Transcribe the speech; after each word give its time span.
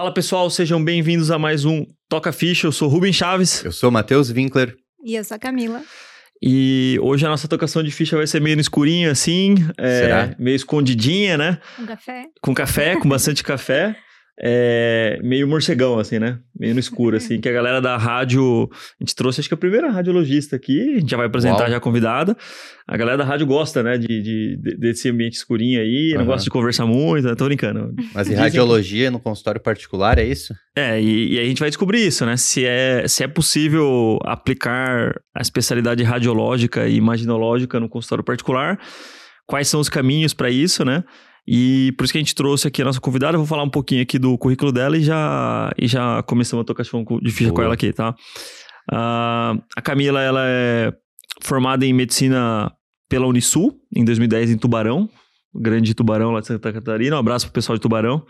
Fala 0.00 0.14
pessoal, 0.14 0.48
sejam 0.48 0.82
bem-vindos 0.82 1.30
a 1.30 1.38
mais 1.38 1.66
um 1.66 1.84
Toca 2.08 2.32
Ficha. 2.32 2.66
Eu 2.66 2.72
sou 2.72 2.88
Rubem 2.88 3.12
Chaves. 3.12 3.62
Eu 3.62 3.70
sou 3.70 3.90
Matheus 3.90 4.30
Winkler. 4.30 4.74
E 5.04 5.14
eu 5.14 5.22
sou 5.22 5.34
a 5.34 5.38
Camila. 5.38 5.82
E 6.40 6.98
hoje 7.02 7.26
a 7.26 7.28
nossa 7.28 7.46
tocação 7.46 7.82
de 7.82 7.90
ficha 7.90 8.16
vai 8.16 8.26
ser 8.26 8.40
meio 8.40 8.56
no 8.56 8.62
escurinho, 8.62 9.10
assim. 9.10 9.56
É, 9.76 10.00
Será? 10.00 10.34
Meio 10.38 10.56
escondidinha, 10.56 11.36
né? 11.36 11.58
Um 11.78 11.84
café. 11.84 12.24
Com 12.40 12.54
café, 12.54 12.96
com 12.96 13.10
bastante 13.10 13.44
café. 13.44 13.94
É, 14.42 15.20
meio 15.22 15.46
morcegão, 15.46 15.98
assim, 15.98 16.18
né? 16.18 16.38
Meio 16.58 16.72
no 16.72 16.80
escuro, 16.80 17.16
assim. 17.16 17.38
Que 17.40 17.48
a 17.48 17.52
galera 17.52 17.78
da 17.80 17.96
rádio... 17.98 18.70
A 18.72 19.04
gente 19.04 19.14
trouxe, 19.14 19.40
acho 19.40 19.48
que 19.50 19.54
a 19.54 19.56
primeira 19.58 19.90
radiologista 19.90 20.56
aqui. 20.56 20.80
A 20.96 21.00
gente 21.00 21.10
já 21.10 21.16
vai 21.18 21.26
apresentar 21.26 21.60
Uau. 21.64 21.70
já 21.70 21.76
a 21.76 21.80
convidada. 21.80 22.34
A 22.88 22.96
galera 22.96 23.18
da 23.18 23.24
rádio 23.24 23.46
gosta, 23.46 23.82
né? 23.82 23.98
De, 23.98 24.06
de- 24.06 24.56
de- 24.56 24.76
desse 24.78 25.10
ambiente 25.10 25.34
escurinho 25.34 25.78
aí. 25.80 26.12
Não 26.14 26.20
Aham. 26.22 26.26
gosta 26.30 26.44
de 26.44 26.50
conversar 26.50 26.86
muito, 26.86 27.28
né? 27.28 27.34
Tô 27.34 27.44
brincando. 27.44 27.92
Mas 28.14 28.28
em 28.28 28.30
Dizem- 28.30 28.36
radiologia, 28.36 29.10
no 29.10 29.20
consultório 29.20 29.60
particular, 29.60 30.18
é 30.18 30.24
isso? 30.24 30.54
É, 30.74 30.98
e, 31.00 31.34
e 31.34 31.38
a 31.38 31.44
gente 31.44 31.60
vai 31.60 31.68
descobrir 31.68 32.06
isso, 32.06 32.24
né? 32.24 32.36
Se 32.38 32.64
é, 32.64 33.06
se 33.06 33.22
é 33.22 33.28
possível 33.28 34.18
aplicar 34.24 35.20
a 35.34 35.42
especialidade 35.42 36.02
radiológica 36.02 36.88
e 36.88 36.96
imaginológica 36.96 37.78
no 37.78 37.88
consultório 37.90 38.24
particular, 38.24 38.78
quais 39.46 39.68
são 39.68 39.80
os 39.80 39.90
caminhos 39.90 40.32
para 40.32 40.48
isso, 40.48 40.82
né? 40.84 41.04
E 41.46 41.92
por 41.96 42.04
isso 42.04 42.12
que 42.12 42.18
a 42.18 42.20
gente 42.20 42.34
trouxe 42.34 42.68
aqui 42.68 42.82
a 42.82 42.84
nossa 42.84 43.00
convidada. 43.00 43.34
Eu 43.34 43.40
vou 43.40 43.46
falar 43.46 43.62
um 43.62 43.70
pouquinho 43.70 44.02
aqui 44.02 44.18
do 44.18 44.36
currículo 44.38 44.72
dela 44.72 44.96
e 44.96 45.02
já, 45.02 45.72
e 45.78 45.86
já 45.86 46.22
começamos 46.22 46.62
a 46.62 46.66
tocar 46.66 46.84
de 46.84 47.30
ficha 47.30 47.50
com 47.50 47.56
Boa. 47.56 47.66
ela 47.66 47.74
aqui, 47.74 47.92
tá? 47.92 48.14
Ah, 48.90 49.56
a 49.76 49.82
Camila, 49.82 50.20
ela 50.20 50.42
é 50.44 50.92
formada 51.42 51.84
em 51.86 51.92
medicina 51.92 52.72
pela 53.08 53.26
Unisul, 53.26 53.74
em 53.94 54.04
2010, 54.04 54.50
em 54.52 54.58
Tubarão, 54.58 55.08
grande 55.54 55.94
Tubarão 55.94 56.30
lá 56.30 56.40
de 56.40 56.46
Santa 56.46 56.72
Catarina. 56.72 57.16
Um 57.16 57.18
abraço 57.18 57.46
pro 57.46 57.54
pessoal 57.54 57.76
de 57.76 57.82
Tubarão. 57.82 58.24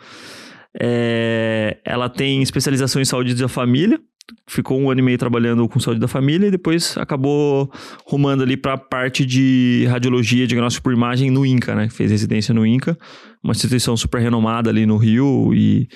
É, 0.80 1.78
ela 1.84 2.08
tem 2.08 2.42
especialização 2.42 3.02
em 3.02 3.04
saúde 3.04 3.34
da 3.34 3.48
família, 3.48 4.00
ficou 4.46 4.80
um 4.80 4.90
ano 4.90 5.00
e 5.00 5.02
meio 5.02 5.18
trabalhando 5.18 5.68
com 5.68 5.78
saúde 5.80 6.00
da 6.00 6.08
família 6.08 6.46
e 6.46 6.50
depois 6.50 6.96
acabou 6.98 7.70
rumando 8.06 8.42
ali 8.42 8.56
para 8.56 8.74
a 8.74 8.78
parte 8.78 9.24
de 9.24 9.86
radiologia, 9.88 10.46
diagnóstico 10.46 10.84
por 10.84 10.92
imagem 10.92 11.30
no 11.30 11.44
INCA, 11.44 11.74
né? 11.74 11.88
Fez 11.88 12.10
residência 12.10 12.52
no 12.54 12.66
INCA, 12.66 12.98
uma 13.42 13.52
instituição 13.52 13.96
super 13.96 14.20
renomada 14.20 14.70
ali 14.70 14.86
no 14.86 14.96
Rio 14.96 15.52
e, 15.54 15.88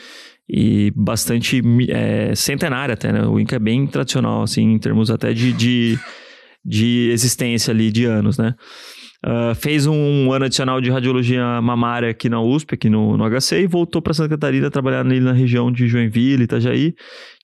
e 0.48 0.92
bastante 0.94 1.62
é, 1.88 2.34
centenária 2.34 2.94
até, 2.94 3.12
né? 3.12 3.27
O 3.27 3.38
INCA 3.38 3.56
é 3.56 3.60
bem 3.60 3.86
tradicional, 3.86 4.42
assim, 4.42 4.62
em 4.62 4.78
termos 4.78 5.10
até 5.10 5.32
de, 5.32 5.52
de, 5.52 5.98
de 6.64 7.10
existência 7.12 7.72
ali 7.72 7.90
de 7.90 8.05
anos, 8.05 8.38
né? 8.38 8.55
Ah, 9.27 9.55
fez 9.55 9.86
um 9.86 10.30
ano 10.33 10.44
adicional 10.44 10.80
de 10.83 10.91
radiologia 10.91 11.58
mamária 11.62 12.11
aqui 12.11 12.28
na 12.28 12.42
USP, 12.42 12.75
aqui 12.75 12.91
no, 12.91 13.17
no 13.17 13.25
HC, 13.25 13.62
e 13.62 13.67
voltou 13.67 14.03
para 14.03 14.12
Santa 14.12 14.28
Catarina 14.28 14.70
trabalhar 14.70 15.00
ali 15.00 15.19
na 15.19 15.33
região 15.33 15.72
de 15.72 15.89
Joinville, 15.89 16.44
Itajaí. 16.44 16.92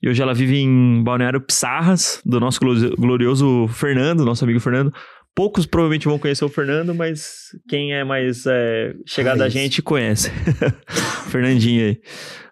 E 0.03 0.09
hoje 0.09 0.21
ela 0.23 0.35
vive 0.35 0.59
em 0.59 1.03
Balneário 1.03 1.41
Pissarras, 1.41 2.21
do 2.25 2.39
nosso 2.39 2.61
glo- 2.61 2.95
glorioso 2.99 3.67
Fernando, 3.69 4.27
nosso 4.27 4.45
amigo 4.45 4.61
Fernando. 4.61 4.93
Poucos 5.35 5.65
provavelmente 5.65 6.07
vão 6.07 6.19
conhecer 6.19 6.45
o 6.45 6.49
Fernando, 6.51 6.95
mas 6.95 7.51
quem 7.69 7.95
é 7.95 8.05
mais 8.05 8.45
é, 8.47 8.93
chegado 9.07 9.39
a 9.39 9.45
Raiz. 9.45 9.53
gente 9.55 9.81
conhece. 9.81 10.31
Fernandinho 11.31 11.87
aí. 11.87 11.99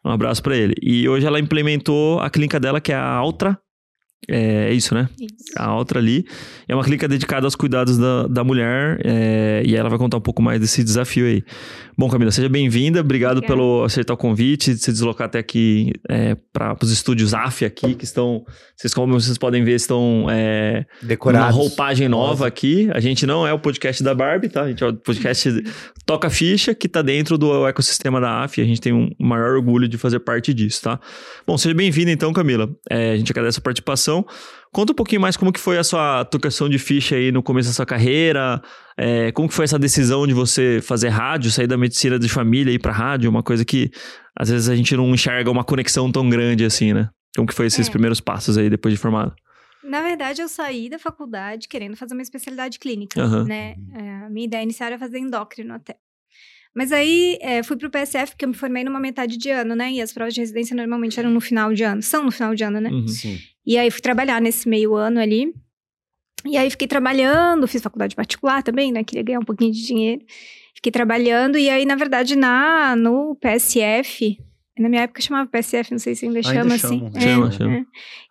Um 0.04 0.10
abraço 0.10 0.42
para 0.42 0.56
ele. 0.56 0.74
E 0.80 1.06
hoje 1.08 1.26
ela 1.26 1.40
implementou 1.40 2.20
a 2.20 2.30
clínica 2.30 2.58
dela, 2.58 2.80
que 2.80 2.92
é 2.92 2.94
a 2.94 3.04
Altra. 3.04 3.58
É, 4.26 4.70
é 4.70 4.72
isso, 4.72 4.94
né? 4.94 5.08
Isso. 5.20 5.52
a 5.56 5.74
outra 5.74 5.98
ali. 5.98 6.26
É 6.66 6.74
uma 6.74 6.82
clínica 6.82 7.06
dedicada 7.06 7.46
aos 7.46 7.54
cuidados 7.54 7.96
da, 7.96 8.26
da 8.26 8.42
mulher 8.42 9.00
é, 9.04 9.62
e 9.64 9.76
ela 9.76 9.88
vai 9.88 9.98
contar 9.98 10.16
um 10.16 10.20
pouco 10.22 10.42
mais 10.42 10.60
desse 10.60 10.82
desafio 10.82 11.26
aí. 11.26 11.44
Bom, 11.98 12.08
Camila, 12.08 12.30
seja 12.30 12.48
bem-vinda. 12.48 13.00
Obrigado 13.00 13.38
Obrigada. 13.38 13.60
pelo 13.60 13.82
aceitar 13.82 14.14
o 14.14 14.16
convite, 14.16 14.72
de 14.72 14.80
se 14.80 14.92
deslocar 14.92 15.26
até 15.26 15.40
aqui 15.40 15.92
é, 16.08 16.36
para 16.52 16.76
os 16.80 16.92
estúdios 16.92 17.34
AF 17.34 17.64
aqui, 17.64 17.92
que 17.96 18.04
estão, 18.04 18.46
vocês, 18.76 18.94
como 18.94 19.14
vocês 19.20 19.36
podem 19.36 19.64
ver, 19.64 19.74
estão 19.74 20.28
é, 20.30 20.84
com 20.84 21.02
uma 21.02 21.08
Decorados. 21.08 21.56
roupagem 21.56 22.06
nova 22.06 22.30
Rosa. 22.30 22.46
aqui. 22.46 22.88
A 22.94 23.00
gente 23.00 23.26
não 23.26 23.44
é 23.44 23.52
o 23.52 23.58
podcast 23.58 24.00
da 24.04 24.14
Barbie, 24.14 24.48
tá? 24.48 24.62
A 24.62 24.68
gente 24.68 24.84
é 24.84 24.86
o 24.86 24.94
podcast 24.94 25.52
Toca 26.06 26.30
Ficha, 26.30 26.72
que 26.72 26.88
tá 26.88 27.02
dentro 27.02 27.36
do 27.36 27.66
ecossistema 27.66 28.20
da 28.20 28.44
AF. 28.44 28.60
A 28.60 28.64
gente 28.64 28.80
tem 28.80 28.92
um 28.92 29.10
maior 29.18 29.56
orgulho 29.56 29.88
de 29.88 29.98
fazer 29.98 30.20
parte 30.20 30.54
disso, 30.54 30.82
tá? 30.82 31.00
Bom, 31.44 31.58
seja 31.58 31.74
bem-vinda 31.74 32.12
então, 32.12 32.32
Camila. 32.32 32.70
É, 32.88 33.10
a 33.10 33.16
gente 33.16 33.32
agradece 33.32 33.58
a 33.58 33.62
participação. 33.62 34.24
Conta 34.72 34.92
um 34.92 34.94
pouquinho 34.94 35.20
mais 35.20 35.36
como 35.36 35.52
que 35.52 35.58
foi 35.60 35.78
a 35.78 35.84
sua 35.84 36.24
tocação 36.24 36.68
de 36.68 36.78
ficha 36.78 37.16
aí 37.16 37.32
no 37.32 37.42
começo 37.42 37.68
da 37.68 37.74
sua 37.74 37.86
carreira. 37.86 38.60
é, 38.96 39.30
como 39.32 39.48
que 39.48 39.54
foi 39.54 39.64
essa 39.64 39.78
decisão 39.78 40.26
de 40.26 40.34
você 40.34 40.80
fazer 40.82 41.08
rádio, 41.08 41.50
sair 41.50 41.66
da 41.66 41.76
medicina 41.76 42.18
de 42.18 42.28
família 42.28 42.70
e 42.70 42.74
ir 42.74 42.78
pra 42.78 42.92
rádio? 42.92 43.30
Uma 43.30 43.42
coisa 43.42 43.64
que 43.64 43.90
às 44.36 44.50
vezes 44.50 44.68
a 44.68 44.76
gente 44.76 44.96
não 44.96 45.08
enxerga 45.14 45.50
uma 45.50 45.64
conexão 45.64 46.10
tão 46.12 46.28
grande 46.28 46.64
assim, 46.64 46.92
né? 46.92 47.08
Como 47.36 47.46
que 47.48 47.54
foi 47.54 47.66
esses 47.66 47.86
É. 47.88 47.90
primeiros 47.90 48.20
passos 48.20 48.58
aí 48.58 48.68
depois 48.68 48.92
de 48.94 48.98
formado? 49.00 49.34
Na 49.84 50.02
verdade, 50.02 50.42
eu 50.42 50.48
saí 50.48 50.90
da 50.90 50.98
faculdade 50.98 51.66
querendo 51.68 51.96
fazer 51.96 52.12
uma 52.14 52.22
especialidade 52.22 52.78
clínica, 52.78 53.22
Aham. 53.22 53.44
né? 53.44 53.76
É, 53.94 54.26
a 54.26 54.28
minha 54.30 54.46
ideia 54.46 54.62
inicial 54.62 54.88
era 54.88 54.98
fazer 54.98 55.18
endócrino 55.18 55.72
até. 55.74 55.96
Mas 56.74 56.92
aí 56.92 57.38
é, 57.40 57.62
fui 57.62 57.76
pro 57.76 57.90
PSF, 57.90 58.32
porque 58.32 58.44
eu 58.44 58.48
me 58.50 58.54
formei 58.54 58.84
numa 58.84 59.00
metade 59.00 59.36
de 59.38 59.50
ano, 59.50 59.74
né? 59.74 59.90
E 59.92 60.00
as 60.02 60.12
provas 60.12 60.34
de 60.34 60.40
residência 60.40 60.76
normalmente 60.76 61.18
eram 61.18 61.30
no 61.30 61.40
final 61.40 61.72
de 61.72 61.82
ano. 61.82 62.02
São 62.02 62.22
no 62.24 62.30
final 62.30 62.54
de 62.54 62.62
ano, 62.62 62.80
né? 62.80 62.90
Uhum. 62.90 63.08
Sim. 63.08 63.38
E 63.68 63.76
aí 63.76 63.90
fui 63.90 64.00
trabalhar 64.00 64.40
nesse 64.40 64.66
meio 64.68 64.94
ano 64.94 65.20
ali. 65.20 65.52
E 66.46 66.56
aí 66.56 66.70
fiquei 66.70 66.88
trabalhando, 66.88 67.68
fiz 67.68 67.82
faculdade 67.82 68.16
particular 68.16 68.62
também, 68.62 68.90
né? 68.90 69.04
Queria 69.04 69.22
ganhar 69.22 69.40
um 69.40 69.44
pouquinho 69.44 69.72
de 69.72 69.84
dinheiro. 69.86 70.22
Fiquei 70.74 70.90
trabalhando 70.90 71.58
e 71.58 71.68
aí, 71.68 71.84
na 71.84 71.94
verdade, 71.96 72.34
na 72.36 72.94
no 72.96 73.36
PSF, 73.36 74.38
na 74.78 74.88
minha 74.88 75.02
época 75.02 75.20
chamava 75.20 75.50
PSF, 75.50 75.90
não 75.90 75.98
sei 75.98 76.14
se 76.14 76.24
ainda 76.24 76.38
Ainda 76.38 76.52
chama 76.54 76.74
assim. 76.76 76.98
chamam, 76.98 77.12
É, 77.16 77.20
chama, 77.20 77.50
chama. 77.50 77.74
é. 77.76 77.82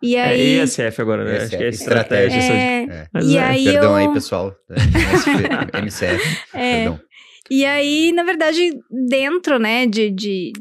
E 0.01 0.15
É 0.15 0.23
aí 0.23 0.59
ESF 0.61 1.01
agora, 1.01 1.25
né? 1.25 1.37
Acho 1.39 1.49
que 1.49 1.55
é 1.63 1.67
ESF, 1.67 1.81
estratégia. 1.83 2.39
é, 2.39 2.83
É. 2.85 3.07
Mas 3.13 3.25
e 3.27 3.37
é, 3.37 3.43
aí 3.43 3.63
Perdão 3.65 3.89
eu 3.91 3.95
aí, 4.07 4.13
pessoal. 4.13 4.55
É, 5.73 5.79
MCF. 5.79 6.37
É. 6.53 6.75
Perdão. 6.83 6.99
E 7.51 7.65
aí, 7.65 8.11
na 8.13 8.23
verdade, 8.23 8.71
dentro, 9.09 9.59
né, 9.59 9.85
de, 9.85 10.09
de 10.09 10.51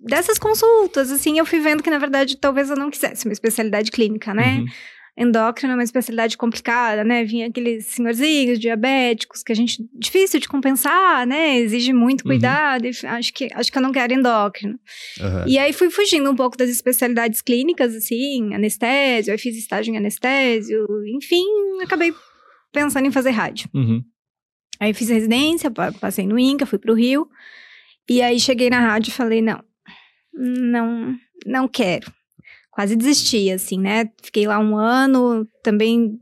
dessas 0.00 0.38
consultas, 0.38 1.10
assim, 1.10 1.38
eu 1.38 1.46
fui 1.46 1.60
vendo 1.60 1.82
que, 1.82 1.90
na 1.90 1.98
verdade, 1.98 2.36
talvez 2.36 2.70
eu 2.70 2.76
não 2.76 2.90
quisesse 2.90 3.26
uma 3.26 3.32
especialidade 3.32 3.90
clínica, 3.90 4.32
né? 4.34 4.58
Uhum. 4.60 4.66
Endócrino 5.18 5.72
é 5.72 5.76
uma 5.76 5.82
especialidade 5.84 6.38
complicada, 6.38 7.04
né? 7.04 7.24
Vinha 7.24 7.48
aqueles 7.48 7.84
senhorzinhos 7.86 8.58
diabéticos 8.58 9.42
que 9.42 9.52
a 9.52 9.54
gente 9.54 9.84
difícil 9.92 10.40
de 10.40 10.48
compensar, 10.48 11.26
né? 11.26 11.58
Exige 11.58 11.92
muito 11.92 12.22
Uhum. 12.22 12.28
cuidado. 12.28 12.86
e 12.86 12.90
acho 13.06 13.34
que 13.34 13.48
acho 13.52 13.70
que 13.70 13.76
eu 13.76 13.82
não 13.82 13.92
quero 13.92 14.14
endócrino. 14.14 14.78
Aham. 15.20 15.44
E 15.46 15.58
aí 15.58 15.72
fui 15.74 15.90
fugindo 15.90 16.30
um 16.30 16.34
pouco 16.36 16.56
das 16.56 16.70
especialidades 16.70 17.42
clínicas, 17.42 17.94
assim, 17.94 18.54
anestésio, 18.54 19.32
aí 19.32 19.38
fiz 19.38 19.56
estágio 19.58 19.92
em 19.92 19.98
anestésio, 19.98 20.86
enfim, 21.14 21.44
acabei 21.82 22.14
pensando 22.72 23.06
em 23.06 23.12
fazer 23.12 23.30
rádio. 23.30 23.68
Uhum. 23.74 24.02
Aí 24.78 24.94
fiz 24.94 25.10
residência, 25.10 25.70
pa- 25.70 25.92
passei 25.92 26.26
no 26.26 26.38
INCA, 26.38 26.64
fui 26.64 26.78
pro 26.78 26.94
Rio. 26.94 27.28
E 28.08 28.22
aí 28.22 28.40
cheguei 28.40 28.70
na 28.70 28.80
rádio 28.80 29.10
e 29.10 29.12
falei, 29.12 29.42
não, 29.42 29.62
não, 30.32 31.16
não 31.46 31.68
quero. 31.68 32.12
Quase 32.70 32.96
desisti, 32.96 33.50
assim, 33.50 33.78
né? 33.78 34.08
Fiquei 34.22 34.46
lá 34.46 34.58
um 34.58 34.76
ano, 34.76 35.46
também 35.62 36.18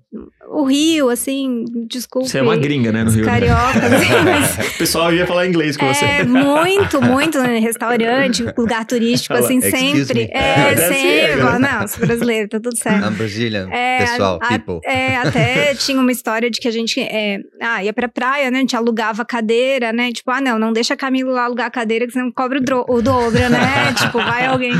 o 0.50 0.65
Rio, 0.65 1.10
assim, 1.10 1.65
desculpe. 1.88 2.28
Você 2.28 2.38
é 2.38 2.43
uma 2.43 2.56
gringa, 2.56 2.91
né, 2.91 3.04
no 3.04 3.10
Rio. 3.10 3.25
né? 3.25 3.31
Cariocas, 3.31 3.93
assim, 3.93 4.12
mas 4.25 4.75
O 4.75 4.78
pessoal 4.78 5.12
ia 5.12 5.26
falar 5.26 5.47
inglês 5.47 5.76
com 5.76 5.87
você. 5.87 6.04
é 6.04 6.25
muito, 6.25 7.00
muito 7.03 7.38
né? 7.41 7.59
restaurante, 7.59 8.44
lugar 8.56 8.84
turístico, 8.87 9.34
assim, 9.34 9.60
sempre. 9.60 10.15
me. 10.26 10.31
É, 10.32 10.76
sempre. 10.88 11.59
Não, 11.59 11.87
sou 11.87 12.06
brasileiro, 12.06 12.49
tá 12.49 12.59
tudo 12.59 12.76
certo. 12.76 13.04
I'm 13.06 13.15
Brazilian, 13.16 13.69
É, 13.71 13.99
pessoal, 13.99 14.38
a- 14.43 14.49
people. 14.49 14.81
É, 14.84 15.16
até 15.16 15.75
tinha 15.76 16.00
uma 16.00 16.10
história 16.10 16.50
de 16.50 16.59
que 16.60 16.66
a 16.69 16.70
gente 16.72 16.99
é, 17.00 17.41
ah, 17.61 17.84
ia 17.84 17.93
pra 17.93 18.08
praia, 18.08 18.50
né? 18.50 18.58
A 18.58 18.61
gente 18.61 18.75
alugava 18.76 19.25
cadeira, 19.25 19.93
né? 19.93 20.11
Tipo, 20.12 20.31
ah, 20.31 20.41
não, 20.41 20.58
não 20.58 20.73
deixa 20.73 20.94
a 20.94 20.96
Camilo 20.96 21.31
lá 21.31 21.44
alugar 21.44 21.67
a 21.67 21.70
cadeira, 21.70 22.06
que 22.06 22.12
senão 22.12 22.32
cobra 22.32 22.58
o, 22.58 22.62
dro- 22.62 22.87
o 22.88 23.02
dobro, 23.02 23.38
né? 23.50 23.93
tipo, 23.96 24.19
vai 24.19 24.46
alguém. 24.46 24.73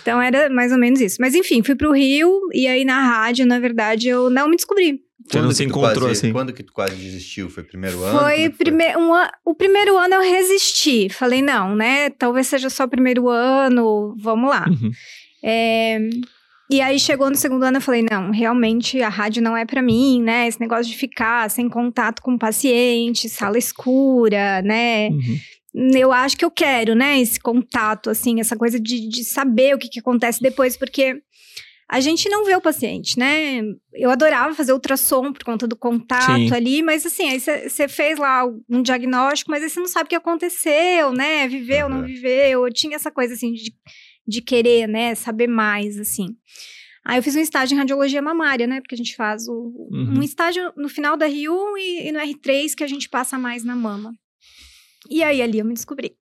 Então 0.00 0.20
era 0.22 0.48
mais 0.48 0.70
ou 0.72 0.78
menos 0.78 1.00
isso. 1.00 1.16
Mas 1.20 1.34
enfim, 1.34 1.62
fui 1.62 1.74
pro 1.74 1.92
Rio 1.92 2.30
e 2.54 2.66
aí 2.66 2.84
na 2.84 3.00
rádio, 3.02 3.44
na 3.46 3.58
verdade, 3.58 3.81
eu 4.08 4.30
não 4.30 4.48
me 4.48 4.56
descobri. 4.56 5.00
Você 5.24 5.36
não 5.38 5.44
Quando 5.46 5.54
se 5.54 5.62
que 5.64 5.68
tu 5.68 5.70
encontrou, 5.78 6.08
quase- 6.08 6.12
assim? 6.20 6.32
Quando 6.32 6.52
que 6.52 6.62
tu 6.64 6.72
quase 6.72 6.94
desistiu? 6.96 7.48
Foi 7.48 7.62
primeiro 7.62 8.02
ano? 8.02 8.18
Foi, 8.18 8.42
é 8.42 8.50
que 8.50 8.56
prime 8.56 8.96
um 8.96 9.14
an- 9.14 9.30
o 9.44 9.54
primeiro 9.54 9.96
ano 9.96 10.14
eu 10.14 10.20
resisti. 10.20 11.08
Falei, 11.08 11.40
não, 11.40 11.76
né? 11.76 12.10
Talvez 12.10 12.48
seja 12.48 12.68
só 12.68 12.84
o 12.84 12.88
primeiro 12.88 13.28
ano, 13.28 14.14
vamos 14.18 14.50
lá. 14.50 14.66
Uhum. 14.68 14.90
É, 15.44 15.98
E 16.70 16.80
aí 16.80 16.98
chegou 16.98 17.28
no 17.28 17.36
segundo 17.36 17.64
ano, 17.64 17.76
eu 17.76 17.80
falei, 17.82 18.02
não, 18.10 18.30
realmente 18.30 19.02
a 19.02 19.08
rádio 19.10 19.42
não 19.42 19.54
é 19.56 19.64
pra 19.66 19.82
mim, 19.82 20.22
né? 20.22 20.48
Esse 20.48 20.58
negócio 20.60 20.90
de 20.90 20.96
ficar 20.96 21.50
sem 21.50 21.68
contato 21.68 22.22
com 22.22 22.34
o 22.34 22.38
paciente, 22.38 23.28
sala 23.28 23.58
escura, 23.58 24.62
né? 24.62 25.08
Uhum. 25.10 25.38
Eu 25.94 26.12
acho 26.12 26.36
que 26.36 26.44
eu 26.44 26.50
quero, 26.50 26.94
né? 26.94 27.20
Esse 27.20 27.38
contato, 27.38 28.08
assim, 28.10 28.40
essa 28.40 28.56
coisa 28.56 28.80
de, 28.80 29.06
de 29.08 29.22
saber 29.24 29.74
o 29.74 29.78
que, 29.78 29.88
que 29.88 30.00
acontece 30.00 30.40
depois, 30.42 30.76
porque 30.76 31.22
a 31.94 32.00
gente 32.00 32.28
não 32.28 32.44
vê 32.44 32.56
o 32.56 32.60
paciente, 32.60 33.18
né? 33.18 33.60
Eu 33.92 34.10
adorava 34.10 34.54
fazer 34.54 34.72
ultrassom 34.72 35.32
por 35.32 35.44
conta 35.44 35.66
do 35.68 35.76
contato 35.76 36.48
Sim. 36.48 36.54
ali, 36.54 36.82
mas 36.82 37.04
assim, 37.04 37.28
aí 37.28 37.38
você 37.38 37.86
fez 37.86 38.18
lá 38.18 38.44
um 38.68 38.80
diagnóstico, 38.82 39.50
mas 39.50 39.62
aí 39.62 39.68
você 39.68 39.78
não 39.78 39.86
sabe 39.86 40.06
o 40.06 40.08
que 40.08 40.14
aconteceu, 40.16 41.12
né? 41.12 41.46
Viveu, 41.48 41.88
não 41.90 41.98
Aham. 41.98 42.06
viveu. 42.06 42.66
Eu 42.66 42.72
tinha 42.72 42.96
essa 42.96 43.10
coisa 43.10 43.34
assim 43.34 43.52
de 43.52 43.72
de 44.24 44.40
querer, 44.40 44.86
né, 44.86 45.16
saber 45.16 45.48
mais, 45.48 45.98
assim. 45.98 46.28
Aí 47.04 47.18
eu 47.18 47.22
fiz 47.24 47.34
um 47.34 47.40
estágio 47.40 47.74
em 47.74 47.78
radiologia 47.78 48.22
mamária, 48.22 48.68
né? 48.68 48.80
Porque 48.80 48.94
a 48.94 48.96
gente 48.98 49.16
faz 49.16 49.48
o, 49.48 49.88
Uhum. 49.90 50.18
um 50.18 50.22
estágio 50.22 50.72
no 50.76 50.88
final 50.88 51.16
da 51.16 51.26
R1 51.28 51.76
e, 51.76 52.08
e 52.08 52.12
no 52.12 52.20
R3 52.20 52.72
que 52.76 52.84
a 52.84 52.86
gente 52.86 53.08
passa 53.08 53.36
mais 53.36 53.64
na 53.64 53.74
mama. 53.74 54.12
E 55.10 55.24
aí 55.24 55.42
ali 55.42 55.58
eu 55.58 55.64
me 55.64 55.74
descobri. 55.74 56.16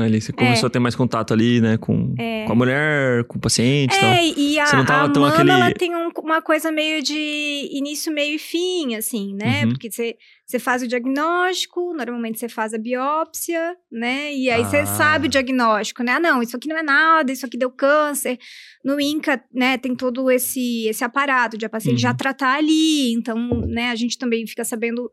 Ali 0.00 0.20
você 0.20 0.32
começou 0.32 0.66
a 0.66 0.70
ter 0.70 0.78
mais 0.78 0.94
contato 0.94 1.32
ali, 1.32 1.60
né? 1.60 1.76
Com, 1.78 2.14
com 2.46 2.52
a 2.52 2.54
mulher, 2.54 3.24
com 3.24 3.38
o 3.38 3.40
paciente 3.40 3.94
e 3.96 4.00
tal. 4.00 4.08
É, 4.10 4.26
e 4.26 4.58
a, 4.60 4.66
Você 4.66 4.76
não 4.76 4.84
tava 4.84 5.06
a 5.06 5.08
tão 5.10 5.22
mama, 5.22 5.34
aquele- 5.34 5.50
ela 5.50 5.72
tem 5.72 5.94
um- 5.94 6.10
uma 6.22 6.42
coisa 6.42 6.70
meio 6.70 7.02
de 7.02 7.68
início, 7.72 8.12
meio 8.12 8.36
e 8.36 8.38
fim, 8.38 8.94
assim, 8.94 9.34
né? 9.34 9.64
Uhum. 9.64 9.70
Porque 9.70 9.90
você, 9.90 10.16
você 10.44 10.58
faz 10.58 10.82
o 10.82 10.88
diagnóstico, 10.88 11.94
normalmente 11.94 12.38
você 12.38 12.48
faz 12.48 12.72
a 12.74 12.78
biópsia, 12.78 13.76
né? 13.90 14.32
E 14.34 14.50
aí 14.50 14.62
Ah. 14.62 14.64
você 14.64 14.86
sabe 14.86 15.26
o 15.26 15.30
diagnóstico, 15.30 16.02
né? 16.02 16.12
Ah, 16.12 16.20
não, 16.20 16.42
isso 16.42 16.56
aqui 16.56 16.68
não 16.68 16.78
é 16.78 16.82
nada, 16.82 17.32
isso 17.32 17.44
aqui 17.46 17.56
deu 17.58 17.70
câncer. 17.70 18.38
No 18.84 19.00
INCA, 19.00 19.42
né, 19.52 19.76
tem 19.78 19.94
todo 19.96 20.30
esse, 20.30 20.86
esse 20.88 21.02
aparato 21.02 21.58
de 21.58 21.66
a 21.66 21.68
paciente 21.68 22.00
já 22.00 22.10
Uhum. 22.10 22.16
tratar 22.16 22.56
ali. 22.56 23.12
Então, 23.12 23.36
né, 23.66 23.90
a 23.90 23.94
gente 23.96 24.16
também 24.18 24.46
fica 24.46 24.64
sabendo... 24.64 25.10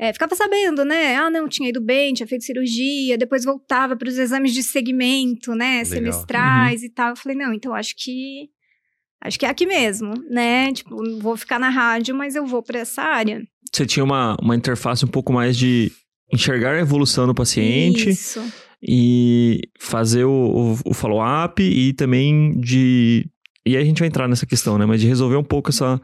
É, 0.00 0.12
ficava 0.12 0.36
sabendo, 0.36 0.84
né? 0.84 1.16
Ah, 1.16 1.28
não, 1.28 1.48
tinha 1.48 1.68
ido 1.68 1.80
bem, 1.80 2.14
tinha 2.14 2.26
feito 2.26 2.44
cirurgia, 2.44 3.18
depois 3.18 3.44
voltava 3.44 3.96
para 3.96 4.08
os 4.08 4.16
exames 4.16 4.54
de 4.54 4.62
segmento, 4.62 5.54
né? 5.56 5.78
Legal. 5.78 5.86
Semestrais 5.86 6.84
e 6.84 6.88
tal. 6.88 7.10
Eu 7.10 7.16
falei, 7.16 7.36
não, 7.36 7.52
então 7.52 7.74
acho 7.74 7.94
que. 7.96 8.48
Acho 9.20 9.36
que 9.36 9.44
é 9.44 9.48
aqui 9.48 9.66
mesmo, 9.66 10.14
né? 10.30 10.72
Tipo, 10.72 11.02
não 11.02 11.18
vou 11.18 11.36
ficar 11.36 11.58
na 11.58 11.68
rádio, 11.68 12.14
mas 12.14 12.36
eu 12.36 12.46
vou 12.46 12.62
para 12.62 12.78
essa 12.78 13.02
área. 13.02 13.42
Você 13.72 13.84
tinha 13.84 14.04
uma, 14.04 14.36
uma 14.40 14.54
interface 14.54 15.04
um 15.04 15.08
pouco 15.08 15.32
mais 15.32 15.56
de 15.56 15.90
enxergar 16.32 16.76
a 16.76 16.80
evolução 16.80 17.26
do 17.26 17.34
paciente 17.34 18.10
Isso. 18.10 18.40
e 18.80 19.60
fazer 19.80 20.24
o, 20.24 20.30
o, 20.30 20.90
o 20.90 20.94
follow-up 20.94 21.60
e 21.60 21.92
também 21.94 22.56
de. 22.60 23.28
E 23.66 23.76
aí 23.76 23.82
a 23.82 23.84
gente 23.84 23.98
vai 23.98 24.06
entrar 24.06 24.28
nessa 24.28 24.46
questão, 24.46 24.78
né? 24.78 24.86
Mas 24.86 25.00
de 25.00 25.08
resolver 25.08 25.36
um 25.36 25.44
pouco 25.44 25.70
essa. 25.70 26.00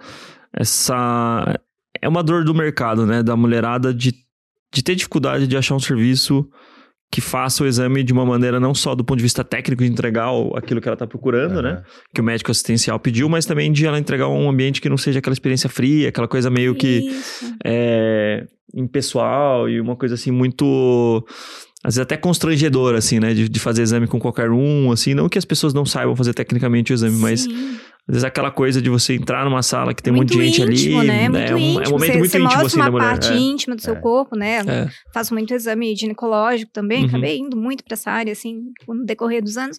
essa 0.52 1.56
é 2.04 2.08
uma 2.08 2.22
dor 2.22 2.44
do 2.44 2.54
mercado, 2.54 3.06
né? 3.06 3.22
Da 3.22 3.34
mulherada 3.36 3.92
de, 3.94 4.12
de 4.74 4.82
ter 4.82 4.94
dificuldade 4.94 5.46
de 5.46 5.56
achar 5.56 5.74
um 5.74 5.80
serviço 5.80 6.46
que 7.10 7.20
faça 7.20 7.62
o 7.62 7.66
exame 7.66 8.02
de 8.02 8.12
uma 8.12 8.26
maneira 8.26 8.58
não 8.58 8.74
só 8.74 8.94
do 8.94 9.04
ponto 9.04 9.18
de 9.18 9.22
vista 9.22 9.44
técnico 9.44 9.84
de 9.84 9.88
entregar 9.90 10.32
o- 10.32 10.56
aquilo 10.56 10.80
que 10.80 10.88
ela 10.88 10.94
está 10.96 11.06
procurando, 11.06 11.62
né? 11.62 11.70
Aham. 11.70 11.82
Que 12.14 12.20
o 12.20 12.24
médico 12.24 12.50
assistencial 12.50 12.98
pediu, 12.98 13.28
mas 13.28 13.46
também 13.46 13.70
de 13.72 13.86
ela 13.86 13.98
entregar 13.98 14.28
um 14.28 14.50
ambiente 14.50 14.80
que 14.80 14.88
não 14.88 14.96
seja 14.98 15.20
aquela 15.20 15.32
experiência 15.32 15.68
fria, 15.70 16.08
aquela 16.08 16.26
coisa 16.28 16.50
meio 16.50 16.74
que 16.74 17.08
é, 17.64 18.44
impessoal 18.74 19.68
e 19.68 19.80
uma 19.80 19.96
coisa 19.96 20.14
assim 20.14 20.30
muito 20.30 21.24
às 21.84 21.94
vezes 21.94 22.00
até 22.00 22.16
constrangedora 22.16 22.98
assim, 22.98 23.20
né, 23.20 23.32
de, 23.34 23.48
de 23.48 23.60
fazer 23.60 23.82
exame 23.82 24.06
com 24.06 24.18
qualquer 24.18 24.50
um, 24.50 24.90
assim, 24.90 25.12
não 25.14 25.28
que 25.28 25.38
as 25.38 25.44
pessoas 25.44 25.72
não 25.74 25.84
saibam 25.84 26.16
fazer 26.16 26.32
tecnicamente 26.34 26.92
o 26.92 26.94
exame, 26.94 27.16
mas 27.18 27.42
Sim. 27.42 27.78
Às 28.06 28.12
vezes 28.14 28.24
aquela 28.24 28.50
coisa 28.50 28.82
de 28.82 28.90
você 28.90 29.14
entrar 29.14 29.44
numa 29.44 29.62
sala 29.62 29.94
que 29.94 30.02
tem 30.02 30.12
um 30.12 30.16
monte 30.16 30.30
de 30.30 30.36
Muito 30.36 30.54
gente 30.54 30.62
íntimo, 30.62 30.98
ali, 31.00 31.08
né? 31.08 31.28
Muito 31.28 31.38
é 31.38 31.46
um, 31.46 31.50
é 31.50 31.54
um 31.54 31.58
íntimo. 31.58 31.90
momento 31.90 32.12
você, 32.12 32.18
muito 32.18 32.30
você 32.30 32.38
íntimo 32.38 32.44
mostra 32.62 32.66
assim 32.66 32.90
uma 32.90 32.98
parte 33.00 33.32
é. 33.32 33.36
íntima 33.36 33.76
do 33.76 33.82
seu 33.82 33.94
É. 33.94 34.00
corpo, 34.00 34.36
né? 34.36 34.58
É. 34.66 34.88
Faço 35.12 35.32
muito 35.32 35.54
exame 35.54 35.96
ginecológico 35.96 36.70
também, 36.72 37.02
Uhum. 37.02 37.08
acabei 37.08 37.38
indo 37.38 37.56
muito 37.56 37.82
para 37.82 37.94
essa 37.94 38.10
área, 38.10 38.32
assim, 38.32 38.62
no 38.86 39.04
decorrer 39.06 39.42
dos 39.42 39.56
anos. 39.56 39.78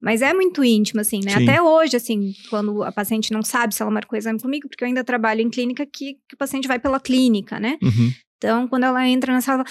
Mas 0.00 0.20
é 0.20 0.34
muito 0.34 0.62
íntimo, 0.64 1.00
assim, 1.00 1.20
né? 1.24 1.30
Sim. 1.38 1.44
Até 1.48 1.62
hoje, 1.62 1.96
assim, 1.96 2.32
quando 2.50 2.82
a 2.82 2.90
paciente 2.90 3.32
não 3.32 3.42
sabe 3.42 3.72
se 3.74 3.80
ela 3.80 3.90
marcou 3.90 4.18
exame 4.18 4.40
comigo, 4.40 4.68
porque 4.68 4.82
eu 4.82 4.88
ainda 4.88 5.04
trabalho 5.04 5.40
em 5.40 5.48
clínica 5.48 5.86
que, 5.86 6.14
que 6.28 6.34
o 6.34 6.36
paciente 6.36 6.66
vai 6.66 6.78
pela 6.78 6.98
clínica, 7.00 7.60
né? 7.60 7.78
Uhum. 7.80 8.12
Então, 8.36 8.66
quando 8.66 8.82
ela 8.82 9.08
entra 9.08 9.32
na 9.32 9.40
sala, 9.40 9.62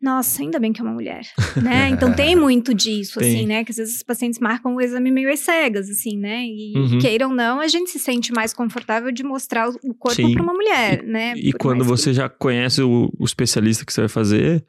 nossa, 0.00 0.42
ainda 0.42 0.58
bem 0.60 0.72
que 0.72 0.80
é 0.80 0.84
uma 0.84 0.92
mulher, 0.94 1.22
né? 1.56 1.88
Então 1.90 2.12
tem 2.12 2.36
muito 2.36 2.72
disso, 2.74 3.18
assim, 3.20 3.46
né? 3.46 3.64
Que 3.64 3.70
às 3.72 3.76
vezes 3.78 3.96
os 3.96 4.02
pacientes 4.02 4.38
marcam 4.38 4.74
o 4.74 4.80
exame 4.80 5.10
meio 5.10 5.32
às 5.32 5.40
cegas, 5.40 5.88
assim, 5.90 6.16
né? 6.16 6.44
E 6.44 6.72
Uhum. 6.76 6.98
queiram 6.98 7.30
ou 7.30 7.34
não, 7.34 7.60
a 7.60 7.66
gente 7.68 7.90
se 7.90 7.98
sente 7.98 8.32
mais 8.32 8.52
confortável 8.54 9.10
de 9.10 9.22
mostrar 9.24 9.68
o 9.68 9.94
corpo 9.94 10.32
para 10.32 10.42
uma 10.42 10.52
mulher, 10.54 11.02
né? 11.02 11.34
E 11.36 11.50
Por 11.52 11.58
quando 11.58 11.78
mais 11.84 11.90
que- 11.90 11.96
você 11.96 12.12
já 12.14 12.28
conhece 12.28 12.80
o, 12.82 13.10
o 13.18 13.24
especialista 13.24 13.84
que 13.84 13.92
você 13.92 14.02
vai 14.02 14.08
fazer, 14.08 14.64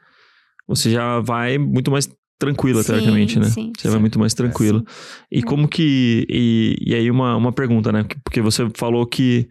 você 0.68 0.90
já 0.90 1.20
vai 1.20 1.58
muito 1.58 1.90
mais 1.92 2.10
tranquila, 2.38 2.82
Sim, 2.82 2.88
teoricamente, 2.88 3.38
né? 3.40 3.46
sim, 3.48 3.72
você 3.78 3.88
vai 3.90 3.98
sim. 3.98 4.02
muito 4.02 4.18
mais 4.18 4.34
tranquilo. 4.34 4.84
E 5.32 5.40
É. 5.40 5.42
como 5.42 5.68
que. 5.68 6.26
E, 6.30 6.76
e 6.88 6.96
aí, 6.96 7.12
uma, 7.12 7.36
uma 7.36 7.52
pergunta, 7.52 7.92
né? 7.92 8.06
Porque 8.24 8.42
você 8.42 8.68
falou 8.76 9.06
que 9.06 9.48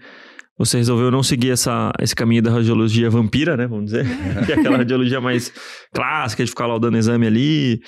você 0.58 0.76
resolveu 0.78 1.10
não 1.10 1.22
seguir 1.22 1.50
essa, 1.50 1.92
esse 2.00 2.14
caminho 2.14 2.42
da 2.42 2.50
radiologia 2.50 3.08
vampira, 3.08 3.56
né? 3.56 3.66
Vamos 3.66 3.86
dizer. 3.86 4.04
que 4.44 4.52
é 4.52 4.56
aquela 4.56 4.78
radiologia 4.78 5.20
mais 5.20 5.52
clássica 5.94 6.44
de 6.44 6.50
ficar 6.50 6.66
laudando 6.66 6.98
exame 6.98 7.26
ali. 7.26 7.80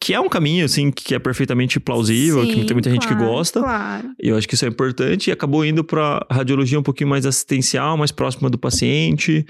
Que 0.00 0.14
é 0.14 0.20
um 0.20 0.28
caminho, 0.28 0.64
assim, 0.64 0.90
que 0.90 1.14
é 1.14 1.18
perfeitamente 1.18 1.80
plausível, 1.80 2.42
que 2.46 2.52
Sim, 2.52 2.64
tem 2.64 2.74
muita 2.74 2.90
gente 2.90 3.08
que 3.08 3.14
claro, 3.14 3.32
gosta. 3.32 3.60
Claro. 3.60 4.08
E 4.22 4.28
eu 4.28 4.36
acho 4.36 4.46
que 4.46 4.54
isso 4.54 4.64
é 4.64 4.68
importante. 4.68 5.28
E 5.28 5.32
acabou 5.32 5.64
indo 5.64 5.82
para 5.82 6.24
radiologia 6.30 6.78
um 6.78 6.82
pouquinho 6.82 7.08
mais 7.08 7.26
assistencial, 7.26 7.96
mais 7.96 8.12
próxima 8.12 8.48
do 8.48 8.58
paciente, 8.58 9.44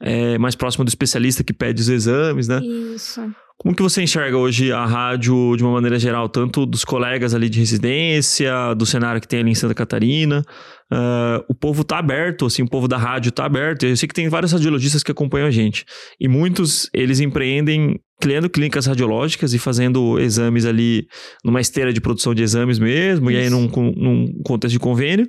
é, 0.00 0.36
mais 0.38 0.54
próxima 0.54 0.84
do 0.84 0.88
especialista 0.88 1.44
que 1.44 1.52
pede 1.52 1.80
os 1.80 1.88
exames, 1.88 2.48
né? 2.48 2.60
Isso. 2.94 3.20
Como 3.58 3.74
que 3.74 3.82
você 3.82 4.02
enxerga 4.02 4.38
hoje 4.38 4.72
a 4.72 4.86
rádio 4.86 5.54
de 5.54 5.62
uma 5.62 5.72
maneira 5.72 5.98
geral, 5.98 6.30
tanto 6.30 6.64
dos 6.64 6.82
colegas 6.82 7.34
ali 7.34 7.50
de 7.50 7.58
residência, 7.58 8.74
do 8.74 8.86
cenário 8.86 9.20
que 9.20 9.28
tem 9.28 9.40
ali 9.40 9.50
em 9.50 9.54
Santa 9.54 9.74
Catarina? 9.74 10.42
Ah, 10.90 11.44
o 11.48 11.54
povo 11.54 11.84
tá 11.84 11.98
aberto, 11.98 12.46
assim, 12.46 12.62
o 12.62 12.68
povo 12.68 12.88
da 12.88 12.96
rádio 12.96 13.30
tá 13.30 13.44
aberto. 13.44 13.84
Eu 13.86 13.96
sei 13.96 14.08
que 14.08 14.14
tem 14.14 14.28
vários 14.28 14.52
radiologistas 14.52 15.02
que 15.02 15.12
acompanham 15.12 15.46
a 15.46 15.50
gente. 15.50 15.84
E 16.18 16.26
muitos, 16.26 16.90
eles 16.92 17.20
empreendem 17.20 18.00
criando 18.20 18.50
clínicas 18.50 18.84
radiológicas 18.84 19.54
e 19.54 19.58
fazendo 19.58 20.18
exames 20.20 20.66
ali 20.66 21.06
numa 21.42 21.58
esteira 21.60 21.90
de 21.90 22.02
produção 22.02 22.34
de 22.34 22.42
exames 22.42 22.78
mesmo, 22.78 23.30
e 23.30 23.36
aí 23.36 23.46
Isso. 23.46 23.56
num, 23.56 23.92
num 23.96 24.42
contexto 24.44 24.74
de 24.74 24.78
convênio. 24.78 25.26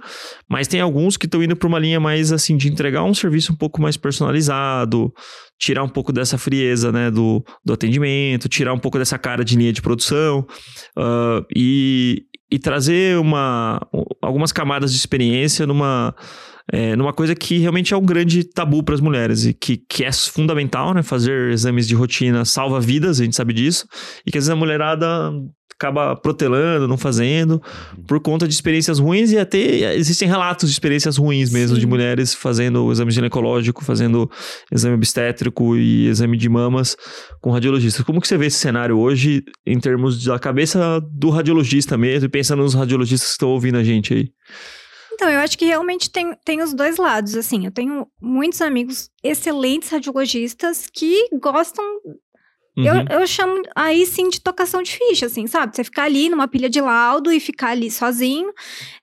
Mas 0.49 0.67
tem 0.67 0.81
alguns 0.81 1.15
que 1.15 1.25
estão 1.25 1.41
indo 1.41 1.55
para 1.55 1.69
uma 1.69 1.79
linha 1.79 2.01
mais 2.01 2.33
assim 2.33 2.57
de 2.57 2.67
entregar 2.67 3.03
um 3.03 3.13
serviço 3.13 3.53
um 3.53 3.55
pouco 3.55 3.81
mais 3.81 3.95
personalizado, 3.95 5.09
tirar 5.57 5.83
um 5.83 5.89
pouco 5.89 6.11
dessa 6.11 6.37
frieza, 6.37 6.91
né, 6.91 7.09
do, 7.09 7.41
do 7.63 7.71
atendimento, 7.71 8.49
tirar 8.49 8.73
um 8.73 8.79
pouco 8.79 8.97
dessa 8.97 9.17
cara 9.17 9.45
de 9.45 9.55
linha 9.55 9.71
de 9.71 9.81
produção 9.81 10.45
ah, 10.97 11.45
e, 11.55 12.25
e 12.51 12.59
trazer 12.59 13.18
uma, 13.18 13.81
algumas 14.21 14.51
camadas 14.51 14.92
de 14.92 14.98
experiência 14.98 15.65
numa, 15.65 16.13
é, 16.71 16.95
numa 16.95 17.13
coisa 17.13 17.35
que 17.35 17.57
realmente 17.57 17.93
é 17.93 17.97
um 17.97 18.05
grande 18.05 18.43
tabu 18.43 18.83
para 18.83 18.95
as 18.95 19.01
mulheres 19.01 19.45
e 19.45 19.53
que, 19.53 19.77
que 19.77 20.03
é 20.03 20.11
fundamental, 20.11 20.93
né, 20.93 21.03
fazer 21.03 21.51
exames 21.51 21.88
de 21.88 21.95
rotina 21.95 22.45
salva 22.45 22.79
vidas, 22.79 23.19
a 23.19 23.24
gente 23.24 23.36
sabe 23.36 23.53
disso, 23.53 23.88
e 24.25 24.31
que 24.31 24.38
às 24.38 24.45
vezes 24.45 24.50
a 24.50 24.55
mulherada 24.55 25.31
acaba 25.81 26.15
protelando, 26.15 26.88
não 26.88 26.97
fazendo, 26.97 27.59
por 28.07 28.19
conta 28.19 28.47
de 28.47 28.53
experiências 28.53 29.00
ruins 29.00 29.31
e 29.31 29.39
até 29.39 29.95
existem 29.95 30.27
relatos 30.27 30.69
de 30.69 30.74
experiências 30.74 31.17
ruins 31.17 31.51
mesmo 31.51 31.75
de 31.75 31.81
Sim. 31.81 31.88
mulheres 31.88 32.36
fazendo 32.36 32.86
o 32.86 32.91
exame 32.91 33.12
ginecológico, 33.12 33.83
fazendo 33.83 34.29
exame 34.71 34.93
obstétrico 34.93 35.75
e 35.75 36.07
exame 36.07 36.38
de 36.38 36.47
mamas 36.47 36.95
com 37.41 37.50
radiologistas. 37.50 38.05
Como 38.05 38.21
que 38.21 38.27
você 38.27 38.38
vê 38.38 38.45
esse 38.45 38.59
cenário 38.59 39.00
hoje 39.00 39.43
em 39.65 39.79
termos 39.79 40.24
da 40.24 40.38
cabeça 40.38 41.01
do 41.12 41.31
radiologista 41.31 41.97
mesmo 41.97 42.27
e 42.27 42.29
pensando 42.29 42.62
nos 42.62 42.75
radiologistas 42.75 43.29
que 43.29 43.33
estão 43.33 43.50
ouvindo 43.50 43.77
a 43.77 43.83
gente 43.83 44.13
aí? 44.13 44.29
Então, 45.21 45.31
eu 45.31 45.39
acho 45.39 45.55
que 45.55 45.65
realmente 45.65 46.09
tem, 46.09 46.35
tem 46.43 46.63
os 46.63 46.73
dois 46.73 46.97
lados, 46.97 47.35
assim. 47.35 47.63
Eu 47.63 47.71
tenho 47.71 48.07
muitos 48.19 48.59
amigos 48.59 49.07
excelentes 49.23 49.87
radiologistas 49.89 50.87
que 50.91 51.27
gostam 51.39 51.85
Uhum. 52.77 52.85
Eu, 52.85 53.19
eu 53.19 53.27
chamo 53.27 53.61
aí 53.75 54.05
sim 54.05 54.29
de 54.29 54.39
tocação 54.39 54.81
de 54.81 54.97
ficha, 54.97 55.25
assim, 55.25 55.45
sabe? 55.45 55.75
Você 55.75 55.83
ficar 55.83 56.03
ali 56.03 56.29
numa 56.29 56.47
pilha 56.47 56.69
de 56.69 56.79
laudo 56.79 57.29
e 57.29 57.37
ficar 57.37 57.71
ali 57.71 57.91
sozinho, 57.91 58.49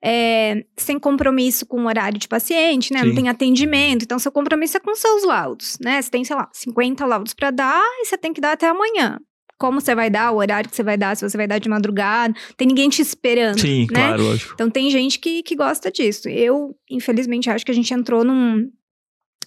é, 0.03 0.65
sem 0.75 0.99
compromisso 0.99 1.67
com 1.67 1.83
o 1.83 1.87
horário 1.87 2.19
de 2.19 2.27
paciente, 2.27 2.95
né? 2.95 3.01
Sim. 3.01 3.09
Não 3.09 3.15
tem 3.15 3.29
atendimento. 3.29 4.05
Então, 4.05 4.19
seu 4.19 4.33
compromisso 4.33 4.79
é 4.79 4.81
com 4.81 4.95
seus 4.95 5.23
laudos, 5.23 5.77
né? 5.83 6.01
Você 6.01 6.11
tem, 6.11 6.25
sei 6.25 6.35
lá, 6.35 6.49
50 6.51 7.05
laudos 7.05 7.35
para 7.35 7.51
dar 7.51 7.85
e 8.01 8.07
você 8.07 8.17
tem 8.17 8.33
que 8.33 8.41
dar 8.41 8.53
até 8.53 8.67
amanhã. 8.67 9.21
Como 9.59 9.81
você 9.81 9.95
vai 9.95 10.09
dar, 10.09 10.31
o 10.31 10.37
horário 10.37 10.71
que 10.71 10.77
você 10.77 10.85
vai 10.85 10.97
dar, 10.97 11.17
se 11.17 11.29
você 11.29 11.37
vai 11.37 11.47
dar 11.47 11.59
de 11.59 11.69
madrugada, 11.69 12.33
tem 12.57 12.69
ninguém 12.69 12.89
te 12.89 13.03
esperando. 13.03 13.61
Sim, 13.61 13.81
né? 13.81 13.87
claro, 13.89 14.23
lógico. 14.23 14.55
Então 14.55 14.71
tem 14.71 14.89
gente 14.91 15.19
que, 15.19 15.43
que 15.43 15.57
gosta 15.57 15.91
disso. 15.91 16.29
Eu, 16.29 16.77
infelizmente, 16.89 17.51
acho 17.51 17.65
que 17.65 17.73
a 17.73 17.75
gente 17.75 17.93
entrou 17.93 18.25
num, 18.25 18.71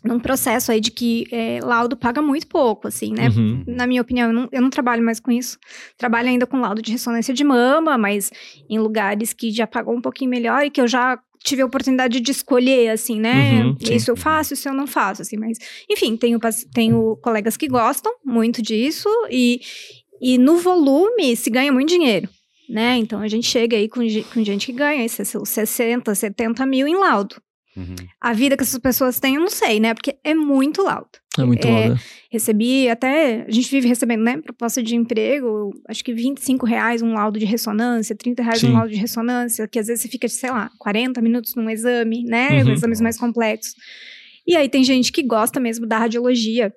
num 0.04 0.20
processo 0.20 0.72
aí 0.72 0.80
de 0.80 0.92
que 0.92 1.28
é, 1.32 1.60
laudo 1.62 1.96
paga 1.96 2.22
muito 2.22 2.48
pouco, 2.48 2.88
assim, 2.88 3.14
né? 3.14 3.30
Uhum. 3.30 3.64
Na 3.68 3.86
minha 3.86 4.02
opinião, 4.02 4.28
eu 4.28 4.34
não, 4.34 4.50
eu 4.52 4.62
não 4.62 4.70
trabalho 4.70 5.04
mais 5.04 5.20
com 5.20 5.32
isso. 5.32 5.58
Trabalho 5.98 6.30
ainda 6.30 6.48
com 6.48 6.60
laudo 6.60 6.82
de 6.82 6.92
ressonância 6.92 7.34
de 7.34 7.44
mama, 7.44 7.98
mas 7.98 8.32
em 8.70 8.80
lugares 8.80 9.32
que 9.32 9.52
já 9.52 9.68
pagou 9.68 9.96
um 9.96 10.02
pouquinho 10.02 10.30
melhor 10.30 10.66
e 10.66 10.70
que 10.70 10.82
eu 10.82 10.88
já 10.88 11.20
tive 11.44 11.62
a 11.62 11.66
oportunidade 11.66 12.20
de 12.20 12.32
escolher, 12.32 12.90
assim, 12.90 13.20
né? 13.20 13.64
Uhum, 13.64 13.78
isso 13.82 14.12
eu 14.12 14.16
faço, 14.16 14.54
isso 14.54 14.70
eu 14.70 14.74
não 14.74 14.86
faço, 14.86 15.24
assim, 15.24 15.38
mas... 15.38 15.58
Enfim, 15.90 16.16
tenho, 16.16 16.40
tenho 16.72 17.18
colegas 17.18 17.58
que 17.58 17.68
gostam 17.68 18.14
muito 18.24 18.62
disso 18.62 19.10
e, 19.30 19.60
e 20.22 20.38
no 20.38 20.58
volume 20.58 21.36
se 21.36 21.50
ganha 21.50 21.72
muito 21.72 21.90
dinheiro. 21.90 22.30
Né? 22.70 22.98
Então 22.98 23.20
a 23.20 23.28
gente 23.28 23.48
chega 23.48 23.76
aí 23.76 23.90
com, 23.90 24.00
com 24.34 24.44
gente 24.44 24.68
que 24.68 24.72
ganha 24.72 25.04
esses 25.04 25.28
seus 25.28 25.50
60, 25.50 26.14
70 26.16 26.66
mil 26.66 26.88
em 26.88 26.96
laudo. 26.96 27.36
Uhum. 27.76 27.96
A 28.20 28.34
vida 28.34 28.58
que 28.58 28.64
essas 28.64 28.80
pessoas 28.80 29.20
têm, 29.20 29.36
eu 29.36 29.42
não 29.42 29.50
sei, 29.50 29.80
né? 29.80 29.94
Porque 29.94 30.18
é 30.24 30.34
muito 30.34 30.88
alto. 30.88 31.20
É 31.38 31.44
muito 31.44 31.66
É, 31.66 31.88
alto. 31.88 32.02
Recebi 32.30 32.90
até, 32.90 33.46
a 33.48 33.52
gente 33.52 33.70
vive 33.70 33.88
recebendo, 33.88 34.24
né? 34.24 34.38
Proposta 34.38 34.84
de 34.84 34.96
emprego, 34.96 35.72
acho 35.88 36.04
que 36.04 36.14
25 36.14 36.66
reais 36.66 37.02
um 37.02 37.14
laudo 37.14 37.40
de 37.40 37.46
ressonância, 37.46 38.16
30 38.16 38.44
reais 38.44 38.60
Sim. 38.60 38.70
um 38.70 38.74
laudo 38.74 38.90
de 38.90 38.98
ressonância, 38.98 39.68
que 39.68 39.80
às 39.80 39.88
vezes 39.88 40.04
você 40.04 40.10
fica, 40.10 40.28
sei 40.28 40.52
lá, 40.52 40.70
40 40.80 41.22
minutos 41.22 41.56
num 41.56 41.70
exame, 41.70 42.24
né? 42.24 42.64
Uhum. 42.64 42.74
Exames 42.74 43.00
mais 43.00 43.18
complexos. 43.18 43.74
E 44.46 44.56
aí 44.56 44.68
tem 44.68 44.84
gente 44.84 45.12
que 45.12 45.24
gosta 45.24 45.60
mesmo 45.60 45.86
da 45.86 45.98
radiologia, 46.00 46.74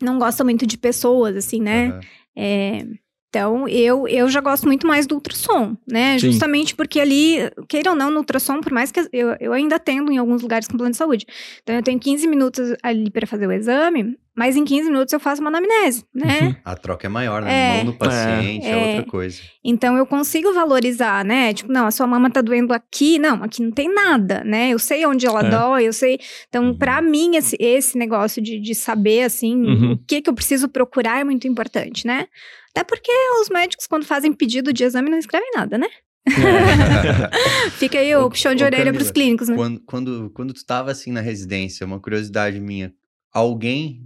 não 0.00 0.18
gosta 0.18 0.44
muito 0.44 0.66
de 0.66 0.76
pessoas, 0.78 1.36
assim, 1.36 1.60
né? 1.60 1.88
Aham. 1.88 2.00
É, 2.36 2.86
então, 3.30 3.68
eu, 3.68 4.08
eu 4.08 4.28
já 4.28 4.40
gosto 4.40 4.66
muito 4.66 4.86
mais 4.88 5.06
do 5.06 5.14
ultrassom, 5.14 5.76
né? 5.88 6.18
Sim. 6.18 6.32
Justamente 6.32 6.74
porque 6.74 6.98
ali, 6.98 7.36
queira 7.68 7.90
ou 7.90 7.96
não, 7.96 8.10
no 8.10 8.18
ultrassom, 8.18 8.60
por 8.60 8.72
mais 8.72 8.90
que 8.90 9.08
eu, 9.12 9.36
eu 9.38 9.52
ainda 9.52 9.76
atendo 9.76 10.10
em 10.10 10.18
alguns 10.18 10.42
lugares 10.42 10.66
com 10.66 10.76
plano 10.76 10.90
de 10.90 10.96
saúde. 10.96 11.24
Então, 11.62 11.76
eu 11.76 11.82
tenho 11.82 12.00
15 12.00 12.26
minutos 12.26 12.74
ali 12.82 13.08
para 13.08 13.28
fazer 13.28 13.46
o 13.46 13.52
exame, 13.52 14.18
mas 14.40 14.56
em 14.56 14.64
15 14.64 14.88
minutos 14.90 15.12
eu 15.12 15.20
faço 15.20 15.42
uma 15.42 15.50
anamnese, 15.50 16.02
né? 16.14 16.38
Uhum. 16.40 16.54
A 16.64 16.74
troca 16.74 17.06
é 17.06 17.10
maior, 17.10 17.42
né? 17.42 17.52
É. 17.52 17.76
Mão 17.76 17.92
do 17.92 17.98
paciente 17.98 18.64
é, 18.66 18.70
É. 18.70 18.96
outra 18.96 19.10
coisa. 19.10 19.38
Então, 19.62 19.98
eu 19.98 20.06
consigo 20.06 20.50
valorizar, 20.54 21.22
né? 21.26 21.52
Tipo, 21.52 21.70
não, 21.70 21.86
a 21.86 21.90
sua 21.90 22.06
mama 22.06 22.30
tá 22.30 22.40
doendo 22.40 22.72
aqui. 22.72 23.18
Não, 23.18 23.42
aqui 23.42 23.62
não 23.62 23.70
tem 23.70 23.92
nada, 23.92 24.42
né? 24.42 24.70
Eu 24.70 24.78
sei 24.78 25.04
onde 25.04 25.26
ela 25.26 25.46
É. 25.46 25.50
dói, 25.50 25.84
eu 25.88 25.92
sei. 25.92 26.18
Então, 26.48 26.64
Uhum. 26.68 26.78
pra 26.78 27.02
mim, 27.02 27.36
esse, 27.36 27.54
esse 27.60 27.98
negócio 27.98 28.40
de, 28.40 28.58
de 28.58 28.74
saber, 28.74 29.24
assim, 29.24 29.54
Uhum. 29.62 29.92
o 29.92 29.98
que 29.98 30.22
que 30.22 30.30
eu 30.30 30.34
preciso 30.34 30.68
procurar 30.70 31.20
é 31.20 31.24
muito 31.24 31.46
importante, 31.46 32.06
né? 32.06 32.26
Até 32.70 32.82
porque 32.82 33.12
os 33.42 33.50
médicos, 33.50 33.86
quando 33.86 34.06
fazem 34.06 34.32
pedido 34.32 34.72
de 34.72 34.84
exame, 34.84 35.10
não 35.10 35.18
escrevem 35.18 35.50
nada, 35.54 35.76
né? 35.76 35.88
Fica 37.78 37.98
aí 37.98 38.14
o 38.14 38.24
Ô- 38.26 38.30
puxão 38.30 38.54
de 38.54 38.62
ô, 38.62 38.66
orelha 38.66 38.84
Camila, 38.84 38.98
pros 38.98 39.10
clínicos, 39.10 39.48
né? 39.48 39.56
Quando, 39.56 39.80
quando, 39.86 40.30
quando 40.34 40.52
tu 40.54 40.64
tava 40.64 40.90
assim 40.90 41.10
na 41.12 41.20
residência, 41.20 41.86
uma 41.86 41.98
curiosidade 42.00 42.60
minha, 42.60 42.92
alguém 43.32 44.02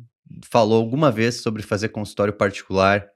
falou 0.50 0.80
alguma 0.80 1.10
vez 1.10 1.36
sobre 1.36 1.62
fazer 1.62 1.88
consultório 1.88 2.32
particular 2.32 3.06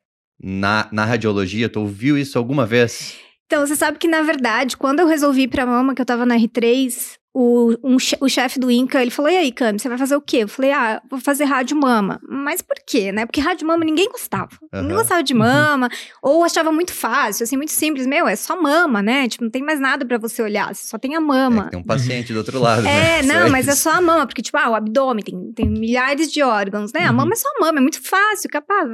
na, 0.40 0.88
na 0.92 1.04
radiologia? 1.04 1.68
Tu 1.68 1.80
ouviu 1.80 2.16
isso 2.16 2.38
alguma 2.38 2.66
vez? 2.66 3.18
Então, 3.46 3.66
você 3.66 3.74
sabe 3.74 3.98
que, 3.98 4.06
na 4.06 4.22
verdade, 4.22 4.76
quando 4.76 5.00
eu 5.00 5.06
resolvi 5.06 5.42
ir 5.42 5.48
pra 5.48 5.64
mama, 5.64 5.94
que 5.94 6.02
eu 6.02 6.06
tava 6.06 6.26
na 6.26 6.36
R3, 6.36 7.17
o, 7.34 7.74
um 7.84 7.96
o 8.20 8.28
chefe 8.28 8.58
do 8.58 8.70
INCA, 8.70 9.00
ele 9.02 9.10
falou, 9.10 9.30
e 9.30 9.36
aí, 9.36 9.52
Cami, 9.52 9.78
você 9.78 9.88
vai 9.88 9.98
fazer 9.98 10.16
o 10.16 10.20
quê? 10.20 10.38
Eu 10.38 10.48
falei, 10.48 10.72
ah, 10.72 11.00
vou 11.08 11.20
fazer 11.20 11.44
rádio 11.44 11.76
mama. 11.76 12.20
Mas 12.28 12.60
por 12.62 12.76
quê, 12.86 13.12
né? 13.12 13.26
Porque 13.26 13.40
rádio 13.40 13.66
mama 13.66 13.84
ninguém 13.84 14.08
gostava. 14.10 14.48
Ninguém 14.72 14.90
Aham. 14.90 14.96
gostava 14.98 15.22
de 15.22 15.32
Uhum. 15.34 15.38
mama, 15.40 15.88
ou 16.22 16.42
achava 16.42 16.72
muito 16.72 16.92
fácil, 16.92 17.44
assim, 17.44 17.56
muito 17.56 17.70
simples. 17.72 18.06
Meu, 18.06 18.26
é 18.26 18.34
só 18.34 18.60
mama, 18.60 19.00
né? 19.02 19.28
Tipo, 19.28 19.44
não 19.44 19.50
tem 19.50 19.62
mais 19.62 19.78
nada 19.78 20.04
pra 20.04 20.18
você 20.18 20.42
olhar, 20.42 20.74
você 20.74 20.86
só 20.86 20.98
tem 20.98 21.14
a 21.14 21.18
É 21.18 21.20
mama. 21.20 21.64
que 21.64 21.70
tem 21.70 21.78
um 21.78 21.84
paciente 21.84 22.32
do 22.32 22.38
outro 22.38 22.58
lado, 22.58 22.82
né? 22.82 23.18
É, 23.18 23.22
Só 23.22 23.28
não, 23.34 23.48
mas 23.50 23.68
é 23.68 23.74
só 23.74 23.90
a 23.92 24.00
mama, 24.00 24.26
porque, 24.26 24.42
tipo, 24.42 24.56
ah, 24.56 24.70
o 24.70 24.74
abdômen 24.74 25.22
tem, 25.22 25.52
tem 25.52 25.68
milhares 25.68 26.32
de 26.32 26.42
órgãos, 26.42 26.92
né? 26.92 27.04
A 27.06 27.10
Uhum. 27.10 27.16
mama 27.18 27.32
é 27.32 27.36
só 27.36 27.48
a 27.56 27.60
mama, 27.60 27.78
é 27.78 27.82
muito 27.82 28.02
fácil, 28.02 28.48
capaz. 28.50 28.88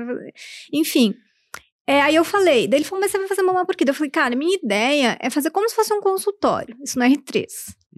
Enfim. 0.72 1.14
É, 1.86 2.00
aí 2.00 2.14
eu 2.14 2.24
falei, 2.24 2.66
daí 2.66 2.78
ele 2.78 2.84
falou, 2.84 3.00
mas 3.00 3.10
você 3.10 3.18
vai 3.18 3.28
fazer 3.28 3.42
mama 3.42 3.66
por 3.66 3.76
quê? 3.76 3.84
Daí 3.84 3.90
Eu 3.92 3.94
falei, 3.96 4.10
cara, 4.10 4.34
minha 4.34 4.56
ideia 4.56 5.18
é 5.20 5.28
fazer 5.28 5.50
como 5.50 5.68
se 5.68 5.74
fosse 5.74 5.92
um 5.92 6.00
consultório, 6.00 6.74
isso 6.82 6.98
no 6.98 7.04
R3. 7.04 7.44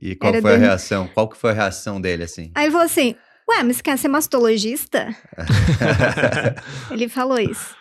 E 0.03 0.17
qual 0.17 0.33
Era 0.33 0.43
foi 0.43 0.51
a 0.51 0.55
dele. 0.55 0.67
reação? 0.67 1.09
Qual 1.15 1.29
que 1.29 1.37
foi 1.37 1.51
a 1.51 1.55
reação 1.55 2.01
dele, 2.01 2.25
assim? 2.25 2.51
Aí 2.55 2.65
ele 2.65 2.73
falou 2.73 2.85
assim, 2.87 3.15
ué, 3.49 3.63
mas 3.63 3.77
você 3.77 3.83
quer 3.85 3.97
ser 3.97 4.09
mastologista? 4.09 5.09
ele 6.91 7.09
falou 7.09 7.39
isso. 7.39 7.77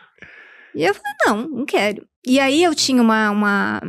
E 0.75 0.83
eu 0.83 0.93
falei, 0.93 1.13
não, 1.25 1.57
não 1.59 1.65
quero. 1.65 2.07
E 2.25 2.39
aí 2.39 2.63
eu 2.63 2.75
tinha 2.75 3.01
uma, 3.01 3.31
uma... 3.31 3.81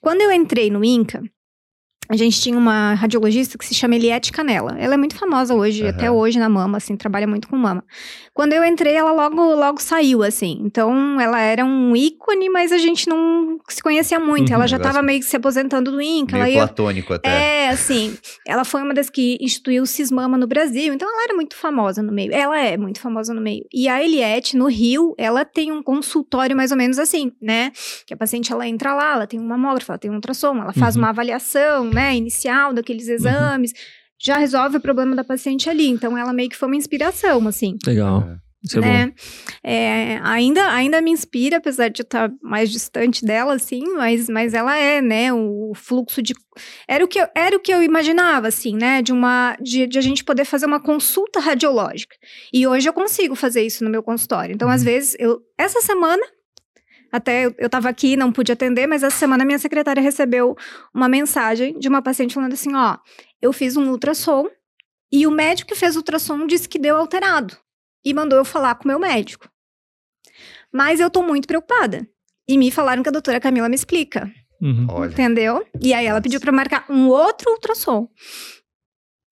Quando 0.00 0.20
eu 0.22 0.32
entrei 0.32 0.70
no 0.70 0.84
INCA, 0.84 1.22
a 2.08 2.16
gente 2.16 2.40
tinha 2.40 2.56
uma 2.56 2.94
radiologista 2.94 3.58
que 3.58 3.64
se 3.66 3.74
chama 3.74 3.94
Eliette 3.96 4.32
Canela. 4.32 4.74
Ela 4.78 4.94
é 4.94 4.96
muito 4.96 5.14
famosa 5.16 5.54
hoje, 5.54 5.82
Aham. 5.82 5.90
até 5.90 6.10
hoje 6.10 6.38
na 6.38 6.48
mama, 6.48 6.78
assim, 6.78 6.96
trabalha 6.96 7.26
muito 7.26 7.48
com 7.48 7.56
mama. 7.56 7.84
Quando 8.32 8.52
eu 8.52 8.64
entrei, 8.64 8.94
ela 8.94 9.12
logo, 9.12 9.42
logo 9.54 9.80
saiu, 9.82 10.22
assim. 10.22 10.60
Então, 10.64 11.20
ela 11.20 11.40
era 11.40 11.64
um 11.64 11.94
ícone, 11.96 12.48
mas 12.48 12.70
a 12.72 12.78
gente 12.78 13.08
não 13.08 13.58
se 13.68 13.82
conhecia 13.82 14.18
muito. 14.20 14.48
Uhum. 14.50 14.54
ela 14.54 14.66
já 14.66 14.78
Negócio 14.78 14.94
tava 14.94 15.04
meio 15.04 15.18
que 15.20 15.26
se 15.26 15.36
aposentando 15.36 15.90
do 15.90 16.00
INCA. 16.00 16.36
ela 16.36 16.44
Meio 16.44 16.54
ia 16.56 16.66
platônico 16.66 17.12
até. 17.14 17.28
é, 17.64 17.68
assim, 17.68 18.16
ela 18.46 18.64
foi 18.64 18.80
uma 18.82 18.94
das 18.94 19.10
que 19.10 19.36
instituiu 19.40 19.82
o 19.82 19.86
Cismama 19.86 20.38
no 20.38 20.46
Brasil, 20.46 20.94
então 20.94 21.08
ela 21.12 21.24
era 21.24 21.34
muito 21.34 21.56
famosa 21.56 22.00
no 22.02 22.12
meio. 22.12 22.32
Ela 22.32 22.58
é 22.60 22.76
muito 22.76 23.00
famosa 23.00 23.34
no 23.34 23.40
meio. 23.40 23.64
E 23.74 23.88
a 23.88 24.02
Eliette, 24.02 24.56
no 24.56 24.66
Rio, 24.68 25.14
ela 25.18 25.44
tem 25.44 25.72
um 25.72 25.82
consultório 25.82 26.56
mais 26.56 26.70
ou 26.70 26.76
menos 26.76 26.98
assim, 26.98 27.32
né? 27.42 27.72
Que 28.06 28.14
a 28.14 28.16
paciente, 28.16 28.52
ela 28.52 28.66
entra 28.68 28.94
lá, 28.94 29.14
ela 29.14 29.26
tem 29.26 29.38
um 29.40 29.46
mamógrafo, 29.46 29.90
ela 29.90 29.98
tem 29.98 30.10
um 30.10 30.14
ultrassom, 30.14 30.56
ela 30.62 30.72
faz 30.72 30.94
Uhum. 30.94 31.02
uma 31.02 31.08
avaliação, 31.10 31.84
né, 31.84 31.97
inicial 32.14 32.72
daqueles 32.72 33.08
exames, 33.08 33.72
já 34.20 34.36
resolve 34.36 34.76
o 34.78 34.80
problema 34.80 35.14
da 35.14 35.24
paciente 35.24 35.70
ali. 35.70 35.88
Então, 35.88 36.16
ela 36.16 36.32
meio 36.32 36.48
que 36.48 36.56
foi 36.56 36.68
uma 36.68 36.76
inspiração, 36.76 37.46
assim 37.46 37.76
Legal. 37.86 38.22
É. 38.22 38.48
Isso 38.62 38.78
é 38.78 38.80
bom. 38.80 38.88
né? 38.88 39.12
É, 39.62 40.18
ainda, 40.22 40.68
ainda 40.72 41.00
me 41.00 41.12
inspira, 41.12 41.58
apesar 41.58 41.88
de 41.88 42.02
estar 42.02 42.30
mais 42.42 42.70
distante 42.70 43.24
dela, 43.24 43.54
assim, 43.54 43.82
mas, 43.94 44.28
mas 44.28 44.52
ela 44.52 44.76
é, 44.76 45.00
né? 45.00 45.32
O 45.32 45.72
fluxo 45.74 46.20
de. 46.20 46.34
Era 46.88 47.04
o 47.04 47.08
que 47.08 47.20
eu, 47.20 47.28
era 47.36 47.56
o 47.56 47.60
que 47.60 47.72
eu 47.72 47.82
imaginava, 47.82 48.48
assim, 48.48 48.76
né? 48.76 49.00
De 49.00 49.12
uma. 49.12 49.56
De, 49.60 49.86
de 49.86 49.98
a 49.98 50.02
gente 50.02 50.24
poder 50.24 50.44
fazer 50.44 50.66
uma 50.66 50.80
consulta 50.80 51.38
radiológica. 51.38 52.16
E 52.52 52.66
hoje 52.66 52.88
eu 52.88 52.92
consigo 52.92 53.36
fazer 53.36 53.62
isso 53.62 53.84
no 53.84 53.90
meu 53.90 54.02
consultório. 54.02 54.54
Então, 54.54 54.68
às 54.68 54.82
vezes, 54.82 55.14
eu. 55.18 55.40
Essa 55.56 55.80
semana. 55.80 56.22
Até 57.10 57.46
eu, 57.46 57.54
eu 57.58 57.70
tava 57.70 57.88
aqui, 57.88 58.16
não 58.16 58.32
pude 58.32 58.52
atender, 58.52 58.86
mas 58.86 59.02
essa 59.02 59.16
semana 59.16 59.44
minha 59.44 59.58
secretária 59.58 60.02
recebeu 60.02 60.56
uma 60.92 61.08
mensagem 61.08 61.78
de 61.78 61.88
uma 61.88 62.02
paciente 62.02 62.34
falando 62.34 62.52
assim: 62.52 62.74
ó, 62.74 62.98
eu 63.40 63.52
fiz 63.52 63.76
um 63.76 63.90
ultrassom 63.90 64.46
e 65.10 65.26
o 65.26 65.30
médico 65.30 65.68
que 65.68 65.78
fez 65.78 65.96
o 65.96 66.00
ultrassom 66.00 66.46
disse 66.46 66.68
que 66.68 66.78
deu 66.78 66.96
alterado 66.96 67.56
e 68.04 68.12
mandou 68.12 68.38
eu 68.38 68.44
falar 68.44 68.74
com 68.74 68.84
o 68.84 68.88
meu 68.88 68.98
médico. 68.98 69.48
Mas 70.72 71.00
eu 71.00 71.10
tô 71.10 71.22
muito 71.22 71.48
preocupada. 71.48 72.06
E 72.46 72.56
me 72.56 72.70
falaram 72.70 73.02
que 73.02 73.08
a 73.08 73.12
doutora 73.12 73.40
Camila 73.40 73.68
me 73.68 73.74
explica, 73.74 74.30
Uhum. 74.60 75.04
Entendeu? 75.04 75.64
E 75.80 75.94
aí 75.94 76.06
ela 76.06 76.20
pediu 76.20 76.40
pra 76.40 76.50
marcar 76.50 76.84
um 76.90 77.08
outro 77.08 77.50
ultrassom. 77.52 78.08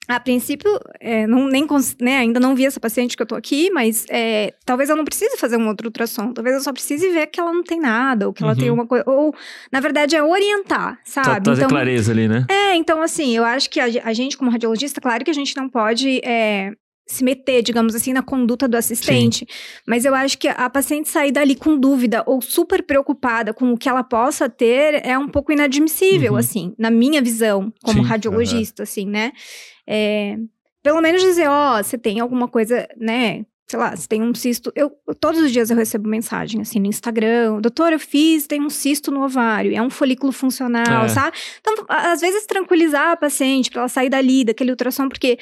A 0.08 0.20
princípio, 0.20 0.70
é, 1.00 1.26
não, 1.26 1.48
nem, 1.48 1.66
né, 2.00 2.18
ainda 2.18 2.38
não 2.38 2.54
vi 2.54 2.64
essa 2.64 2.78
paciente 2.78 3.16
que 3.16 3.22
eu 3.22 3.26
tô 3.26 3.34
aqui, 3.34 3.70
mas 3.70 4.06
é, 4.08 4.54
talvez 4.64 4.88
eu 4.88 4.94
não 4.96 5.04
precise 5.04 5.36
fazer 5.36 5.56
um 5.56 5.66
outro 5.66 5.88
ultrassom. 5.88 6.32
Talvez 6.32 6.54
eu 6.56 6.62
só 6.62 6.72
precise 6.72 7.08
ver 7.10 7.26
que 7.26 7.40
ela 7.40 7.52
não 7.52 7.62
tem 7.64 7.80
nada, 7.80 8.26
ou 8.28 8.32
que 8.32 8.42
ela 8.42 8.52
Uhum. 8.52 8.58
tem 8.58 8.70
uma 8.70 8.86
coisa. 8.86 9.04
Ou, 9.08 9.34
na 9.72 9.80
verdade, 9.80 10.14
é 10.14 10.22
orientar, 10.22 10.98
sabe? 11.04 11.44
Trazer 11.44 11.62
Então, 11.62 11.70
clareza 11.70 12.12
ali, 12.12 12.28
né? 12.28 12.46
é, 12.48 12.74
então 12.76 13.02
assim, 13.02 13.36
eu 13.36 13.44
acho 13.44 13.68
que 13.68 13.80
a, 13.80 13.84
a 14.04 14.12
gente, 14.12 14.36
como 14.36 14.50
radiologista, 14.50 15.00
claro 15.00 15.24
que 15.24 15.30
a 15.30 15.34
gente 15.34 15.56
não 15.56 15.68
pode 15.68 16.20
é, 16.24 16.72
se 17.06 17.22
meter, 17.22 17.62
digamos 17.62 17.94
assim, 17.94 18.12
na 18.12 18.20
conduta 18.22 18.66
do 18.66 18.76
assistente. 18.76 19.46
Mas 19.86 20.04
eu 20.04 20.12
acho 20.14 20.36
que 20.36 20.48
a 20.48 20.68
paciente 20.68 21.08
sair 21.08 21.30
dali 21.30 21.54
com 21.54 21.78
dúvida 21.78 22.24
ou 22.26 22.42
super 22.42 22.82
preocupada 22.82 23.54
com 23.54 23.72
o 23.72 23.78
que 23.78 23.88
ela 23.88 24.02
possa 24.02 24.48
ter 24.48 25.06
é 25.06 25.16
um 25.16 25.28
pouco 25.28 25.52
inadmissível, 25.52 26.32
Uhum. 26.32 26.38
assim, 26.38 26.74
na 26.76 26.90
minha 26.90 27.22
visão, 27.22 27.72
como 27.82 28.02
Sim, 28.02 28.08
radiologista, 28.08 28.82
assim, 28.82 29.06
né? 29.06 29.30
É, 29.86 30.36
pelo 30.82 31.00
menos 31.00 31.22
dizer, 31.22 31.48
ó, 31.48 31.82
você 31.82 31.96
tem 31.96 32.18
alguma 32.20 32.48
coisa, 32.48 32.88
né? 32.98 33.44
Sei 33.68 33.78
lá, 33.78 33.96
se 33.96 34.08
tem 34.08 34.22
um 34.22 34.32
cisto. 34.32 34.70
Eu, 34.76 34.92
todos 35.18 35.40
os 35.40 35.50
dias 35.50 35.70
eu 35.70 35.76
recebo 35.76 36.08
mensagem 36.08 36.60
assim 36.60 36.78
no 36.78 36.86
Instagram. 36.86 37.60
Doutor, 37.60 37.92
eu 37.92 37.98
fiz, 37.98 38.46
tem 38.46 38.60
um 38.62 38.70
cisto 38.70 39.10
no 39.10 39.24
ovário. 39.24 39.74
É 39.76 39.82
um 39.82 39.90
folículo 39.90 40.30
funcional, 40.30 41.04
É. 41.06 41.08
sabe? 41.08 41.36
Então, 41.60 41.84
às 41.88 42.20
vezes, 42.20 42.46
tranquilizar 42.46 43.10
a 43.10 43.16
paciente 43.16 43.68
pra 43.70 43.80
ela 43.82 43.88
sair 43.88 44.08
dali, 44.08 44.44
daquele 44.44 44.70
ultrassom, 44.70 45.08
porque 45.08 45.36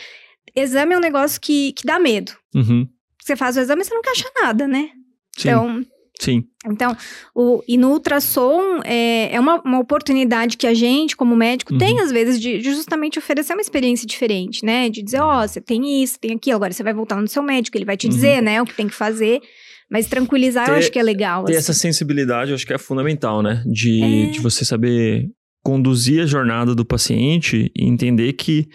exame 0.56 0.94
é 0.94 0.96
um 0.96 1.00
negócio 1.00 1.40
que, 1.40 1.73
que 1.73 1.84
dá 1.87 1.99
medo. 1.99 2.32
Uhum. 2.54 2.88
Você 3.23 3.37
faz 3.37 3.56
o 3.56 3.61
exame 3.61 3.82
e 3.82 3.84
você 3.84 3.94
não 3.94 4.02
quer 4.02 4.11
achar 4.11 4.30
nada, 4.42 4.66
né? 4.68 4.90
Sim, 5.37 5.49
Então, 5.49 5.84
sim. 6.20 6.44
então 6.66 6.96
o, 7.34 7.62
e 7.66 7.76
no 7.76 7.90
ultrassom 7.90 8.80
é, 8.84 9.34
é 9.34 9.40
uma, 9.40 9.61
uma 9.62 9.78
oportunidade 9.80 10.56
que 10.56 10.66
a 10.66 10.75
gente, 10.75 11.16
como 11.16 11.34
médico, 11.34 11.73
Uhum. 11.73 11.78
tem, 11.78 12.00
às 12.00 12.12
vezes, 12.12 12.40
de, 12.40 12.58
de 12.58 12.70
justamente 12.75 13.18
oferecer 13.18 13.52
uma 13.54 13.62
experiência 13.62 14.06
diferente, 14.06 14.64
né? 14.64 14.88
De 14.88 15.02
dizer, 15.02 15.20
ó, 15.20 15.46
você 15.46 15.61
tem 15.61 16.02
isso, 16.02 16.18
tem 16.20 16.32
aquilo, 16.37 16.56
agora 16.56 16.73
você 16.73 16.82
vai 16.82 16.92
voltar 16.94 17.16
no 17.20 17.26
seu 17.28 17.42
médico, 17.42 17.76
ele 17.76 17.84
vai 17.84 17.96
te 17.96 18.06
Uhum. 18.06 18.12
dizer, 18.12 18.42
né, 18.42 18.61
o 18.62 18.66
que 18.66 18.75
tem 18.75 18.87
que 18.88 18.94
fazer. 18.94 19.40
Mas 19.90 20.06
tranquilizar 20.06 20.66
eu 20.68 20.75
Ter- 20.75 20.78
acho 20.80 20.92
que 20.92 20.99
é 20.99 21.02
legal. 21.02 21.44
Ter 21.44 21.52
assim. 21.52 21.58
essa 21.58 21.75
sensibilidade, 21.75 22.50
eu 22.50 22.54
acho 22.54 22.66
que 22.66 22.73
é 22.73 22.78
fundamental, 22.78 23.42
né? 23.42 23.62
De, 23.66 24.02
É. 24.02 24.26
de 24.30 24.40
você 24.40 24.64
saber 24.64 25.28
conduzir 25.62 26.23
a 26.23 26.26
jornada 26.26 26.75
do 26.75 26.84
paciente 26.84 27.70
e 27.76 27.84
entender 27.87 28.32
que 28.34 28.68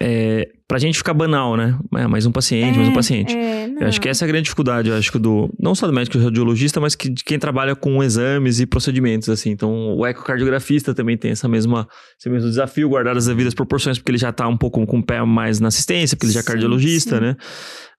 é, 0.00 0.48
pra 0.66 0.78
gente 0.78 0.98
ficar 0.98 1.14
banal, 1.14 1.56
né? 1.56 1.78
É, 1.96 2.06
mais 2.06 2.26
um 2.26 2.32
paciente, 2.32 2.76
mais 2.76 2.88
um 2.88 2.92
paciente. 2.92 3.36
É, 3.36 3.68
Eu 3.80 3.86
acho 3.86 4.00
que 4.00 4.08
essa 4.08 4.24
é 4.24 4.26
a 4.26 4.28
grande 4.28 4.44
dificuldade, 4.44 4.88
eu 4.88 4.96
acho 4.96 5.10
que 5.10 5.18
do. 5.18 5.48
Não 5.58 5.74
só 5.74 5.86
do 5.86 5.92
médico 5.92 6.18
radiologista, 6.18 6.80
mas 6.80 6.94
que, 6.94 7.08
de 7.08 7.22
quem 7.22 7.38
trabalha 7.38 7.76
com 7.76 8.02
exames 8.02 8.60
e 8.60 8.66
procedimentos, 8.66 9.28
assim. 9.28 9.50
Então, 9.50 9.96
o 9.96 10.06
ecocardiografista 10.06 10.94
também 10.94 11.16
tem 11.16 11.30
essa 11.30 11.48
mesma, 11.48 11.88
esse 12.18 12.28
mesmo 12.28 12.48
desafio, 12.48 12.88
guardar 12.88 13.16
as 13.16 13.26
devidas 13.26 13.54
proporções, 13.54 13.98
porque 13.98 14.10
ele 14.10 14.18
já 14.18 14.32
tá 14.32 14.46
um 14.48 14.56
pouco 14.56 14.84
com 14.84 14.98
o 14.98 15.04
pé 15.04 15.22
mais 15.24 15.60
na 15.60 15.68
assistência, 15.68 16.16
porque 16.16 16.26
ele 16.26 16.32
já 16.32 16.40
é 16.40 16.42
Sim, 16.42 16.48
cardiologista, 16.48 17.16
sim. 17.16 17.22
né? 17.22 17.36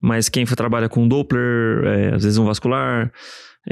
Mas 0.02 0.30
quem 0.30 0.46
trabalha 0.46 0.90
com 0.90 1.08
Doppler, 1.08 1.86
é, 1.86 2.16
às 2.16 2.24
vezes 2.24 2.38
um 2.38 2.46
vascular, 2.46 3.12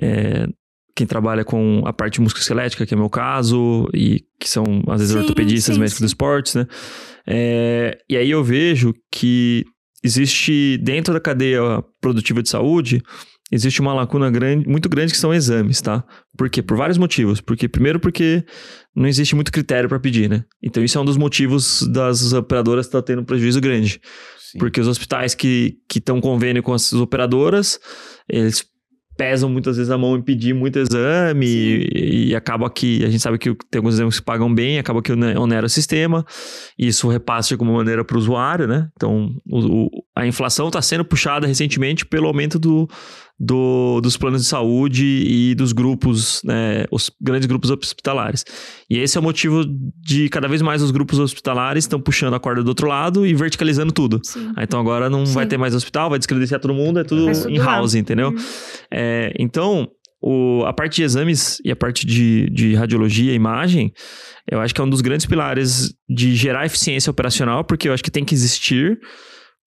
é, 0.02 0.48
quem 0.96 1.06
trabalha 1.06 1.46
com 1.46 1.84
a 1.86 1.94
parte 1.94 2.20
musculoesquelética, 2.20 2.86
que 2.86 2.94
é 2.94 2.98
o 2.98 3.00
meu 3.00 3.10
caso, 3.10 3.88
e 3.94 4.24
que 4.40 4.50
são, 4.50 4.64
às 4.88 5.00
vezes, 5.00 5.14
Sim, 5.14 5.20
ortopedistas, 5.20 5.78
médicos 5.78 6.02
do 6.02 6.08
esportes, 6.08 6.56
né? 6.56 6.66
É, 7.27 7.98
e 8.10 8.15
aí 8.15 8.29
eu 8.29 8.43
vejo 8.43 8.93
que 9.12 9.65
existe 10.03 10.77
dentro 10.77 11.13
da 11.13 11.19
cadeia 11.19 11.84
produtiva 12.00 12.41
de 12.41 12.50
saúde 12.50 13.03
existe 13.51 13.79
uma 13.79 13.93
lacuna 13.93 14.29
grande, 14.29 14.67
muito 14.67 14.89
grande 14.89 15.13
que 15.13 15.17
são 15.17 15.34
exames, 15.34 15.81
tá? 15.81 16.03
Por 16.38 16.50
quê? 16.50 16.62
Por 16.62 16.77
vários 16.77 16.98
motivos. 16.98 17.39
Porque 17.41 17.67
primeiro 17.67 18.00
porque 18.00 18.43
não 18.96 19.07
existe 19.07 19.36
muito 19.36 19.51
critério 19.51 19.88
para 19.88 20.00
pedir, 20.00 20.29
né? 20.29 20.43
Então 20.62 20.84
isso 20.84 20.98
é 20.98 21.01
um 21.01 21.05
dos 21.05 21.17
motivos 21.17 21.88
das 21.88 22.34
operadoras 22.34 22.86
estar 22.86 23.01
tá 23.01 23.05
tendo 23.05 23.22
um 23.22 23.25
prejuízo 23.25 23.62
grande. 23.62 24.01
Sim. 24.51 24.60
Porque 24.60 24.81
os 24.81 24.88
hospitais 24.88 25.34
que 25.34 25.77
estão 25.96 26.19
convênio 26.22 26.62
com 26.62 26.74
as 26.74 26.93
operadoras, 26.93 27.79
eles 28.29 28.65
pesam 29.17 29.50
muitas 29.50 29.75
vezes 29.77 29.91
a 29.91 29.97
mão 29.97 30.15
em 30.15 30.21
pedir 30.21 30.53
muito 30.53 30.77
exame 30.77 31.45
e, 31.47 32.29
e, 32.29 32.36
acaba 32.36 32.69
que 32.69 33.03
a 33.03 33.09
gente 33.09 33.21
sabe 33.21 33.38
que 33.39 33.53
tem 33.69 33.79
alguns 33.79 33.95
exames 33.95 34.19
que 34.19 34.25
pagam 34.25 34.53
bem, 34.53 34.77
acaba 34.77 35.01
que 35.01 35.12
onera 35.12 35.65
o 35.65 35.69
sistema, 35.69 36.24
e 36.77 36.88
isso 36.88 37.09
repassa 37.09 37.50
de 37.50 37.55
alguma 37.55 37.74
maneira 37.74 38.05
para 38.05 38.15
o 38.15 38.19
usuário, 38.19 38.67
né? 38.67 38.88
Então 38.95 39.31
o, 39.50 39.86
o, 39.86 39.89
a 40.17 40.25
inflação 40.25 40.67
está 40.67 40.81
sendo 40.81 41.05
puxada 41.05 41.45
recentemente 41.45 42.03
pelo 42.03 42.27
aumento 42.27 42.57
do, 42.57 42.89
do, 43.39 44.01
dos 44.01 44.17
planos 44.17 44.41
de 44.41 44.47
saúde 44.47 45.05
e 45.05 45.53
dos 45.53 45.71
grupos, 45.71 46.41
né, 46.43 46.86
os 46.91 47.12
grandes 47.21 47.45
grupos 47.45 47.69
hospitalares. 47.69 48.43
E 48.89 48.97
esse 48.97 49.15
é 49.15 49.21
o 49.21 49.24
motivo 49.24 49.63
de 50.01 50.27
cada 50.29 50.47
vez 50.47 50.62
mais 50.62 50.81
os 50.81 50.89
grupos 50.89 51.19
hospitalares 51.19 51.83
estão 51.83 52.01
puxando 52.01 52.33
a 52.33 52.39
corda 52.39 52.63
do 52.63 52.69
outro 52.69 52.88
lado 52.88 53.27
e 53.27 53.33
verticalizando 53.36 53.93
tudo. 53.93 54.19
Ah, 54.55 54.63
então 54.63 54.79
agora 54.79 55.07
não 55.07 55.24
Sim. 55.24 55.33
vai 55.33 55.45
ter 55.45 55.57
mais 55.57 55.75
hospital, 55.75 56.09
vai 56.09 56.17
descredenciar 56.17 56.59
todo 56.59 56.74
mundo, 56.74 57.00
é 57.00 57.03
tudo 57.03 57.29
em 57.47 57.59
house, 57.59 57.93
entendeu? 57.93 58.29
Uhum. 58.29 58.38
É, 58.91 59.33
então, 59.38 59.88
o, 60.19 60.63
a 60.65 60.74
parte 60.74 60.95
de 60.95 61.03
exames 61.03 61.62
e 61.63 61.71
a 61.71 61.75
parte 61.75 62.07
de, 62.07 62.50
de 62.50 62.74
radiologia 62.74 63.33
e 63.33 63.36
imagem, 63.36 63.93
eu 64.50 64.59
acho 64.59 64.74
que 64.74 64.81
é 64.81 64.83
um 64.83 64.89
dos 64.89 65.01
grandes 65.01 65.27
pilares 65.27 65.93
de 66.09 66.36
gerar 66.36 66.65
eficiência 66.65 67.12
operacional, 67.12 67.63
porque 67.63 67.88
eu 67.88 67.93
acho 67.93 68.03
que 68.03 68.09
tem 68.09 68.25
que 68.25 68.33
existir 68.33 69.00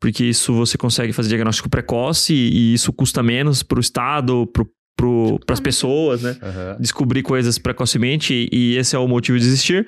porque 0.00 0.24
isso 0.24 0.54
você 0.54 0.78
consegue 0.78 1.12
fazer 1.12 1.28
diagnóstico 1.28 1.68
precoce 1.68 2.32
e, 2.32 2.72
isso 2.72 2.92
custa 2.92 3.22
menos 3.22 3.62
para 3.62 3.76
o 3.76 3.80
Estado, 3.80 4.50
para 4.96 5.54
as 5.54 5.60
pessoas, 5.60 6.22
né? 6.22 6.36
Uhum. 6.42 6.80
Descobrir 6.80 7.22
coisas 7.22 7.58
precocemente 7.58 8.34
e, 8.34 8.48
e 8.50 8.76
esse 8.78 8.96
é 8.96 8.98
o 8.98 9.06
motivo 9.06 9.38
de 9.38 9.44
existir. 9.44 9.86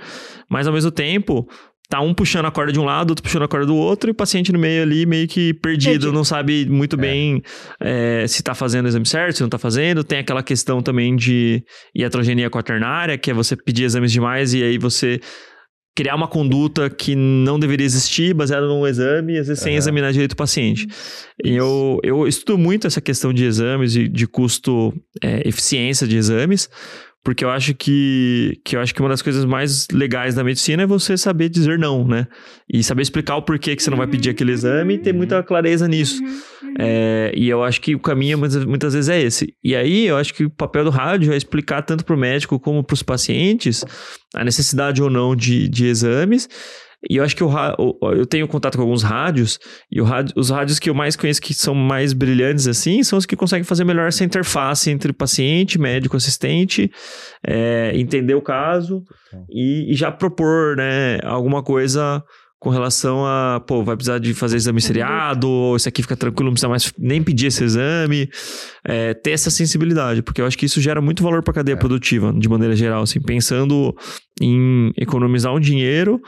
Mas 0.50 0.66
ao 0.66 0.72
mesmo 0.72 0.90
tempo, 0.90 1.48
tá 1.88 2.00
um 2.00 2.14
puxando 2.14 2.46
a 2.46 2.50
corda 2.50 2.72
de 2.72 2.80
um 2.80 2.84
lado, 2.84 3.10
outro 3.10 3.22
puxando 3.22 3.42
a 3.42 3.48
corda 3.48 3.66
do 3.66 3.76
outro, 3.76 4.08
e 4.08 4.12
o 4.12 4.14
paciente 4.14 4.50
no 4.50 4.58
meio 4.58 4.82
ali 4.82 5.04
meio 5.04 5.28
que 5.28 5.52
perdido, 5.54 5.90
perdido. 5.92 6.12
não 6.12 6.24
sabe 6.24 6.66
muito 6.66 6.96
é. 6.96 6.98
bem 6.98 7.42
é, 7.80 8.26
se 8.26 8.42
tá 8.42 8.54
fazendo 8.54 8.86
o 8.86 8.88
exame 8.88 9.06
certo, 9.06 9.36
se 9.36 9.42
não 9.42 9.50
tá 9.50 9.58
fazendo. 9.58 10.02
Tem 10.02 10.18
aquela 10.18 10.42
questão 10.42 10.82
também 10.82 11.16
de 11.16 11.62
iatrogenia 11.94 12.48
quaternária, 12.48 13.18
que 13.18 13.30
é 13.30 13.34
você 13.34 13.56
pedir 13.56 13.84
exames 13.84 14.12
demais 14.12 14.54
e 14.54 14.62
aí 14.62 14.78
você 14.78 15.20
criar 15.94 16.14
uma 16.14 16.26
conduta 16.26 16.88
que 16.88 17.14
não 17.14 17.58
deveria 17.58 17.84
existir, 17.84 18.34
baseada 18.34 18.66
num 18.66 18.86
exame, 18.86 19.38
às 19.38 19.46
vezes 19.46 19.62
sem 19.62 19.76
examinar 19.76 20.12
direito 20.12 20.32
o 20.32 20.36
paciente. 20.36 20.86
E 21.44 21.54
eu, 21.54 22.00
eu 22.02 22.26
estudo 22.26 22.56
muito 22.56 22.86
essa 22.86 23.00
questão 23.00 23.32
de 23.32 23.44
exames 23.44 23.94
e 23.94 24.08
de 24.08 24.26
custo, 24.26 24.92
é, 25.22 25.46
eficiência 25.46 26.06
de 26.06 26.16
exames, 26.16 26.70
porque 27.24 27.44
eu 27.44 27.50
acho 27.50 27.74
que, 27.74 28.60
que 28.64 28.74
eu 28.74 28.80
acho 28.80 28.92
que 28.92 29.00
uma 29.00 29.08
das 29.08 29.22
coisas 29.22 29.44
mais 29.44 29.86
legais 29.92 30.34
da 30.34 30.42
medicina 30.42 30.82
é 30.82 30.86
você 30.86 31.16
saber 31.16 31.48
dizer 31.48 31.78
não, 31.78 32.06
né? 32.06 32.26
E 32.68 32.82
saber 32.82 33.02
explicar 33.02 33.36
o 33.36 33.42
porquê 33.42 33.76
que 33.76 33.82
você 33.82 33.90
não 33.90 33.96
vai 33.96 34.08
pedir 34.08 34.30
aquele 34.30 34.50
exame 34.50 34.94
e 34.94 34.98
ter 34.98 35.12
muita 35.12 35.40
clareza 35.42 35.86
nisso. 35.86 36.20
É, 36.78 37.32
e 37.36 37.48
eu 37.48 37.62
acho 37.62 37.80
que 37.80 37.94
o 37.94 38.00
caminho 38.00 38.38
muitas, 38.38 38.64
muitas 38.64 38.94
vezes 38.94 39.08
é 39.08 39.22
esse. 39.22 39.54
E 39.62 39.76
aí 39.76 40.06
eu 40.06 40.16
acho 40.16 40.34
que 40.34 40.44
o 40.44 40.50
papel 40.50 40.84
do 40.84 40.90
rádio 40.90 41.32
é 41.32 41.36
explicar 41.36 41.82
tanto 41.82 42.04
para 42.04 42.16
o 42.16 42.18
médico 42.18 42.58
como 42.58 42.82
para 42.82 42.94
os 42.94 43.02
pacientes 43.02 43.84
a 44.34 44.44
necessidade 44.44 45.00
ou 45.00 45.08
não 45.08 45.36
de, 45.36 45.68
de 45.68 45.86
exames 45.86 46.48
e 47.08 47.16
eu 47.16 47.24
acho 47.24 47.34
que 47.34 47.42
o, 47.42 47.98
eu 48.14 48.24
tenho 48.24 48.46
contato 48.46 48.76
com 48.76 48.82
alguns 48.82 49.02
rádios, 49.02 49.58
e 49.90 50.00
rádio, 50.00 50.34
os 50.36 50.50
rádios 50.50 50.78
que 50.78 50.88
eu 50.88 50.94
mais 50.94 51.16
conheço 51.16 51.42
que 51.42 51.52
são 51.52 51.74
mais 51.74 52.12
brilhantes 52.12 52.68
assim, 52.68 53.02
são 53.02 53.18
os 53.18 53.26
que 53.26 53.34
conseguem 53.34 53.64
fazer 53.64 53.84
melhor 53.84 54.06
essa 54.06 54.24
interface 54.24 54.90
entre 54.90 55.12
paciente, 55.12 55.80
médico, 55.80 56.16
assistente, 56.16 56.90
é, 57.44 57.92
entender 57.94 58.34
o 58.34 58.42
caso 58.42 59.02
e, 59.50 59.92
e, 59.92 59.94
já 59.96 60.12
propor 60.12 60.76
né, 60.76 61.18
alguma 61.24 61.62
coisa 61.62 62.22
com 62.60 62.70
relação 62.70 63.26
a, 63.26 63.60
pô, 63.66 63.82
vai 63.82 63.96
precisar 63.96 64.20
de 64.20 64.32
fazer 64.34 64.56
exame 64.56 64.80
seriado, 64.80 65.50
ou 65.50 65.74
isso 65.74 65.88
aqui 65.88 66.00
fica 66.00 66.16
tranquilo, 66.16 66.44
não 66.44 66.52
precisa 66.52 66.68
mais 66.68 66.92
nem 66.96 67.20
pedir 67.20 67.46
esse 67.46 67.64
exame. 67.64 68.30
É, 68.84 69.14
ter 69.14 69.32
essa 69.32 69.50
sensibilidade, 69.50 70.22
porque 70.22 70.40
eu 70.40 70.46
acho 70.46 70.56
que 70.56 70.66
isso 70.66 70.80
gera 70.80 71.00
muito 71.00 71.24
valor 71.24 71.42
para 71.42 71.50
a 71.50 71.54
cadeia 71.54 71.74
é. 71.74 71.78
produtiva, 71.78 72.32
de 72.32 72.48
maneira 72.48 72.76
geral, 72.76 73.02
assim, 73.02 73.20
pensando 73.20 73.92
em 74.40 74.92
economizar 74.96 75.52
um 75.52 75.58
dinheiro 75.58 76.20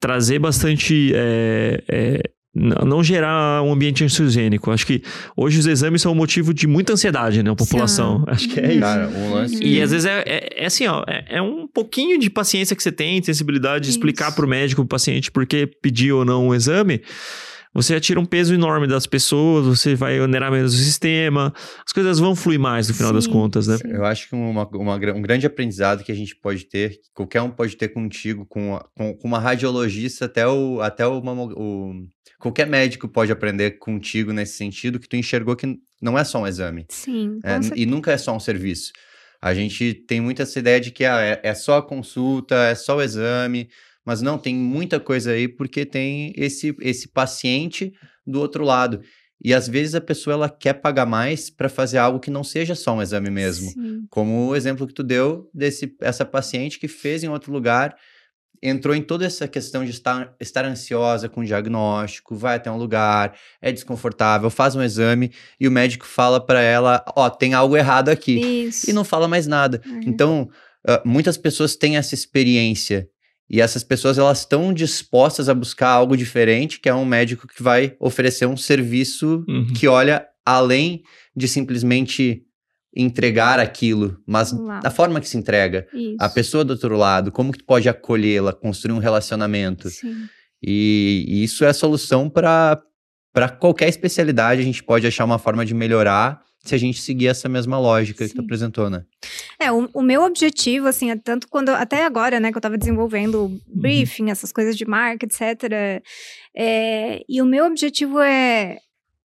trazer 0.00 0.38
bastante. 0.38 1.12
É, 1.14 1.82
é, 1.88 2.22
não 2.54 3.04
gerar 3.04 3.62
um 3.62 3.72
ambiente 3.72 4.02
ansiogênico. 4.02 4.70
Acho 4.70 4.86
que 4.86 5.02
hoje 5.36 5.60
os 5.60 5.66
exames 5.66 6.02
são 6.02 6.12
um 6.12 6.14
motivo 6.14 6.52
de 6.52 6.66
muita 6.66 6.94
ansiedade 6.94 7.42
na 7.42 7.54
população. 7.54 8.18
Sim. 8.18 8.24
Acho 8.26 8.48
que 8.48 8.58
é 8.58 8.70
isso. 8.70 8.80
Cara, 8.80 9.08
um 9.08 9.34
lance... 9.34 9.62
E 9.62 9.80
às 9.80 9.92
vezes 9.92 10.06
é, 10.06 10.24
é, 10.26 10.64
é 10.64 10.66
assim, 10.66 10.86
ó, 10.86 11.04
é, 11.06 11.24
é, 11.36 11.42
um 11.42 11.68
pouquinho 11.68 12.18
de 12.18 12.28
paciência 12.28 12.74
que 12.74 12.82
você 12.82 12.90
tem, 12.90 13.22
sensibilidade 13.22 13.84
de 13.84 13.90
explicar 13.90 14.34
para 14.34 14.44
o 14.44 14.48
médico, 14.48 14.80
para 14.82 14.86
o 14.86 14.88
paciente, 14.88 15.30
por 15.30 15.46
que 15.46 15.68
pediu 15.80 16.18
ou 16.18 16.24
não 16.24 16.48
um 16.48 16.54
exame 16.54 17.00
você 17.82 17.94
já 17.94 18.00
tira 18.00 18.18
um 18.18 18.24
peso 18.24 18.54
enorme 18.54 18.86
das 18.86 19.06
pessoas, 19.06 19.66
você 19.66 19.94
vai 19.94 20.20
onerar 20.20 20.50
menos 20.50 20.74
o 20.74 20.76
sistema, 20.76 21.52
as 21.86 21.92
coisas 21.92 22.18
vão 22.18 22.34
fluir 22.34 22.58
mais 22.58 22.88
no 22.88 22.94
final 22.94 23.10
sim, 23.10 23.14
das 23.14 23.26
contas, 23.26 23.66
né? 23.66 23.78
Eu 23.84 24.04
acho 24.04 24.28
que 24.28 24.34
uma, 24.34 24.66
uma, 24.68 24.94
um 24.94 25.22
grande 25.22 25.46
aprendizado 25.46 26.02
que 26.02 26.12
a 26.12 26.14
gente 26.14 26.34
pode 26.36 26.64
ter, 26.64 26.90
que 26.90 27.10
qualquer 27.14 27.42
um 27.42 27.50
pode 27.50 27.76
ter 27.76 27.88
contigo, 27.88 28.44
com, 28.46 28.78
com, 28.96 29.14
com 29.14 29.28
uma 29.28 29.38
radiologista, 29.38 30.24
até 30.24 30.46
o. 30.46 30.80
Até 30.80 31.06
o, 31.06 31.18
o 31.18 32.06
qualquer 32.38 32.66
médico 32.66 33.08
pode 33.08 33.32
aprender 33.32 33.78
contigo 33.78 34.32
nesse 34.32 34.56
sentido, 34.56 34.98
que 34.98 35.08
tu 35.08 35.16
enxergou 35.16 35.56
que 35.56 35.78
não 36.00 36.18
é 36.18 36.24
só 36.24 36.42
um 36.42 36.46
exame. 36.46 36.86
Sim. 36.88 37.40
É, 37.42 37.58
e 37.74 37.84
nunca 37.86 38.12
é 38.12 38.16
só 38.16 38.34
um 38.34 38.40
serviço. 38.40 38.92
A 39.40 39.54
gente 39.54 39.94
tem 39.94 40.20
muito 40.20 40.42
essa 40.42 40.58
ideia 40.58 40.80
de 40.80 40.90
que 40.90 41.04
ah, 41.04 41.20
é, 41.20 41.40
é 41.42 41.54
só 41.54 41.78
a 41.78 41.82
consulta, 41.82 42.56
é 42.56 42.74
só 42.74 42.96
o 42.96 43.02
exame 43.02 43.68
mas 44.08 44.22
não, 44.22 44.38
tem 44.38 44.54
muita 44.54 44.98
coisa 44.98 45.32
aí 45.32 45.46
porque 45.46 45.84
tem 45.84 46.32
esse, 46.34 46.74
esse 46.80 47.08
paciente 47.08 47.92
do 48.26 48.40
outro 48.40 48.64
lado. 48.64 49.02
E 49.44 49.52
às 49.52 49.68
vezes 49.68 49.94
a 49.94 50.00
pessoa 50.00 50.32
ela 50.32 50.48
quer 50.48 50.72
pagar 50.72 51.04
mais 51.04 51.50
para 51.50 51.68
fazer 51.68 51.98
algo 51.98 52.18
que 52.18 52.30
não 52.30 52.42
seja 52.42 52.74
só 52.74 52.94
um 52.94 53.02
exame 53.02 53.28
mesmo. 53.28 53.70
Sim. 53.70 54.06
Como 54.08 54.46
o 54.48 54.56
exemplo 54.56 54.86
que 54.86 54.94
tu 54.94 55.02
deu 55.02 55.50
desse 55.52 55.94
essa 56.00 56.24
paciente 56.24 56.78
que 56.78 56.88
fez 56.88 57.22
em 57.22 57.28
outro 57.28 57.52
lugar, 57.52 57.94
entrou 58.62 58.94
em 58.94 59.02
toda 59.02 59.26
essa 59.26 59.46
questão 59.46 59.84
de 59.84 59.90
estar, 59.90 60.34
estar 60.40 60.64
ansiosa 60.64 61.28
com 61.28 61.42
o 61.42 61.44
diagnóstico, 61.44 62.34
vai 62.34 62.56
até 62.56 62.70
um 62.70 62.78
lugar, 62.78 63.36
é 63.60 63.70
desconfortável, 63.70 64.48
faz 64.48 64.74
um 64.74 64.82
exame 64.82 65.30
e 65.60 65.68
o 65.68 65.70
médico 65.70 66.06
fala 66.06 66.40
para 66.40 66.62
ela, 66.62 67.04
ó, 67.14 67.26
oh, 67.26 67.30
tem 67.30 67.52
algo 67.52 67.76
errado 67.76 68.08
aqui. 68.08 68.40
Isso. 68.68 68.88
E 68.88 68.94
não 68.94 69.04
fala 69.04 69.28
mais 69.28 69.46
nada. 69.46 69.82
Uhum. 69.84 70.00
Então, 70.06 70.48
uh, 70.88 71.06
muitas 71.06 71.36
pessoas 71.36 71.76
têm 71.76 71.98
essa 71.98 72.14
experiência 72.14 73.06
e 73.50 73.60
essas 73.60 73.82
pessoas 73.82 74.18
elas 74.18 74.40
estão 74.40 74.72
dispostas 74.72 75.48
a 75.48 75.54
buscar 75.54 75.88
algo 75.88 76.16
diferente, 76.16 76.80
que 76.80 76.88
é 76.88 76.94
um 76.94 77.04
médico 77.04 77.48
que 77.48 77.62
vai 77.62 77.96
oferecer 77.98 78.46
um 78.46 78.56
serviço 78.56 79.44
uhum. 79.48 79.72
que 79.72 79.88
olha 79.88 80.26
além 80.44 81.02
de 81.34 81.48
simplesmente 81.48 82.42
entregar 82.94 83.58
aquilo, 83.58 84.18
mas 84.26 84.52
Uau. 84.52 84.80
da 84.80 84.90
forma 84.90 85.20
que 85.20 85.28
se 85.28 85.36
entrega. 85.36 85.86
Isso. 85.92 86.16
A 86.18 86.28
pessoa 86.28 86.64
do 86.64 86.70
outro 86.70 86.96
lado, 86.96 87.30
como 87.30 87.52
que 87.52 87.58
tu 87.58 87.64
pode 87.64 87.88
acolhê-la, 87.88 88.52
construir 88.52 88.94
um 88.94 88.98
relacionamento. 88.98 89.88
E, 90.62 91.24
e, 91.28 91.44
isso 91.44 91.64
é 91.64 91.68
a 91.68 91.74
solução 91.74 92.28
para 92.28 92.82
qualquer 93.60 93.88
especialidade, 93.88 94.60
a 94.60 94.64
gente 94.64 94.82
pode 94.82 95.06
achar 95.06 95.24
uma 95.24 95.38
forma 95.38 95.64
de 95.64 95.74
melhorar 95.74 96.42
se 96.64 96.74
a 96.74 96.78
gente 96.78 97.00
seguir 97.00 97.28
essa 97.28 97.48
mesma 97.48 97.78
lógica 97.78 98.24
Sim. 98.24 98.30
que 98.30 98.36
tu 98.36 98.44
apresentou, 98.44 98.90
né? 98.90 99.04
É, 99.58 99.70
o, 99.72 99.88
o, 99.94 100.02
meu 100.02 100.22
objetivo, 100.22 100.86
assim, 100.86 101.10
é 101.10 101.16
tanto 101.16 101.48
quando, 101.48 101.70
até 101.70 102.04
agora, 102.04 102.40
né, 102.40 102.50
que 102.50 102.58
eu 102.58 102.62
tava 102.62 102.76
desenvolvendo 102.76 103.44
uhum. 103.44 103.60
briefing, 103.68 104.24
uhum. 104.24 104.30
essas 104.30 104.52
coisas 104.52 104.76
de 104.76 104.84
marca, 104.84 105.24
etc. 105.24 106.02
É, 106.54 107.22
e 107.28 107.40
o 107.40 107.46
meu 107.46 107.64
objetivo 107.64 108.20
é, 108.20 108.78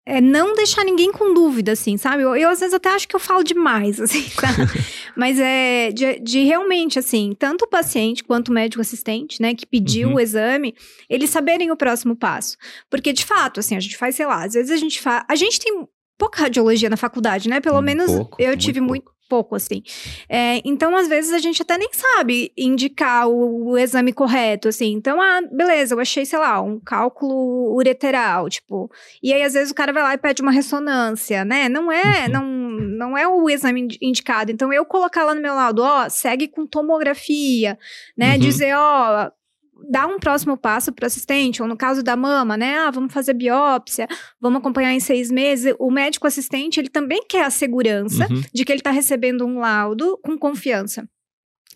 é 0.05 0.19
não 0.19 0.55
deixar 0.55 0.84
ninguém 0.84 1.12
com 1.12 1.34
dúvida, 1.34 1.71
assim, 1.73 1.95
sabe? 1.95 2.23
Eu, 2.23 2.36
eu, 2.36 2.49
às 2.49 2.60
vezes 2.60 2.73
até 2.73 2.89
acho 2.89 3.07
que 3.07 3.15
eu 3.15 3.19
falo 3.19 3.43
demais, 3.43 4.01
assim, 4.01 4.23
sabe? 4.23 4.69
Mas 5.15 5.39
é 5.39 5.91
de, 5.91 6.19
de, 6.19 6.43
realmente, 6.43 6.97
assim, 6.97 7.34
tanto 7.38 7.65
o 7.65 7.69
paciente 7.69 8.23
quanto 8.23 8.49
o 8.49 8.53
médico 8.53 8.81
assistente, 8.81 9.41
né, 9.41 9.53
que 9.53 9.65
pediu 9.65 10.10
uhum. 10.10 10.15
o 10.15 10.19
exame, 10.19 10.75
eles 11.10 11.29
saberem 11.29 11.71
o 11.71 11.77
próximo 11.77 12.15
passo. 12.15 12.57
Porque, 12.89 13.13
de 13.13 13.23
fato, 13.23 13.60
assim, 13.60 13.75
a 13.75 13.79
gente 13.79 13.95
faz, 13.95 14.15
sei 14.15 14.25
lá, 14.25 14.43
às 14.43 14.53
vezes 14.53 14.71
a 14.71 14.77
gente 14.77 14.99
faz. 14.99 15.23
A 15.29 15.36
gente 15.36 15.60
tem 15.60 15.88
pouca 16.21 16.43
radiologia 16.43 16.88
na 16.88 16.97
faculdade, 16.97 17.49
né? 17.49 17.60
Pelo 17.60 17.79
um 17.79 17.81
menos 17.81 18.12
pouco, 18.12 18.39
eu 18.39 18.55
tive 18.55 18.79
muito, 18.79 19.05
muito 19.05 19.12
pouco, 19.27 19.55
assim. 19.55 19.81
É, 20.29 20.62
então, 20.63 20.95
às 20.95 21.07
vezes, 21.07 21.34
a 21.34 21.39
gente 21.39 21.63
até 21.63 21.79
nem 21.79 21.89
sabe 21.91 22.51
indicar 22.55 23.27
o, 23.27 23.69
o, 23.69 23.77
exame 23.77 24.13
correto, 24.13 24.67
assim. 24.67 24.91
Então, 24.93 25.19
ah, 25.19 25.41
beleza, 25.51 25.95
eu 25.95 25.99
achei, 25.99 26.23
sei 26.23 26.38
lá, 26.38 26.62
um 26.62 26.79
cálculo 26.79 27.73
ureteral, 27.73 28.47
tipo. 28.49 28.88
E 29.23 29.34
aí, 29.34 29.41
às 29.41 29.53
vezes, 29.53 29.71
o 29.71 29.75
cara 29.75 29.91
vai 29.91 30.03
lá 30.03 30.13
e 30.13 30.17
pede 30.19 30.43
uma 30.43 30.51
ressonância, 30.51 31.43
né? 31.43 31.67
Não 31.67 31.91
é, 31.91 32.27
uhum. 32.27 32.31
não, 32.31 32.45
não 32.45 33.17
é 33.17 33.27
o 33.27 33.49
exame 33.49 33.88
indicado. 33.99 34.51
Então, 34.51 34.71
eu 34.71 34.86
colocar 34.86 35.23
lá 35.23 35.34
no 35.34 35.41
meu 35.41 35.55
lado, 35.55 35.81
ó, 35.81 36.07
segue 36.07 36.47
com 36.47 36.67
tomografia, 36.67 37.79
né? 38.15 38.34
Uhum. 38.34 38.39
Dizer, 38.39 38.75
ó, 38.75 39.31
dar 39.89 40.07
um 40.07 40.19
próximo 40.19 40.57
passo 40.57 40.91
para 40.91 41.03
o 41.03 41.07
assistente, 41.07 41.61
ou 41.61 41.67
no 41.67 41.75
caso 41.77 42.03
da 42.03 42.15
mama, 42.15 42.55
né? 42.57 42.77
Ah, 42.79 42.91
vamos 42.91 43.13
fazer 43.13 43.33
biópsia, 43.33 44.07
vamos 44.39 44.59
acompanhar 44.59 44.93
em 44.93 44.99
seis 44.99 45.31
meses. 45.31 45.73
O 45.79 45.89
médico 45.91 46.27
assistente, 46.27 46.79
ele 46.79 46.89
também 46.89 47.23
quer 47.27 47.45
a 47.45 47.49
segurança 47.49 48.27
Uhum. 48.31 48.41
de 48.53 48.65
que 48.65 48.71
ele 48.71 48.79
está 48.79 48.91
recebendo 48.91 49.45
um 49.45 49.59
laudo 49.59 50.17
com 50.23 50.37
confiança. 50.37 51.07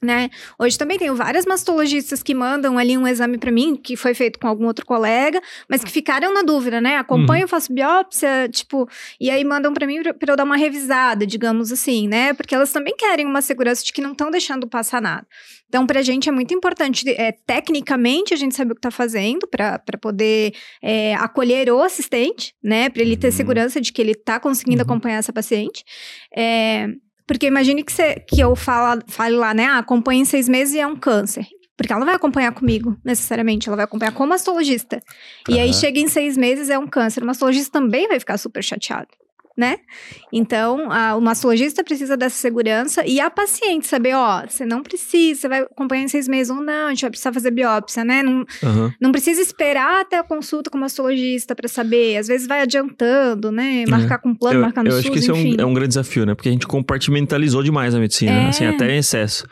Né? 0.06 0.30
Hoje 0.60 0.78
também 0.78 1.00
tenho 1.00 1.16
várias 1.16 1.46
mastologistas 1.46 2.22
que 2.22 2.34
mandam 2.36 2.78
ali 2.78 2.96
um 2.98 3.08
exame 3.08 3.38
para 3.40 3.52
mim, 3.52 3.76
que 3.76 3.98
foi 3.98 4.14
feito 4.14 4.38
com 4.40 4.48
algum 4.48 4.68
outro 4.68 4.86
colega, 4.86 5.42
mas 5.68 5.84
que 5.84 5.92
ficaram 5.92 6.32
na 6.32 6.44
dúvida, 6.44 6.80
né? 6.80 6.98
Acompanho, 6.98 7.48
faço 7.48 7.74
biópsia, 7.74 8.48
tipo, 8.50 8.88
e 9.20 9.32
aí 9.32 9.44
mandam 9.44 9.74
para 9.74 9.88
mim 9.88 10.02
para 10.04 10.32
eu 10.34 10.36
dar 10.38 10.44
uma 10.44 10.56
revisada, 10.58 11.26
digamos 11.26 11.72
assim, 11.72 12.08
né? 12.08 12.34
Porque 12.34 12.54
elas 12.54 12.72
também 12.72 12.96
querem 12.96 13.26
uma 13.26 13.42
segurança 13.42 13.84
de 13.84 13.92
que 13.92 14.00
não 14.02 14.12
estão 14.12 14.30
deixando 14.30 14.68
passar 14.68 15.02
nada. 15.02 15.26
Então, 15.68 15.88
pra 15.88 16.02
gente 16.04 16.30
é 16.30 16.32
muito 16.32 16.54
importante, 16.54 17.10
é, 17.10 17.32
tecnicamente, 17.32 18.34
a 18.34 18.38
gente 18.38 18.56
saber 18.56 18.74
o 18.74 18.76
que 18.76 18.82
tá 18.82 18.92
fazendo 18.92 19.48
para 19.48 19.80
poder 20.00 20.54
é, 20.82 21.16
acolher 21.16 21.70
o 21.72 21.82
assistente, 21.82 22.54
né? 22.64 22.90
Para 22.90 23.02
ele 23.02 23.18
ter 23.18 23.28
Uhum. 23.28 23.34
segurança 23.34 23.82
de 23.82 23.92
que 23.92 24.00
ele 24.02 24.14
tá 24.14 24.40
conseguindo 24.40 24.84
Uhum. 24.84 24.86
acompanhar 24.92 25.18
essa 25.18 25.34
paciente. 25.34 25.84
É, 26.36 26.88
porque 27.28 27.48
imagine 27.48 27.84
que, 27.84 27.92
você, 27.92 28.16
que 28.16 28.40
eu 28.40 28.56
fala, 28.56 29.00
fale 29.08 29.36
lá, 29.36 29.54
né? 29.54 29.66
Ah, 29.66 29.80
acompanha 29.80 30.22
em 30.22 30.26
seis 30.26 30.48
meses 30.48 30.74
e 30.76 30.80
é 30.80 30.88
um 30.88 30.96
câncer. 30.96 31.46
Porque 31.78 31.92
ela 31.92 32.00
não 32.00 32.06
vai 32.06 32.16
acompanhar 32.16 32.54
comigo, 32.54 32.98
necessariamente. 33.04 33.68
Ela 33.68 33.76
vai 33.76 33.86
acompanhar 33.86 34.14
como 34.14 34.30
mastologista. 34.30 35.02
E 35.50 35.60
aí 35.60 35.74
chega 35.74 36.00
em 36.00 36.08
seis 36.08 36.38
meses, 36.38 36.70
é 36.70 36.78
um 36.78 36.88
câncer. 36.88 37.22
O 37.22 37.26
mastologista 37.26 37.72
também 37.72 38.08
vai 38.08 38.20
ficar 38.20 38.38
super 38.38 38.64
chateado, 38.64 39.10
né? 39.58 39.78
Então, 40.34 40.92
a- 40.92 41.16
o 41.16 41.22
mastologista 41.22 41.84
precisa 41.84 42.18
dessa 42.18 42.36
segurança 42.36 43.06
e 43.06 43.20
a 43.20 43.30
paciente 43.30 43.88
saber, 43.88 44.14
ó, 44.16 44.44
você 44.48 44.66
não 44.66 44.84
precisa, 44.84 45.42
você 45.42 45.48
vai 45.48 45.62
acompanhar 45.62 46.04
em 46.04 46.08
seis 46.08 46.28
meses 46.28 46.50
ou 46.52 46.62
não, 46.62 46.88
a 46.88 46.90
gente 46.90 47.02
vai 47.02 47.10
precisar 47.10 47.32
fazer 47.32 47.52
biópsia, 47.52 48.04
né? 48.04 48.22
Não, 48.22 48.46
Aham. 48.64 48.94
não 49.00 49.12
precisa 49.12 49.42
esperar 49.42 50.02
até 50.02 50.18
a 50.18 50.24
consulta 50.24 50.70
com 50.70 50.78
o 50.78 50.82
mastologista 50.82 51.56
para 51.56 51.68
saber. 51.70 52.18
Às 52.18 52.28
vezes 52.28 52.48
vai 52.48 52.62
adiantando, 52.62 53.52
né? 53.52 53.86
Marcar 53.88 54.18
com 54.20 54.36
plano, 54.36 54.58
Eu, 54.58 54.62
marcar 54.62 54.84
no 54.84 54.90
eu 54.90 54.94
SUS, 54.94 55.00
acho 55.02 55.12
que 55.12 55.20
esse 55.20 55.30
é 55.30 55.34
um, 55.34 55.56
é 55.58 55.66
um 55.66 55.74
grande 55.74 55.90
desafio, 55.90 56.26
né? 56.26 56.36
Porque 56.36 56.50
a 56.50 56.52
gente 56.52 56.68
compartimentalizou 56.68 57.64
demais 57.64 57.96
a 57.96 58.00
medicina, 58.00 58.32
É. 58.32 58.48
assim, 58.50 58.66
até 58.66 58.94
em 58.94 58.98
excesso. 58.98 59.46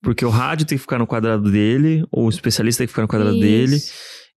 Porque 0.00 0.24
o 0.24 0.28
rádio 0.30 0.64
tem 0.66 0.78
que 0.78 0.82
ficar 0.82 0.98
no 0.98 1.06
quadrado 1.08 1.50
dele, 1.50 2.04
o 2.12 2.28
especialista 2.28 2.78
tem 2.82 2.86
que 2.86 2.92
ficar 2.92 3.02
no 3.02 3.08
quadrado 3.08 3.38
dele. 3.40 3.76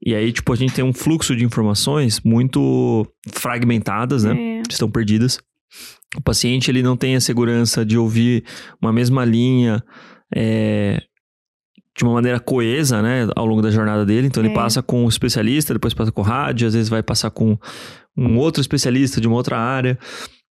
E 0.04 0.16
aí, 0.16 0.32
tipo, 0.32 0.52
a 0.52 0.56
gente 0.56 0.74
tem 0.74 0.84
um 0.84 0.94
fluxo 0.94 1.36
de 1.36 1.46
informações 1.46 2.20
muito 2.22 3.06
fragmentadas, 3.34 4.24
né? 4.24 4.60
É. 4.60 4.64
Estão 4.70 4.90
perdidas. 4.90 5.40
O 6.18 6.22
paciente, 6.22 6.70
ele 6.72 6.82
não 6.84 6.98
tem 6.98 7.16
a 7.16 7.22
segurança 7.22 7.86
de 7.86 7.98
ouvir 7.98 8.44
uma 8.82 8.92
mesma 8.92 9.24
linha 9.24 9.84
é, 10.36 11.02
de 11.98 12.04
uma 12.04 12.14
maneira 12.14 12.40
coesa, 12.40 13.02
né? 13.02 13.28
Ao 13.36 13.46
longo 13.46 13.62
da 13.62 13.70
jornada 13.70 14.06
dele. 14.06 14.28
Então, 14.28 14.42
ele 14.44 14.52
É. 14.52 14.56
passa 14.56 14.82
com 14.82 15.06
o 15.06 15.10
especialista, 15.10 15.74
depois 15.74 15.94
passa 15.94 16.12
com 16.12 16.22
o 16.22 16.24
rádio, 16.24 16.68
às 16.68 16.74
vezes 16.74 16.90
vai 16.90 17.04
passar 17.04 17.30
com 17.30 17.58
um 18.18 18.38
outro 18.38 18.60
especialista 18.60 19.22
de 19.22 19.28
uma 19.28 19.38
outra 19.38 19.58
área. 19.58 19.98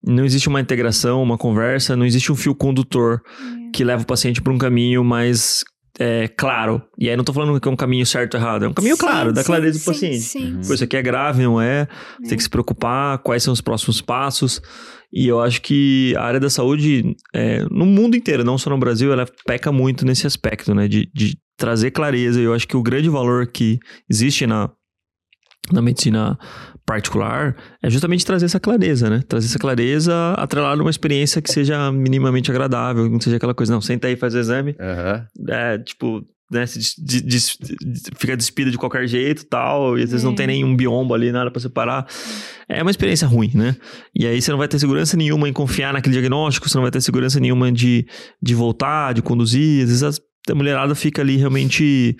Não 0.05 0.23
existe 0.23 0.47
uma 0.47 0.61
integração, 0.61 1.21
uma 1.21 1.37
conversa, 1.37 1.95
não 1.95 2.05
existe 2.05 2.31
um 2.31 2.35
fio 2.35 2.53
condutor 2.55 3.21
É. 3.67 3.71
que 3.71 3.83
leva 3.83 4.03
o 4.03 4.07
paciente 4.07 4.41
para 4.41 4.53
um 4.53 4.57
caminho 4.57 5.03
mais 5.03 5.63
é, 5.99 6.27
claro. 6.29 6.81
E 6.97 7.09
aí 7.09 7.17
não 7.17 7.23
tô 7.23 7.33
falando 7.33 7.59
que 7.59 7.67
é 7.67 7.71
um 7.71 7.75
caminho 7.75 8.05
certo 8.05 8.35
ou 8.35 8.39
errado, 8.39 8.65
é 8.65 8.67
um 8.69 8.73
caminho 8.73 8.95
Sim, 8.95 9.01
claro, 9.01 9.33
da 9.33 9.41
sim, 9.41 9.47
clareza 9.47 9.77
do 9.77 9.81
sim, 9.81 9.85
paciente. 9.91 10.19
Sim. 10.19 10.61
Pô, 10.65 10.73
isso 10.73 10.83
aqui 10.83 10.95
é 10.97 11.01
grave, 11.01 11.43
não 11.43 11.61
é? 11.61 11.87
Você 12.19 12.25
É. 12.25 12.29
tem 12.29 12.37
que 12.37 12.43
se 12.43 12.49
preocupar, 12.49 13.17
quais 13.19 13.43
são 13.43 13.51
os 13.53 13.61
próximos 13.61 13.99
passos. 14.01 14.61
E 15.11 15.27
eu 15.27 15.41
acho 15.41 15.61
que 15.61 16.13
a 16.17 16.23
área 16.23 16.39
da 16.39 16.49
saúde, 16.49 17.15
é, 17.33 17.63
no 17.69 17.85
mundo 17.85 18.15
inteiro, 18.15 18.43
não 18.43 18.57
só 18.57 18.69
no 18.69 18.77
Brasil, 18.77 19.11
ela 19.11 19.25
peca 19.45 19.71
muito 19.71 20.05
nesse 20.05 20.25
aspecto, 20.27 20.73
né? 20.73 20.87
De, 20.87 21.09
de 21.13 21.35
trazer 21.57 21.91
clareza. 21.91 22.39
E 22.39 22.43
eu 22.43 22.53
acho 22.53 22.67
que 22.67 22.77
o 22.77 22.81
grande 22.83 23.09
valor 23.09 23.47
que 23.47 23.79
existe 24.09 24.45
na, 24.47 24.69
na 25.71 25.81
medicina 25.81 26.37
particular 26.85 27.55
é 27.83 27.89
justamente 27.89 28.25
trazer 28.25 28.45
essa 28.45 28.59
clareza, 28.59 29.09
né? 29.09 29.21
Trazer 29.27 29.47
essa 29.47 29.59
clareza 29.59 30.33
atrelada 30.37 30.81
a 30.81 30.83
uma 30.83 30.89
experiência 30.89 31.41
que 31.41 31.51
seja 31.51 31.91
minimamente 31.91 32.49
agradável, 32.49 33.07
não 33.09 33.19
seja 33.21 33.37
aquela 33.37 33.53
coisa, 33.53 33.71
não, 33.73 33.81
senta 33.81 34.07
aí, 34.07 34.15
faz 34.15 34.33
o 34.33 34.39
exame, 34.39 34.75
Aham. 34.79 35.25
é, 35.49 35.77
tipo, 35.77 36.23
né, 36.51 36.65
se 36.65 36.79
des- 36.99 37.21
des- 37.21 37.57
fica 38.17 38.35
despido 38.35 38.71
de 38.71 38.77
qualquer 38.79 39.05
jeito 39.07 39.45
tal, 39.45 39.99
e 39.99 40.03
às 40.03 40.09
vezes 40.09 40.23
não 40.23 40.31
É. 40.31 40.35
tem 40.35 40.47
nenhum 40.47 40.75
biombo 40.75 41.13
ali, 41.13 41.31
nada 41.31 41.51
pra 41.51 41.61
separar. 41.61 42.07
É 42.67 42.81
uma 42.81 42.89
experiência 42.89 43.27
ruim, 43.27 43.51
né? 43.53 43.75
E 44.15 44.25
aí 44.25 44.41
você 44.41 44.49
não 44.49 44.57
vai 44.57 44.67
ter 44.67 44.79
segurança 44.79 45.15
nenhuma 45.15 45.47
em 45.47 45.53
confiar 45.53 45.93
naquele 45.93 46.13
diagnóstico, 46.13 46.67
você 46.67 46.75
não 46.75 46.81
vai 46.81 46.89
ter 46.91 47.01
segurança 47.01 47.39
nenhuma 47.39 47.71
de, 47.71 48.07
de 48.41 48.55
voltar, 48.55 49.13
de 49.13 49.21
conduzir. 49.21 49.83
Às 49.83 49.89
vezes 49.89 50.01
as- 50.03 50.21
a 50.49 50.55
mulherada 50.55 50.95
fica 50.95 51.21
ali 51.21 51.37
realmente. 51.37 52.15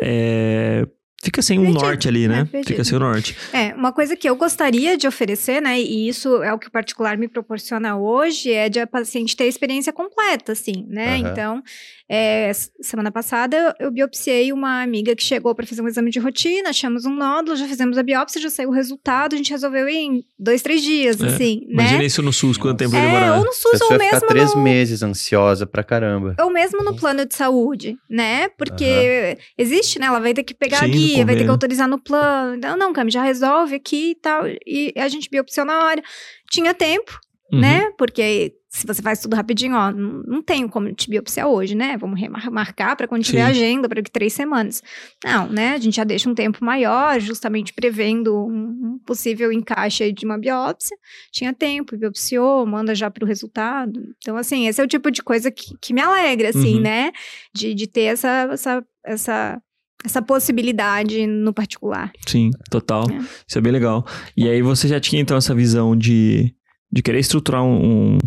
é, 0.00 0.84
fica 1.22 1.42
sem 1.42 1.58
um 1.58 1.62
Perdido, 1.62 1.82
norte 1.82 2.08
ali, 2.08 2.26
né? 2.26 2.44
perdido. 2.44 2.68
fica 2.68 2.84
sem 2.84 2.96
o 2.96 3.00
norte. 3.00 3.36
É, 3.52 3.74
uma 3.74 3.92
coisa 3.92 4.16
que 4.16 4.28
eu 4.28 4.34
gostaria 4.36 4.96
de 4.96 5.06
oferecer, 5.06 5.60
né, 5.60 5.78
e 5.80 6.08
isso 6.08 6.42
é 6.42 6.52
o 6.52 6.58
que 6.58 6.68
o 6.68 6.70
particular 6.70 7.16
me 7.16 7.28
proporciona 7.28 7.96
hoje, 7.96 8.52
é 8.52 8.68
de 8.68 8.80
a 8.80 8.86
paciente 8.86 9.36
ter 9.36 9.44
a 9.44 9.48
experiência 9.48 9.92
completa, 9.92 10.52
assim, 10.52 10.86
né? 10.88 11.16
Aham. 11.18 11.30
Então, 11.30 11.62
é, 12.12 12.50
semana 12.82 13.12
passada 13.12 13.72
eu 13.78 13.88
biopsiei 13.90 14.52
uma 14.52 14.82
amiga 14.82 15.14
que 15.14 15.22
chegou 15.22 15.54
para 15.54 15.64
fazer 15.64 15.80
um 15.80 15.86
exame 15.86 16.10
de 16.10 16.18
rotina, 16.18 16.70
achamos 16.70 17.04
um 17.06 17.14
nódulo, 17.14 17.56
já 17.56 17.66
fizemos 17.68 17.96
a 17.96 18.02
biópsia, 18.02 18.40
já 18.40 18.50
saiu 18.50 18.70
o 18.70 18.72
resultado, 18.72 19.34
a 19.34 19.36
gente 19.36 19.50
resolveu 19.52 19.88
em 19.88 20.24
dois, 20.36 20.60
três 20.60 20.82
dias, 20.82 21.20
É, 21.20 21.26
assim, 21.26 21.60
Imagina 21.68 21.98
né? 21.98 22.04
isso 22.06 22.20
no 22.20 22.32
SUS, 22.32 22.58
quanto 22.58 22.78
tempo 22.78 22.96
É, 22.96 23.00
demorar. 23.00 23.38
ou 23.38 23.44
no 23.44 23.50
A 23.50 23.52
SUS, 23.52 23.80
ou 23.82 23.88
vai 23.90 23.98
ficar 24.00 24.10
mesmo 24.16 24.28
três 24.28 24.54
no, 24.56 24.62
meses 24.62 25.02
ansiosa 25.04 25.66
pra 25.66 25.84
caramba. 25.84 26.34
ou 26.40 26.50
mesmo 26.50 26.82
no 26.82 26.96
plano 26.96 27.24
de 27.24 27.34
saúde, 27.34 27.96
né? 28.08 28.48
Porque 28.58 29.38
existe, 29.56 30.00
né? 30.00 30.06
Ela 30.06 30.18
vai 30.18 30.34
ter 30.34 30.42
que 30.42 30.52
pegar 30.54 30.78
a 30.78 30.80
Sim, 30.80 30.86
no 30.88 30.92
guia, 30.92 31.24
vai 31.24 31.36
ter 31.36 31.44
que 31.44 31.50
autorizar 31.50 31.86
no 31.86 31.98
plano. 32.02 32.56
Então, 32.56 32.76
não, 32.76 32.92
Cami, 32.92 33.10
já 33.12 33.22
resolve 33.22 33.76
aqui 33.76 34.10
e 34.10 34.14
tal. 34.16 34.42
E 34.66 34.92
a 34.96 35.06
gente 35.08 35.30
biopsiou 35.30 35.64
na 35.64 35.84
hora. 35.84 36.02
Tinha 36.50 36.74
tempo, 36.74 37.20
Uhum. 37.52 37.60
né? 37.60 37.90
Porque 37.98 38.54
se 38.68 38.86
você 38.86 39.02
faz 39.02 39.20
tudo 39.20 39.34
rapidinho, 39.34 39.74
ó, 39.74 39.90
não, 39.90 40.22
não 40.24 40.42
tenho 40.42 40.68
como 40.68 40.92
te 40.94 41.10
biopsiar 41.10 41.48
hoje, 41.48 41.74
né? 41.74 41.96
Vamos 41.96 42.20
remarcar 42.20 42.96
para 42.96 43.08
quando 43.08 43.24
tiver 43.24 43.44
Sim. 43.46 43.50
agenda, 43.50 43.88
para 43.88 44.00
que 44.00 44.10
três 44.10 44.32
semanas. 44.32 44.80
Não, 45.24 45.48
né? 45.48 45.74
A 45.74 45.78
gente 45.78 45.96
já 45.96 46.04
deixa 46.04 46.30
um 46.30 46.34
tempo 46.34 46.64
maior, 46.64 47.18
justamente 47.20 47.72
prevendo 47.74 48.46
um, 48.46 49.00
possível 49.04 49.50
encaixe 49.52 50.12
de 50.12 50.24
uma 50.24 50.38
biópsia. 50.38 50.96
Tinha 51.32 51.52
tempo, 51.52 51.96
biopsiou, 51.96 52.64
manda 52.64 52.94
já 52.94 53.10
para 53.10 53.24
o 53.24 53.26
resultado. 53.26 54.00
Então, 54.18 54.36
assim, 54.36 54.68
esse 54.68 54.80
é 54.80 54.84
o 54.84 54.88
tipo 54.88 55.10
de 55.10 55.20
coisa 55.22 55.50
que, 55.50 55.76
que 55.80 55.92
me 55.92 56.00
alegra, 56.00 56.50
assim, 56.50 56.76
Uhum. 56.76 56.82
né? 56.82 57.10
De, 57.52 57.74
de 57.74 57.86
ter 57.88 58.02
essa, 58.02 58.48
essa, 58.52 58.84
essa, 59.04 59.62
essa 60.04 60.22
possibilidade 60.22 61.26
no 61.26 61.52
particular. 61.52 62.12
Sim, 62.26 62.50
total. 62.70 63.04
É. 63.10 63.18
Isso 63.48 63.58
é 63.58 63.60
bem 63.60 63.72
legal. 63.72 64.06
E 64.36 64.48
aí 64.48 64.62
você 64.62 64.86
já 64.86 65.00
tinha 65.00 65.20
então 65.20 65.36
essa 65.36 65.54
visão 65.54 65.96
de, 65.96 66.54
de 66.90 67.02
querer 67.02 67.20
estruturar 67.20 67.62
um, 67.62 68.14
um, 68.14 68.18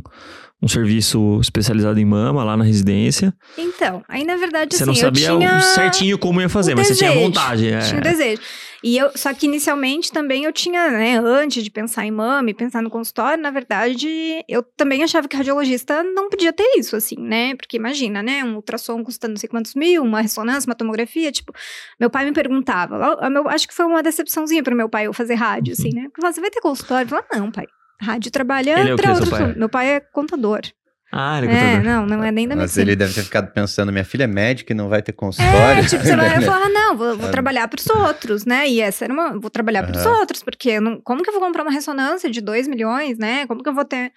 um 0.61 0.67
serviço 0.67 1.39
especializado 1.41 1.99
em 1.99 2.05
mama 2.05 2.43
lá 2.43 2.55
na 2.55 2.63
residência. 2.63 3.33
Então, 3.57 4.01
aí 4.07 4.23
na 4.23 4.37
verdade, 4.37 4.75
você 4.75 4.83
assim, 4.83 4.91
não 4.91 4.95
sabia 4.95 5.37
tinha... 5.37 5.61
certinho 5.61 6.17
como 6.17 6.39
ia 6.39 6.47
fazer, 6.47 6.73
o 6.73 6.77
mas 6.77 6.87
você 6.87 6.95
tinha 6.95 7.09
desejo, 7.09 7.25
vontade. 7.25 7.67
É. 7.67 7.79
Tinha 7.79 7.99
o 7.99 8.03
desejo. 8.03 8.41
E 8.81 8.97
eu, 8.97 9.11
só 9.15 9.33
que 9.33 9.45
inicialmente 9.45 10.11
também 10.11 10.43
eu 10.43 10.51
tinha, 10.51 10.89
né, 10.89 11.17
antes 11.17 11.63
de 11.63 11.71
pensar 11.71 12.05
em 12.05 12.11
mama 12.11 12.49
e 12.49 12.53
pensar 12.53 12.81
no 12.81 12.89
consultório, 12.89 13.41
na 13.41 13.49
verdade, 13.49 14.07
eu 14.47 14.61
também 14.61 15.03
achava 15.03 15.27
que 15.27 15.37
radiologista 15.37 16.03
não 16.03 16.29
podia 16.29 16.51
ter 16.51 16.69
isso, 16.77 16.95
assim, 16.95 17.15
né? 17.17 17.55
Porque 17.55 17.77
imagina, 17.77 18.21
né, 18.21 18.43
um 18.43 18.55
ultrassom 18.55 19.01
custando 19.01 19.33
não 19.33 19.39
sei 19.39 19.47
quantos 19.47 19.73
mil, 19.73 20.03
uma 20.03 20.21
ressonância, 20.21 20.69
uma 20.69 20.75
tomografia, 20.75 21.31
tipo, 21.31 21.53
meu 21.97 22.09
pai 22.09 22.25
me 22.25 22.33
perguntava, 22.33 23.17
acho 23.49 23.67
que 23.67 23.73
foi 23.73 23.85
uma 23.85 24.03
decepçãozinha 24.03 24.61
pro 24.61 24.75
meu 24.75 24.89
pai 24.89 25.07
eu 25.07 25.13
fazer 25.13 25.35
rádio, 25.35 25.73
assim, 25.73 25.89
né? 25.93 26.09
Porque 26.09 26.21
você 26.21 26.41
vai 26.41 26.49
ter 26.49 26.59
consultório? 26.59 27.05
Eu 27.05 27.09
falava, 27.09 27.27
não, 27.33 27.51
pai. 27.51 27.65
Rádio 28.01 28.31
trabalha 28.31 28.79
Ele 28.79 28.89
é 28.89 28.93
outro 28.93 29.29
pai? 29.29 29.53
Meu 29.55 29.69
pai 29.69 29.89
é 29.95 29.99
contador. 29.99 30.61
Ah, 31.15 31.37
ele 31.37 31.47
é 31.47 31.51
É, 31.51 31.59
contador. 31.59 31.83
não, 31.83 32.05
não 32.07 32.23
é 32.23 32.31
nem 32.31 32.47
da 32.47 32.55
Mas 32.55 32.63
medicina. 32.63 32.83
ele 32.85 32.95
deve 32.95 33.13
ter 33.13 33.21
ficado 33.23 33.51
pensando, 33.53 33.91
minha 33.91 34.03
filha 34.03 34.23
é 34.23 34.27
médica 34.27 34.73
e 34.73 34.75
não 34.75 34.89
vai 34.89 34.99
ter 35.01 35.11
É, 35.11 35.13
consultório. 35.13 35.87
tipo, 35.87 36.03
você 36.03 36.15
vai 36.15 36.41
falar, 36.41 36.69
não, 36.69 36.97
vou, 36.97 37.15
vou 37.17 37.27
É. 37.27 37.31
trabalhar 37.31 37.67
pros 37.67 37.87
outros, 37.87 38.45
né? 38.45 38.67
E 38.67 38.81
essa 38.81 39.05
era 39.05 39.13
uma. 39.13 39.39
Vou 39.39 39.49
trabalhar 39.51 39.83
pros 39.83 40.03
Aham. 40.05 40.19
outros, 40.21 40.41
porque 40.41 40.79
não, 40.79 40.99
como 41.01 41.21
que 41.21 41.29
eu 41.29 41.33
vou 41.33 41.41
comprar 41.41 41.61
uma 41.61 41.71
ressonância 41.71 42.31
de 42.31 42.41
2 42.41 42.67
milhões, 42.67 43.19
né? 43.19 43.45
Como 43.45 43.61
que 43.61 43.69
eu 43.69 43.75
vou 43.75 43.85
ter. 43.85 44.11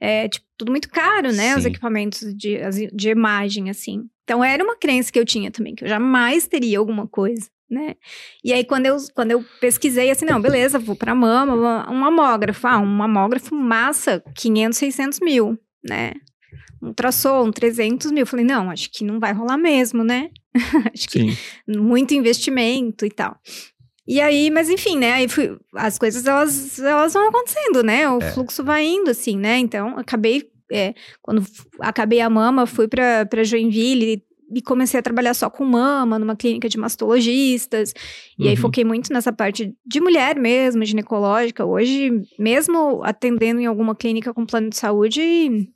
É, 0.00 0.28
tipo, 0.28 0.44
tudo 0.58 0.72
muito 0.72 0.88
caro, 0.88 1.32
né? 1.32 1.56
Os 1.56 1.62
Sim. 1.62 1.68
equipamentos 1.68 2.34
de, 2.34 2.58
de 2.92 3.10
imagem, 3.10 3.70
assim. 3.70 4.02
Então 4.24 4.42
era 4.42 4.64
uma 4.64 4.76
crença 4.76 5.12
que 5.12 5.18
eu 5.20 5.24
tinha 5.24 5.50
também, 5.52 5.74
que 5.76 5.84
eu 5.84 5.88
jamais 5.88 6.48
teria 6.48 6.78
alguma 6.78 7.06
coisa. 7.06 7.48
Né? 7.70 7.94
E 8.42 8.52
aí, 8.52 8.64
quando 8.64 8.86
eu, 8.86 8.96
quando 9.14 9.30
eu 9.30 9.44
pesquisei, 9.60 10.10
assim, 10.10 10.24
não, 10.24 10.40
beleza, 10.40 10.76
vou 10.78 10.96
pra 10.96 11.14
mama, 11.14 11.88
um 11.88 11.94
mamógrafo. 11.94 12.66
Ah, 12.66 12.78
um 12.80 12.86
mamógrafo 12.86 13.54
massa, 13.54 14.20
500, 14.34 14.76
600 14.76 15.20
mil, 15.20 15.56
né? 15.88 16.14
Um 16.82 16.88
ultrassom, 16.88 17.50
300 17.52 18.10
mil. 18.10 18.26
Falei, 18.26 18.44
não, 18.44 18.70
acho 18.70 18.90
que 18.90 19.04
não 19.04 19.20
vai 19.20 19.32
rolar 19.32 19.56
mesmo, 19.56 20.02
né? 20.02 20.30
acho 20.92 21.08
que 21.08 21.30
Sim. 21.30 21.36
muito 21.68 22.12
investimento 22.12 23.06
e 23.06 23.10
tal. 23.10 23.38
E 24.08 24.20
aí, 24.20 24.50
mas 24.50 24.68
enfim, 24.68 24.98
né? 24.98 25.12
Aí 25.12 25.28
fui- 25.28 25.56
as 25.76 25.96
coisas 25.96 26.26
elas, 26.26 26.80
elas 26.80 27.12
vão 27.12 27.28
acontecendo, 27.28 27.84
né? 27.84 28.10
O 28.10 28.18
É. 28.20 28.32
fluxo 28.32 28.64
vai 28.64 28.84
indo, 28.84 29.10
assim, 29.10 29.36
né? 29.38 29.58
Então, 29.58 29.96
acabei. 29.96 30.50
é, 30.72 30.94
quando 31.22 31.44
acabei 31.80 32.20
a 32.20 32.30
mama, 32.30 32.66
fui 32.66 32.88
pra 32.88 33.26
Joinville 33.44 34.24
e 34.54 34.60
comecei 34.62 34.98
a 34.98 35.02
trabalhar 35.02 35.34
só 35.34 35.48
com 35.50 35.64
mama, 35.64 36.18
numa 36.18 36.34
clínica 36.36 36.68
de 36.68 36.78
mastologistas. 36.78 37.92
E 38.38 38.48
aí 38.48 38.54
Uhum. 38.54 38.60
foquei 38.60 38.84
muito 38.84 39.12
nessa 39.12 39.32
parte 39.32 39.72
de 39.86 40.00
mulher 40.00 40.36
mesmo, 40.38 40.84
ginecológica. 40.84 41.64
Hoje, 41.64 42.10
mesmo 42.38 43.00
atendendo 43.04 43.60
em 43.60 43.66
alguma 43.66 43.94
clínica 43.94 44.32
com 44.34 44.44
plano 44.46 44.70
de 44.70 44.76
saúde, 44.76 45.68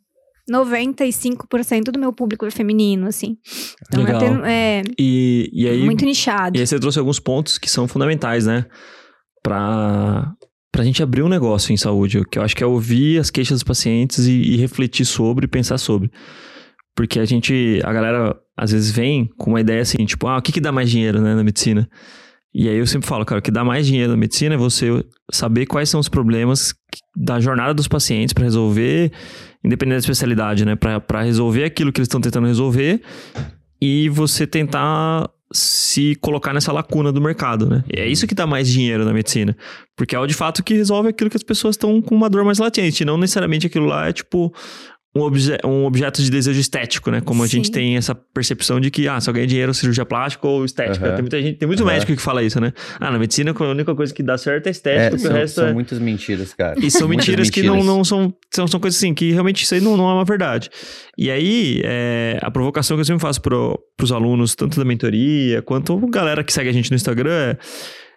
95% 0.50 1.90
do 1.90 1.98
meu 1.98 2.12
público 2.12 2.44
é 2.46 2.50
feminino, 2.50 3.06
assim. 3.06 3.37
Então 3.88 4.04
Legal. 4.04 4.44
é 4.44 4.82
E, 4.98 5.50
e 5.52 5.68
aí, 5.68 5.82
muito 5.84 6.04
nichado. 6.04 6.56
e 6.56 6.60
aí 6.60 6.66
você 6.66 6.78
trouxe 6.78 6.98
alguns 6.98 7.18
pontos 7.18 7.58
que 7.58 7.70
são 7.70 7.88
fundamentais, 7.88 8.46
né? 8.46 8.66
Pra, 9.42 10.32
pra 10.72 10.84
gente 10.84 11.02
abrir 11.02 11.22
um 11.22 11.28
negócio 11.28 11.72
em 11.72 11.76
saúde, 11.76 12.22
que 12.30 12.38
eu 12.38 12.42
acho 12.42 12.56
que 12.56 12.62
é 12.62 12.66
ouvir 12.66 13.18
as 13.20 13.30
queixas 13.30 13.56
dos 13.56 13.64
pacientes 13.64 14.26
e, 14.26 14.32
e 14.32 14.56
refletir 14.56 15.04
sobre, 15.04 15.46
pensar 15.46 15.78
sobre. 15.78 16.10
Porque 16.94 17.18
a 17.18 17.24
gente, 17.24 17.80
a 17.85 17.92
galera 17.92 18.37
às 18.57 18.70
vezes 18.70 18.90
vem 18.90 19.28
com 19.37 19.50
uma 19.50 19.61
ideia 19.61 19.83
assim, 19.83 20.04
tipo, 20.04 20.26
ah, 20.28 20.38
o 20.38 20.42
que 20.42 20.52
que 20.52 20.61
dá 20.61 20.70
mais 20.70 20.90
dinheiro, 20.90 21.20
né, 21.20 21.35
na 21.35 21.42
medicina? 21.42 21.88
E 22.54 22.68
aí 22.68 22.76
eu 22.76 22.87
sempre 22.87 23.09
falo, 23.09 23.24
cara, 23.24 23.40
o 23.40 23.42
que 23.42 23.50
dá 23.50 23.64
mais 23.64 23.85
dinheiro 23.85 24.12
na 24.12 24.16
medicina 24.16 24.54
é 24.54 24.59
você 24.59 25.04
saber 25.33 25.66
quais 25.66 25.88
são 25.88 25.98
os 25.98 26.09
problemas 26.09 26.72
da 27.16 27.40
jornada 27.40 27.74
dos 27.74 27.88
pacientes 27.88 28.33
pra 28.33 28.44
resolver, 28.44 29.11
independente 29.64 29.96
da 29.96 30.00
especialidade, 30.00 30.64
né? 30.64 30.76
Pra 30.76 31.22
resolver 31.22 31.64
aquilo 31.64 31.90
que 31.90 31.98
eles 31.98 32.07
estão 32.07 32.20
tentando 32.20 32.46
resolver 32.46 33.02
e 33.83 34.09
você 34.09 34.46
tentar 34.46 35.28
se 35.52 36.16
colocar 36.16 36.52
nessa 36.52 36.72
lacuna 36.72 37.12
do 37.12 37.20
mercado, 37.20 37.68
né? 37.68 37.85
E 37.92 37.98
é 37.98 38.07
isso 38.07 38.26
que 38.26 38.35
dá 38.35 38.46
mais 38.46 38.68
dinheiro 38.68 39.04
na 39.04 39.12
medicina. 39.12 39.57
Porque 39.96 40.14
é 40.14 40.18
o 40.18 40.26
de 40.26 40.35
fato 40.35 40.62
que 40.62 40.74
resolve 40.74 41.09
aquilo 41.09 41.30
que 41.30 41.37
as 41.37 41.42
pessoas 41.42 41.74
estão 41.74 42.00
com 42.00 42.14
uma 42.14 42.30
dor 42.30 42.44
mais 42.44 42.59
latente. 42.59 43.04
Não 43.04 43.16
necessariamente 43.16 43.66
aquilo 43.66 43.87
lá 43.87 44.09
é 44.09 44.12
tipo 44.12 44.52
um, 45.14 45.20
obje 45.20 45.57
um 45.64 45.85
objeto 45.85 46.22
de 46.22 46.31
desejo 46.31 46.59
estético, 46.61 47.11
né? 47.11 47.20
Como 47.20 47.42
a 47.42 47.46
gente 47.46 47.70
tem 47.70 47.96
essa 47.96 48.14
percepção 48.14 48.81
de 48.81 48.90
que, 48.90 49.07
ah, 49.07 49.20
só 49.20 49.33
ganha 49.33 49.46
dinheiro 49.46 49.72
cirurgia 49.72 50.05
plástica 50.05 50.46
ou 50.46 50.64
estética. 50.64 51.07
Aham. 51.07 51.14
Tem 51.14 51.22
muita 51.22 51.42
gente, 51.42 51.59
tem 51.59 51.66
muito 51.66 51.83
Aham. 51.83 51.92
médico 51.92 52.14
que 52.14 52.20
fala 52.20 52.42
isso, 52.42 52.61
né? 52.61 52.72
Ah, 52.98 53.11
na 53.11 53.18
medicina 53.18 53.55
a 53.59 53.64
única 53.64 53.94
coisa 53.94 54.12
que 54.12 54.22
dá 54.22 54.37
certo 54.37 54.66
é 54.66 54.70
É, 54.70 54.72
estética, 54.72 55.11
porque 55.11 55.22
são, 55.22 55.33
o 55.33 55.35
resto 55.35 55.55
são 55.55 55.66
é... 55.68 55.72
muitas 55.72 55.98
mentiras, 55.98 56.53
cara. 56.55 56.74
E 56.79 56.90
são 56.90 57.07
Muitas 57.07 57.27
mentiras 57.27 57.50
que 57.50 57.62
não, 57.62 57.74
mentiras. 57.77 57.96
não 57.96 58.05
são, 58.05 58.35
são. 58.53 58.66
São 58.66 58.81
coisas 58.81 58.98
assim, 58.98 59.14
que 59.14 59.31
realmente 59.31 59.62
isso 59.62 59.74
aí 59.74 59.81
não, 59.81 59.96
não 59.96 60.09
é 60.11 60.14
uma 60.14 60.24
verdade. 60.24 60.68
E 61.16 61.31
aí, 61.31 61.81
é, 61.85 62.38
a 62.42 62.50
provocação 62.50 62.96
que 62.96 63.03
eu 63.03 63.05
sempre 63.05 63.22
faço 63.22 63.40
pro, 63.40 63.79
pros 63.96 64.11
alunos, 64.11 64.55
tanto 64.55 64.79
da 64.79 64.85
mentoria, 64.85 65.62
quanto 65.62 65.96
a 65.96 66.11
galera 66.11 66.42
que 66.42 66.53
segue 66.53 66.68
a 66.68 66.72
gente 66.72 66.90
no 66.90 66.96
Instagram, 66.96 67.31
é 67.31 67.57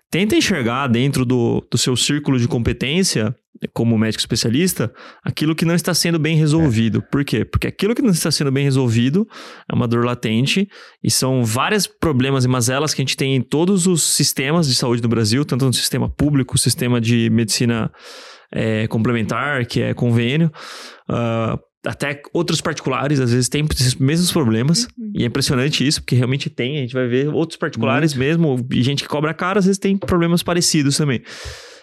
tenta 0.09 0.35
enxergar 0.35 0.87
dentro 0.87 1.25
do, 1.25 1.65
do 1.69 1.77
seu 1.77 1.95
círculo 1.95 2.39
de 2.39 2.47
competência, 2.47 3.35
como 3.73 3.97
médico 3.97 4.19
especialista, 4.19 4.91
aquilo 5.23 5.55
que 5.55 5.65
não 5.65 5.75
está 5.75 5.93
sendo 5.93 6.19
bem 6.19 6.37
resolvido. 6.37 7.01
Por 7.11 7.23
quê? 7.23 7.43
Porque 7.43 7.67
aquilo 7.67 7.95
que 7.95 8.01
não 8.01 8.11
está 8.11 8.29
sendo 8.31 8.51
bem 8.51 8.63
resolvido 8.63 9.27
é 9.71 9.75
uma 9.75 9.87
dor 9.87 10.05
latente 10.05 10.67
e 11.03 11.09
são 11.09 11.43
vários 11.43 11.87
problemas 11.87 12.45
e 12.45 12.47
mazelas 12.47 12.93
que 12.93 13.01
a 13.01 13.05
gente 13.05 13.17
tem 13.17 13.35
em 13.35 13.41
todos 13.41 13.87
os 13.87 14.03
sistemas 14.03 14.67
de 14.67 14.75
saúde 14.75 15.01
do 15.01 15.07
Brasil, 15.07 15.43
tanto 15.45 15.65
no 15.65 15.73
sistema 15.73 16.09
público, 16.09 16.57
sistema 16.57 17.01
de 17.01 17.29
medicina 17.29 17.91
é, 18.51 18.87
complementar, 18.87 19.65
que 19.65 19.81
é 19.81 19.93
convênio, 19.93 20.51
ah, 21.09 21.57
até 21.85 22.21
outros 22.33 22.59
particulares, 22.59 23.19
às 23.19 23.31
vezes, 23.31 23.47
têm 23.47 23.65
esses 23.71 23.95
mesmos 23.95 24.31
problemas. 24.31 24.87
Uhum. 24.97 25.11
E 25.15 25.23
é 25.23 25.27
impressionante 25.27 25.87
isso, 25.87 26.01
porque 26.01 26.15
realmente 26.15 26.49
tem. 26.49 26.77
A 26.77 26.81
gente 26.81 26.93
vai 26.93 27.07
ver 27.07 27.29
outros 27.29 27.57
particulares 27.57 28.13
mesmo, 28.13 28.65
e 28.71 28.83
gente 28.83 29.03
que 29.03 29.09
cobra 29.09 29.33
caro, 29.33 29.59
às 29.59 29.65
vezes 29.65 29.79
tem 29.79 29.97
problemas 29.97 30.43
parecidos 30.43 30.97
também. 30.97 31.21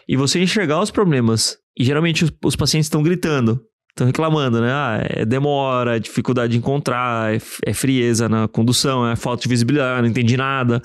E 0.06 0.16
você 0.16 0.40
enxergar 0.40 0.82
os 0.82 0.90
problemas, 0.90 1.56
e 1.76 1.84
geralmente 1.84 2.24
os, 2.24 2.32
os 2.44 2.56
pacientes 2.56 2.86
estão 2.86 3.02
gritando, 3.02 3.60
estão 3.90 4.06
reclamando, 4.06 4.60
né? 4.60 4.70
Ah, 4.72 5.00
é 5.02 5.24
demora, 5.24 5.96
é 5.96 6.00
dificuldade 6.00 6.52
de 6.52 6.58
encontrar, 6.58 7.34
é, 7.34 7.40
é 7.66 7.72
frieza 7.72 8.28
na 8.28 8.48
condução, 8.48 9.08
é 9.08 9.16
falta 9.16 9.42
de 9.42 9.48
visibilidade, 9.48 10.02
não 10.02 10.08
entendi 10.08 10.36
nada. 10.36 10.82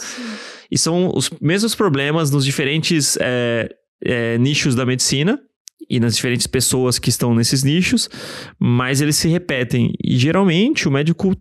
E 0.72 0.78
são 0.78 1.12
os 1.16 1.30
mesmos 1.42 1.74
problemas 1.74 2.30
nos 2.30 2.46
diferentes 2.46 3.18
é, 3.20 3.70
é, 4.04 4.38
nichos 4.38 4.76
da 4.76 4.86
medicina 4.86 5.40
e 5.90 6.00
nas 6.00 6.16
diferentes 6.16 6.46
pessoas 6.46 7.00
que 7.00 7.10
estão 7.10 7.34
nesses 7.34 7.64
nichos, 7.64 8.10
mas 8.60 9.02
eles 9.02 9.16
se 9.16 9.28
repetem. 9.28 9.94
E 10.04 10.16
geralmente 10.18 10.88
o 10.88 10.92
médico 10.92 11.36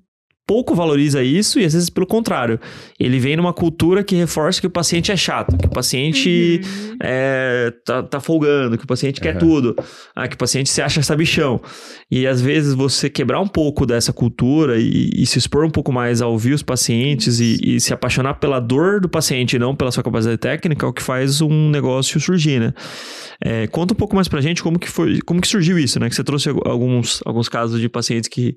pouco 0.48 0.74
valoriza 0.74 1.22
isso 1.22 1.60
e 1.60 1.64
às 1.66 1.74
vezes 1.74 1.90
pelo 1.90 2.06
contrário. 2.06 2.58
Ele 2.98 3.18
vem 3.20 3.36
numa 3.36 3.52
cultura 3.52 4.02
que 4.02 4.16
reforça 4.16 4.62
que 4.62 4.66
o 4.66 4.70
paciente 4.70 5.12
é 5.12 5.16
chato, 5.16 5.56
que 5.58 5.66
o 5.66 5.70
paciente 5.70 6.62
Uhum. 6.64 6.96
é, 7.02 7.70
tá, 7.84 8.02
tá 8.02 8.18
folgando, 8.18 8.78
que 8.78 8.84
o 8.84 8.86
paciente 8.86 9.20
quer 9.20 9.36
Aham. 9.36 9.38
tudo, 9.40 9.76
ah, 10.16 10.26
que 10.26 10.34
o 10.34 10.38
paciente 10.38 10.70
se 10.70 10.80
acha 10.80 11.02
sabichão. 11.02 11.60
E 12.10 12.26
às 12.26 12.40
vezes 12.40 12.72
você 12.72 13.10
quebrar 13.10 13.40
um 13.40 13.46
pouco 13.46 13.84
dessa 13.84 14.10
cultura 14.12 14.78
e, 14.80 15.10
e 15.14 15.26
se 15.26 15.38
expor 15.38 15.66
um 15.66 15.70
pouco 15.70 15.92
mais 15.92 16.22
a 16.22 16.26
ouvir 16.26 16.54
os 16.54 16.62
pacientes 16.62 17.40
e, 17.40 17.58
e 17.62 17.80
se 17.80 17.92
apaixonar 17.92 18.34
pela 18.40 18.58
dor 18.58 19.00
do 19.00 19.08
paciente 19.08 19.56
e 19.56 19.58
não 19.58 19.76
pela 19.76 19.90
sua 19.90 20.02
capacidade 20.02 20.38
técnica 20.38 20.86
é 20.86 20.88
o 20.88 20.92
que 20.94 21.02
faz 21.02 21.42
um 21.42 21.68
negócio 21.68 22.18
surgir, 22.18 22.58
né? 22.58 22.72
É, 23.44 23.66
conta 23.66 23.92
um 23.92 23.96
pouco 23.96 24.16
mais 24.16 24.28
pra 24.28 24.40
gente 24.40 24.62
como 24.62 24.78
que 24.78 24.88
foi, 24.88 25.20
como 25.20 25.40
que 25.42 25.46
surgiu 25.48 25.78
isso, 25.78 26.00
né? 26.00 26.08
Que 26.08 26.14
você 26.14 26.24
trouxe 26.24 26.48
alguns, 26.64 27.20
alguns 27.26 27.48
casos 27.50 27.78
de 27.80 27.88
pacientes 27.88 28.28
que 28.28 28.56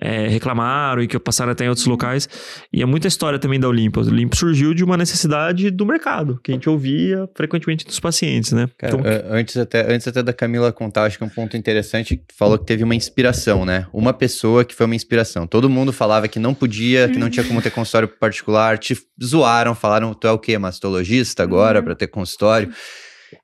é, 0.00 0.26
reclamaram 0.28 1.02
e 1.02 1.06
que 1.06 1.18
passaram 1.18 1.52
até 1.52 1.64
em 1.64 1.68
outros 1.68 1.86
locais. 1.86 2.28
E 2.72 2.82
é 2.82 2.84
muita 2.86 3.06
história 3.06 3.38
também 3.38 3.60
da 3.60 3.68
Olympus. 3.68 4.08
A 4.08 4.10
Olympus 4.10 4.38
surgiu 4.40 4.74
de 4.74 4.82
uma 4.82 4.96
necessidade 4.96 5.70
do 5.70 5.86
mercado, 5.86 6.40
que 6.42 6.50
a 6.50 6.54
gente 6.54 6.68
ouvia 6.68 7.28
frequentemente 7.36 7.84
dos 7.86 8.00
pacientes, 8.00 8.52
né? 8.52 8.68
Cara, 8.78 8.96
que- 9.00 9.08
a- 9.08 9.24
antes, 9.30 9.56
até, 9.56 9.92
antes 9.94 10.08
até 10.08 10.22
da 10.22 10.32
Camila 10.32 10.72
contar, 10.72 11.04
acho 11.04 11.16
que 11.18 11.22
é 11.24 11.26
um 11.26 11.30
ponto 11.30 11.56
interessante, 11.56 12.20
falou 12.36 12.58
que 12.58 12.64
teve 12.66 12.82
uma 12.82 12.94
inspiração, 12.94 13.64
né? 13.64 13.86
Uma 13.92 14.12
pessoa 14.12 14.64
que 14.64 14.74
foi 14.74 14.86
uma 14.86 14.96
inspiração. 14.96 15.46
Todo 15.46 15.70
mundo 15.70 15.92
falava 15.92 16.26
que 16.26 16.38
não 16.40 16.54
podia, 16.54 17.08
que 17.08 17.18
não 17.18 17.30
tinha 17.30 17.44
como 17.44 17.62
ter 17.62 17.70
consultório 17.70 18.08
particular, 18.08 18.78
te 18.78 18.96
zoaram, 19.22 19.74
falaram, 19.74 20.12
tu 20.12 20.26
é 20.26 20.32
o 20.32 20.38
quê? 20.38 20.58
Mastologista 20.58 21.42
agora, 21.42 21.78
Uhum. 21.78 21.84
pra 21.84 21.94
ter 21.94 22.08
consultório. 22.08 22.70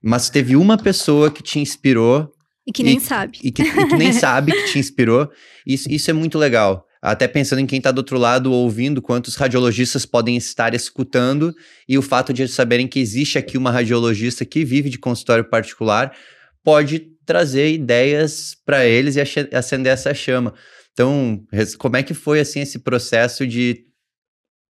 Mas 0.02 0.30
teve 0.30 0.56
uma 0.56 0.76
pessoa 0.78 1.30
que 1.30 1.42
te 1.42 1.58
inspirou 1.58 2.32
E 2.66 2.72
que 2.72 2.82
nem 2.82 2.96
E- 2.98 3.00
sabe. 3.00 3.38
e 3.42 3.50
que, 3.50 3.62
e 3.62 3.86
que 3.88 3.96
nem 3.96 4.12
sabe 4.12 4.52
que 4.52 4.64
te 4.72 4.78
inspirou. 4.78 5.30
Isso, 5.66 5.90
isso 5.90 6.10
é 6.10 6.12
muito 6.12 6.38
legal. 6.38 6.86
Até 7.02 7.26
pensando 7.26 7.60
em 7.60 7.66
quem 7.66 7.80
tá 7.80 7.90
do 7.90 7.98
outro 7.98 8.18
lado 8.18 8.52
ouvindo, 8.52 9.00
quantos 9.00 9.34
radiologistas 9.34 10.04
podem 10.04 10.36
estar 10.36 10.74
escutando 10.74 11.54
e 11.88 11.96
o 11.96 12.02
fato 12.02 12.32
de 12.32 12.42
eles 12.42 12.52
saberem 12.52 12.86
que 12.86 13.00
existe 13.00 13.38
aqui 13.38 13.56
uma 13.56 13.70
radiologista 13.70 14.44
que 14.44 14.64
vive 14.66 14.90
de 14.90 14.98
consultório 14.98 15.44
particular 15.48 16.14
pode 16.62 17.08
trazer 17.24 17.72
ideias 17.72 18.54
para 18.66 18.84
eles 18.86 19.16
e 19.16 19.20
acender 19.56 19.92
essa 19.92 20.12
chama. 20.12 20.52
Então, 20.92 21.42
como 21.78 21.96
é 21.96 22.02
que 22.02 22.12
foi 22.12 22.40
assim 22.40 22.60
esse 22.60 22.78
processo 22.80 23.46
de 23.46 23.86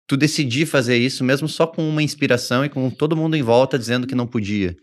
tu 0.06 0.16
decidir 0.16 0.66
fazer 0.66 0.98
isso 0.98 1.24
mesmo 1.24 1.48
só 1.48 1.66
com 1.66 1.88
uma 1.88 2.02
inspiração 2.02 2.64
e 2.64 2.68
com 2.68 2.88
todo 2.90 3.16
mundo 3.16 3.36
em 3.36 3.42
volta 3.42 3.76
dizendo 3.76 4.06
que 4.06 4.14
não 4.14 4.26
podia? 4.26 4.76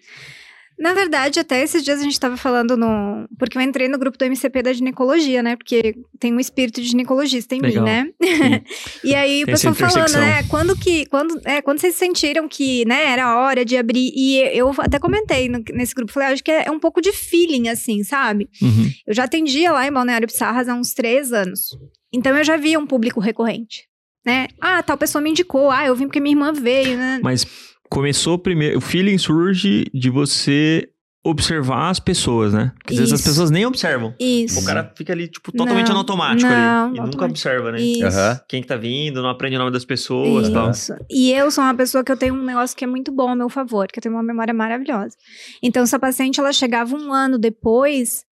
Na 0.80 0.94
verdade, 0.94 1.40
até 1.40 1.63
esses 1.63 1.84
dias 1.84 2.00
a 2.00 2.04
gente 2.04 2.20
tava 2.20 2.38
falando 2.38 2.78
no. 2.78 3.28
Porque 3.40 3.58
eu 3.58 3.62
entrei 3.62 3.88
no 3.88 3.98
grupo 3.98 4.18
do 4.18 4.26
MCP 4.26 4.62
da 4.62 4.72
ginecologia, 4.74 5.42
né? 5.42 5.56
Porque 5.56 5.96
tem 6.20 6.32
um 6.34 6.40
espírito 6.40 6.80
de 6.80 6.88
ginecologista 6.88 7.56
em 7.56 7.62
Legal. 7.62 7.84
mim, 7.84 7.90
né? 7.90 8.12
e 9.04 9.16
aí 9.16 9.44
o 9.44 9.48
pessoal 9.48 9.74
falando, 9.74 10.13
né? 10.13 10.44
Quando 10.44 10.76
que. 10.78 11.06
Quando, 11.08 11.42
é, 11.46 11.62
quando 11.63 11.80
vocês 11.80 11.96
sentiram 11.96 12.48
que, 12.48 12.86
né, 12.86 13.12
era 13.12 13.26
a 13.26 13.40
hora 13.40 13.66
de 13.66 13.76
abrir. 13.76 14.12
E 14.16 14.38
eu 14.56 14.72
até 14.78 15.00
comentei 15.00 15.50
no- 15.50 15.63
nesse 15.74 15.96
grupo, 15.96 16.12
falei, 16.13 16.30
"Ah, 16.30 16.32
acho 16.34 16.44
que 16.44 16.52
é 16.52 16.70
um 16.72 16.80
pouco 16.80 17.02
de 17.02 17.12
feeling, 17.12 17.70
assim, 17.70 18.04
sabe? 18.04 18.48
Uhum. 18.62 18.90
Eu 19.08 19.13
já 19.16 19.24
atendia 19.24 19.72
lá 19.72 19.88
em 19.88 19.92
Balneário 19.92 20.28
Pissarras 20.28 20.70
há 20.70 20.76
uns 20.76 20.94
três 20.94 21.34
anos. 21.34 21.70
Então 22.13 22.38
eu 22.38 22.44
já 22.44 22.56
via 22.56 22.80
um 22.80 22.86
público 22.86 23.20
recorrente. 23.20 23.88
Né? 24.26 24.48
Ah, 24.60 24.84
tal 24.84 24.98
pessoa 24.98 25.22
me 25.22 25.30
indicou. 25.30 25.72
Ah, 25.72 25.86
eu 25.86 25.96
vim 25.96 26.04
porque 26.06 26.20
minha 26.20 26.34
irmã 26.36 26.52
veio, 26.52 26.98
né? 26.98 27.20
Mas 27.24 27.46
começou 27.89 28.38
primeiro. 28.38 28.78
O 28.78 28.82
feeling 28.82 29.17
surge 29.17 29.86
de 29.93 30.10
você 30.10 30.89
observar 31.26 31.89
as 31.89 32.00
pessoas, 32.00 32.54
né? 32.54 32.71
Porque 32.78 32.93
às 32.93 33.00
vezes 33.00 33.13
as 33.13 33.21
pessoas 33.21 33.52
nem 33.52 33.65
observam. 33.65 34.15
Isso. 34.17 34.62
O 34.62 34.65
cara 34.65 34.93
fica 34.95 35.12
ali, 35.12 35.28
tipo, 35.28 35.52
totalmente 35.52 35.88
Não, 35.88 35.95
no 35.95 36.00
automático 36.00 36.50
não, 36.50 36.86
ali. 36.86 36.88
E 36.88 36.89
nunca 36.91 37.02
automático. 37.02 37.26
observa, 37.26 37.71
né? 37.73 37.82
Isso. 37.82 38.06
Aham. 38.06 38.39
Quem 38.47 38.62
que 38.62 38.67
tá 38.67 38.78
vindo, 38.78 39.21
não 39.21 39.30
aprende 39.30 39.58
o 39.58 39.60
nome 39.60 39.71
das 39.71 39.84
pessoas 39.84 40.47
e 40.47 40.54
tal. 40.54 40.69
Isso. 40.69 40.93
E 41.10 41.34
eu 41.34 41.52
sou 41.52 41.63
uma 41.63 41.76
pessoa 41.76 42.04
que 42.04 42.12
eu 42.12 42.17
tenho 42.17 42.34
um 42.34 42.45
negócio 42.45 42.76
que 42.78 42.86
é 42.86 42.88
muito 42.88 43.12
bom 43.12 43.30
a 43.30 43.36
meu 43.36 43.50
favor, 43.50 43.88
que 43.88 44.00
eu 44.00 44.02
tenho 44.02 44.15
uma 44.15 44.23
memória 44.23 44.54
maravilhosa. 44.54 45.17
Então, 45.62 45.86
se 45.86 45.95
a 45.95 46.00
paciente 46.00 46.39
ela 46.39 46.54
chegava 46.54 46.95
um 46.95 47.12
ano 47.12 47.38
depois, 47.38 48.23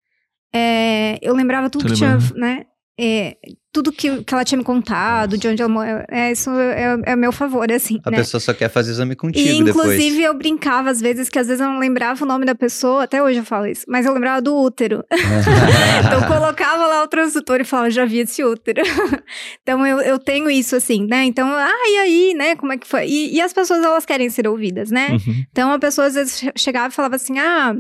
é, 0.54 1.20
eu 1.22 1.36
lembrava 1.36 1.70
tudo 1.70 1.88
que 1.88 1.94
tinha, 1.94 2.18
né? 2.36 2.66
é, 2.98 3.36
tudo 3.76 3.92
que, 3.92 4.24
que 4.24 4.34
ela 4.34 4.46
tinha 4.46 4.58
me 4.58 4.64
contado, 4.64 5.38
de 5.38 5.50
onde 5.50 5.62
ela 5.62 5.68
morava. 5.68 6.06
É, 6.10 6.32
isso 6.32 6.50
é, 6.50 6.98
é 7.08 7.16
meu 7.18 7.34
favor, 7.34 7.70
assim. 7.74 8.00
A 8.06 8.10
né? 8.10 8.18
pessoa 8.20 8.40
só 8.40 8.54
quer 8.54 8.70
fazer 8.70 8.92
exame 8.92 9.12
E, 9.12 9.16
contigo 9.18 9.66
depois. 9.66 9.86
inclusive, 9.86 10.24
eu 10.24 10.34
brincava 10.34 10.90
às 10.90 11.02
vezes, 11.02 11.28
que 11.28 11.38
às 11.38 11.48
vezes 11.48 11.60
eu 11.60 11.68
não 11.68 11.78
lembrava 11.78 12.24
o 12.24 12.26
nome 12.26 12.46
da 12.46 12.56
pessoa, 12.56 13.04
até 13.04 13.22
hoje 13.22 13.40
eu 13.40 13.44
falo 13.44 13.66
isso, 13.68 13.84
mas 13.90 14.06
eu 14.06 14.14
lembrava 14.14 14.42
do 14.42 14.56
útero. 14.56 15.04
então, 15.12 16.22
eu 16.22 16.26
colocava 16.26 16.88
lá 16.88 17.04
o 17.04 17.08
transdutor 17.10 17.60
e 17.60 17.66
falava, 17.66 17.90
já 17.92 18.06
vi 18.06 18.20
esse 18.20 18.42
útero. 18.46 18.82
então, 19.62 19.86
eu, 19.86 20.00
eu 20.00 20.18
tenho 20.18 20.50
isso 20.50 20.74
assim, 20.74 21.06
né? 21.06 21.26
Então, 21.26 21.46
ah, 21.46 21.90
e 21.90 21.98
aí, 21.98 22.34
né? 22.34 22.56
Como 22.56 22.72
é 22.72 22.78
que 22.78 22.88
foi? 22.88 23.08
E, 23.08 23.36
e 23.36 23.42
as 23.42 23.52
pessoas, 23.52 23.84
elas 23.84 24.06
querem 24.06 24.30
ser 24.30 24.48
ouvidas, 24.48 24.90
né? 24.90 25.10
Uhum. 25.12 25.44
Então, 25.52 25.70
a 25.74 25.80
pessoa 25.80 26.08
às 26.08 26.14
vezes 26.14 26.40
che- 26.40 26.54
chegava 26.56 26.88
e 26.88 26.96
falava 26.96 27.18
assim, 27.18 27.38
ah... 27.40 27.76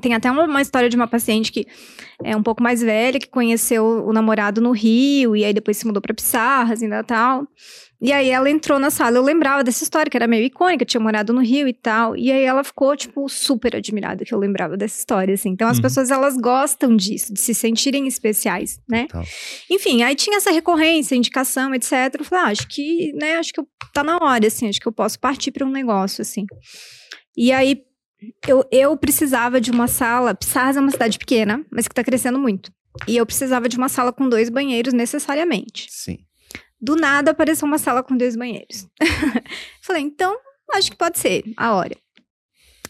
Tem 0.00 0.14
até 0.14 0.30
uma, 0.30 0.44
uma, 0.44 0.62
história 0.62 0.88
de 0.88 0.96
uma 0.96 1.06
paciente 1.06 1.50
que 1.50 1.66
é 2.22 2.36
um 2.36 2.42
pouco 2.42 2.62
mais 2.62 2.82
velha, 2.82 3.18
que 3.18 3.28
conheceu 3.28 3.84
o 3.84 4.12
namorado 4.12 4.60
no 4.60 4.72
Rio, 4.72 5.34
e 5.34 5.44
aí 5.44 5.52
depois 5.52 5.76
se 5.76 5.86
mudou 5.86 6.02
pra 6.02 6.14
Pissarras 6.14 6.82
e 6.82 6.88
tal. 7.04 7.46
E 8.02 8.12
aí 8.12 8.30
ela 8.30 8.48
entrou 8.48 8.78
na 8.78 8.88
sala, 8.88 9.18
eu 9.18 9.22
lembrava 9.22 9.62
dessa 9.62 9.84
história, 9.84 10.10
que 10.10 10.16
era 10.16 10.26
meio 10.26 10.46
icônica, 10.46 10.86
tinha 10.86 11.00
morado 11.00 11.34
no 11.34 11.42
Rio 11.42 11.68
e 11.68 11.72
tal. 11.72 12.16
E 12.16 12.32
aí 12.32 12.42
ela 12.44 12.64
ficou, 12.64 12.96
tipo, 12.96 13.28
super 13.28 13.76
admirada 13.76 14.24
que 14.24 14.32
eu 14.32 14.38
lembrava 14.38 14.74
dessa 14.74 14.98
história, 14.98 15.34
assim. 15.34 15.50
Então 15.50 15.68
as 15.68 15.76
uhum. 15.76 15.82
pessoas, 15.82 16.10
elas 16.10 16.36
gostam 16.36 16.96
disso, 16.96 17.34
de 17.34 17.40
se 17.40 17.54
sentirem 17.54 18.06
especiais, 18.06 18.80
né? 18.88 19.06
Tá. 19.06 19.22
Enfim, 19.70 20.02
aí 20.02 20.14
tinha 20.14 20.38
essa 20.38 20.50
recorrência, 20.50 21.14
indicação, 21.14 21.74
etc. 21.74 21.92
Eu 22.18 22.24
falei, 22.24 22.44
ah, 22.44 22.48
acho 22.48 22.66
que, 22.68 23.12
né, 23.12 23.36
acho 23.36 23.52
que 23.52 23.60
eu, 23.60 23.66
tá 23.92 24.02
na 24.02 24.16
hora, 24.16 24.46
assim, 24.46 24.66
acho 24.66 24.80
que 24.80 24.88
eu 24.88 24.92
posso 24.92 25.20
partir 25.20 25.50
para 25.50 25.66
um 25.66 25.70
negócio, 25.70 26.22
assim. 26.22 26.46
E 27.36 27.52
aí 27.52 27.82
eu, 28.46 28.64
eu 28.70 28.96
precisava 28.96 29.60
de 29.60 29.70
uma 29.70 29.88
sala, 29.88 30.34
Pissarras 30.34 30.76
é 30.76 30.80
uma 30.80 30.90
cidade 30.90 31.18
pequena, 31.18 31.64
mas 31.70 31.88
que 31.88 31.94
tá 31.94 32.04
crescendo 32.04 32.38
muito. 32.38 32.72
E 33.06 33.16
eu 33.16 33.24
precisava 33.24 33.68
de 33.68 33.76
uma 33.76 33.88
sala 33.88 34.12
com 34.12 34.28
dois 34.28 34.50
banheiros 34.50 34.92
necessariamente. 34.92 35.86
Sim. 35.90 36.18
Do 36.80 36.96
nada 36.96 37.30
apareceu 37.30 37.66
uma 37.66 37.78
sala 37.78 38.02
com 38.02 38.16
dois 38.16 38.36
banheiros. 38.36 38.86
Falei, 39.82 40.02
então, 40.02 40.36
acho 40.72 40.90
que 40.90 40.96
pode 40.96 41.18
ser 41.18 41.44
a 41.56 41.74
hora. 41.74 41.96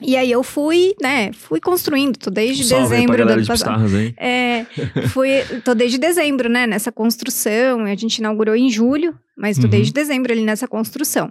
E 0.01 0.17
aí 0.17 0.31
eu 0.31 0.43
fui, 0.43 0.95
né, 1.01 1.31
fui 1.33 1.61
construindo, 1.61 2.17
tô 2.17 2.31
desde 2.31 2.65
Salve 2.65 2.89
dezembro 2.89 3.27
do 3.27 3.33
ano 3.33 3.47
passado. 3.47 3.85
É, 4.17 4.65
fui, 5.09 5.43
tô 5.63 5.75
desde 5.75 5.99
dezembro, 5.99 6.49
né, 6.49 6.67
nessa 6.67 6.91
construção. 6.91 7.85
A 7.85 7.95
gente 7.95 8.19
inaugurou 8.19 8.57
em 8.57 8.71
julho, 8.71 9.15
mas 9.37 9.59
tô 9.59 9.65
uhum. 9.65 9.71
desde 9.71 9.93
dezembro 9.93 10.33
ali 10.33 10.43
nessa 10.43 10.67
construção. 10.67 11.31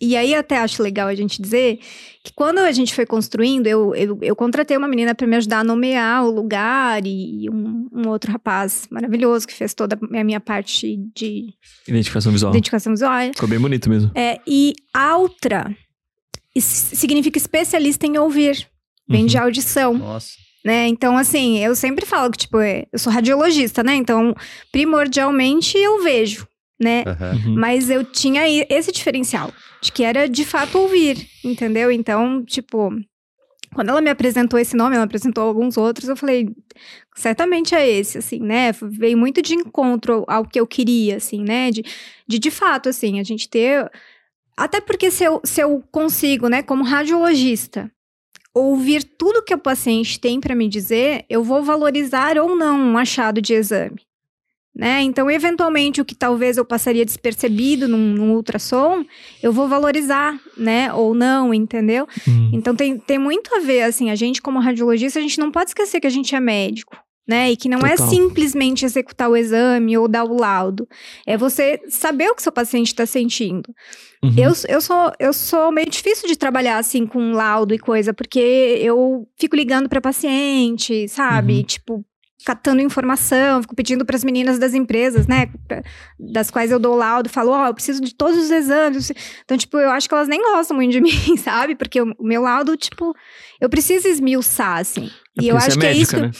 E 0.00 0.16
aí 0.16 0.34
até 0.34 0.58
acho 0.58 0.82
legal 0.82 1.08
a 1.08 1.14
gente 1.14 1.42
dizer 1.42 1.80
que 2.22 2.32
quando 2.32 2.58
a 2.58 2.70
gente 2.70 2.94
foi 2.94 3.04
construindo, 3.04 3.66
eu, 3.66 3.94
eu, 3.94 4.18
eu 4.22 4.36
contratei 4.36 4.76
uma 4.76 4.86
menina 4.86 5.14
para 5.14 5.26
me 5.26 5.36
ajudar 5.36 5.60
a 5.60 5.64
nomear 5.64 6.24
o 6.24 6.30
lugar 6.30 7.04
e 7.04 7.48
um, 7.50 7.88
um, 7.92 8.08
outro 8.08 8.30
rapaz 8.30 8.86
maravilhoso 8.90 9.46
que 9.46 9.54
fez 9.54 9.74
toda 9.74 9.98
a 10.00 10.24
minha 10.24 10.40
parte 10.40 10.96
de... 11.14 11.52
Identificação 11.86 12.30
visual. 12.30 12.52
Identificação 12.52 12.92
visual. 12.92 13.18
Ficou 13.34 13.48
bem 13.48 13.58
bonito 13.58 13.90
mesmo. 13.90 14.10
É, 14.14 14.38
e 14.46 14.74
Altra 14.94 15.74
significa 16.60 17.38
especialista 17.38 18.06
em 18.06 18.18
ouvir. 18.18 18.68
Vem 19.08 19.22
uhum. 19.22 19.26
de 19.26 19.38
audição. 19.38 19.94
Nossa. 19.94 20.32
Né? 20.64 20.86
Então, 20.88 21.16
assim, 21.16 21.58
eu 21.58 21.74
sempre 21.74 22.04
falo 22.04 22.30
que, 22.30 22.38
tipo, 22.38 22.58
é, 22.58 22.84
eu 22.92 22.98
sou 22.98 23.12
radiologista, 23.12 23.82
né? 23.82 23.94
Então, 23.94 24.34
primordialmente 24.70 25.78
eu 25.78 26.02
vejo, 26.02 26.46
né? 26.80 27.04
Uhum. 27.06 27.54
Mas 27.54 27.90
eu 27.90 28.04
tinha 28.04 28.42
esse 28.68 28.92
diferencial 28.92 29.52
de 29.80 29.90
que 29.90 30.04
era 30.04 30.28
de 30.28 30.44
fato 30.44 30.78
ouvir, 30.78 31.28
entendeu? 31.44 31.90
Então, 31.90 32.44
tipo, 32.44 32.90
quando 33.74 33.90
ela 33.90 34.00
me 34.00 34.10
apresentou 34.10 34.58
esse 34.58 34.76
nome, 34.76 34.94
ela 34.94 35.04
apresentou 35.04 35.44
alguns 35.44 35.76
outros, 35.76 36.08
eu 36.08 36.16
falei, 36.16 36.48
certamente 37.16 37.74
é 37.74 37.88
esse, 37.88 38.18
assim, 38.18 38.40
né? 38.40 38.72
Veio 38.82 39.18
muito 39.18 39.42
de 39.42 39.54
encontro 39.54 40.24
ao 40.28 40.44
que 40.44 40.58
eu 40.58 40.66
queria, 40.66 41.16
assim, 41.16 41.42
né? 41.42 41.70
De, 41.70 41.84
de, 42.26 42.38
de 42.38 42.50
fato, 42.50 42.88
assim, 42.88 43.18
a 43.18 43.24
gente 43.24 43.48
ter. 43.48 43.90
Até 44.56 44.80
porque 44.80 45.10
se 45.10 45.24
eu, 45.24 45.40
se 45.44 45.60
eu 45.60 45.82
consigo, 45.90 46.48
né, 46.48 46.62
como 46.62 46.82
radiologista, 46.82 47.90
ouvir 48.54 49.04
tudo 49.04 49.44
que 49.44 49.54
o 49.54 49.58
paciente 49.58 50.18
tem 50.18 50.40
para 50.40 50.54
me 50.54 50.68
dizer, 50.68 51.24
eu 51.28 51.44
vou 51.44 51.62
valorizar 51.62 52.38
ou 52.38 52.56
não 52.56 52.76
um 52.76 52.98
achado 52.98 53.40
de 53.40 53.54
exame 53.54 54.07
né? 54.78 55.02
Então, 55.02 55.28
eventualmente, 55.28 56.00
o 56.00 56.04
que 56.04 56.14
talvez 56.14 56.56
eu 56.56 56.64
passaria 56.64 57.04
despercebido 57.04 57.88
num, 57.88 58.14
num 58.14 58.32
ultrassom, 58.34 59.04
eu 59.42 59.52
vou 59.52 59.66
valorizar, 59.66 60.38
né? 60.56 60.94
Ou 60.94 61.14
não, 61.14 61.52
entendeu? 61.52 62.06
Hum. 62.28 62.50
Então, 62.52 62.76
tem, 62.76 62.96
tem 62.96 63.18
muito 63.18 63.52
a 63.56 63.58
ver, 63.58 63.82
assim, 63.82 64.08
a 64.08 64.14
gente 64.14 64.40
como 64.40 64.60
radiologista, 64.60 65.18
a 65.18 65.22
gente 65.22 65.40
não 65.40 65.50
pode 65.50 65.70
esquecer 65.70 65.98
que 66.00 66.06
a 66.06 66.10
gente 66.10 66.32
é 66.32 66.38
médico. 66.38 66.96
Né? 67.26 67.50
E 67.50 67.56
que 67.58 67.68
não 67.68 67.80
é 67.80 67.90
Total. 67.90 68.06
é 68.06 68.08
simplesmente 68.08 68.86
executar 68.86 69.28
o 69.28 69.36
exame 69.36 69.98
ou 69.98 70.08
dar 70.08 70.24
o 70.24 70.34
laudo. 70.34 70.88
É 71.26 71.36
você 71.36 71.78
saber 71.90 72.30
o 72.30 72.34
que 72.34 72.42
seu 72.42 72.50
paciente 72.50 72.86
está 72.86 73.04
sentindo. 73.04 73.70
Uhum. 74.24 74.32
Eu, 74.34 74.52
eu, 74.66 74.80
sou, 74.80 75.12
eu 75.18 75.32
sou 75.34 75.70
meio 75.70 75.90
difícil 75.90 76.26
de 76.26 76.36
trabalhar 76.36 76.78
assim 76.78 77.06
com 77.06 77.32
laudo 77.32 77.74
e 77.74 77.78
coisa, 77.78 78.14
porque 78.14 78.38
eu 78.80 79.28
fico 79.38 79.54
ligando 79.54 79.90
para 79.90 80.00
paciente, 80.00 81.06
sabe? 81.06 81.58
Uhum. 81.58 81.62
Tipo, 81.64 82.04
catando 82.44 82.80
informação, 82.80 83.62
fico 83.62 83.74
pedindo 83.74 84.04
para 84.04 84.16
as 84.16 84.24
meninas 84.24 84.58
das 84.58 84.72
empresas, 84.72 85.26
né, 85.26 85.48
das 86.18 86.50
quais 86.50 86.70
eu 86.70 86.78
dou 86.78 86.94
laudo, 86.94 87.28
falo, 87.28 87.50
ó, 87.50 87.64
oh, 87.64 87.66
eu 87.66 87.74
preciso 87.74 88.00
de 88.00 88.14
todos 88.14 88.38
os 88.38 88.50
exames. 88.50 89.12
Então, 89.44 89.56
tipo, 89.56 89.76
eu 89.78 89.90
acho 89.90 90.08
que 90.08 90.14
elas 90.14 90.28
nem 90.28 90.40
gostam 90.42 90.76
muito 90.76 90.92
de 90.92 91.00
mim, 91.02 91.36
sabe? 91.36 91.74
Porque 91.74 92.00
o 92.00 92.14
meu 92.20 92.42
laudo, 92.42 92.76
tipo, 92.76 93.14
eu 93.60 93.68
preciso 93.68 94.06
esmiuçar, 94.08 94.78
assim. 94.78 95.10
É 95.38 95.44
e 95.44 95.48
eu 95.48 95.56
acho 95.56 95.68
é 95.68 95.70
que 95.72 95.78
médica, 95.78 95.98
é 95.98 96.02
isso. 96.02 96.16
Né? 96.16 96.30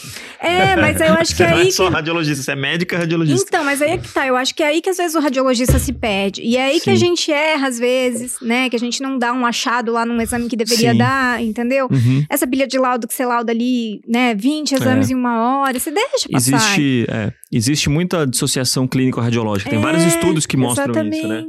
É, 0.41 0.77
mas 0.77 1.01
eu 1.01 1.15
acho 1.15 1.37
que 1.37 1.37
você 1.43 1.45
aí. 1.45 1.51
Não 1.51 1.61
é 1.61 1.71
só 1.71 1.89
radiologista, 1.89 2.43
você 2.43 2.53
é 2.53 2.57
médica 2.57 2.99
radiologista. 2.99 3.47
Então, 3.49 3.65
mas 3.65 3.81
aí 3.81 3.93
é 3.93 3.99
que 3.99 4.09
tá. 4.09 4.27
Eu 4.27 4.37
acho 4.37 4.55
que 4.55 4.63
é 4.63 4.67
aí 4.67 4.81
que 4.81 4.91
às 4.91 4.97
vezes 4.97 5.15
o 5.15 5.21
radiologista 5.21 5.79
se 5.79 5.93
perde. 5.93 6.43
E 6.43 6.57
é 6.57 6.65
aí 6.67 6.79
Sim. 6.79 6.85
que 6.85 6.91
a 6.91 6.97
gente 6.97 7.33
erra, 7.33 7.69
às 7.69 7.79
vezes, 7.79 8.37
né? 8.43 8.69
Que 8.69 8.77
a 8.77 8.79
gente 8.79 9.01
não 9.03 9.19
dá 9.19 9.33
um 9.33 9.47
achado 9.47 9.93
lá 9.93 10.05
num 10.05 10.21
exame 10.21 10.49
que 10.49 10.57
deveria 10.57 10.93
Sim. 10.93 10.99
dar, 10.99 11.43
entendeu? 11.43 11.89
Uhum. 11.91 12.25
Essa 12.29 12.47
pilha 12.47 12.67
de 12.67 12.79
laudo 12.79 13.07
que 13.07 13.15
você 13.15 13.25
lauda 13.25 13.53
ali, 13.53 14.01
né? 14.07 14.35
20 14.35 14.73
exames 14.73 15.09
é. 15.09 15.13
em 15.13 15.17
uma 15.17 15.61
hora, 15.61 15.79
você 15.79 15.91
deixa 15.91 16.29
passar. 16.31 16.57
Existe, 16.57 17.07
é, 17.09 17.33
existe 17.53 17.89
muita 17.89 18.27
dissociação 18.27 18.87
clínico-radiológica. 18.87 19.71
Tem 19.71 19.81
vários 19.81 20.05
estudos 20.05 20.47
que 20.47 20.57
mostram 20.57 20.87
exatamente. 20.87 21.19
isso, 21.19 21.29
né? 21.29 21.45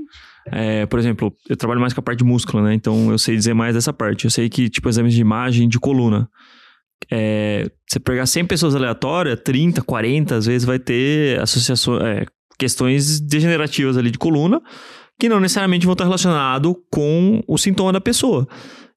É, 0.52 0.86
por 0.86 1.00
exemplo, 1.00 1.36
eu 1.48 1.56
trabalho 1.56 1.80
mais 1.80 1.94
com 1.94 2.00
a 2.00 2.04
parte 2.04 2.20
de 2.20 2.24
músculo, 2.24 2.64
né? 2.64 2.74
Então 2.74 3.12
eu 3.12 3.18
sei 3.18 3.36
dizer 3.36 3.54
mais 3.54 3.76
dessa 3.76 3.94
parte. 3.94 4.26
Eu 4.26 4.32
sei 4.32 4.50
que, 4.50 4.70
tipo, 4.70 4.90
exames 4.90 5.14
de 5.14 5.22
imagem 5.22 5.68
de 5.68 5.80
coluna 5.80 6.30
é, 7.12 7.70
você 7.88 8.00
pegar 8.00 8.26
100 8.26 8.46
pessoas 8.46 8.76
aleatórias, 8.76 9.40
30, 9.44 9.82
40, 9.82 10.36
às 10.36 10.46
vezes 10.46 10.66
vai 10.66 10.80
ter 10.80 11.40
associações, 11.40 12.02
é, 12.04 12.26
questões 12.58 13.20
degenerativas 13.20 13.98
ali 13.98 14.12
de 14.12 14.18
coluna, 14.18 14.62
que 15.20 15.30
não 15.30 15.40
necessariamente 15.40 15.86
vão 15.86 15.94
estar 15.94 16.06
relacionadas 16.06 16.74
com 16.92 17.44
o 17.48 17.58
sintoma 17.58 17.92
da 17.92 18.02
pessoa. 18.02 18.48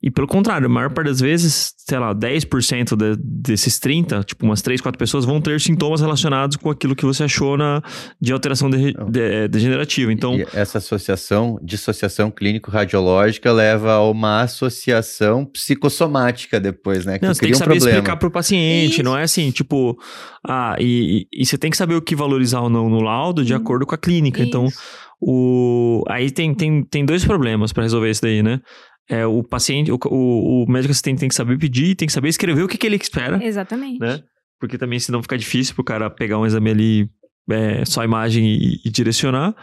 E 0.02 0.10
pelo 0.10 0.26
contrário, 0.26 0.66
a 0.66 0.68
maior 0.68 0.90
parte 0.90 1.06
das 1.06 1.20
vezes, 1.20 1.74
sei 1.76 1.96
lá, 1.96 2.12
10% 2.12 2.96
de, 2.96 3.16
desses 3.22 3.78
30, 3.78 4.24
tipo 4.24 4.44
umas 4.44 4.60
3, 4.60 4.80
4 4.80 4.98
pessoas, 4.98 5.24
vão 5.24 5.40
ter 5.40 5.60
sintomas 5.60 6.00
relacionados 6.00 6.56
com 6.56 6.70
aquilo 6.70 6.96
que 6.96 7.04
você 7.04 7.22
achou 7.22 7.56
na, 7.56 7.80
de 8.20 8.32
alteração 8.32 8.68
de, 8.68 8.92
de, 8.92 9.20
é, 9.20 9.46
degenerativa. 9.46 10.12
Então, 10.12 10.34
e 10.34 10.44
essa 10.52 10.78
associação, 10.78 11.56
dissociação 11.62 12.32
clínico-radiológica 12.32 13.52
leva 13.52 13.92
a 13.92 14.10
uma 14.10 14.42
associação 14.42 15.44
psicossomática 15.44 16.58
depois, 16.58 17.06
né? 17.06 17.20
Que 17.20 17.26
não, 17.26 17.32
você 17.32 17.40
tem 17.40 17.52
que 17.52 17.58
saber 17.58 17.74
um 17.74 17.76
explicar 17.76 18.16
para 18.16 18.26
o 18.26 18.30
paciente, 18.30 18.94
Isso. 18.94 19.02
não 19.04 19.16
é 19.16 19.22
assim, 19.22 19.52
tipo, 19.52 19.96
ah, 20.44 20.74
e, 20.80 21.28
e, 21.32 21.42
e, 21.42 21.46
você 21.46 21.56
tem 21.56 21.70
que 21.70 21.76
saber 21.76 21.94
o 21.94 22.02
que 22.02 22.16
valorizar 22.16 22.60
ou 22.60 22.68
não 22.68 22.90
no 22.90 23.00
laudo 23.00 23.44
de 23.44 23.54
hum. 23.54 23.56
acordo 23.56 23.86
com 23.86 23.94
a 23.94 23.98
clínica. 23.98 24.42
Então, 24.42 24.64
Isso. 24.64 24.78
Então, 24.80 25.12
o, 25.24 26.02
aí 26.08 26.32
tem, 26.32 26.52
tem, 26.52 26.82
tem 26.82 27.04
dois 27.04 27.24
problemas 27.24 27.72
para 27.72 27.84
resolver 27.84 28.10
isso 28.10 28.22
daí, 28.22 28.42
né? 28.42 28.60
É, 29.08 29.26
o 29.26 29.42
paciente, 29.42 29.90
o, 29.90 29.98
o, 30.06 30.64
o 30.64 30.70
médico 30.70 30.92
assistente 30.92 31.18
tem 31.18 31.28
que 31.28 31.34
saber 31.34 31.58
pedir, 31.58 31.94
tem 31.94 32.06
que 32.06 32.12
saber 32.12 32.28
escrever 32.28 32.62
o 32.62 32.68
que, 32.68 32.78
que 32.78 32.86
ele 32.86 32.96
espera. 32.96 33.44
Exatamente. 33.44 34.00
Né? 34.00 34.20
Porque 34.60 34.78
também 34.78 34.98
senão 34.98 35.22
fica 35.22 35.36
difícil 35.36 35.74
pro 35.74 35.84
cara 35.84 36.08
pegar 36.08 36.38
um 36.38 36.46
exame 36.46 36.70
ali, 36.70 37.10
é, 37.50 37.84
só 37.84 38.04
imagem 38.04 38.46
e, 38.46 38.80
e, 38.84 38.90
direcionar. 38.90 39.54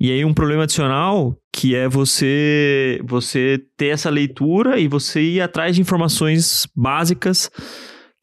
E 0.00 0.10
aí 0.10 0.24
um 0.24 0.34
problema 0.34 0.64
adicional 0.64 1.36
que 1.52 1.74
é 1.74 1.88
você 1.88 3.00
você 3.04 3.60
ter 3.76 3.88
essa 3.88 4.10
leitura 4.10 4.78
e 4.78 4.88
você 4.88 5.20
ir 5.20 5.40
atrás 5.40 5.76
de 5.76 5.80
informações 5.80 6.66
básicas 6.74 7.50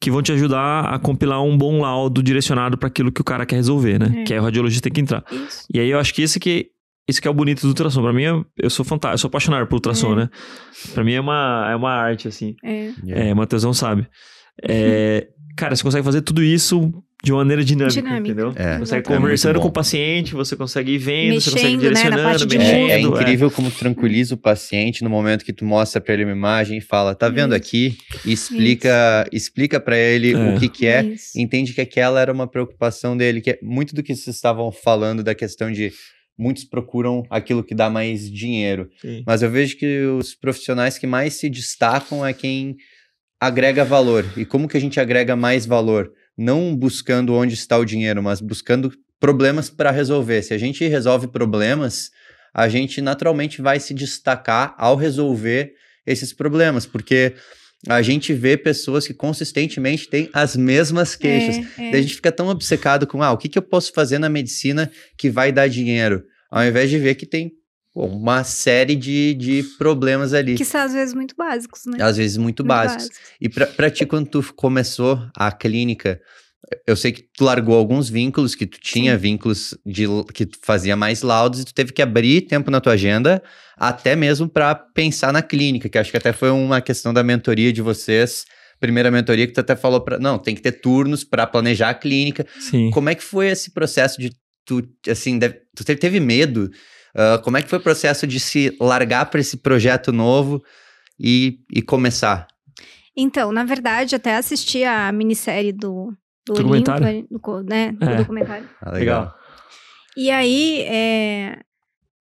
que 0.00 0.10
vão 0.10 0.22
te 0.22 0.32
ajudar 0.32 0.92
a 0.92 0.98
compilar 0.98 1.42
um 1.42 1.56
bom 1.56 1.80
laudo 1.80 2.22
direcionado 2.22 2.76
para 2.76 2.88
aquilo 2.88 3.10
que 3.10 3.20
o 3.20 3.24
cara 3.24 3.46
quer 3.46 3.56
resolver, 3.56 3.98
né? 3.98 4.20
É. 4.20 4.24
Que 4.24 4.34
é 4.34 4.40
o 4.40 4.44
radiologista 4.44 4.82
tem 4.82 4.92
que 4.92 5.00
entrar. 5.00 5.24
Isso. 5.32 5.64
E 5.72 5.80
aí 5.80 5.88
eu 5.88 5.98
acho 5.98 6.12
que 6.12 6.22
esse 6.22 6.38
que 6.38 6.70
isso 7.08 7.20
que 7.20 7.28
é 7.28 7.30
o 7.30 7.34
bonito 7.34 7.62
do 7.62 7.68
ultrassom. 7.68 8.02
Pra 8.02 8.12
mim, 8.12 8.24
eu 8.56 8.70
sou 8.70 8.84
fantástico, 8.84 9.14
eu 9.14 9.18
sou 9.18 9.28
apaixonado 9.28 9.66
por 9.66 9.76
ultrassom, 9.76 10.12
é. 10.12 10.16
né? 10.16 10.30
Pra 10.92 11.04
mim 11.04 11.14
é 11.14 11.20
uma, 11.20 11.68
é 11.70 11.76
uma 11.76 11.92
arte, 11.92 12.28
assim. 12.28 12.54
É. 12.64 12.90
É, 13.08 13.34
Matheusão 13.34 13.72
sabe. 13.72 14.06
É, 14.62 15.28
cara, 15.56 15.76
você 15.76 15.82
consegue 15.82 16.04
fazer 16.04 16.22
tudo 16.22 16.42
isso 16.42 16.92
de 17.24 17.32
uma 17.32 17.38
maneira 17.38 17.64
dinâmica, 17.64 18.00
dinâmica. 18.00 18.28
entendeu? 18.28 18.52
É, 18.54 18.74
você 18.74 18.78
consegue 18.78 19.00
é 19.00 19.16
conversando 19.16 19.60
com 19.60 19.68
o 19.68 19.72
paciente, 19.72 20.34
você 20.34 20.54
consegue 20.54 20.92
ir 20.92 20.98
vendo, 20.98 21.34
mexendo, 21.34 21.42
você 21.42 21.50
consegue 21.50 21.76
direcionando, 21.78 22.46
né, 22.46 22.58
mexendo. 22.58 22.90
É, 22.90 22.92
é 22.92 23.00
incrível 23.00 23.50
como 23.50 23.70
tranquiliza 23.70 24.34
o 24.34 24.38
paciente 24.38 25.02
no 25.02 25.10
momento 25.10 25.44
que 25.44 25.52
tu 25.52 25.64
mostra 25.64 26.00
para 26.00 26.14
ele 26.14 26.24
uma 26.24 26.32
imagem 26.32 26.78
e 26.78 26.80
fala, 26.80 27.14
tá 27.14 27.28
vendo 27.28 27.54
isso. 27.54 27.64
aqui? 27.64 27.98
E 28.24 28.32
explica, 28.32 29.26
isso. 29.32 29.44
explica 29.44 29.80
para 29.80 29.96
ele 29.96 30.34
o 30.34 30.56
é. 30.56 30.58
que 30.58 30.68
que 30.68 30.86
é, 30.86 31.04
isso. 31.04 31.38
entende 31.40 31.72
que 31.72 31.80
aquela 31.80 32.20
era 32.20 32.32
uma 32.32 32.46
preocupação 32.46 33.16
dele, 33.16 33.40
que 33.40 33.50
é 33.50 33.58
muito 33.62 33.94
do 33.94 34.02
que 34.02 34.14
vocês 34.14 34.36
estavam 34.36 34.70
falando 34.70 35.24
da 35.24 35.34
questão 35.34 35.72
de 35.72 35.92
muitos 36.38 36.64
procuram 36.64 37.24
aquilo 37.30 37.64
que 37.64 37.74
dá 37.74 37.88
mais 37.88 38.30
dinheiro. 38.30 38.90
Sim. 39.00 39.22
Mas 39.26 39.42
eu 39.42 39.50
vejo 39.50 39.76
que 39.76 40.04
os 40.04 40.34
profissionais 40.34 40.98
que 40.98 41.06
mais 41.06 41.34
se 41.34 41.48
destacam 41.48 42.24
é 42.24 42.32
quem 42.32 42.76
agrega 43.40 43.84
valor. 43.84 44.24
E 44.36 44.44
como 44.44 44.68
que 44.68 44.76
a 44.76 44.80
gente 44.80 45.00
agrega 45.00 45.36
mais 45.36 45.66
valor? 45.66 46.12
Não 46.36 46.76
buscando 46.76 47.34
onde 47.34 47.54
está 47.54 47.78
o 47.78 47.84
dinheiro, 47.84 48.22
mas 48.22 48.40
buscando 48.40 48.92
problemas 49.18 49.70
para 49.70 49.90
resolver. 49.90 50.42
Se 50.42 50.52
a 50.52 50.58
gente 50.58 50.86
resolve 50.86 51.28
problemas, 51.28 52.10
a 52.52 52.68
gente 52.68 53.00
naturalmente 53.00 53.62
vai 53.62 53.80
se 53.80 53.94
destacar 53.94 54.74
ao 54.78 54.96
resolver 54.96 55.72
esses 56.06 56.32
problemas, 56.32 56.86
porque 56.86 57.34
a 57.88 58.02
gente 58.02 58.32
vê 58.32 58.56
pessoas 58.56 59.06
que 59.06 59.14
consistentemente 59.14 60.08
têm 60.08 60.28
as 60.32 60.56
mesmas 60.56 61.14
queixas. 61.14 61.64
É, 61.78 61.90
é. 61.90 61.96
A 61.96 62.02
gente 62.02 62.14
fica 62.14 62.32
tão 62.32 62.48
obcecado 62.48 63.06
com, 63.06 63.22
ah, 63.22 63.32
o 63.32 63.38
que, 63.38 63.48
que 63.48 63.58
eu 63.58 63.62
posso 63.62 63.92
fazer 63.92 64.18
na 64.18 64.28
medicina 64.28 64.90
que 65.16 65.30
vai 65.30 65.52
dar 65.52 65.68
dinheiro? 65.68 66.24
Ao 66.50 66.64
invés 66.64 66.90
de 66.90 66.98
ver 66.98 67.14
que 67.14 67.26
tem 67.26 67.52
pô, 67.92 68.06
uma 68.06 68.44
série 68.44 68.96
de, 68.96 69.34
de 69.34 69.62
problemas 69.78 70.32
ali. 70.32 70.54
Que 70.54 70.64
são 70.64 70.80
às 70.80 70.92
vezes 70.92 71.14
muito 71.14 71.34
básicos, 71.36 71.82
né? 71.86 71.98
Às 72.00 72.16
vezes 72.16 72.36
muito, 72.36 72.64
básicos. 72.64 73.10
E 73.40 73.48
pra, 73.48 73.66
pra 73.66 73.90
ti, 73.90 74.06
quando 74.06 74.28
tu 74.28 74.54
começou 74.54 75.20
a 75.36 75.52
clínica, 75.52 76.20
eu 76.86 76.96
sei 76.96 77.12
que 77.12 77.22
tu 77.36 77.44
largou 77.44 77.76
alguns 77.76 78.08
vínculos, 78.08 78.54
que 78.54 78.66
tu 78.66 78.78
tinha 78.80 79.12
Sim. 79.14 79.18
vínculos 79.18 79.76
de 79.84 80.06
que 80.34 80.46
tu 80.46 80.58
fazia 80.62 80.96
mais 80.96 81.22
laudos 81.22 81.60
e 81.60 81.64
tu 81.64 81.74
teve 81.74 81.92
que 81.92 82.02
abrir 82.02 82.42
tempo 82.42 82.70
na 82.70 82.80
tua 82.80 82.94
agenda, 82.94 83.42
até 83.76 84.16
mesmo 84.16 84.48
para 84.48 84.74
pensar 84.74 85.32
na 85.32 85.42
clínica, 85.42 85.88
que 85.88 85.98
acho 85.98 86.10
que 86.10 86.16
até 86.16 86.32
foi 86.32 86.50
uma 86.50 86.80
questão 86.80 87.12
da 87.12 87.22
mentoria 87.22 87.72
de 87.72 87.82
vocês. 87.82 88.44
Primeira 88.80 89.10
mentoria 89.10 89.46
que 89.46 89.52
tu 89.52 89.60
até 89.60 89.74
falou 89.76 90.00
para, 90.00 90.18
não, 90.18 90.38
tem 90.38 90.54
que 90.54 90.60
ter 90.60 90.72
turnos 90.72 91.24
para 91.24 91.46
planejar 91.46 91.90
a 91.90 91.94
clínica. 91.94 92.46
Sim. 92.58 92.90
Como 92.90 93.08
é 93.08 93.14
que 93.14 93.22
foi 93.22 93.46
esse 93.48 93.70
processo 93.72 94.20
de 94.20 94.30
tu, 94.64 94.82
assim, 95.08 95.38
deve- 95.38 95.60
tu 95.74 95.84
teve, 95.84 96.20
medo? 96.20 96.70
Ah, 97.14 97.38
como 97.42 97.56
é 97.56 97.62
que 97.62 97.68
foi 97.70 97.78
o 97.78 97.82
processo 97.82 98.26
de 98.26 98.38
se 98.38 98.76
largar 98.78 99.26
para 99.30 99.40
esse 99.40 99.56
projeto 99.56 100.12
novo 100.12 100.62
e, 101.18 101.60
e 101.72 101.80
começar? 101.80 102.46
Então, 103.16 103.50
na 103.50 103.64
verdade, 103.64 104.14
até 104.14 104.36
assisti 104.36 104.84
a 104.84 105.10
minissérie 105.10 105.72
do, 105.72 106.12
do 106.46 106.54
Documentário? 106.54 107.06
Olimpo, 107.06 107.28
do, 107.34 107.40
co- 107.40 107.62
né, 107.62 107.92
do 107.92 108.04
É. 108.08 108.16
documentário. 108.16 108.68
Ah, 108.80 108.90
Legal. 108.92 109.34
E 110.16 110.30
aí, 110.30 110.80
é, 110.82 111.58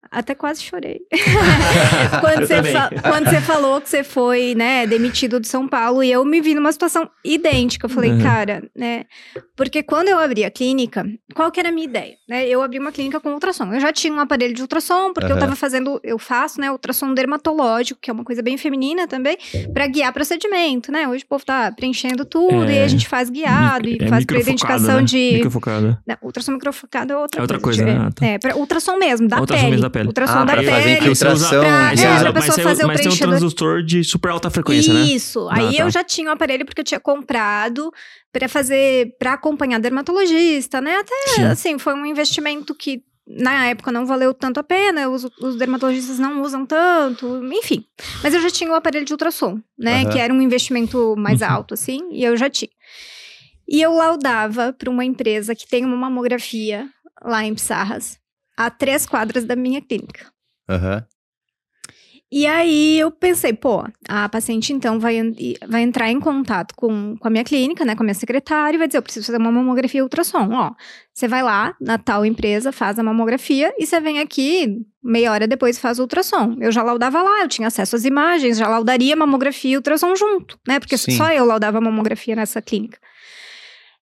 até 0.10 0.34
quase 0.36 0.62
chorei. 0.64 1.02
quando, 2.20 2.42
Eu 2.42 2.48
você 2.48 3.02
quando 3.02 3.30
você 3.30 3.42
falou 3.42 3.80
que 3.82 3.90
você 3.90 4.04
foi, 4.04 4.56
né, 4.56 4.86
demitido 4.88 5.40
de 5.40 5.48
São 5.48 5.68
Paulo, 5.68 6.04
e 6.04 6.12
eu 6.12 6.24
me 6.26 6.42
vi 6.42 6.54
numa 6.56 6.72
situação 6.72 7.10
idêntica. 7.24 7.86
Eu 7.86 7.90
falei, 7.90 8.12
Uhum. 8.12 8.22
cara, 8.22 8.64
né? 8.76 9.06
Porque 9.56 9.84
quando 9.84 10.10
eu 10.10 10.18
abri 10.20 10.44
a 10.44 10.52
clínica, 10.52 11.06
qual 11.36 11.52
que 11.52 11.60
era 11.60 11.70
a 11.70 11.72
minha 11.72 11.86
ideia? 11.86 12.16
Né? 12.28 12.48
Eu 12.48 12.62
abri 12.62 12.80
uma 12.80 12.92
clínica 12.92 13.20
com 13.20 13.32
ultrassom. 13.34 13.72
Eu 13.74 13.80
já 13.80 13.94
tinha 13.94 14.14
um 14.14 14.20
aparelho 14.20 14.54
de 14.54 14.62
ultrassom, 14.62 15.14
porque 15.14 15.32
eu 15.32 15.36
Aham. 15.36 15.40
tava 15.46 15.56
fazendo, 15.56 16.00
eu 16.04 16.18
faço, 16.18 16.60
né, 16.60 16.72
ultrassom 16.72 17.14
dermatológico, 17.14 18.00
que 18.02 18.10
é 18.10 18.14
uma 18.14 18.24
coisa 18.24 18.42
bem 18.42 18.58
feminina 18.58 19.08
também, 19.08 19.38
pra 19.74 19.88
guiar 19.88 20.12
procedimento, 20.14 20.92
né? 20.92 21.08
Hoje 21.08 21.24
o 21.24 21.28
povo 21.28 21.46
tá 21.46 21.72
preenchendo 21.72 22.26
tudo, 22.26 22.64
É. 22.64 22.76
e 22.80 22.84
a 22.84 22.88
gente 22.88 23.08
faz 23.08 23.30
guiado, 23.30 23.88
Mic- 23.88 24.02
e 24.02 24.06
é 24.06 24.08
faz 24.08 24.26
pra 24.26 24.40
identificação 24.40 24.98
né? 24.98 25.04
de. 25.04 25.32
Microfocada. 25.36 26.02
Não, 26.08 26.18
ultrassom 26.24 26.52
microfocado 26.54 27.14
é 27.14 27.18
outra 27.18 27.40
É 27.40 27.42
outra 27.44 27.60
coisa. 27.60 27.84
coisa, 27.84 28.00
né? 28.00 28.06
Ah, 28.08 28.12
tá. 28.12 28.26
É, 28.26 28.38
pra 28.40 28.56
ultrassom 28.56 28.98
mesmo, 28.98 29.28
da 29.28 29.40
Ultrassom 29.40 29.62
pele. 29.62 29.72
mesmo 29.72 29.84
da 29.84 29.90
pele. 29.92 30.08
Ultrassom 30.08 30.40
Ah, 30.40 30.46
da 30.46 30.54
pra 30.54 30.62
pele. 30.64 30.72
fazer 30.72 30.98
infiltração. 30.98 31.60
Pra- 31.62 31.92
é, 31.92 31.94
usa- 31.94 32.20
pra 32.22 32.34
mas 32.34 32.46
pessoa 32.46 32.68
fazer 32.68 32.84
o 32.84 32.88
mas 32.88 33.02
tem 33.02 33.12
um 33.12 33.16
transdutor 33.18 33.84
de 33.84 34.04
super 34.04 34.32
alta 34.32 34.50
frequência, 34.50 34.94
né? 34.94 35.02
Isso. 35.02 35.48
Ah, 35.50 35.58
Aí 35.58 35.78
tá. 35.78 35.84
eu 35.84 35.90
já 35.92 36.04
tinha 36.04 36.30
o 36.30 36.32
aparelho 36.34 36.66
porque 36.66 36.82
eu 36.82 36.86
tinha 36.86 37.00
comprado 37.00 37.92
pra 38.34 38.48
fazer, 38.50 39.16
pra 39.20 39.34
acompanhar 39.34 39.80
dermatologista, 39.80 40.80
né? 40.82 40.96
Até 40.98 41.16
Sim. 41.36 41.44
assim, 41.44 41.78
foi 41.78 41.94
um 41.94 42.06
investimento 42.06 42.74
que 42.74 43.04
na 43.28 43.68
época 43.68 43.92
não 43.92 44.06
valeu 44.06 44.34
tanto 44.34 44.60
a 44.60 44.64
pena, 44.64 45.08
os, 45.08 45.24
os 45.40 45.56
dermatologistas 45.56 46.18
não 46.20 46.42
usam 46.42 46.66
tanto, 46.66 47.42
enfim. 47.54 47.86
Mas 48.24 48.34
eu 48.34 48.42
já 48.42 48.50
tinha 48.50 48.70
o 48.72 48.74
aparelho 48.76 49.06
de 49.06 49.14
ultrassom, 49.14 49.60
né? 49.78 50.02
Aham. 50.02 50.10
Que 50.12 50.20
era 50.20 50.34
um 50.34 50.42
investimento 50.42 51.16
mais 51.18 51.42
Uhum. 51.42 51.48
alto, 51.50 51.74
assim, 51.76 52.00
e 52.12 52.24
eu 52.24 52.36
já 52.36 52.50
tinha. 52.50 52.70
E 53.70 53.82
eu 53.82 53.94
laudava 53.94 54.74
pra 54.74 54.90
uma 54.90 55.06
empresa 55.06 55.56
que 55.56 55.68
tem 55.68 55.86
uma 55.86 55.96
mamografia 55.96 56.88
lá 57.24 57.46
em 57.46 57.54
Pissarras, 57.54 58.18
a 58.66 58.70
três 58.70 59.06
quadras 59.06 59.46
da 59.46 59.56
minha 59.56 59.82
clínica. 59.82 60.32
Aham. 60.70 61.06
E 62.34 62.48
aí 62.48 62.98
eu 62.98 63.12
pensei, 63.12 63.52
pô, 63.52 63.84
a 64.08 64.30
paciente 64.30 64.72
então 64.72 64.98
vai, 65.02 65.18
vai 65.68 65.82
entrar 65.82 66.10
em 66.10 66.18
contato 66.18 66.74
com, 66.76 67.18
com 67.18 67.28
a 67.28 67.30
minha 67.30 67.44
clínica, 67.44 67.84
né, 67.84 67.94
com 67.94 68.04
a 68.04 68.06
minha 68.06 68.14
secretária, 68.14 68.78
e 68.78 68.78
vai 68.78 68.88
dizer, 68.88 69.00
eu 69.00 69.02
preciso 69.02 69.26
fazer 69.26 69.38
uma 69.38 69.52
mamografia 69.52 70.02
ultrassom. 70.02 70.50
Ó, 70.54 70.72
você 71.14 71.28
vai 71.28 71.44
lá 71.44 71.76
na 71.82 71.98
tal 71.98 72.26
empresa, 72.26 72.72
faz 72.72 72.98
a 72.98 73.04
mamografia 73.04 73.74
e 73.78 73.86
você 73.86 74.00
vem 74.00 74.20
aqui 74.20 74.78
meia 75.04 75.30
hora 75.30 75.46
depois 75.46 75.78
e 75.78 75.82
faz 75.82 76.00
o 76.00 76.04
ultrassom. 76.04 76.56
Eu 76.62 76.72
já 76.72 76.82
laudava 76.82 77.22
lá, 77.22 77.42
eu 77.42 77.50
tinha 77.50 77.68
acesso 77.68 77.98
às 77.98 78.06
imagens, 78.06 78.58
já 78.58 78.70
laudaria 78.70 79.14
mamografia 79.14 79.74
e 79.74 79.76
ultrassom 79.76 80.16
junto, 80.16 80.58
né, 80.66 80.80
porque 80.80 80.98
Sim. 80.98 81.12
só 81.12 81.34
eu 81.34 81.44
laudava 81.44 81.82
mamografia 81.82 82.34
nessa 82.34 82.62
clínica. 82.62 82.98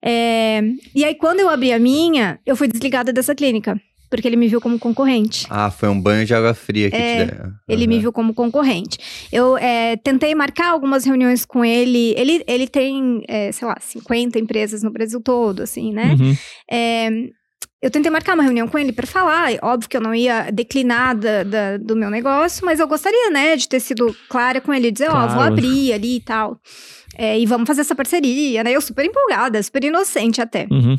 É, 0.05 0.61
e 0.93 1.03
aí 1.03 1.15
quando 1.15 1.39
eu 1.39 1.49
abri 1.49 1.73
a 1.73 1.79
minha, 1.79 2.39
eu 2.45 2.55
fui 2.55 2.67
desligada 2.67 3.11
dessa 3.11 3.33
clínica, 3.33 3.81
porque 4.09 4.27
ele 4.27 4.35
me 4.35 4.47
viu 4.47 4.59
como 4.59 4.79
concorrente. 4.79 5.45
Ah, 5.49 5.69
foi 5.69 5.87
um 5.89 5.99
banho 6.01 6.25
de 6.25 6.33
água 6.33 6.53
fria 6.53 6.89
que 6.89 6.95
É, 6.97 7.25
te 7.27 7.31
deu. 7.35 7.45
Ele 7.67 7.85
me 7.87 7.99
viu 7.99 8.11
como 8.11 8.33
concorrente. 8.33 8.97
Eu 9.31 9.57
é, 9.57 9.95
tentei 9.97 10.33
marcar 10.33 10.69
algumas 10.71 11.05
reuniões 11.05 11.45
com 11.45 11.63
ele. 11.63 12.13
Ele, 12.17 12.43
ele 12.47 12.67
tem, 12.67 13.21
é, 13.27 13.51
sei 13.51 13.67
lá, 13.67 13.77
50 13.79 14.39
empresas 14.39 14.81
no 14.83 14.91
Brasil 14.91 15.21
todo, 15.21 15.61
assim, 15.61 15.93
né? 15.93 16.15
Uhum. 16.19 16.35
É, 16.71 17.09
eu 17.81 17.89
tentei 17.89 18.11
marcar 18.11 18.33
uma 18.33 18.43
reunião 18.43 18.67
com 18.67 18.77
ele 18.77 18.91
para 18.91 19.07
falar. 19.07 19.51
Óbvio 19.61 19.89
que 19.89 19.95
eu 19.95 20.01
não 20.01 20.13
ia 20.13 20.51
declinar 20.51 21.15
da- 21.15 21.43
da- 21.43 21.77
do 21.77 21.95
meu 21.95 22.09
negócio, 22.09 22.65
mas 22.65 22.79
eu 22.79 22.87
gostaria, 22.87 23.29
né, 23.29 23.55
de 23.55 23.69
ter 23.69 23.79
sido 23.79 24.13
clara 24.27 24.59
com 24.59 24.73
ele, 24.73 24.91
dizer, 24.91 25.07
ó, 25.09 25.11
Claro. 25.13 25.33
vou 25.33 25.41
abrir 25.43 25.93
ali 25.93 26.17
e 26.17 26.21
tal. 26.21 26.59
É, 27.17 27.39
e 27.39 27.45
vamos 27.45 27.65
fazer 27.67 27.81
essa 27.81 27.95
parceria, 27.95 28.63
né? 28.63 28.71
Eu 28.71 28.81
super 28.81 29.05
empolgada, 29.05 29.61
super 29.63 29.83
inocente 29.83 30.41
até. 30.41 30.67
Uhum. 30.69 30.97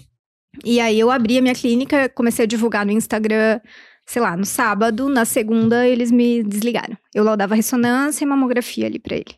E 0.64 0.80
aí 0.80 0.98
eu 0.98 1.11
abri 1.11 1.38
a 1.38 1.42
minha 1.42 1.55
clínica, 1.55 2.09
comecei 2.09 2.44
a 2.44 2.48
divulgar 2.48 2.84
no 2.84 2.92
Instagram, 2.92 3.61
sei 4.07 4.20
lá, 4.20 4.36
no 4.36 4.44
sábado, 4.44 5.09
na 5.09 5.24
segunda 5.24 5.86
eles 5.86 6.11
me 6.11 6.42
desligaram. 6.42 6.96
Eu 7.14 7.24
laudava 7.24 7.55
ressonância 7.55 8.24
e 8.24 8.26
mamografia 8.26 8.86
ali 8.86 8.98
pra 8.98 9.16
ele. 9.16 9.34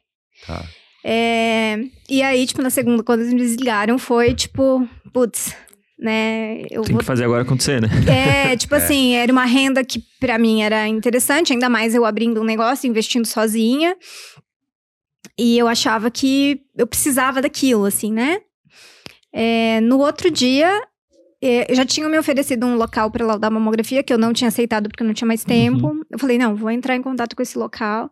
Tá. 0.47 0.65
É, 1.05 1.79
e 2.09 2.23
aí, 2.23 2.47
tipo, 2.47 2.63
na 2.63 2.71
segunda, 2.71 3.03
quando 3.03 3.21
eles 3.21 3.33
me 3.35 3.41
desligaram, 3.41 3.99
foi 3.99 4.35
tipo, 4.35 4.89
putz, 5.13 5.55
né? 5.99 6.63
Eu 6.71 6.83
Tem 6.83 6.93
vou 6.93 7.01
que 7.01 7.05
fazer 7.05 7.25
agora 7.25 7.43
acontecer, 7.43 7.81
né? 7.81 7.89
é, 8.09 8.57
tipo 8.57 8.75
assim, 8.77 9.15
era 9.15 9.33
uma 9.33 9.45
renda 9.45 9.85
que 9.85 10.03
pra 10.19 10.39
mim 10.39 10.63
era 10.63 10.87
interessante, 10.89 11.53
ainda 11.53 11.69
mais 11.69 11.95
eu 11.95 12.05
abrindo 12.05 12.41
um 12.41 12.45
negócio, 12.45 12.89
investindo 12.89 13.27
sozinha. 13.27 13.97
E 15.39 15.59
eu 15.59 15.67
achava 15.67 16.11
que 16.11 16.61
eu 16.77 16.87
precisava 16.87 17.41
daquilo, 17.41 17.85
assim, 17.85 18.13
né? 18.13 18.39
É, 19.33 19.81
no 19.81 19.99
outro 19.99 20.31
dia, 20.31 20.83
é, 21.43 21.75
já 21.75 21.85
tinham 21.85 22.09
me 22.09 22.19
oferecido 22.19 22.65
um 22.67 22.77
local 22.77 23.11
pra 23.11 23.27
laudar 23.27 23.51
mamografia, 23.51 24.03
que 24.03 24.13
eu 24.13 24.19
não 24.19 24.33
tinha 24.33 24.49
aceitado 24.49 24.89
porque 24.89 25.03
eu 25.03 25.07
não 25.07 25.13
tinha 25.15 25.27
mais 25.27 25.45
tempo. 25.45 25.97
Eu 26.09 26.19
falei, 26.19 26.39
não, 26.39 26.55
vou 26.55 26.71
entrar 26.71 26.95
em 26.95 27.03
contato 27.03 27.35
com 27.35 27.43
esse 27.43 27.59
local. 27.59 28.11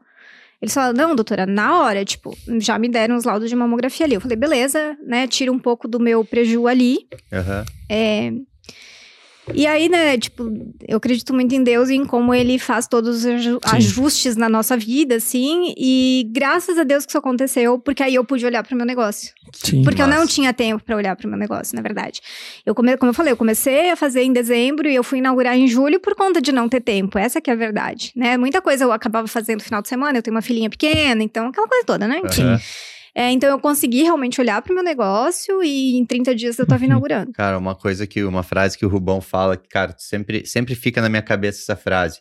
Eles 0.60 0.74
falaram, 0.74 0.94
não, 0.94 1.14
doutora, 1.14 1.46
na 1.46 1.78
hora, 1.78 2.04
tipo, 2.04 2.36
já 2.58 2.78
me 2.78 2.88
deram 2.88 3.16
os 3.16 3.24
laudos 3.24 3.48
de 3.48 3.56
mamografia 3.56 4.04
ali. 4.04 4.14
Eu 4.14 4.20
falei, 4.20 4.36
beleza, 4.36 4.96
né? 5.06 5.26
Tira 5.26 5.50
um 5.50 5.58
pouco 5.58 5.88
do 5.88 5.98
meu 5.98 6.22
preju 6.24 6.66
ali. 6.66 7.06
Aham. 7.32 7.64
É, 7.88 8.32
E 9.54 9.66
aí, 9.66 9.88
né, 9.88 10.16
tipo, 10.18 10.50
eu 10.86 10.96
acredito 10.96 11.32
muito 11.34 11.54
em 11.54 11.62
Deus 11.62 11.88
e 11.88 11.94
em 11.94 12.04
como 12.04 12.34
ele 12.34 12.58
faz 12.58 12.86
todos 12.86 13.18
os 13.18 13.26
aju- 13.26 13.60
Sim. 13.64 13.76
ajustes 13.76 14.36
na 14.36 14.48
nossa 14.48 14.76
vida, 14.76 15.16
assim. 15.16 15.74
E 15.76 16.26
graças 16.32 16.78
a 16.78 16.84
Deus 16.84 17.04
que 17.04 17.10
isso 17.10 17.18
aconteceu, 17.18 17.78
porque 17.78 18.02
aí 18.02 18.14
eu 18.14 18.24
pude 18.24 18.44
olhar 18.46 18.62
pro 18.62 18.76
meu 18.76 18.86
negócio. 18.86 19.32
Sim. 19.52 19.82
Porque 19.82 20.00
eu 20.00 20.06
não 20.06 20.26
tinha 20.26 20.52
tempo 20.52 20.82
pra 20.84 20.96
olhar 20.96 21.16
pro 21.16 21.28
meu 21.28 21.38
negócio, 21.38 21.74
na 21.76 21.82
verdade. 21.82 22.20
Eu 22.64 22.74
come, 22.74 22.96
como 22.96 23.10
eu 23.10 23.14
falei, 23.14 23.32
eu 23.32 23.36
comecei 23.36 23.90
a 23.90 23.96
fazer 23.96 24.22
em 24.22 24.32
dezembro 24.32 24.88
e 24.88 24.94
eu 24.94 25.02
fui 25.02 25.18
inaugurar 25.18 25.56
em 25.56 25.66
julho 25.66 25.98
por 26.00 26.14
conta 26.14 26.40
de 26.40 26.52
não 26.52 26.68
ter 26.68 26.80
tempo. 26.80 27.18
Essa 27.18 27.40
que 27.40 27.50
é 27.50 27.52
a 27.52 27.56
verdade, 27.56 28.12
né? 28.14 28.36
Muita 28.36 28.60
coisa 28.62 28.84
eu 28.84 28.92
acabava 28.92 29.26
fazendo 29.26 29.58
no 29.58 29.64
final 29.64 29.82
de 29.82 29.88
semana, 29.88 30.18
eu 30.18 30.22
tenho 30.22 30.34
uma 30.36 30.42
filhinha 30.42 30.70
pequena, 30.70 31.22
então 31.22 31.48
aquela 31.48 31.66
coisa 31.66 31.84
toda, 31.84 32.06
né? 32.06 32.20
Enfim. 32.24 32.42
Aham. 32.42 32.60
É, 33.14 33.30
então 33.30 33.48
eu 33.50 33.58
consegui 33.58 34.02
realmente 34.02 34.40
olhar 34.40 34.60
pro 34.62 34.74
meu 34.74 34.84
negócio 34.84 35.62
e 35.62 35.96
em 35.96 36.04
30 36.06 36.34
dias 36.34 36.58
eu 36.58 36.66
tava 36.66 36.80
Uhum. 36.82 36.90
inaugurando. 36.90 37.32
Cara, 37.32 37.58
uma 37.58 37.74
coisa 37.74 38.06
que, 38.06 38.22
uma 38.22 38.42
frase 38.42 38.78
que 38.78 38.86
o 38.86 38.88
Rubão 38.88 39.20
fala, 39.20 39.56
que, 39.56 39.68
cara, 39.68 39.94
sempre, 39.98 40.46
sempre 40.46 40.74
fica 40.74 41.00
na 41.02 41.08
minha 41.08 41.22
cabeça 41.22 41.60
essa 41.60 41.76
frase. 41.76 42.20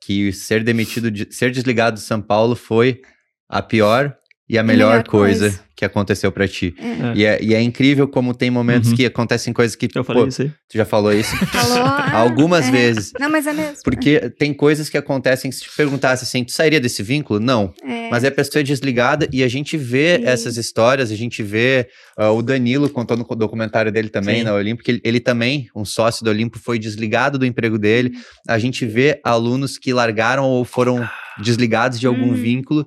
Que 0.00 0.32
ser 0.32 0.62
demitido, 0.62 1.10
de, 1.10 1.26
ser 1.34 1.50
desligado 1.50 1.96
de 1.96 2.02
São 2.02 2.20
Paulo 2.20 2.54
foi 2.54 3.00
a 3.48 3.62
pior 3.62 4.16
e 4.48 4.56
a 4.58 4.62
melhor, 4.62 4.90
melhor 4.90 5.04
coisa, 5.08 5.46
coisa. 5.48 5.60
que 5.74 5.84
aconteceu 5.84 6.30
pra 6.30 6.46
ti. 6.46 6.72
É. 6.78 7.16
E, 7.16 7.24
é, 7.24 7.42
e 7.42 7.52
é 7.54 7.60
incrível 7.60 8.06
como 8.06 8.32
tem 8.32 8.48
momentos 8.50 8.90
Uhum. 8.90 8.96
que 8.96 9.04
acontecem 9.06 9.52
coisas 9.52 9.74
que. 9.74 9.88
Eu 9.94 10.04
falei 10.04 10.22
pô, 10.22 10.28
isso 10.28 10.42
aí. 10.42 10.48
Tu 10.68 10.76
já 10.78 10.84
falou 10.84 11.12
isso? 11.12 11.34
Falou. 11.46 11.78
ah, 11.84 12.16
Algumas 12.18 12.68
é. 12.68 12.70
vezes. 12.70 13.12
Não, 13.18 13.28
mas 13.28 13.46
é 13.46 13.52
mesmo. 13.52 13.78
Porque 13.84 14.30
tem 14.38 14.54
coisas 14.54 14.88
que 14.88 14.96
acontecem, 14.96 15.50
se 15.50 15.62
te 15.62 15.70
perguntasse 15.76 16.22
assim, 16.24 16.44
tu 16.44 16.52
sairia 16.52 16.78
desse 16.80 17.02
vínculo? 17.02 17.40
Não. 17.40 17.74
É. 17.84 18.08
Mas 18.08 18.24
a 18.24 18.30
pessoa 18.30 18.60
é 18.60 18.62
desligada 18.64 19.28
e 19.32 19.42
a 19.42 19.48
gente 19.48 19.76
vê 19.76 20.18
Sim. 20.18 20.26
essas 20.26 20.56
histórias, 20.56 21.10
a 21.10 21.16
gente 21.16 21.42
vê 21.42 21.88
ah, 22.16 22.30
o 22.30 22.40
Danilo 22.40 22.88
contou 22.88 23.16
no 23.16 23.24
documentário 23.24 23.90
dele 23.90 24.08
também, 24.08 24.38
Sim. 24.38 24.44
na 24.44 24.54
Olimpo, 24.54 24.82
que 24.82 24.92
ele, 24.92 25.00
ele 25.02 25.18
também, 25.20 25.68
um 25.74 25.84
sócio 25.84 26.24
do 26.24 26.30
Olimpo, 26.30 26.58
foi 26.58 26.78
desligado 26.78 27.36
do 27.38 27.44
emprego 27.44 27.78
dele. 27.78 28.10
Uhum. 28.14 28.20
A 28.48 28.58
gente 28.60 28.86
vê 28.86 29.20
alunos 29.24 29.76
que 29.76 29.92
largaram 29.92 30.44
ou 30.44 30.64
foram 30.64 31.08
desligados 31.42 31.98
de 32.00 32.06
algum 32.06 32.28
Uhum. 32.28 32.34
vínculo 32.34 32.86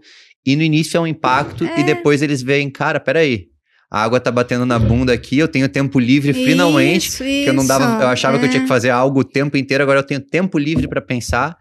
e 0.51 0.55
no 0.55 0.63
início 0.63 0.97
é 0.97 0.99
um 1.01 1.07
impacto 1.07 1.63
e 1.65 1.81
É. 1.81 1.83
depois 1.83 2.21
eles 2.21 2.41
veem, 2.41 2.69
cara, 2.69 2.99
peraí, 2.99 3.45
a 3.91 4.03
água 4.03 4.19
tá 4.19 4.31
batendo 4.31 4.65
na 4.65 4.77
bunda 4.77 5.13
aqui, 5.13 5.37
eu 5.37 5.47
tenho 5.47 5.67
tempo 5.69 5.99
livre 5.99 6.33
finalmente, 6.33 7.07
Isso, 7.07 7.23
que 7.23 7.45
eu 7.47 7.53
não 7.53 7.65
dava, 7.65 7.85
isso, 7.85 8.03
eu 8.03 8.07
achava 8.07 8.37
que 8.39 8.45
eu 8.45 8.49
tinha 8.49 8.59
é. 8.61 8.63
que 8.63 8.67
fazer 8.67 8.89
algo 8.89 9.21
o 9.21 9.23
tempo 9.23 9.57
inteiro, 9.57 9.83
agora 9.83 9.99
eu 9.99 10.03
tenho 10.03 10.19
tempo 10.19 10.57
livre 10.57 10.87
para 10.87 11.01
pensar. 11.01 11.55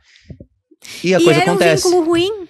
E 1.03 1.15
a 1.15 1.21
e 1.21 1.25
coisa 1.25 1.41
era 1.41 1.51
acontece. 1.51 1.87
um 1.87 1.91
vínculo 1.91 2.07
ruim. 2.07 2.48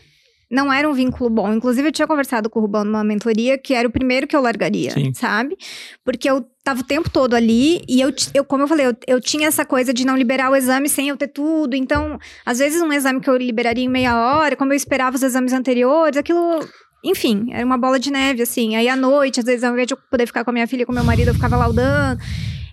Não 0.51 0.72
era 0.72 0.88
um 0.88 0.92
vínculo 0.92 1.28
bom. 1.28 1.53
Inclusive, 1.53 1.88
eu 1.88 1.92
tinha 1.92 2.09
conversado 2.09 2.49
com 2.49 2.59
o 2.59 2.62
Rubão 2.62 2.84
numa 2.84 3.05
mentoria 3.05 3.59
que 3.59 3.74
era 3.74 3.86
o 3.86 3.90
primeiro 3.90 4.26
que 4.26 4.34
eu 4.34 4.40
largaria, 4.40 4.90
Sim. 4.92 5.12
sabe? 5.12 5.57
Porque 6.05 6.28
eu 6.28 6.44
tava 6.64 6.80
o 6.80 6.84
tempo 6.84 7.11
todo 7.11 7.34
ali 7.34 7.82
e 7.86 8.01
eu, 8.01 8.12
eu 8.32 8.44
como 8.44 8.62
eu 8.62 8.68
falei, 8.68 8.86
eu, 8.86 8.96
eu 9.07 9.20
tinha 9.20 9.49
essa 9.49 9.64
coisa 9.64 9.92
de 9.92 10.07
não 10.07 10.16
liberar 10.16 10.51
o 10.51 10.57
exame 10.57 10.88
sem 10.88 11.09
eu 11.09 11.16
ter 11.16 11.28
tudo. 11.28 11.76
Então, 11.76 12.18
às 12.46 12.59
vezes, 12.59 12.80
um 12.80 12.92
exame 12.92 13.20
que 13.20 13.28
eu 13.28 13.36
liberaria 13.36 13.84
em 13.84 13.88
meia 13.88 14.16
hora, 14.16 14.57
como 14.57 14.72
eu 14.72 14.76
esperava 14.76 15.16
os 15.16 15.22
exames 15.22 15.53
anteriores, 15.53 16.16
aquilo. 16.16 16.61
Enfim, 17.05 17.49
era 17.53 17.64
uma 17.64 17.78
bola 17.78 17.99
de 17.99 18.11
neve, 18.11 18.42
assim. 18.42 18.74
Aí 18.74 18.88
à 18.88 18.96
noite, 18.96 19.38
às 19.40 19.46
vezes, 19.46 19.62
ao 19.62 19.72
invés 19.72 19.86
de 19.86 19.94
eu 19.94 19.99
poder 20.11 20.26
ficar 20.26 20.44
com 20.44 20.51
a 20.51 20.53
minha 20.53 20.66
filha 20.66 20.82
e 20.82 20.86
com 20.86 20.92
meu 20.92 21.05
marido, 21.05 21.28
eu 21.28 21.34
ficava 21.34 21.57
laudando. 21.57 22.20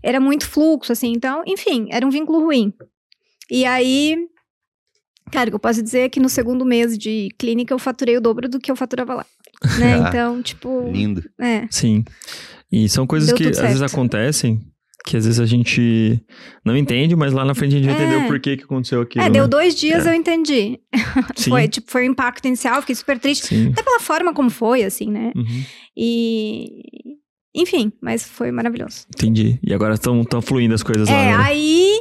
Era 0.01 0.19
muito 0.19 0.47
fluxo, 0.47 0.91
assim. 0.91 1.11
Então, 1.11 1.43
enfim, 1.45 1.87
era 1.91 2.05
um 2.05 2.09
vínculo 2.09 2.39
ruim. 2.39 2.73
E 3.51 3.65
aí, 3.65 4.17
cara, 5.31 5.47
o 5.47 5.51
que 5.51 5.55
eu 5.55 5.59
posso 5.59 5.81
dizer 5.83 5.99
é 6.01 6.09
que 6.09 6.19
no 6.19 6.29
segundo 6.29 6.65
mês 6.65 6.97
de 6.97 7.29
clínica 7.37 7.73
eu 7.73 7.79
faturei 7.79 8.17
o 8.17 8.21
dobro 8.21 8.47
do 8.49 8.59
que 8.59 8.71
eu 8.71 8.75
faturava 8.75 9.13
lá. 9.15 9.25
Né? 9.79 9.95
Ah, 9.95 10.07
Então, 10.09 10.41
tipo. 10.41 10.89
Lindo. 10.91 11.23
É. 11.39 11.67
Sim. 11.69 12.03
E 12.71 12.87
são 12.89 13.05
coisas 13.07 13.29
Deu 13.29 13.37
que 13.37 13.47
às 13.47 13.59
vezes 13.59 13.81
acontecem, 13.81 14.59
que 15.05 15.15
às 15.15 15.25
vezes 15.25 15.39
a 15.39 15.45
gente 15.45 16.19
não 16.65 16.75
entende, 16.75 17.15
mas 17.15 17.31
lá 17.31 17.45
na 17.45 17.53
frente 17.55 17.75
a 17.75 17.77
gente 17.79 17.89
É. 17.89 17.93
entender 17.93 18.25
o 18.25 18.27
porquê 18.27 18.57
que 18.57 18.63
aconteceu 18.63 19.01
aquilo. 19.01 19.23
É, 19.23 19.29
deu 19.29 19.43
né? 19.43 19.49
dois 19.49 19.75
dias 19.75 20.05
É. 20.05 20.09
eu 20.09 20.13
entendi. 20.13 20.79
Sim, 21.35 21.51
Foi, 21.51 21.67
tipo, 21.67 21.89
foi 21.91 22.07
um 22.07 22.11
impacto 22.11 22.45
inicial, 22.47 22.81
fiquei 22.81 22.95
super 22.95 23.17
triste. 23.19 23.47
sim. 23.47 23.69
Até 23.71 23.83
pela 23.83 23.99
forma 23.99 24.33
como 24.33 24.49
foi, 24.49 24.83
assim, 24.83 25.09
né? 25.09 25.31
Uhum, 25.35 25.63
E. 25.95 27.15
Enfim, 27.57 27.89
mas 28.01 28.23
foi 28.27 28.51
maravilhoso. 28.51 29.05
entendi. 29.15 29.57
E 29.63 29.73
agora 29.73 29.93
estão 29.93 30.23
tão 30.25 30.41
fluindo 30.41 30.75
as 30.75 30.83
coisas 30.83 31.07
lá. 31.07 31.15
É, 31.15 31.25
né? 31.37 31.43
aí, 31.43 31.93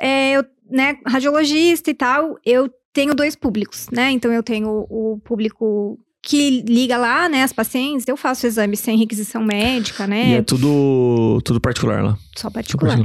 é, 0.00 0.32
eu, 0.36 0.44
né, 0.70 0.96
radiologista 1.06 1.90
e 1.90 1.94
tal, 1.94 2.36
eu 2.44 2.70
tenho 2.92 3.14
dois 3.14 3.34
públicos, 3.36 3.88
né? 3.92 4.10
Então 4.10 4.32
eu 4.32 4.42
tenho 4.42 4.86
o 4.88 5.18
público 5.24 5.98
que 6.26 6.62
liga 6.66 6.96
lá, 6.96 7.28
né, 7.28 7.42
as 7.42 7.52
pacientes, 7.52 8.08
eu 8.08 8.16
faço 8.16 8.46
exame 8.46 8.78
sem 8.78 8.96
requisição 8.96 9.44
médica, 9.44 10.04
E 10.04 10.06
né? 10.06 10.32
é 10.36 10.42
tudo, 10.42 11.38
tudo 11.44 11.60
particular 11.60 12.02
lá. 12.02 12.16
Só 12.34 12.48
Tudo 12.48 12.54
particular. 12.54 12.98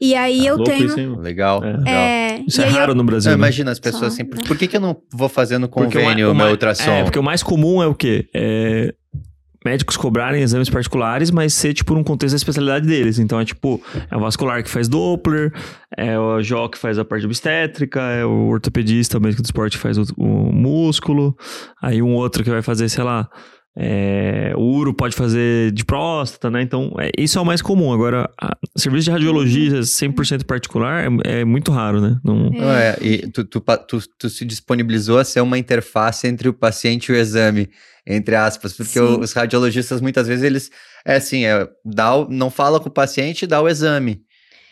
E 0.00 0.14
aí 0.16 0.44
eu 0.44 0.56
Louco 0.56 0.68
tenho. 0.70 0.86
isso, 0.86 0.98
hein? 0.98 1.14
Legal. 1.20 1.62
É. 1.62 1.76
legal. 1.76 1.86
é, 1.86 2.42
Isso 2.48 2.60
e 2.60 2.64
é 2.64 2.66
aí 2.66 2.72
eu- 2.72 2.78
raro 2.80 2.94
no 2.94 3.04
Brasil. 3.04 3.30
Não, 3.30 3.38
né? 3.38 3.44
imagina 3.44 3.70
as 3.70 3.78
pessoas 3.78 4.00
Só, 4.00 4.06
assim, 4.08 4.22
né? 4.24 4.42
por 4.46 4.56
que, 4.58 4.66
que 4.66 4.76
eu 4.76 4.80
não 4.80 4.96
vou 5.12 5.28
fazer 5.28 5.58
no 5.58 5.68
Porque 5.68 5.96
o 5.96 6.00
ma- 6.00 6.06
convênio 6.08 6.30
o 6.32 6.34
meu 6.34 6.48
ultrassom? 6.48 6.90
É, 6.90 7.04
porque 7.04 7.18
o 7.18 7.22
mais 7.22 7.42
comum 7.42 7.80
é 7.82 7.86
o 7.86 7.94
quê? 7.94 8.26
É 8.34 8.92
médicos 9.64 9.96
cobrarem 9.96 10.42
exames 10.42 10.68
particulares, 10.68 11.30
mas 11.30 11.54
ser, 11.54 11.72
tipo, 11.74 11.94
num 11.94 12.04
contexto 12.04 12.34
da 12.34 12.36
especialidade 12.36 12.86
deles. 12.86 13.18
Então, 13.18 13.40
é 13.40 13.44
tipo, 13.44 13.80
é 14.10 14.16
o 14.16 14.20
vascular 14.20 14.62
que 14.62 14.68
faz 14.70 14.88
Doppler, 14.88 15.52
é 15.96 16.18
o 16.18 16.42
Jó 16.42 16.68
que 16.68 16.76
faz 16.78 16.98
a 16.98 17.04
parte 17.04 17.24
obstétrica, 17.24 18.00
é 18.00 18.24
o 18.24 18.48
ortopedista, 18.48 19.18
o 19.18 19.20
médico 19.20 19.42
do 19.42 19.46
esporte 19.46 19.76
que 19.76 19.82
faz 19.82 19.96
o, 19.98 20.04
o 20.18 20.52
músculo, 20.52 21.36
aí 21.82 22.02
um 22.02 22.14
outro 22.14 22.44
que 22.44 22.50
vai 22.50 22.60
fazer, 22.62 22.88
sei 22.88 23.04
lá, 23.04 23.28
é, 23.76 24.52
o 24.56 24.60
uro 24.60 24.94
pode 24.94 25.16
fazer 25.16 25.72
de 25.72 25.84
próstata, 25.84 26.48
né? 26.48 26.62
Então, 26.62 26.92
é, 26.98 27.10
isso 27.18 27.38
é 27.38 27.42
o 27.42 27.44
mais 27.44 27.60
comum. 27.60 27.92
Agora, 27.92 28.30
a- 28.40 28.56
serviço 28.76 29.06
de 29.06 29.10
radiologia 29.10 29.80
100% 29.82 30.44
particular 30.44 31.04
é, 31.24 31.40
é 31.40 31.44
muito 31.44 31.72
raro, 31.72 32.00
né? 32.00 32.16
Não, 32.22 32.50
Não 32.50 32.70
é, 32.72 32.96
e 33.00 33.18
tu, 33.32 33.44
tu, 33.44 33.60
tu- 33.88 34.08
tu 34.16 34.30
se 34.30 34.44
disponibilizou 34.44 35.18
a 35.18 35.24
ser 35.24 35.40
uma 35.40 35.58
interface 35.58 36.26
entre 36.28 36.48
o 36.48 36.52
paciente 36.54 37.06
e 37.08 37.12
o 37.12 37.16
exame, 37.16 37.68
entre 38.06 38.34
aspas, 38.36 38.72
porque 38.72 38.92
Sim. 38.92 39.00
o- 39.00 39.20
os 39.20 39.32
radiologistas 39.32 40.00
muitas 40.00 40.26
vezes 40.28 40.44
eles 40.44 40.70
é 41.04 41.16
assim, 41.16 41.44
é, 41.44 41.68
dá 41.84 42.14
o- 42.16 42.28
não 42.28 42.50
fala 42.50 42.78
com 42.80 42.88
o 42.88 42.92
paciente, 42.92 43.46
dá 43.46 43.60
o 43.60 43.68
exame. 43.68 44.22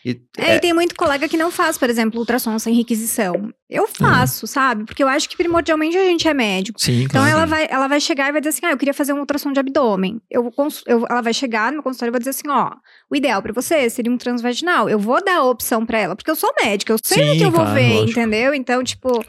E, 0.05 0.19
É, 0.37 0.55
e 0.55 0.59
tem 0.59 0.73
muito 0.73 0.95
colega 0.95 1.29
que 1.29 1.37
não 1.37 1.49
faz, 1.49 1.77
por 1.77 1.89
exemplo, 1.89 2.19
ultrassom 2.19 2.59
sem 2.59 2.73
requisição. 2.75 3.53
Eu 3.69 3.87
faço, 3.87 4.45
sabe? 4.45 4.83
Porque 4.83 5.01
eu 5.01 5.07
acho 5.07 5.29
que 5.29 5.37
primordialmente 5.37 5.95
a 5.97 6.03
gente 6.03 6.27
é 6.27 6.33
médico. 6.33 6.77
Sim, 6.81 7.03
Então 7.03 7.21
claro. 7.21 7.29
ela 7.29 7.45
vai, 7.45 7.67
ela 7.69 7.87
vai 7.87 8.01
chegar 8.01 8.27
e 8.27 8.33
vai 8.33 8.41
dizer 8.41 8.49
assim: 8.49 8.65
ah, 8.65 8.71
eu 8.71 8.77
queria 8.77 8.93
fazer 8.93 9.13
um 9.13 9.19
ultrassom 9.19 9.53
de 9.53 9.61
abdômen. 9.61 10.19
Eu, 10.29 10.51
eu- 10.87 11.05
ela 11.09 11.21
vai 11.21 11.33
chegar 11.33 11.67
no 11.67 11.75
meu 11.77 11.83
consultório 11.83 12.09
e 12.09 12.11
vai 12.11 12.19
dizer 12.19 12.31
assim: 12.31 12.49
ó, 12.49 12.71
o 13.09 13.15
ideal 13.15 13.41
pra 13.41 13.53
você 13.53 13.89
seria 13.89 14.11
um 14.11 14.17
transvaginal. 14.17 14.89
Eu 14.89 14.99
vou 14.99 15.23
dar 15.23 15.37
a 15.37 15.43
opção 15.45 15.85
pra 15.85 15.97
ela, 15.99 16.17
porque 16.17 16.29
eu 16.29 16.35
sou 16.35 16.53
médica, 16.61 16.91
eu 16.91 16.97
sei 17.01 17.23
o 17.23 17.31
Sim, 17.31 17.37
que 17.37 17.45
eu 17.45 17.51
vou 17.51 17.61
claro, 17.61 17.73
ver, 17.79 17.93
lógico. 18.01 18.19
entendeu? 18.19 18.53
Então, 18.53 18.83
tipo, 18.83 19.23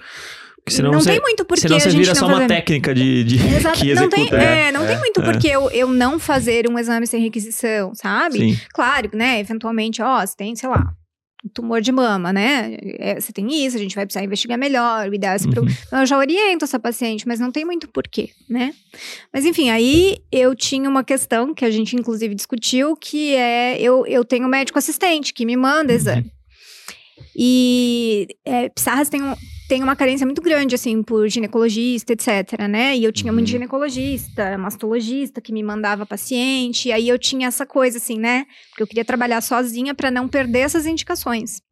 senão 0.73 0.93
não 0.93 1.01
você, 1.01 1.13
tem 1.13 1.21
muito 1.21 1.45
porquê 1.45 1.61
senão 1.63 1.77
a 1.77 1.81
você 1.81 1.91
gente 1.91 2.01
vira 2.01 2.15
não 2.15 2.21
só 2.21 2.27
uma 2.27 2.47
técnica 2.47 2.95
de, 2.95 3.25
de 3.25 3.37
Exato, 3.57 3.79
que 3.79 3.95
não 3.95 4.05
executa. 4.05 4.17
tem, 4.17 4.31
né? 4.31 4.69
é, 4.69 4.73
não 4.73 4.87
tem 4.87 4.99
muito 4.99 5.21
é. 5.21 5.25
porquê 5.25 5.49
eu, 5.49 5.71
eu 5.71 5.89
não 5.89 6.19
fazer 6.19 6.69
um 6.71 6.79
exame 6.79 7.07
sem 7.07 7.21
requisição, 7.21 7.95
sabe? 7.95 8.39
Sim. 8.39 8.59
Claro, 8.73 9.11
né? 9.13 9.41
Eventualmente, 9.41 10.01
ó, 10.01 10.25
você 10.25 10.35
tem, 10.37 10.57
sei 10.57 10.69
lá, 10.69 10.93
um 11.45 11.49
tumor 11.51 11.83
de 11.83 11.93
mama, 11.93 12.33
né? 12.33 12.79
É, 12.99 13.21
você 13.21 13.31
tem 13.31 13.67
isso, 13.67 13.77
a 13.77 13.79
gente 13.79 13.95
vai 13.95 14.07
precisar 14.07 14.25
investigar 14.25 14.59
melhor, 14.59 15.11
o 15.11 15.15
ideal 15.15 15.35
é 15.35 15.39
se 15.39 15.47
pro- 15.47 15.61
Uhum. 15.63 15.69
Então, 15.87 16.01
eu 16.01 16.07
já 16.07 16.17
oriento 16.17 16.65
essa 16.65 16.79
paciente, 16.79 17.29
mas 17.29 17.39
não 17.39 17.53
tem 17.53 17.67
muito 17.67 17.87
porquê, 17.87 18.31
né? 18.49 18.73
Mas 19.31 19.45
enfim, 19.45 19.69
aí 19.69 20.17
eu 20.33 20.55
tinha 20.55 20.89
uma 20.89 21.05
questão 21.05 21.53
que 21.53 21.67
a 21.67 21.71
gente 21.71 21.95
inclusive 21.95 22.35
discutiu, 22.35 22.97
que 22.97 23.35
é 23.35 23.79
eu, 23.79 24.07
eu 24.07 24.25
tenho 24.25 24.47
um 24.47 24.49
médico 24.49 24.79
assistente 24.79 25.35
que 25.35 25.45
me 25.45 25.55
manda 25.57 25.93
exame. 25.93 26.33
E 27.37 28.27
é, 28.45 28.69
Pissarras 28.69 29.09
tem, 29.09 29.23
um, 29.23 29.35
tem 29.69 29.83
uma 29.83 29.97
carência 29.97 30.27
muito 30.27 30.43
grande, 30.43 30.75
assim, 30.75 31.03
por 31.03 31.29
ginecologista, 31.29 32.13
etc, 32.13 32.59
né? 32.69 32.97
E 32.97 33.05
eu 33.05 33.13
tinha 33.13 33.33
muito 33.33 33.47
Uhum. 33.47 33.53
ginecologista, 33.53 34.59
mastologista 34.59 35.41
que 35.41 35.53
me 35.53 35.63
mandava 35.63 36.05
paciente, 36.05 36.89
e 36.89 36.93
aí 36.93 37.09
eu 37.09 37.19
tinha 37.19 37.49
essa 37.49 37.65
coisa, 37.65 37.99
assim, 37.99 38.19
né? 38.19 38.45
Porque 38.71 38.83
eu 38.83 38.87
queria 38.87 39.05
trabalhar 39.05 39.41
sozinha 39.41 39.95
para 39.95 40.11
não 40.11 40.29
perder 40.29 40.61
essas 40.61 40.85
indicações. 40.87 41.63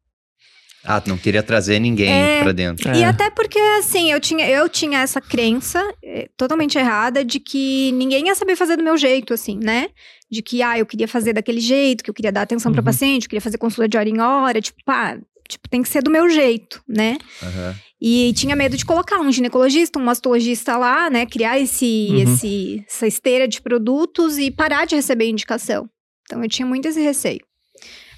Ah, 0.85 1.01
não 1.07 1.17
queria 1.17 1.41
trazer 1.41 1.79
ninguém 1.79 2.09
É, 2.11 2.43
pra 2.43 2.51
dentro. 2.51 2.89
E 2.93 3.03
É. 3.03 3.05
até 3.05 3.29
porque, 3.29 3.57
assim, 3.79 4.11
eu 4.11 4.19
tinha, 4.19 4.49
eu 4.49 4.67
tinha 4.67 4.99
essa 4.99 5.21
crença 5.21 5.81
eh, 6.03 6.27
totalmente 6.35 6.77
errada 6.77 7.23
de 7.23 7.39
que 7.39 7.91
ninguém 7.93 8.27
ia 8.27 8.35
saber 8.35 8.57
fazer 8.57 8.75
do 8.75 8.83
meu 8.83 8.97
jeito, 8.97 9.33
assim, 9.33 9.57
né? 9.63 9.87
De 10.29 10.41
que, 10.41 10.61
ah, 10.61 10.77
eu 10.77 10.85
queria 10.85 11.07
fazer 11.07 11.31
daquele 11.31 11.61
jeito, 11.61 12.03
que 12.03 12.09
eu 12.09 12.13
queria 12.13 12.33
dar 12.33 12.41
atenção 12.41 12.71
para 12.71 12.81
Uhum. 12.81 12.85
paciente, 12.85 13.23
eu 13.23 13.29
queria 13.29 13.39
fazer 13.41 13.57
consulta 13.57 13.87
de 13.87 13.97
hora 13.97 14.09
em 14.09 14.19
hora, 14.19 14.59
tipo, 14.59 14.77
pá, 14.83 15.17
tipo, 15.47 15.67
tem 15.69 15.81
que 15.81 15.89
ser 15.89 16.01
do 16.03 16.11
meu 16.11 16.29
jeito, 16.29 16.81
né? 16.87 17.17
Aham. 17.41 17.75
E 18.01 18.33
tinha 18.35 18.55
medo 18.55 18.75
de 18.75 18.85
colocar 18.85 19.19
um 19.19 19.31
ginecologista, 19.31 19.97
um 19.97 20.03
mastologista 20.03 20.75
lá, 20.77 21.09
né? 21.09 21.25
Criar 21.25 21.57
esse, 21.59 22.07
Uhum. 22.11 22.17
esse, 22.23 22.85
essa 22.87 23.07
esteira 23.07 23.47
de 23.47 23.61
produtos 23.61 24.37
e 24.37 24.51
parar 24.51 24.85
de 24.85 24.95
receber 24.95 25.29
indicação. 25.29 25.89
Então 26.25 26.43
eu 26.43 26.49
tinha 26.49 26.65
muito 26.65 26.87
esse 26.87 26.99
receio. 27.01 27.39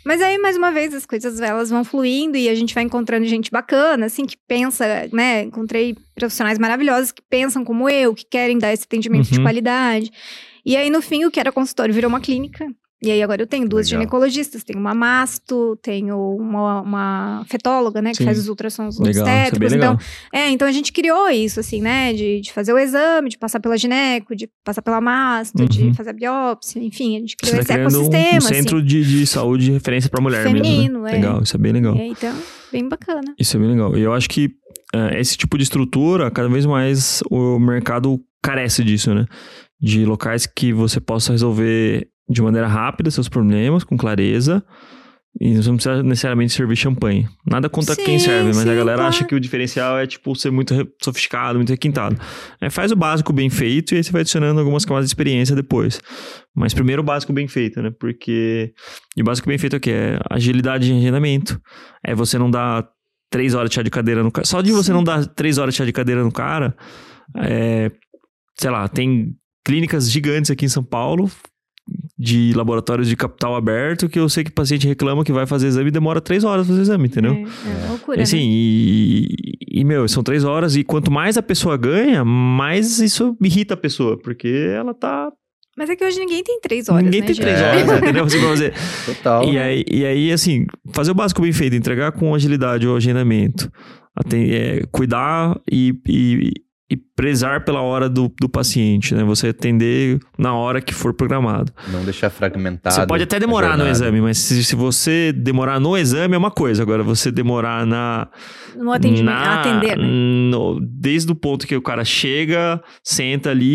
Mas 0.04 0.22
aí, 0.22 0.38
mais 0.38 0.56
uma 0.56 0.72
vez, 0.72 0.94
as 0.94 1.04
coisas 1.06 1.42
elas 1.42 1.72
vão 1.72 1.84
fluindo 1.84 2.38
e 2.38 2.48
a 2.48 2.54
gente 2.54 2.76
vai 2.76 2.84
encontrando 2.84 3.26
gente 3.26 3.50
bacana, 3.50 4.06
assim, 4.06 4.26
que 4.26 4.38
pensa, 4.48 4.86
né? 5.12 5.42
Encontrei 5.44 5.96
profissionais 6.14 6.60
maravilhosos 6.60 7.12
que 7.12 7.24
pensam 7.28 7.64
como 7.66 7.90
eu, 7.90 8.14
que 8.14 8.24
querem 8.24 8.58
dar 8.60 8.72
esse 8.72 8.84
atendimento 8.84 9.30
de 9.32 9.38
Uhum. 9.40 9.44
qualidade. 9.44 10.12
E 10.64 10.78
aí, 10.78 10.90
no 10.92 11.02
fim, 11.02 11.26
o 11.26 11.32
que 11.32 11.40
era 11.40 11.52
consultório 11.52 11.94
virou 11.94 12.10
uma 12.10 12.20
clínica. 12.22 12.68
E 13.04 13.12
aí, 13.12 13.22
agora 13.22 13.42
eu 13.42 13.46
tenho 13.48 13.68
duas 13.68 13.88
Legal. 13.88 14.02
ginecologistas, 14.02 14.64
tenho 14.64 14.80
uma 14.80 14.94
masto, 14.96 15.78
tenho 15.82 16.18
uma, 16.38 16.82
uma 16.82 17.46
fetóloga, 17.48 18.02
né? 18.02 18.12
Que 18.12 18.18
Sim. 18.18 18.26
faz 18.26 18.40
os 18.40 18.48
ultrassons 18.48 18.98
Legal, 19.00 19.28
é 19.28 19.32
obstétricos. 19.32 19.72
legal. 19.74 19.94
Então, 19.94 20.08
é, 20.34 20.50
então 20.50 20.68
a 20.68 20.72
gente 20.72 20.94
criou 20.94 21.30
isso, 21.30 21.60
assim, 21.60 21.82
né? 21.82 22.14
De, 22.14 22.40
de 22.42 22.54
fazer 22.54 22.72
o 22.74 22.80
exame, 22.80 23.30
de 23.30 23.38
passar 23.38 23.60
pela 23.60 23.78
gineco, 23.78 24.36
de 24.36 24.50
passar 24.64 24.82
pela 24.82 25.02
masto, 25.02 25.60
Uhum. 25.60 25.66
de 25.68 25.94
fazer 25.94 26.12
a 26.12 26.14
biópsia, 26.14 26.80
enfim, 26.82 27.18
a 27.18 27.20
gente 27.20 27.36
Você 27.42 27.52
criou 27.52 27.56
tá 27.58 27.62
esse 27.62 27.74
criando 27.74 27.96
um, 27.96 28.02
um 28.02 28.06
ecossistema, 28.16 28.42
centro 28.42 28.82
de, 28.82 29.04
de 29.04 29.28
saúde 29.28 29.66
de 29.66 29.72
referência 29.72 30.10
pra 30.10 30.22
mulher 30.22 30.44
Feminino, 30.44 31.02
mesmo, 31.02 31.08
é. 31.08 31.12
né? 31.12 31.18
Legal, 31.18 31.44
isso 31.44 31.56
é 31.56 31.60
bem 31.60 31.72
legal. 31.74 31.94
assim. 31.94 32.02
É, 32.02 32.08
então, 32.08 32.36
bem 32.72 32.88
bacana. 32.90 33.36
Isso 33.38 33.58
é 33.58 33.60
bem 33.60 33.70
legal. 33.70 33.98
E 33.98 34.02
eu 34.02 34.14
acho 34.14 34.30
que 34.30 34.50
eh, 34.94 35.20
esse 35.20 35.38
tipo 35.38 35.58
de 35.58 35.64
estrutura, 35.64 36.32
cada 36.32 36.48
vez 36.48 36.66
mais 36.66 37.22
o 37.30 37.60
mercado 37.60 38.20
carece 38.42 38.84
disso, 38.84 39.14
né? 39.14 39.26
De 39.82 40.06
locais 40.06 40.46
que 40.48 40.72
você 40.72 41.00
possa 41.02 41.34
resolver 41.34 42.08
de 42.28 42.42
maneira 42.42 42.68
rápida 42.68 43.12
seus 43.12 43.30
problemas, 43.30 43.84
com 43.84 43.98
clareza. 43.98 44.64
E 45.40 45.54
não 45.56 45.76
precisa 45.76 46.02
necessariamente 46.02 46.54
servir 46.54 46.78
champanhe. 46.78 47.28
Nada 47.46 47.68
contra 47.68 47.94
Sim, 47.94 48.06
quem 48.06 48.20
serve, 48.20 48.48
mas 48.48 48.60
a 48.60 48.62
sim, 48.62 48.68
galera 48.68 48.98
claro. 49.00 49.10
acha 49.10 49.26
que 49.26 49.36
o 49.36 49.40
diferencial 49.40 49.98
é, 50.00 50.08
tipo, 50.08 50.34
ser 50.34 50.50
muito 50.50 50.74
sofisticado, 51.04 51.60
muito 51.60 51.70
requintado. 51.70 52.18
É, 52.62 52.70
faz 52.70 52.94
o 52.94 52.96
básico 52.96 53.34
bem 53.34 53.50
feito 53.50 53.94
e 53.94 53.98
aí 53.98 54.04
você 54.04 54.14
vai 54.14 54.22
adicionando 54.22 54.62
algumas 54.62 54.86
camadas 54.86 55.08
de 55.08 55.10
experiência 55.10 55.54
depois. 55.54 56.00
Mas 56.56 56.74
primeiro 56.74 57.02
o 57.02 57.06
básico 57.06 57.34
bem 57.34 57.50
feito, 57.50 57.82
né? 57.82 57.92
Porque. 58.00 58.74
E 59.18 59.22
o 59.22 59.26
básico 59.26 59.50
bem 59.50 59.58
feito 59.58 59.76
é 59.76 59.78
o 59.78 59.82
quê? 59.82 59.92
É 59.92 60.20
agilidade 60.30 60.88
de 60.88 60.94
agendamento. 60.94 61.60
É 62.02 62.16
você 62.16 62.38
não 62.38 62.50
dar 62.50 62.88
três 63.30 63.54
horas 63.54 63.70
de 63.70 63.76
chá 63.76 63.82
de 63.82 63.90
cadeira 63.90 64.24
no 64.24 64.32
cara. 64.32 64.48
Só 64.48 64.62
de 64.62 64.72
você 64.72 64.88
Sim. 64.88 64.94
não 64.94 65.04
dar 65.04 65.26
três 65.26 65.58
horas 65.58 65.74
de 65.74 65.80
chá 65.80 65.86
de 65.86 65.92
cadeira 65.92 66.24
no 66.24 66.32
cara, 66.32 66.74
é, 67.36 67.92
sei 68.58 68.72
lá, 68.72 68.88
tem 68.88 69.36
clínicas 69.66 70.10
gigantes 70.10 70.50
aqui 70.50 70.64
em 70.64 70.70
São 70.70 70.84
Paulo 70.84 71.30
de 72.18 72.54
laboratórios 72.56 73.10
de 73.10 73.16
capital 73.16 73.56
aberto 73.56 74.08
que 74.08 74.18
eu 74.18 74.30
sei 74.30 74.44
que 74.44 74.50
o 74.50 74.54
paciente 74.54 74.88
reclama 74.88 75.24
que 75.24 75.34
vai 75.34 75.46
fazer 75.46 75.68
exame 75.68 75.90
e 75.90 75.92
demora 75.92 76.22
três 76.22 76.44
horas 76.46 76.66
fazer 76.66 76.82
exame, 76.82 77.08
entendeu? 77.08 77.34
É, 77.34 77.86
é 77.86 77.90
loucura, 77.90 78.20
E 78.20 78.24
assim, 78.24 78.38
né? 78.38 78.44
e, 78.48 79.28
e, 79.82 79.84
meu, 79.84 80.08
são 80.08 80.24
três 80.24 80.44
horas 80.46 80.76
e 80.78 80.84
quanto 80.84 81.12
mais 81.12 81.38
a 81.38 81.44
pessoa 81.44 81.76
ganha, 81.76 82.24
mais 82.24 83.00
isso 83.00 83.36
irrita 83.42 83.74
a 83.74 83.78
pessoa, 83.78 84.18
porque 84.18 84.48
ela 84.74 84.94
tá. 84.94 85.30
Mas 85.78 85.90
é 85.90 85.96
que 85.98 86.06
hoje 86.06 86.18
ninguém 86.18 86.42
tem 86.42 86.58
três 86.62 86.88
horas, 86.88 87.04
ninguém 87.04 87.20
né, 87.20 87.26
tem 87.28 87.36
gente? 87.36 87.44
três 87.44 87.60
É. 87.60 87.70
horas, 87.70 87.92
entendeu? 88.02 88.24
Assim, 88.24 88.40
pra 88.40 88.48
fazer. 88.48 88.74
Total. 89.06 89.44
E 89.44 89.58
aí, 89.60 89.84
e 89.92 90.06
aí, 90.06 90.32
assim, 90.32 90.66
fazer 90.94 91.12
o 91.12 91.16
básico 91.16 91.42
bem 91.42 91.52
feito, 91.52 91.76
entregar 91.76 92.14
com 92.14 92.34
agilidade 92.34 92.88
o 92.88 92.96
agendamento, 92.96 93.70
aten- 94.16 94.50
é, 94.54 94.84
cuidar 94.90 95.60
e, 95.70 95.94
e 96.08 96.54
e 96.88 96.96
prezar 96.96 97.66
pela 97.66 97.82
hora 97.82 98.08
do, 98.08 98.32
do 98.40 98.48
paciente, 98.48 99.16
né? 99.16 99.24
Você 99.24 99.48
atender 99.48 100.20
na 100.38 100.54
hora 100.54 100.80
que 100.80 100.94
for 100.94 101.16
programado. 101.16 101.72
Não 101.92 102.04
deixar 102.04 102.30
fragmentado. 102.30 102.94
Você 102.94 103.08
pode 103.08 103.24
até 103.24 103.40
demorar 103.40 103.76
no 103.76 103.88
exame, 103.88 104.22
mas 104.22 104.38
se, 104.38 104.64
se 104.64 104.76
você 104.76 105.34
demorar 105.34 105.80
no 105.80 105.98
exame 105.98 106.36
é 106.36 106.38
uma 106.38 106.52
coisa. 106.52 106.84
Agora, 106.84 107.02
você 107.02 107.32
demorar 107.32 107.88
na. 107.88 108.28
No 108.78 108.92
atendimento, 108.92 109.26
na- 109.34 109.62
atender, 109.62 109.98
né? 109.98 110.06
no- 110.06 110.80
desde 110.80 111.32
o 111.32 111.36
ponto 111.36 111.66
que 111.66 111.76
o 111.76 111.82
cara 111.82 112.06
chega, 112.06 112.80
senta 113.04 113.50
ali 113.50 113.66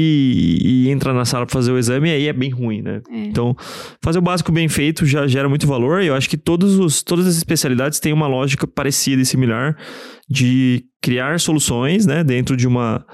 e, 0.63 0.85
e 0.87 0.91
entra 0.91 1.13
na 1.13 1.25
sala 1.25 1.45
para 1.47 1.53
fazer 1.55 1.73
o 1.73 1.79
exame, 1.79 2.11
aí 2.11 2.29
é 2.29 2.33
bem 2.33 2.51
ruim, 2.51 2.81
né? 2.81 3.01
É. 3.11 3.25
Então, 3.25 3.57
fazer 4.05 4.21
o 4.21 4.23
básico 4.23 4.53
bem 4.53 4.69
feito 4.69 5.05
já 5.05 5.27
gera 5.27 5.49
muito 5.49 5.67
valor. 5.67 6.01
E 6.03 6.07
eu 6.07 6.15
acho 6.15 6.29
que 6.31 6.37
todos 6.37 6.79
os, 6.79 7.03
todas 7.03 7.27
as 7.27 7.35
especialidades 7.37 7.99
têm 7.99 8.13
uma 8.13 8.29
lógica 8.29 8.69
parecida 8.69 9.21
e 9.21 9.27
similar 9.27 9.77
de 10.31 10.85
criar 11.03 11.41
soluções, 11.41 12.07
né, 12.07 12.23
dentro 12.23 12.57
de 12.57 12.69
uma, 12.69 13.05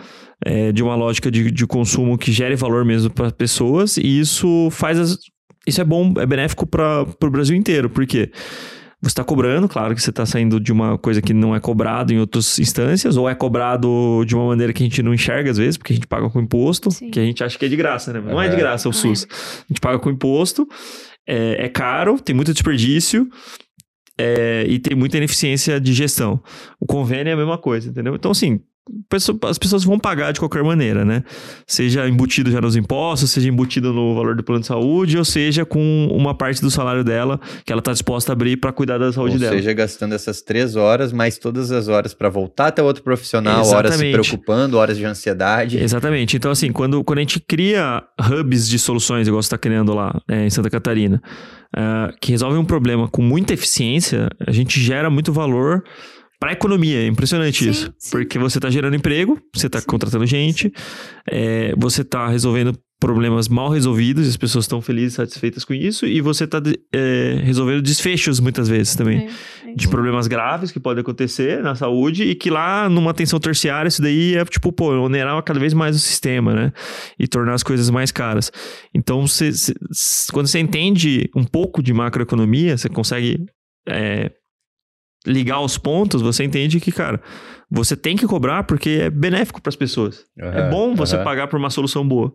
é, 0.45 0.71
de 0.71 0.83
uma 0.83 0.95
lógica 0.95 1.31
de, 1.31 1.51
de 1.51 1.67
consumo 1.67 2.19
que 2.19 2.31
gere 2.31 2.55
valor 2.57 2.85
mesmo 2.85 3.11
para 3.11 3.31
pessoas. 3.31 3.97
E 3.97 4.21
isso 4.21 4.69
faz 4.71 4.99
as, 4.99 5.19
isso 5.67 5.81
é 5.81 5.85
bom, 5.85 6.13
é 6.19 6.27
benéfico 6.27 6.67
para 6.67 7.07
o 7.23 7.31
Brasil 7.31 7.57
inteiro, 7.57 7.89
porque 7.89 8.31
você 9.01 9.13
está 9.13 9.25
cobrando, 9.25 9.69
claro 9.69 9.95
que 9.95 10.03
você 10.03 10.11
está 10.11 10.27
saindo 10.27 10.59
de 10.59 10.73
uma 10.73 10.99
coisa 10.99 11.23
que 11.23 11.33
não 11.35 11.55
é 11.55 11.61
cobrado 11.61 12.13
em 12.13 12.19
outras 12.19 12.59
instâncias, 12.59 13.17
ou 13.17 13.29
é 13.29 13.35
cobrado 13.35 14.25
de 14.27 14.35
uma 14.35 14.47
maneira 14.47 14.73
que 14.73 14.83
a 14.83 14.87
gente 14.87 15.03
não 15.03 15.15
enxerga 15.15 15.51
às 15.51 15.59
vezes, 15.59 15.77
porque 15.77 15.93
a 15.93 15.97
gente 15.97 16.07
paga 16.07 16.29
com 16.29 16.41
imposto, 16.41 16.91
Sim. 16.91 17.11
que 17.11 17.21
a 17.21 17.23
gente 17.23 17.43
acha 17.45 17.59
que 17.59 17.65
é 17.65 17.69
de 17.69 17.77
graça, 17.77 18.13
né? 18.13 18.21
Mas 18.21 18.33
Não 18.33 18.41
é 18.41 18.49
de 18.49 18.55
Aham. 18.55 18.61
graça 18.61 18.89
o 18.89 18.91
é. 18.91 18.95
SUS. 18.95 19.27
A 19.31 19.65
gente 19.69 19.81
paga 19.81 19.99
com 19.99 20.11
imposto, 20.11 20.67
é, 21.27 21.67
é 21.67 21.69
caro, 21.69 22.19
tem 22.19 22.35
muito 22.35 22.53
desperdício. 22.53 23.29
É, 24.19 24.65
e 24.67 24.79
tem 24.79 24.97
muita 24.97 25.17
ineficiência 25.17 25.81
de 25.81 25.93
gestão. 25.93 26.43
O 26.81 26.87
convênio 26.87 27.31
é 27.31 27.35
a 27.35 27.37
mesma 27.37 27.59
coisa, 27.59 27.89
entendeu? 27.89 28.15
Então, 28.15 28.31
assim, 28.31 28.61
as 29.49 29.59
pessoas 29.59 29.85
vão 29.85 29.99
pagar 29.99 30.33
de 30.33 30.39
qualquer 30.39 30.63
maneira, 30.63 31.05
né? 31.05 31.25
Seja 31.67 32.09
embutido 32.09 32.51
já 32.51 32.61
nos 32.61 32.77
impostos, 32.77 33.31
seja 33.31 33.49
embutido 33.49 33.93
no 33.93 34.15
valor 34.15 34.37
do 34.37 34.45
plano 34.45 34.61
de 34.61 34.67
saúde, 34.67 35.19
ou 35.19 35.25
seja 35.25 35.65
com 35.65 36.09
uma 36.13 36.35
parte 36.35 36.61
do 36.61 36.71
salário 36.71 37.03
dela 37.03 37.41
que 37.65 37.73
ela 37.73 37.81
está 37.81 37.93
disposta 37.93 38.33
a 38.33 38.35
abrir 38.35 38.57
para 38.57 38.73
cuidar 38.73 38.99
da 38.99 39.13
saúde 39.13 39.35
Ou 39.35 39.41
dela. 39.41 39.57
seja, 39.57 39.73
gastando 39.73 40.15
essas 40.15 40.41
três 40.41 40.77
horas, 40.77 41.13
mais 41.13 41.37
todas 41.39 41.73
as 41.73 41.89
horas 41.89 42.15
para 42.15 42.29
voltar 42.29 42.69
até 42.69 42.83
outro 42.83 43.03
profissional, 43.03 43.67
horas 43.67 43.95
se 43.95 44.05
Exatamente. 44.05 44.13
preocupando, 44.13 44.79
horas 44.79 44.97
de 44.97 45.05
ansiedade. 45.05 45.79
Exatamente. 45.79 46.37
Então, 46.37 46.51
assim, 46.51 46.71
quando, 46.71 47.03
quando 47.03 47.19
a 47.19 47.23
gente 47.23 47.41
cria 47.41 48.03
hubs 48.21 48.69
de 48.69 48.79
soluções, 48.79 49.27
igual 49.27 49.43
você 49.43 49.47
está 49.47 49.59
criando 49.59 49.95
lá 49.95 50.21
é, 50.29 50.47
em 50.47 50.51
Santa 50.51 50.71
Catarina, 50.71 51.21
ah, 51.77 52.13
que 52.21 52.31
resolvem 52.31 52.59
um 52.59 52.65
problema 52.65 53.09
com 53.09 53.23
muita 53.23 53.53
eficiência, 53.55 54.29
a 54.47 54.53
gente 54.53 54.81
gera 54.81 55.11
muito 55.11 55.33
valor 55.33 55.83
para 56.39 56.51
a 56.51 56.53
economia. 56.53 56.99
É 57.03 57.07
impressionante 57.07 57.65
Sim, 57.65 57.71
isso. 57.71 57.95
sim. 57.99 58.11
Porque 58.11 58.39
você 58.39 58.59
está 58.59 58.69
gerando 58.71 58.97
emprego, 58.97 59.41
você 59.55 59.67
está 59.67 59.81
contratando 59.83 60.27
gente, 60.27 60.73
é, 61.31 61.75
você 61.77 62.03
está 62.03 62.29
resolvendo 62.29 62.77
problemas 62.99 63.47
mal 63.47 63.69
resolvidos, 63.69 64.25
e 64.25 64.31
as 64.31 64.39
pessoas 64.39 64.65
estão 64.65 64.81
felizes, 64.81 65.15
satisfeitas 65.15 65.65
com 65.67 65.75
isso, 65.75 66.07
e 66.07 66.23
você 66.23 66.45
está 66.45 66.63
resolvendo 67.45 67.83
desfechos 67.83 68.41
muitas 68.41 68.71
vezes 68.71 68.95
também 68.97 69.29
É, 69.67 69.71
é 69.71 69.75
de 69.75 69.87
problemas 69.87 70.27
graves 70.27 70.73
que 70.73 70.81
podem 70.81 71.03
acontecer 71.03 71.63
na 71.63 71.75
saúde 71.75 72.25
e 72.25 72.35
que 72.35 72.49
lá 72.49 72.89
numa 72.89 73.11
atenção 73.11 73.39
terciária 73.39 73.89
isso 73.89 74.01
daí 74.01 74.35
é 74.35 74.43
tipo, 74.47 74.73
pô, 74.73 74.93
onerar 74.99 75.41
cada 75.43 75.61
vez 75.61 75.75
mais 75.75 75.95
o 75.95 75.99
sistema, 75.99 76.55
né? 76.55 76.73
E 77.19 77.29
tornar 77.29 77.53
as 77.53 77.63
coisas 77.63 77.91
mais 77.91 78.11
caras. 78.11 78.51
Então, 78.95 79.27
cê- 79.27 79.53
cê- 79.53 79.75
quando 80.33 80.47
você 80.47 80.59
entende 80.59 81.29
um 81.37 81.45
pouco 81.45 81.83
de 81.83 81.93
macroeconomia, 81.93 82.79
você 82.79 82.89
consegue 82.89 83.45
é, 83.87 84.31
ligar 85.27 85.61
os 85.61 85.77
pontos, 85.77 86.23
você 86.23 86.45
entende 86.45 86.79
que, 86.81 86.93
cara, 86.93 87.21
você 87.71 87.97
tem 87.97 88.17
que 88.17 88.27
cobrar 88.27 88.63
porque 88.65 88.91
é 89.03 89.11
benéfico 89.11 89.61
para 89.61 89.71
as 89.71 89.77
pessoas. 89.77 90.25
é 90.39 90.47
Aham, 90.61 90.71
bom 90.71 90.95
você 90.95 91.17
aham. 91.17 91.25
pagar 91.25 91.49
por 91.49 91.59
uma 91.59 91.71
solução 91.71 92.07
boa. 92.07 92.33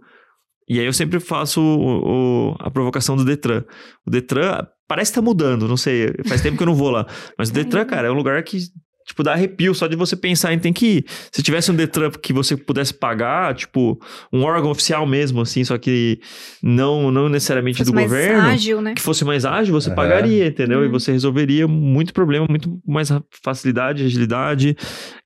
E 0.69 0.79
aí 0.79 0.85
eu 0.85 0.93
sempre 0.93 1.19
faço 1.19 1.59
o- 1.61 2.51
o- 2.51 2.55
a 2.59 2.69
provocação 2.69 3.15
do 3.15 3.25
Detran. 3.25 3.63
O 4.05 4.11
Detran 4.11 4.65
parece 4.87 5.11
que 5.11 5.15
tá 5.15 5.21
mudando, 5.21 5.67
não 5.67 5.75
sei. 5.77 6.13
Faz 6.27 6.41
tempo 6.41 6.55
que 6.57 6.63
eu 6.63 6.67
não 6.67 6.75
vou 6.75 6.89
lá. 6.91 7.05
Mas 7.37 7.49
o 7.49 7.53
Detran, 7.53 7.85
cara, 7.85 8.07
é 8.07 8.11
um 8.11 8.15
lugar 8.15 8.41
que, 8.43 8.57
tipo, 9.05 9.23
dá 9.23 9.33
arrepio 9.33 9.73
só 9.73 9.87
de 9.87 9.95
você 9.95 10.15
pensar 10.15 10.53
em 10.53 10.59
tem 10.59 10.71
que 10.73 10.85
ir. 10.85 11.05
Se 11.31 11.41
tivesse 11.43 11.71
um 11.71 11.75
Detran 11.75 12.11
que 12.11 12.31
você 12.33 12.55
pudesse 12.55 12.93
pagar, 12.93 13.53
tipo, 13.55 13.99
um 14.31 14.43
órgão 14.43 14.71
oficial 14.71 15.05
mesmo, 15.05 15.41
assim, 15.41 15.63
só 15.63 15.77
que 15.77 16.19
não, 16.61 17.11
não 17.11 17.27
necessariamente 17.29 17.79
Fosse 17.79 17.91
do 17.91 17.95
mais 17.95 18.07
governo. 18.09 18.41
ágil, 18.41 18.81
né? 18.81 18.93
Que 18.93 19.01
fosse 19.01 19.25
mais 19.25 19.45
ágil, 19.45 19.73
você 19.73 19.91
pagaria, 19.91 20.47
entendeu? 20.47 20.83
E 20.83 20.85
Uhum. 20.85 20.91
você 20.91 21.11
resolveria 21.11 21.67
muito 21.67 22.13
problema, 22.13 22.45
muito 22.49 22.79
mais 22.87 23.09
facilidade, 23.43 24.03
agilidade, 24.03 24.75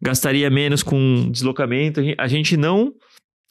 gastaria 0.02 0.50
menos 0.50 0.82
com 0.84 1.30
deslocamento. 1.32 2.02
A 2.18 2.28
gente 2.28 2.56
não. 2.58 2.94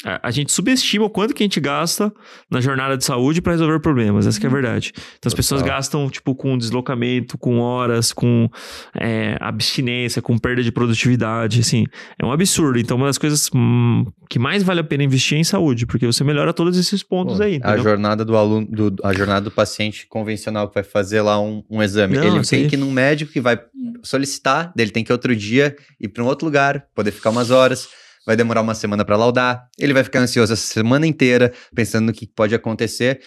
A 0.04 0.28
a 0.28 0.30
gente 0.30 0.52
subestima 0.52 1.04
o 1.06 1.10
quanto 1.10 1.32
que 1.34 1.42
a 1.42 1.46
gente 1.46 1.58
gasta 1.60 2.12
na 2.50 2.60
jornada 2.60 2.96
de 2.96 3.04
saúde 3.04 3.40
para 3.40 3.52
resolver 3.52 3.80
problemas, 3.80 4.26
essa 4.26 4.38
que 4.38 4.44
é 4.44 4.48
a 4.48 4.52
verdade. 4.52 4.92
Então 5.18 5.28
as 5.28 5.34
pessoas 5.34 5.62
gastam, 5.68 6.10
tipo, 6.10 6.34
com 6.34 6.58
deslocamento, 6.58 7.38
com 7.38 7.58
horas, 7.58 8.12
com 8.12 8.48
é, 8.94 9.36
abstinência, 9.40 10.20
com 10.20 10.36
perda 10.36 10.62
de 10.62 10.70
produtividade, 10.70 11.60
assim. 11.60 11.86
É 12.20 12.24
um 12.26 12.30
absurdo. 12.32 12.78
Então 12.78 12.96
uma 12.98 13.06
das 13.06 13.16
coisas 13.18 13.48
hum, 13.54 14.04
que 14.28 14.38
mais 14.38 14.62
vale 14.62 14.80
a 14.80 14.84
pena 14.84 15.04
investir 15.04 15.38
é 15.38 15.40
em 15.40 15.44
saúde, 15.44 15.86
porque 15.86 16.06
você 16.06 16.22
melhora 16.22 16.52
todos 16.52 16.76
esses 16.76 17.02
pontos 17.02 17.38
Pô, 17.38 17.44
aí, 17.44 17.54
a 17.54 17.56
entendeu? 17.56 17.82
jornada 17.82 18.24
do 18.24 18.36
aluno, 18.36 18.66
do- 18.66 18.96
a 19.02 19.12
jornada 19.14 19.42
do 19.42 19.50
paciente 19.50 20.06
convencional 20.06 20.68
que 20.68 20.74
vai 20.74 20.84
fazer 20.84 21.22
lá 21.22 21.40
um, 21.40 21.62
um 21.70 21.82
exame. 21.82 22.16
Não, 22.16 22.36
ele 22.36 22.46
tem 22.46 22.68
que 22.68 22.74
ir 22.76 22.78
num 22.78 22.90
médico 22.90 23.32
que 23.32 23.40
vai 23.40 23.58
solicitar, 24.02 24.72
dele 24.76 24.90
tem 24.90 25.02
que 25.02 25.10
ir 25.10 25.14
outro 25.14 25.34
dia 25.34 25.74
ir 26.00 26.08
para 26.08 26.22
um 26.22 26.26
outro 26.26 26.44
lugar, 26.46 26.86
poder 26.94 27.10
ficar 27.10 27.30
umas 27.30 27.50
horas. 27.50 27.88
Vai 28.26 28.36
demorar 28.36 28.62
uma 28.62 28.74
semana 28.74 29.04
para 29.04 29.16
laudar. 29.16 29.68
Ele 29.78 29.92
vai 29.92 30.02
ficar 30.02 30.20
ansioso 30.20 30.52
essa 30.52 30.72
semana 30.72 31.06
inteira, 31.06 31.52
pensando 31.74 32.06
no 32.06 32.12
que 32.12 32.26
pode 32.26 32.54
acontecer. 32.54 33.20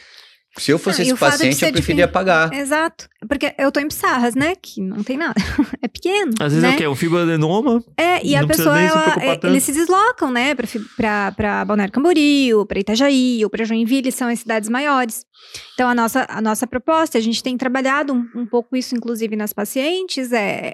Se 0.57 0.71
eu 0.71 0.79
fosse 0.79 1.03
Não, 1.03 1.09
esse 1.09 1.19
paciente, 1.19 1.63
eu 1.63 1.71
preferia 1.71 2.07
pagar. 2.07 2.51
Exato. 2.51 3.07
Porque 3.27 3.53
eu 3.59 3.71
tô 3.71 3.79
em 3.79 3.87
Pissarras, 3.87 4.33
né? 4.33 4.55
Que 4.55 4.81
não 4.81 5.03
tem 5.03 5.17
nada. 5.17 5.35
É 5.81 5.87
pequeno. 5.87 6.31
Às 6.39 6.53
vezes 6.53 6.63
né? 6.63 6.71
é 6.71 6.73
o 6.73 6.77
quê? 6.77 6.87
Um 6.87 6.95
fibroadenoma, 6.95 7.83
É, 7.95 8.25
e 8.25 8.35
a 8.35 8.45
pessoa, 8.47 8.75
se 8.75 8.83
ela, 8.83 9.01
preocupar 9.11 9.23
é, 9.23 9.39
eles 9.43 9.63
se 9.63 9.71
deslocam, 9.71 10.31
né, 10.31 10.55
pra, 10.55 10.67
pra, 10.95 11.31
pra 11.31 11.65
Balneário 11.65 11.93
Camboriú, 11.93 12.65
pra 12.65 12.79
Itajaí, 12.79 13.43
ou 13.43 13.49
pra 13.49 13.63
Joinville, 13.63 14.11
são 14.11 14.27
as 14.27 14.39
cidades 14.39 14.69
maiores. 14.69 15.23
Então, 15.75 15.87
a 15.87 15.93
nossa, 15.93 16.25
a 16.27 16.41
nossa 16.41 16.65
proposta, 16.65 17.17
a 17.17 17.21
gente 17.21 17.43
tem 17.43 17.55
trabalhado 17.55 18.11
um, 18.11 18.27
um 18.35 18.45
pouco 18.45 18.75
isso, 18.75 18.95
inclusive, 18.95 19.35
nas 19.35 19.53
pacientes, 19.53 20.31
é... 20.31 20.73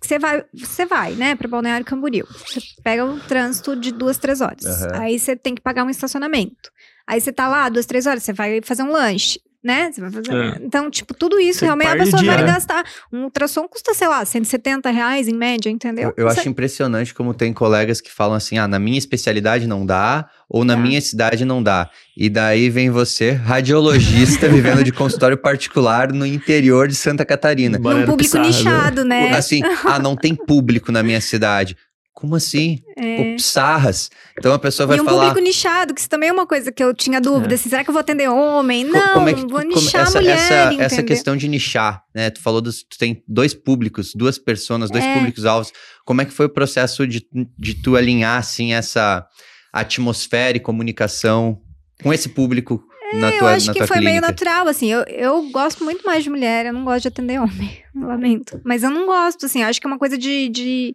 Você 0.00 0.18
vai, 0.18 0.44
você 0.52 0.84
vai, 0.84 1.12
né, 1.14 1.34
pra 1.34 1.48
Balneário 1.48 1.86
Camboriú. 1.86 2.26
Você 2.26 2.60
pega 2.82 3.04
um 3.04 3.18
trânsito 3.18 3.74
de 3.74 3.90
duas, 3.92 4.18
três 4.18 4.40
horas. 4.40 4.64
Aham. 4.64 5.00
Aí 5.00 5.18
você 5.18 5.34
tem 5.34 5.54
que 5.54 5.62
pagar 5.62 5.84
um 5.84 5.90
estacionamento. 5.90 6.70
Aí 7.06 7.20
você 7.20 7.32
tá 7.32 7.48
lá 7.48 7.68
duas, 7.68 7.86
três 7.86 8.06
horas, 8.06 8.22
você 8.22 8.32
vai 8.32 8.60
fazer 8.62 8.82
um 8.82 8.90
lanche, 8.90 9.40
né? 9.64 9.90
Você 9.90 10.00
vai 10.00 10.10
fazer... 10.10 10.32
É. 10.34 10.58
Então, 10.62 10.90
tipo, 10.90 11.14
tudo 11.14 11.40
isso, 11.40 11.60
Você 11.60 11.64
realmente, 11.64 11.88
a 11.88 11.96
pessoa 11.96 12.22
vai 12.22 12.36
né? 12.36 12.44
gastar. 12.44 12.84
Um 13.12 13.24
ultrassom 13.24 13.66
custa, 13.66 13.94
sei 13.94 14.06
lá, 14.06 14.24
170 14.24 14.90
reais 14.90 15.26
em 15.26 15.34
média, 15.34 15.70
entendeu? 15.70 16.12
Eu, 16.16 16.24
eu 16.24 16.30
Você- 16.30 16.40
acho 16.40 16.48
impressionante 16.48 17.14
como 17.14 17.32
tem 17.32 17.52
colegas 17.52 18.00
que 18.00 18.12
falam 18.12 18.34
assim: 18.36 18.58
ah, 18.58 18.68
na 18.68 18.78
minha 18.78 18.98
especialidade 18.98 19.66
não 19.66 19.86
dá, 19.86 20.28
ou 20.48 20.64
na 20.64 20.74
Tá. 20.76 20.80
minha 20.80 21.00
cidade 21.00 21.44
não 21.44 21.62
dá. 21.62 21.88
E 22.16 22.28
daí 22.28 22.68
vem 22.68 22.90
você, 22.90 23.30
radiologista, 23.32 24.48
vivendo 24.48 24.84
de 24.84 24.92
consultório 24.92 25.36
particular 25.36 26.12
no 26.12 26.26
interior 26.26 26.86
de 26.86 26.94
Santa 26.94 27.24
Catarina. 27.24 27.78
Num 27.78 27.82
público 27.84 28.16
Pissarras, 28.18 28.56
nichado, 28.58 29.04
né? 29.04 29.30
Assim, 29.34 29.62
ah, 29.84 29.98
não 29.98 30.14
tem 30.14 30.34
público 30.34 30.92
na 30.92 31.02
minha 31.02 31.20
cidade. 31.20 31.76
Como 32.14 32.36
assim? 32.36 32.78
É. 32.96 33.32
Pô, 33.34 33.38
Sarras. 33.40 34.08
Então 34.38 34.52
a 34.54 34.58
pessoa 34.58 34.86
vai 34.86 34.96
e 34.96 35.00
um 35.00 35.04
falar. 35.04 35.26
público 35.30 35.44
nichado, 35.44 35.92
que 35.92 35.98
isso 36.00 36.08
também 36.08 36.28
é 36.28 36.32
uma 36.32 36.46
coisa 36.46 36.70
que 36.70 36.82
eu 36.82 36.94
tinha 36.94 37.20
dúvida. 37.20 37.52
É. 37.52 37.56
assim, 37.56 37.68
será 37.68 37.82
que 37.82 37.90
eu 37.90 37.92
vou 37.92 38.00
atender 38.00 38.28
homem? 38.30 38.84
Não, 38.84 39.14
como 39.14 39.28
é 39.28 39.34
que 39.34 39.40
vou 39.40 39.48
como- 39.60 39.64
nichar 39.64 40.02
essa, 40.02 40.20
mulher, 40.20 40.36
essa, 40.38 40.82
essa 40.82 41.02
questão 41.02 41.36
de 41.36 41.48
nichar, 41.48 42.04
né? 42.14 42.30
Tu 42.30 42.40
falou 42.40 42.60
dos, 42.60 42.84
tu 42.84 42.96
tem 42.96 43.22
dois 43.26 43.52
públicos, 43.52 44.12
duas 44.14 44.38
pessoas, 44.38 44.90
dois 44.90 45.04
É. 45.04 45.14
públicos 45.14 45.44
alvos. 45.44 45.72
Como 46.04 46.22
é 46.22 46.24
que 46.24 46.32
foi 46.32 46.46
o 46.46 46.50
processo 46.50 47.04
de, 47.06 47.26
de 47.58 47.74
tu 47.74 47.96
alinhar 47.96 48.38
assim 48.38 48.72
essa 48.72 49.26
atmosfera 49.72 50.56
e 50.56 50.60
comunicação 50.60 51.60
com 52.02 52.12
esse 52.12 52.28
público 52.28 52.82
na 53.14 53.30
É, 53.30 53.34
eu 53.34 53.38
tua, 53.40 53.54
acho 53.54 53.66
na 53.66 53.72
que 53.74 53.86
foi 53.86 53.96
meio 53.98 54.20
clínica? 54.20 54.28
natural, 54.28 54.68
assim. 54.68 54.90
Eu, 54.90 55.02
eu 55.08 55.50
gosto 55.50 55.82
muito 55.84 56.04
mais 56.06 56.22
de 56.22 56.30
mulher, 56.30 56.66
eu 56.66 56.72
não 56.72 56.84
gosto 56.84 57.02
de 57.02 57.08
atender 57.08 57.40
homem. 57.40 57.82
Lamento. 57.94 58.60
Mas 58.64 58.82
eu 58.82 58.90
não 58.90 59.06
gosto, 59.06 59.46
assim. 59.46 59.62
eu 59.62 59.68
Acho 59.68 59.80
que 59.80 59.86
é 59.86 59.90
uma 59.90 59.98
coisa 59.98 60.18
de. 60.18 60.48
de, 60.48 60.94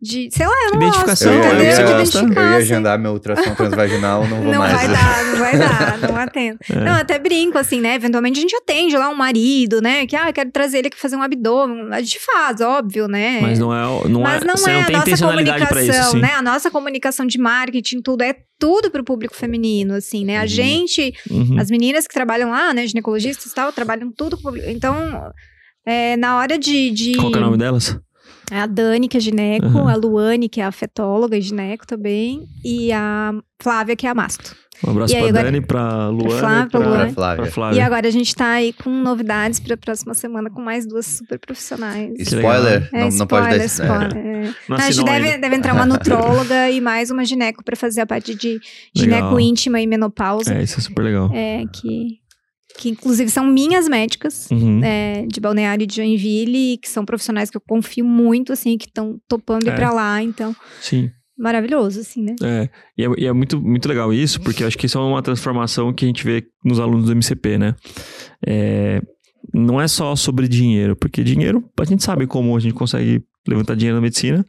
de 0.00 0.28
sei 0.30 0.46
lá, 0.46 0.52
eu 0.66 0.70
não 0.78 0.82
Identificação, 0.86 1.32
gosto, 1.34 1.44
eu, 1.44 1.48
entendeu? 1.54 1.64
ia, 1.66 1.72
você 1.72 1.76
de 1.76 1.82
gosta? 1.82 1.92
eu 1.92 2.00
identificar, 2.22 2.40
ia 2.42 2.48
assim. 2.48 2.56
agendar 2.72 2.98
meu 3.00 3.12
ultrassom 3.12 3.54
transvaginal, 3.56 4.26
não 4.28 4.42
vou 4.42 4.52
Não 4.52 4.58
mais. 4.60 4.72
vai 4.74 4.88
dar, 4.88 5.24
não 5.24 5.38
vai 5.38 5.58
dar, 5.58 5.98
não 5.98 6.16
atendo. 6.22 6.58
É. 6.70 6.74
Não, 6.76 6.86
eu 6.92 7.00
até 7.00 7.18
brinco, 7.18 7.58
assim, 7.58 7.80
né? 7.80 7.94
Eventualmente 7.96 8.38
a 8.38 8.42
gente 8.42 8.54
atende 8.54 8.96
lá 8.96 9.08
um 9.08 9.14
marido, 9.16 9.80
né? 9.82 10.06
Que, 10.06 10.14
ah, 10.14 10.28
eu 10.28 10.32
quero 10.32 10.50
trazer 10.52 10.78
ele 10.78 10.88
aqui 10.88 11.00
fazer 11.00 11.16
um 11.16 11.22
abdômen. 11.22 11.88
A 11.92 12.00
gente 12.00 12.20
faz, 12.20 12.60
óbvio, 12.60 13.08
né? 13.08 13.40
mas 13.42 13.58
não 13.58 13.74
é. 13.74 14.08
Não 14.08 14.20
Mas 14.20 14.42
é, 14.42 14.44
não 14.46 14.56
você 14.56 14.70
é 14.70 14.74
não 14.74 14.80
a 14.80 14.84
tem 14.84 14.96
nossa 14.96 15.26
comunicação, 15.26 15.80
isso, 15.82 16.10
sim. 16.12 16.20
né? 16.20 16.32
A 16.34 16.42
nossa 16.42 16.70
comunicação 16.70 17.26
de 17.26 17.38
marketing, 17.38 18.00
tudo, 18.02 18.22
é 18.22 18.36
tudo 18.58 18.88
pro 18.90 19.02
público 19.02 19.34
feminino, 19.34 19.94
assim, 19.94 20.24
né? 20.24 20.38
A 20.38 20.42
Uhum. 20.42 20.46
gente, 20.46 21.12
Uhum. 21.28 21.58
as 21.58 21.70
meninas 21.70 22.06
que 22.06 22.14
trabalham 22.14 22.50
lá, 22.50 22.72
né? 22.72 22.86
Ginecologistas 22.86 23.50
e 23.50 23.54
tal, 23.54 23.72
trabalham 23.72 24.12
tudo 24.12 24.36
pro 24.36 24.44
público. 24.52 24.68
Então, 24.70 24.94
é, 25.86 26.16
na 26.16 26.36
hora 26.38 26.58
de... 26.58 26.90
de... 26.90 27.14
Qual 27.16 27.30
que 27.30 27.38
é 27.38 27.40
o 27.40 27.44
nome 27.44 27.56
delas? 27.58 27.98
A 28.50 28.64
Dani, 28.66 29.08
que 29.08 29.16
é 29.16 29.20
gineco, 29.20 29.66
Aham. 29.66 29.90
a 29.90 29.96
Luane, 29.96 30.48
que 30.48 30.60
é 30.60 30.64
a 30.64 30.70
fetóloga 30.70 31.36
e 31.36 31.40
gineco 31.40 31.84
também, 31.86 32.46
e 32.64 32.92
a 32.92 33.32
Flávia, 33.60 33.96
que 33.96 34.06
é 34.06 34.10
a 34.10 34.14
masto. 34.14 34.54
Um 34.86 34.90
abraço 34.90 35.12
E 35.14 35.16
aí, 35.16 35.22
pra 35.22 35.28
agora- 35.30 35.44
Dani, 35.50 35.60
pra 35.66 36.08
Luana 36.10 36.38
Flávia, 36.38 36.66
e 36.66 36.68
pra. 36.70 36.80
Pra 36.80 37.08
Flávia. 37.10 37.42
pra 37.42 37.50
Flávia. 37.52 37.76
E 37.76 37.80
agora 37.80 38.06
a 38.06 38.10
gente 38.10 38.34
tá 38.36 38.50
aí 38.50 38.72
com 38.74 38.90
novidades 38.90 39.58
pra 39.58 39.76
próxima 39.76 40.12
semana 40.14 40.48
com 40.50 40.60
mais 40.60 40.86
duas 40.86 41.06
super 41.06 41.38
profissionais. 41.40 42.12
Que 42.14 42.22
Spoiler? 42.22 42.88
É, 42.92 43.00
não, 43.00 43.08
não 43.08 43.26
pode 43.26 43.48
dar 43.48 43.64
spoiler, 43.64 43.66
spoiler. 43.66 44.08
spoiler. 44.08 44.46
é. 44.50 44.54
Não 44.68 44.76
a 44.76 44.90
gente 44.90 45.04
deve, 45.04 45.38
deve 45.38 45.56
entrar 45.56 45.72
uma 45.74 45.86
nutróloga 45.86 46.70
e 46.70 46.80
mais 46.80 47.10
uma 47.10 47.24
gineco 47.24 47.64
pra 47.64 47.74
fazer 47.74 48.02
a 48.02 48.06
parte 48.06 48.34
de 48.34 48.60
gineco 48.94 49.24
Legal. 49.34 49.40
íntima 49.40 49.80
e 49.80 49.86
menopausa. 49.88 50.54
É, 50.54 50.62
isso 50.62 50.78
é 50.78 50.82
super 50.82 51.02
legal. 51.02 51.30
É, 51.32 51.64
que, 51.72 52.18
que 52.78 52.88
inclusive 52.88 53.30
são 53.30 53.44
minhas 53.46 53.88
médicas. 53.88 54.48
Uhum. 54.50 54.80
é, 54.84 55.26
de 55.26 55.40
Balneário 55.40 55.86
de 55.86 55.96
Joinville, 55.96 56.74
e 56.74 56.78
que 56.78 56.88
são 56.88 57.04
profissionais 57.04 57.50
que 57.50 57.56
eu 57.56 57.60
confio 57.60 58.04
muito, 58.04 58.52
assim, 58.52 58.76
que 58.78 58.86
estão 58.86 59.18
topando 59.28 59.68
É. 59.68 59.72
ir 59.72 59.74
pra 59.76 59.92
lá, 59.92 60.22
então, 60.22 60.54
Sim. 60.80 61.10
maravilhoso, 61.38 62.00
assim, 62.00 62.22
né? 62.22 62.36
É, 62.42 62.68
e 62.96 63.04
é, 63.04 63.08
e 63.18 63.26
é 63.26 63.32
muito, 63.32 63.60
muito 63.60 63.88
legal 63.88 64.12
isso, 64.12 64.40
porque 64.40 64.62
eu 64.62 64.66
acho 64.66 64.76
que 64.78 64.86
isso 64.86 64.98
é 64.98 65.00
uma 65.00 65.22
transformação 65.22 65.92
que 65.92 66.04
a 66.04 66.08
gente 66.08 66.24
vê 66.24 66.44
nos 66.64 66.78
alunos 66.80 67.06
do 67.06 67.12
MCP, 67.12 67.58
né? 67.58 67.74
É, 68.46 69.00
não 69.54 69.80
é 69.80 69.86
só 69.88 70.14
sobre 70.16 70.48
dinheiro, 70.48 70.96
porque 70.96 71.22
dinheiro, 71.22 71.62
a 71.78 71.84
gente 71.84 72.02
sabe 72.02 72.26
como 72.26 72.56
a 72.56 72.60
gente 72.60 72.74
consegue 72.74 73.22
levantar 73.46 73.74
dinheiro 73.76 73.96
na 73.96 74.02
medicina. 74.02 74.44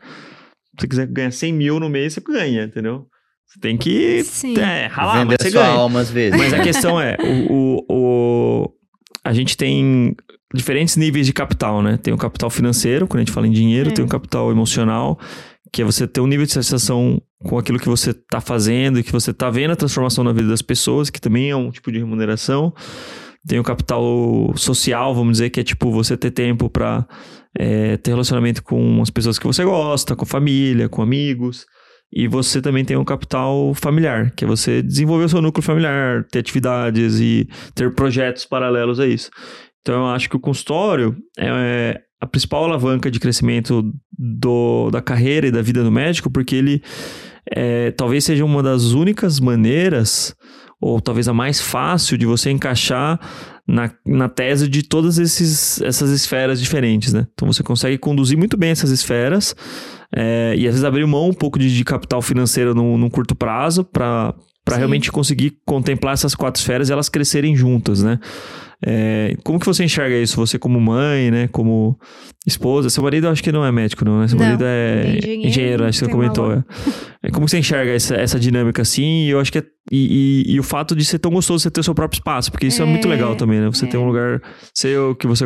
Se 0.80 0.82
você 0.82 0.88
quiser 0.88 1.08
ganhar 1.08 1.32
100 1.32 1.54
mil 1.54 1.80
no 1.80 1.90
mês, 1.90 2.14
você 2.14 2.22
ganha, 2.22 2.64
entendeu? 2.64 3.08
Você 3.48 3.60
tem 3.62 3.78
que 3.78 4.24
Sim. 4.24 4.58
é, 4.60 4.88
ralar, 4.88 5.20
Vender 5.20 5.26
mas 5.40 5.42
você 5.42 5.52
sua 5.52 5.62
ganha. 5.64 5.74
alma 5.74 6.00
às 6.02 6.10
vezes. 6.12 6.38
Mas 6.38 6.54
a 6.54 6.60
questão 6.60 7.00
é, 7.00 7.16
o, 7.50 7.54
o, 7.54 7.86
o- 7.90 8.74
a 9.24 9.34
gente 9.34 9.56
tem 9.58 10.16
diferentes 10.54 10.96
níveis 10.98 11.26
de 11.26 11.34
capital, 11.34 11.82
né? 11.82 11.98
Tem 11.98 12.14
o 12.14 12.18
capital 12.18 12.50
financeiro, 12.50 13.08
quando 13.08 13.20
a 13.20 13.24
gente 13.26 13.32
fala 13.34 13.48
em 13.48 13.52
dinheiro, 13.52 13.90
É. 13.90 13.94
tem 13.94 14.04
o 14.04 14.08
capital 14.08 14.52
emocional, 14.52 15.18
que 15.72 15.82
é 15.82 15.86
você 15.86 16.08
ter 16.08 16.22
um 16.22 16.28
nível 16.28 16.46
de 16.46 16.52
satisfação 16.54 17.22
com 17.44 17.58
aquilo 17.58 17.80
que 17.80 17.88
você 17.90 18.12
está 18.12 18.40
fazendo 18.42 19.00
e 19.00 19.04
que 19.04 19.12
você 19.12 19.32
está 19.32 19.50
vendo 19.50 19.72
a 19.72 19.76
transformação 19.76 20.24
na 20.24 20.32
vida 20.34 20.48
das 20.50 20.62
pessoas, 20.62 21.10
que 21.10 21.20
também 21.22 21.50
é 21.50 21.56
um 21.56 21.70
tipo 21.72 21.92
de 21.92 22.00
remuneração. 22.00 22.74
Tem 23.48 23.60
o 23.60 23.64
capital 23.64 24.54
social, 24.56 25.14
vamos 25.16 25.34
dizer, 25.34 25.50
que 25.52 25.60
é 25.60 25.64
tipo 25.64 25.90
você 25.92 26.18
ter 26.18 26.32
tempo 26.32 26.70
para 26.70 27.06
ter 28.04 28.12
relacionamento 28.12 28.62
com 28.64 29.02
as 29.02 29.10
pessoas 29.10 29.40
que 29.40 29.46
você 29.48 29.64
gosta, 29.64 30.16
com 30.16 30.26
família, 30.26 30.90
com 30.90 31.02
amigos. 31.02 31.66
E 32.12 32.28
você 32.28 32.62
também 32.62 32.86
tem 32.86 32.96
um 32.96 33.04
capital 33.04 33.74
familiar, 33.74 34.32
que 34.32 34.46
é 34.46 34.48
você 34.48 34.82
desenvolver 34.82 35.26
o 35.26 35.30
seu 35.30 35.42
núcleo 35.42 35.64
familiar, 35.64 36.24
ter 36.32 36.40
atividades 36.40 37.20
e 37.20 37.48
ter 37.76 37.94
projetos 37.94 38.46
paralelos 38.46 39.00
a 39.00 39.06
isso. 39.06 39.30
Então 39.82 40.06
eu 40.06 40.08
acho 40.08 40.30
que 40.30 40.36
o 40.36 40.40
consultório 40.40 41.16
é 41.38 42.02
a 42.20 42.26
principal 42.26 42.66
alavanca 42.66 43.12
de 43.12 43.20
crescimento 43.20 43.92
do, 44.18 44.90
da 44.90 45.02
carreira 45.02 45.48
e 45.48 45.52
da 45.52 45.62
vida 45.62 45.84
do 45.84 45.92
médico, 45.92 46.30
porque 46.30 46.56
ele 46.56 46.82
é, 47.52 47.92
talvez 47.92 48.24
seja 48.24 48.44
uma 48.44 48.64
das 48.64 48.92
únicas 48.92 49.40
maneiras, 49.40 50.36
ou 50.82 51.00
talvez 51.00 51.28
a 51.28 51.34
mais 51.34 51.62
fácil, 51.62 52.18
de 52.18 52.26
você 52.26 52.50
encaixar 52.50 53.20
na, 53.68 53.92
na 54.06 54.30
tese 54.30 54.68
de 54.68 54.84
todas 54.84 55.18
esses, 55.18 55.82
essas 55.82 56.10
esferas 56.10 56.60
diferentes, 56.60 57.14
né? 57.14 57.28
Então 57.34 57.52
você 57.52 57.64
consegue 57.64 57.98
conduzir 57.98 58.38
muito 58.38 58.58
bem 58.58 58.72
essas 58.72 58.90
esferas 58.90 59.56
é, 60.16 60.54
e 60.58 60.68
às 60.68 60.74
vezes 60.74 60.84
abrir 60.84 61.06
mão 61.06 61.30
um 61.30 61.34
pouco 61.34 61.58
de, 61.60 61.74
de 61.76 61.84
capital 61.84 62.22
financeiro 62.22 62.74
num, 62.74 62.98
num 62.98 63.10
curto 63.10 63.36
prazo 63.36 63.84
para 63.84 64.34
realmente 64.70 65.12
conseguir 65.12 65.58
contemplar 65.66 66.14
essas 66.14 66.34
quatro 66.36 66.60
esferas 66.60 66.90
e 66.90 66.94
elas 66.94 67.10
crescerem 67.10 67.56
juntas, 67.56 68.02
né? 68.04 68.20
É, 68.86 69.36
como 69.44 69.60
que 69.60 69.66
você 69.66 69.84
enxerga 69.84 70.16
isso? 70.16 70.36
Você 70.36 70.60
como 70.60 70.80
mãe, 70.80 71.32
né? 71.32 71.48
Como 71.48 71.98
esposa. 72.46 72.92
Seu 72.92 73.02
marido 73.02 73.26
eu 73.26 73.32
acho 73.32 73.42
que 73.42 73.52
não 73.52 73.66
é 73.66 73.72
médico, 73.72 74.06
não, 74.06 74.20
né? 74.20 74.28
Seu 74.28 74.38
Não, 74.38 74.46
marido 74.46 74.64
é 74.66 75.02
é 75.02 75.18
engenheiro, 75.18 75.48
engenheiro, 75.48 75.84
acho 75.86 76.00
que 76.00 76.06
você 76.06 76.12
comentou. 76.12 76.54
É. 76.54 76.64
É, 77.24 77.32
Como 77.32 77.46
que 77.46 77.52
você 77.52 77.58
enxerga 77.58 77.92
essa, 77.92 78.14
essa 78.16 78.40
dinâmica 78.40 78.84
assim? 78.84 79.26
E 79.26 79.30
eu 79.32 79.40
acho 79.40 79.52
que 79.52 79.58
é, 79.58 79.64
e, 79.92 80.44
e- 80.48 80.54
e 80.54 80.60
o 80.60 80.64
fato 80.64 80.96
de 80.96 81.04
ser 81.04 81.18
tão 81.18 81.32
gostoso 81.32 81.64
você 81.64 81.72
ter 81.72 81.80
o 81.80 81.84
seu 81.84 81.96
próprio 81.96 82.20
espaço, 82.20 82.52
porque 82.52 82.68
isso 82.68 82.80
é, 82.84 82.86
muito 82.86 83.08
É, 83.08 83.10
legal 83.10 83.36
também, 83.36 83.60
né? 83.60 83.66
Você 83.68 83.86
é. 83.86 83.88
ter 83.88 83.98
um 83.98 84.06
lugar, 84.06 84.42
ser 84.76 84.96
o 85.00 85.16
que 85.16 85.26
você 85.26 85.46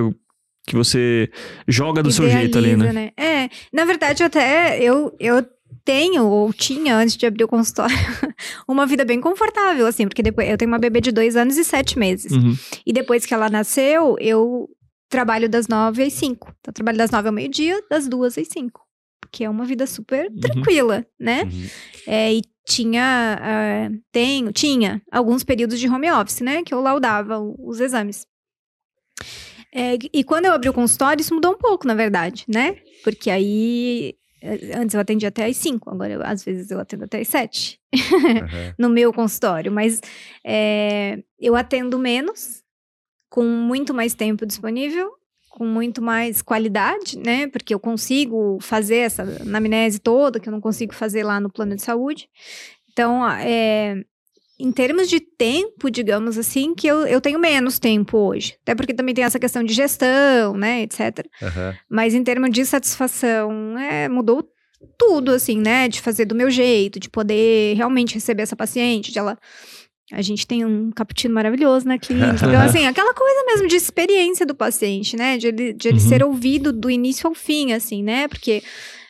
que 0.71 0.75
você 0.77 1.29
joga 1.67 2.01
do 2.01 2.11
seu 2.11 2.29
jeito 2.29 2.57
ali, 2.57 2.71
Idealiza, 2.71 2.93
né? 2.93 3.11
É, 3.17 3.49
na 3.73 3.83
verdade, 3.83 4.23
até 4.23 4.81
eu, 4.81 5.13
eu 5.19 5.45
tenho, 5.83 6.25
ou 6.25 6.53
tinha, 6.53 6.95
antes 6.95 7.17
de 7.17 7.25
abrir 7.25 7.43
o 7.43 7.47
consultório, 7.47 7.93
uma 8.67 8.85
vida 8.85 9.03
bem 9.03 9.19
confortável, 9.19 9.85
assim, 9.85 10.07
porque 10.07 10.23
depois 10.23 10.49
eu 10.49 10.57
tenho 10.57 10.71
uma 10.71 10.79
bebê 10.79 11.01
de 11.01 11.11
dois 11.11 11.35
anos 11.35 11.57
e 11.57 11.63
sete 11.65 11.99
meses. 11.99 12.31
Uhum. 12.31 12.55
E 12.85 12.93
depois 12.93 13.25
que 13.25 13.33
ela 13.33 13.49
nasceu, 13.49 14.15
eu 14.19 14.69
trabalho 15.09 15.49
das 15.49 15.67
nove 15.67 16.03
às 16.03 16.13
cinco. 16.13 16.47
Então, 16.61 16.69
eu 16.71 16.73
trabalho 16.73 16.97
das 16.97 17.11
nove 17.11 17.27
ao 17.27 17.33
meio-dia, 17.33 17.83
das 17.89 18.07
duas 18.07 18.37
às 18.37 18.47
cinco. 18.47 18.81
Que 19.29 19.43
é 19.43 19.49
uma 19.49 19.65
vida 19.65 19.85
super 19.85 20.27
Uhum. 20.29 20.39
tranquila, 20.39 21.05
né? 21.19 21.43
Uhum. 21.43 21.67
É, 22.07 22.33
e 22.33 22.41
tinha, 22.65 23.37
ah, 23.41 23.89
tenho, 24.11 24.53
tinha 24.53 25.01
alguns 25.11 25.43
períodos 25.43 25.79
de 25.79 25.89
home 25.89 26.09
office, 26.11 26.39
né? 26.39 26.63
Que 26.63 26.73
eu 26.73 26.79
laudava 26.79 27.39
os 27.59 27.81
exames. 27.81 28.25
É, 29.73 29.97
e 30.13 30.23
quando 30.23 30.45
eu 30.45 30.53
abri 30.53 30.67
o 30.69 30.73
consultório, 30.73 31.21
isso 31.21 31.33
mudou 31.33 31.53
um 31.53 31.57
pouco, 31.57 31.87
na 31.87 31.93
verdade, 31.93 32.45
né? 32.47 32.75
Porque 33.03 33.29
aí, 33.31 34.15
eh, 34.41 34.71
antes 34.75 34.93
eu 34.93 34.99
atendia 34.99 35.29
até 35.29 35.45
às 35.45 35.55
5, 35.57 35.89
agora 35.89 36.13
eu- 36.13 36.23
às 36.23 36.43
vezes 36.43 36.69
eu 36.71 36.79
atendo 36.79 37.05
até 37.05 37.19
às 37.21 37.27
7 37.29 37.79
Uhum. 37.93 37.93
no 38.77 38.89
meu 38.89 39.13
consultório. 39.13 39.71
Mas 39.71 40.01
é, 40.45 41.19
eu 41.39 41.55
atendo 41.55 41.97
menos, 41.97 42.61
com 43.29 43.43
muito 43.45 43.93
mais 43.93 44.13
tempo 44.13 44.45
disponível, 44.45 45.09
com 45.49 45.65
muito 45.65 46.01
mais 46.01 46.41
qualidade, 46.41 47.17
né? 47.17 47.47
Porque 47.47 47.73
eu 47.73 47.79
consigo 47.79 48.57
fazer 48.61 48.97
essa 48.97 49.23
anamnese 49.23 49.99
toda, 49.99 50.39
que 50.39 50.49
eu 50.49 50.51
não 50.51 50.61
consigo 50.61 50.93
fazer 50.93 51.23
lá 51.23 51.39
no 51.39 51.49
plano 51.49 51.75
de 51.75 51.81
saúde. 51.81 52.29
Então, 52.91 53.25
é, 53.29 54.03
em 54.61 54.71
termos 54.71 55.09
de 55.09 55.19
tempo, 55.19 55.89
digamos 55.89 56.37
assim, 56.37 56.75
que 56.75 56.87
eu, 56.87 57.05
eu 57.07 57.19
tenho 57.19 57.39
menos 57.39 57.79
tempo 57.79 58.17
hoje. 58.17 58.55
Até 58.61 58.75
porque 58.75 58.93
também 58.93 59.13
tem 59.15 59.23
essa 59.23 59.39
questão 59.39 59.63
de 59.63 59.73
gestão, 59.73 60.55
né, 60.55 60.81
etc. 60.83 61.25
Uhum. 61.41 61.73
Mas 61.89 62.13
em 62.13 62.23
termos 62.23 62.49
de 62.51 62.65
satisfação, 62.65 63.77
é, 63.77 64.07
mudou 64.07 64.47
tudo, 64.97 65.31
assim, 65.31 65.57
né? 65.59 65.87
De 65.87 66.01
fazer 66.01 66.25
do 66.25 66.35
meu 66.35 66.49
jeito, 66.49 66.99
de 66.99 67.09
poder 67.09 67.75
realmente 67.75 68.15
receber 68.15 68.43
essa 68.43 68.55
paciente, 68.55 69.11
de 69.11 69.19
ela. 69.19 69.37
A 70.11 70.21
gente 70.21 70.45
tem 70.45 70.65
um 70.65 70.91
cappuccino 70.91 71.33
maravilhoso 71.33 71.87
na 71.87 71.97
clínica. 71.97 72.33
Então, 72.45 72.61
assim, 72.61 72.85
aquela 72.85 73.13
coisa 73.13 73.45
mesmo 73.45 73.67
de 73.67 73.75
experiência 73.75 74.45
do 74.45 74.53
paciente, 74.53 75.15
né? 75.15 75.37
De 75.37 75.47
ele, 75.47 75.73
de 75.73 75.87
ele 75.87 75.99
Uhum. 75.99 76.09
ser 76.09 76.23
ouvido 76.23 76.73
do 76.73 76.89
início 76.89 77.27
ao 77.27 77.33
fim, 77.33 77.73
assim, 77.73 78.03
né? 78.03 78.27
Porque 78.27 78.61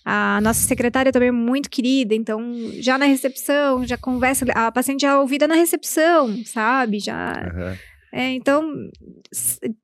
a 0.04 0.40
nossa 0.42 0.62
secretária 0.68 1.12
também 1.12 1.30
é 1.30 1.32
muito 1.32 1.70
querida, 1.70 2.16
então 2.16 2.42
já 2.80 2.98
na 2.98 3.06
recepção, 3.06 3.86
já 3.86 3.98
conversa, 3.98 4.46
a 4.54 4.72
paciente 4.72 5.02
já 5.02 5.12
é 5.12 5.18
ouvida 5.18 5.48
na 5.48 5.56
recepção, 5.56 6.36
sabe? 6.46 7.00
Já 7.00 7.34
Uhum. 7.54 7.78
é, 8.12 8.32
então, 8.32 8.64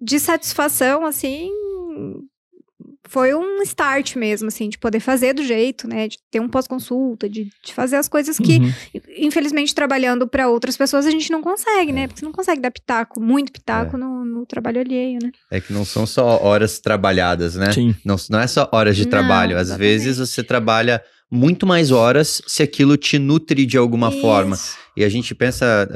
de 0.01 0.19
satisfação, 0.19 1.05
assim, 1.05 1.51
foi 3.07 3.33
um 3.33 3.61
start 3.63 4.15
mesmo, 4.15 4.47
assim, 4.49 4.69
de 4.69 4.77
poder 4.77 4.99
fazer 4.99 5.33
do 5.33 5.43
jeito, 5.43 5.87
né? 5.87 6.07
De 6.07 6.17
ter 6.29 6.39
um 6.39 6.47
pós-consulta, 6.47 7.29
de, 7.29 7.47
de 7.65 7.73
fazer 7.73 7.95
as 7.95 8.07
coisas 8.07 8.37
que, 8.37 8.57
Uhum. 8.59 8.73
infelizmente, 9.17 9.73
trabalhando 9.73 10.27
para 10.27 10.47
outras 10.49 10.75
pessoas, 10.77 11.05
a 11.05 11.11
gente 11.11 11.31
não 11.31 11.41
consegue, 11.41 11.91
né? 11.91 12.07
Porque 12.07 12.19
você 12.19 12.25
não 12.25 12.31
consegue 12.31 12.61
dar 12.61 12.71
pitaco, 12.71 13.19
muito 13.21 13.51
pitaco 13.51 13.95
É. 13.95 13.99
no, 13.99 14.25
no 14.25 14.45
trabalho 14.45 14.79
alheio, 14.81 15.19
né? 15.21 15.31
É 15.51 15.59
que 15.61 15.71
não 15.73 15.85
são 15.85 16.05
só 16.05 16.41
horas 16.43 16.79
trabalhadas, 16.79 17.55
né? 17.55 17.71
Sim. 17.71 17.95
Não, 18.05 18.15
não 18.29 18.39
é 18.39 18.47
só 18.47 18.69
horas 18.71 18.95
de 18.95 19.03
Não, 19.03 19.09
trabalho. 19.11 19.55
Às 19.57 19.67
exatamente. 19.69 19.87
vezes 19.89 20.17
você 20.17 20.43
trabalha 20.43 21.01
muito 21.29 21.67
mais 21.67 21.91
horas 21.91 22.41
se 22.47 22.63
aquilo 22.63 22.95
te 22.95 23.19
nutre 23.19 23.65
de 23.65 23.77
alguma 23.77 24.11
forma. 24.11 24.55
Isso, 24.55 24.77
E 24.95 25.03
a 25.03 25.09
gente 25.09 25.35
pensa 25.35 25.87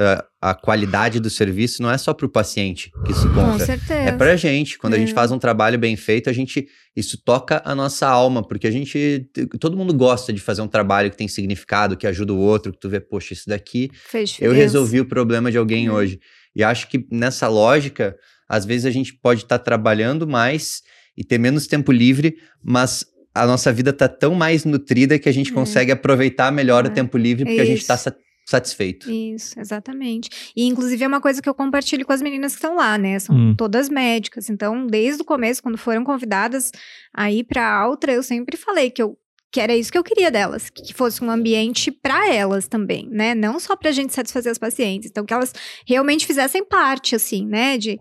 ah, 0.41 0.49
a 0.51 0.53
qualidade 0.53 1.19
do 1.21 1.29
serviço 1.29 1.81
não 1.81 1.89
é 1.89 1.97
só 1.97 2.13
para 2.13 2.25
o 2.25 2.29
paciente 2.29 2.91
que 3.05 3.11
isso 3.13 3.27
Com 3.29 3.35
conta. 3.51 3.65
certeza. 3.65 3.93
É 4.09 4.11
pra 4.11 4.35
gente. 4.35 4.77
Quando 4.77 4.95
a 4.95 4.97
gente 4.97 5.11
É. 5.11 5.15
faz 5.15 5.31
um 5.31 5.39
trabalho 5.39 5.79
bem 5.79 5.95
feito, 5.95 6.29
a 6.29 6.33
gente. 6.33 6.67
Isso 6.95 7.17
toca 7.23 7.61
a 7.63 7.73
nossa 7.73 8.05
alma, 8.07 8.45
porque 8.45 8.67
a 8.67 8.71
gente. 8.71 9.29
Todo 9.59 9.77
mundo 9.77 9.93
gosta 9.93 10.33
de 10.33 10.41
fazer 10.41 10.61
um 10.61 10.67
trabalho 10.67 11.09
que 11.09 11.15
tem 11.17 11.27
significado, 11.27 11.95
que 11.95 12.05
ajuda 12.05 12.33
o 12.33 12.37
outro, 12.39 12.73
que 12.73 12.79
tu 12.79 12.89
vê, 12.89 12.99
poxa, 12.99 13.33
isso 13.33 13.47
daqui 13.47 13.89
Fez 13.93 14.37
eu 14.41 14.51
resolvi 14.51 14.99
o 14.99 15.05
problema 15.05 15.49
de 15.49 15.57
alguém 15.57 15.89
Uhum. 15.89 15.95
hoje. 15.95 16.19
E 16.53 16.63
acho 16.63 16.89
que 16.89 17.05
nessa 17.09 17.47
lógica, 17.47 18.15
às 18.49 18.65
vezes 18.65 18.85
a 18.85 18.91
gente 18.91 19.13
pode 19.13 19.43
estar 19.43 19.59
trabalhando 19.59 20.27
mais 20.27 20.81
e 21.17 21.23
ter 21.23 21.37
menos 21.37 21.65
tempo 21.65 21.91
livre, 21.93 22.35
mas 22.61 23.05
a 23.33 23.45
nossa 23.47 23.71
vida 23.71 23.93
tá 23.93 24.09
tão 24.09 24.35
mais 24.35 24.65
nutrida 24.65 25.17
que 25.17 25.29
a 25.29 25.31
gente 25.31 25.51
É. 25.51 25.53
consegue 25.53 25.93
aproveitar 25.93 26.51
melhor 26.51 26.85
É. 26.85 26.89
o 26.89 26.91
tempo 26.93 27.17
livre 27.17 27.45
porque 27.45 27.61
a 27.61 27.65
gente 27.65 27.85
tá 27.87 27.95
sa- 27.95 28.13
satisfeito. 28.45 29.09
Isso, 29.09 29.59
exatamente. 29.59 30.51
E 30.55 30.65
inclusive 30.65 31.03
é 31.03 31.07
uma 31.07 31.21
coisa 31.21 31.41
que 31.41 31.47
eu 31.49 31.53
compartilho 31.53 32.05
com 32.05 32.13
as 32.13 32.21
meninas 32.21 32.53
que 32.53 32.57
estão 32.57 32.75
lá, 32.75 32.97
né? 32.97 33.17
São 33.19 33.35
Hum. 33.35 33.55
todas 33.55 33.89
médicas. 33.89 34.49
Então, 34.49 34.85
desde 34.87 35.21
o 35.21 35.25
começo, 35.25 35.61
quando 35.63 35.77
foram 35.77 36.03
convidadas 36.03 36.71
a 37.13 37.31
ir 37.31 37.43
para 37.43 37.63
a 37.63 37.73
Altra, 37.73 38.11
eu 38.13 38.23
sempre 38.23 38.57
falei 38.57 38.89
que 38.91 39.01
eu 39.01 39.17
que 39.53 39.59
era 39.59 39.75
isso 39.75 39.91
que 39.91 39.97
eu 39.97 40.03
queria 40.03 40.31
delas, 40.31 40.69
que 40.69 40.93
fosse 40.93 41.21
um 41.21 41.29
ambiente 41.29 41.91
para 41.91 42.33
elas 42.33 42.69
também, 42.69 43.09
né? 43.09 43.35
Não 43.35 43.59
só 43.59 43.75
pra 43.75 43.91
gente 43.91 44.13
satisfazer 44.13 44.49
as 44.49 44.57
pacientes, 44.57 45.09
então 45.09 45.25
que 45.25 45.33
elas 45.33 45.53
realmente 45.85 46.25
fizessem 46.25 46.63
parte 46.63 47.15
assim, 47.17 47.45
né, 47.45 47.77
de 47.77 47.99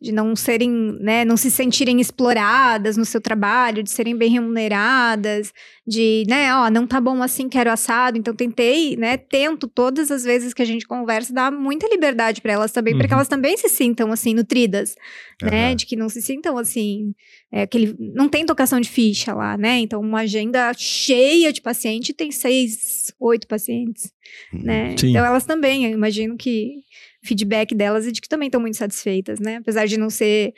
de 0.00 0.12
não 0.12 0.34
serem, 0.36 0.70
né, 1.00 1.24
não 1.24 1.36
se 1.36 1.50
sentirem 1.50 2.00
exploradas 2.00 2.96
no 2.96 3.04
seu 3.04 3.20
trabalho, 3.20 3.82
de 3.82 3.90
serem 3.90 4.16
bem 4.16 4.30
remuneradas, 4.30 5.52
de, 5.86 6.24
né, 6.28 6.54
ó, 6.54 6.70
não 6.70 6.86
tá 6.86 7.00
bom 7.00 7.22
assim, 7.22 7.48
quero 7.48 7.70
assado. 7.70 8.18
Então 8.18 8.34
tentei, 8.34 8.96
né, 8.96 9.16
tento 9.16 9.66
todas 9.66 10.10
as 10.10 10.24
vezes 10.24 10.52
que 10.52 10.62
a 10.62 10.64
gente 10.64 10.86
conversa 10.86 11.32
dar 11.32 11.50
muita 11.50 11.88
liberdade 11.88 12.40
para 12.40 12.52
elas 12.52 12.72
também, 12.72 12.94
uhum. 12.94 12.98
para 12.98 13.08
que 13.08 13.14
elas 13.14 13.28
também 13.28 13.56
se 13.56 13.68
sintam 13.68 14.12
assim 14.12 14.34
nutridas, 14.34 14.94
uhum. 15.42 15.50
né, 15.50 15.74
de 15.74 15.86
que 15.86 15.96
não 15.96 16.08
se 16.08 16.20
sintam 16.20 16.58
assim, 16.58 17.14
é, 17.52 17.62
aquele, 17.62 17.94
não 17.98 18.28
tem 18.28 18.44
tocação 18.44 18.80
de 18.80 18.88
ficha 18.88 19.32
lá, 19.32 19.56
né? 19.56 19.78
Então 19.78 20.00
uma 20.00 20.20
agenda 20.20 20.72
cheia 20.76 21.52
de 21.52 21.62
paciente 21.62 22.12
tem 22.12 22.32
seis, 22.32 23.12
oito 23.20 23.46
pacientes, 23.46 24.12
né? 24.52 24.96
Sim. 24.96 25.10
Então 25.10 25.24
elas 25.24 25.46
também, 25.46 25.86
eu 25.86 25.92
imagino 25.92 26.36
que 26.36 26.82
feedback 27.24 27.74
delas 27.74 28.06
e 28.06 28.12
de 28.12 28.20
que 28.20 28.28
também 28.28 28.48
estão 28.48 28.60
muito 28.60 28.76
satisfeitas, 28.76 29.40
né? 29.40 29.56
Apesar 29.56 29.86
de 29.86 29.96
não 29.96 30.10
ser 30.10 30.52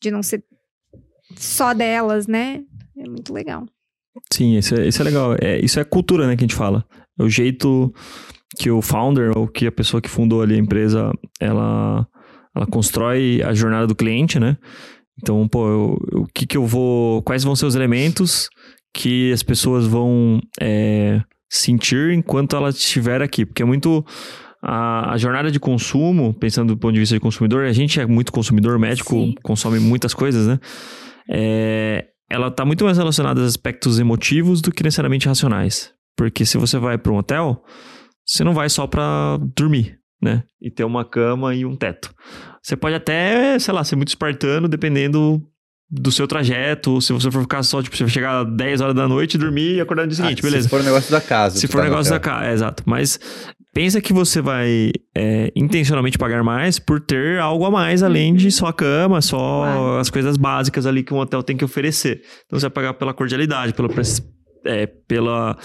de 0.00 0.10
não 0.10 0.22
ser 0.22 0.44
só 1.36 1.72
delas, 1.72 2.26
né? 2.26 2.62
É 2.96 3.08
muito 3.08 3.32
legal. 3.32 3.66
Sim, 4.32 4.56
isso 4.56 4.74
é, 4.74 4.86
isso 4.86 5.00
é 5.00 5.04
legal. 5.04 5.36
É, 5.40 5.58
isso 5.60 5.78
é 5.78 5.84
cultura, 5.84 6.26
né, 6.26 6.36
que 6.36 6.42
a 6.42 6.46
gente 6.46 6.54
fala. 6.54 6.84
É 7.18 7.22
o 7.22 7.28
jeito 7.28 7.92
que 8.58 8.70
o 8.70 8.82
founder 8.82 9.36
ou 9.36 9.46
que 9.46 9.66
a 9.66 9.72
pessoa 9.72 10.00
que 10.00 10.08
fundou 10.08 10.42
ali 10.42 10.54
a 10.54 10.58
empresa, 10.58 11.12
ela, 11.40 12.06
ela 12.54 12.66
constrói 12.66 13.42
a 13.44 13.52
jornada 13.52 13.86
do 13.86 13.94
cliente, 13.94 14.40
né? 14.40 14.56
Então, 15.20 15.46
pô, 15.48 15.68
eu, 15.68 16.22
o 16.22 16.26
que 16.32 16.46
que 16.46 16.56
eu 16.56 16.66
vou... 16.66 17.22
Quais 17.22 17.44
vão 17.44 17.54
ser 17.54 17.66
os 17.66 17.74
elementos 17.74 18.48
que 18.94 19.32
as 19.32 19.42
pessoas 19.42 19.86
vão 19.86 20.40
é, 20.60 21.20
sentir 21.48 22.12
enquanto 22.12 22.56
ela 22.56 22.70
estiver 22.70 23.20
aqui? 23.20 23.44
Porque 23.44 23.62
é 23.62 23.66
muito 23.66 24.04
a, 24.62 25.12
a, 25.12 25.16
jornada 25.16 25.50
de 25.50 25.60
consumo, 25.60 26.34
pensando 26.34 26.74
do 26.74 26.78
ponto 26.78 26.92
de 26.92 27.00
vista 27.00 27.14
de 27.14 27.20
consumidor, 27.20 27.64
a 27.64 27.72
gente 27.72 28.00
é 28.00 28.06
muito 28.06 28.32
consumidor, 28.32 28.78
médico 28.78 29.14
Sim. 29.14 29.34
consome 29.42 29.78
muitas 29.78 30.14
coisas, 30.14 30.46
né? 30.46 30.58
É, 31.30 32.06
ela 32.30 32.48
está 32.48 32.64
muito 32.64 32.84
mais 32.84 32.98
relacionada 32.98 33.40
a 33.40 33.44
aspectos 33.44 33.98
emotivos 33.98 34.60
do 34.60 34.72
que 34.72 34.82
necessariamente 34.82 35.28
racionais. 35.28 35.92
Porque 36.16 36.44
se 36.44 36.58
você 36.58 36.78
vai 36.78 36.98
para 36.98 37.12
um 37.12 37.16
hotel, 37.16 37.62
você 38.26 38.42
não 38.42 38.52
vai 38.52 38.68
só 38.68 38.86
para 38.86 39.38
dormir, 39.56 39.98
né? 40.20 40.42
E 40.60 40.70
ter 40.70 40.84
uma 40.84 41.04
cama 41.04 41.54
e 41.54 41.64
um 41.64 41.76
teto. 41.76 42.12
Você 42.62 42.76
pode 42.76 42.94
até, 42.94 43.58
sei 43.58 43.72
lá, 43.72 43.84
ser 43.84 43.96
muito 43.96 44.08
espartano, 44.08 44.68
dependendo 44.68 45.42
do 45.90 46.12
seu 46.12 46.28
trajeto, 46.28 47.00
se 47.00 47.14
você 47.14 47.30
for 47.30 47.40
ficar 47.40 47.62
só, 47.62 47.82
tipo, 47.82 47.96
você 47.96 48.04
vai 48.04 48.12
chegar 48.12 48.44
10 48.44 48.80
horas 48.82 48.94
da 48.94 49.08
noite, 49.08 49.38
dormir 49.38 49.76
e 49.76 49.80
acordar 49.80 50.02
no 50.02 50.12
dia 50.12 50.22
ah, 50.22 50.26
seguinte, 50.26 50.42
beleza. 50.42 50.64
Se 50.64 50.68
for 50.68 50.84
negócio 50.84 51.10
da 51.10 51.20
casa. 51.20 51.58
Se 51.58 51.66
for 51.66 51.78
tá 51.78 51.84
negócio 51.84 52.12
da 52.12 52.20
casa, 52.20 52.44
é, 52.44 52.52
exato. 52.52 52.82
Mas 52.84 53.18
pensa 53.78 54.00
que 54.00 54.12
você 54.12 54.40
vai 54.40 54.90
é, 55.14 55.52
intencionalmente 55.54 56.18
pagar 56.18 56.42
mais 56.42 56.80
por 56.80 56.98
ter 57.00 57.38
algo 57.38 57.64
a 57.64 57.70
mais, 57.70 58.02
além 58.02 58.34
de 58.34 58.50
só 58.50 58.66
a 58.66 58.72
cama, 58.72 59.22
só 59.22 60.00
as 60.00 60.10
coisas 60.10 60.36
básicas 60.36 60.84
ali 60.84 61.04
que 61.04 61.14
um 61.14 61.18
hotel 61.18 61.44
tem 61.44 61.56
que 61.56 61.64
oferecer. 61.64 62.20
Então 62.44 62.58
você 62.58 62.64
vai 62.64 62.70
pagar 62.70 62.94
pela 62.94 63.14
cordialidade, 63.14 63.72
pela 63.72 63.88
é, 64.64 64.84
pela 64.84 65.56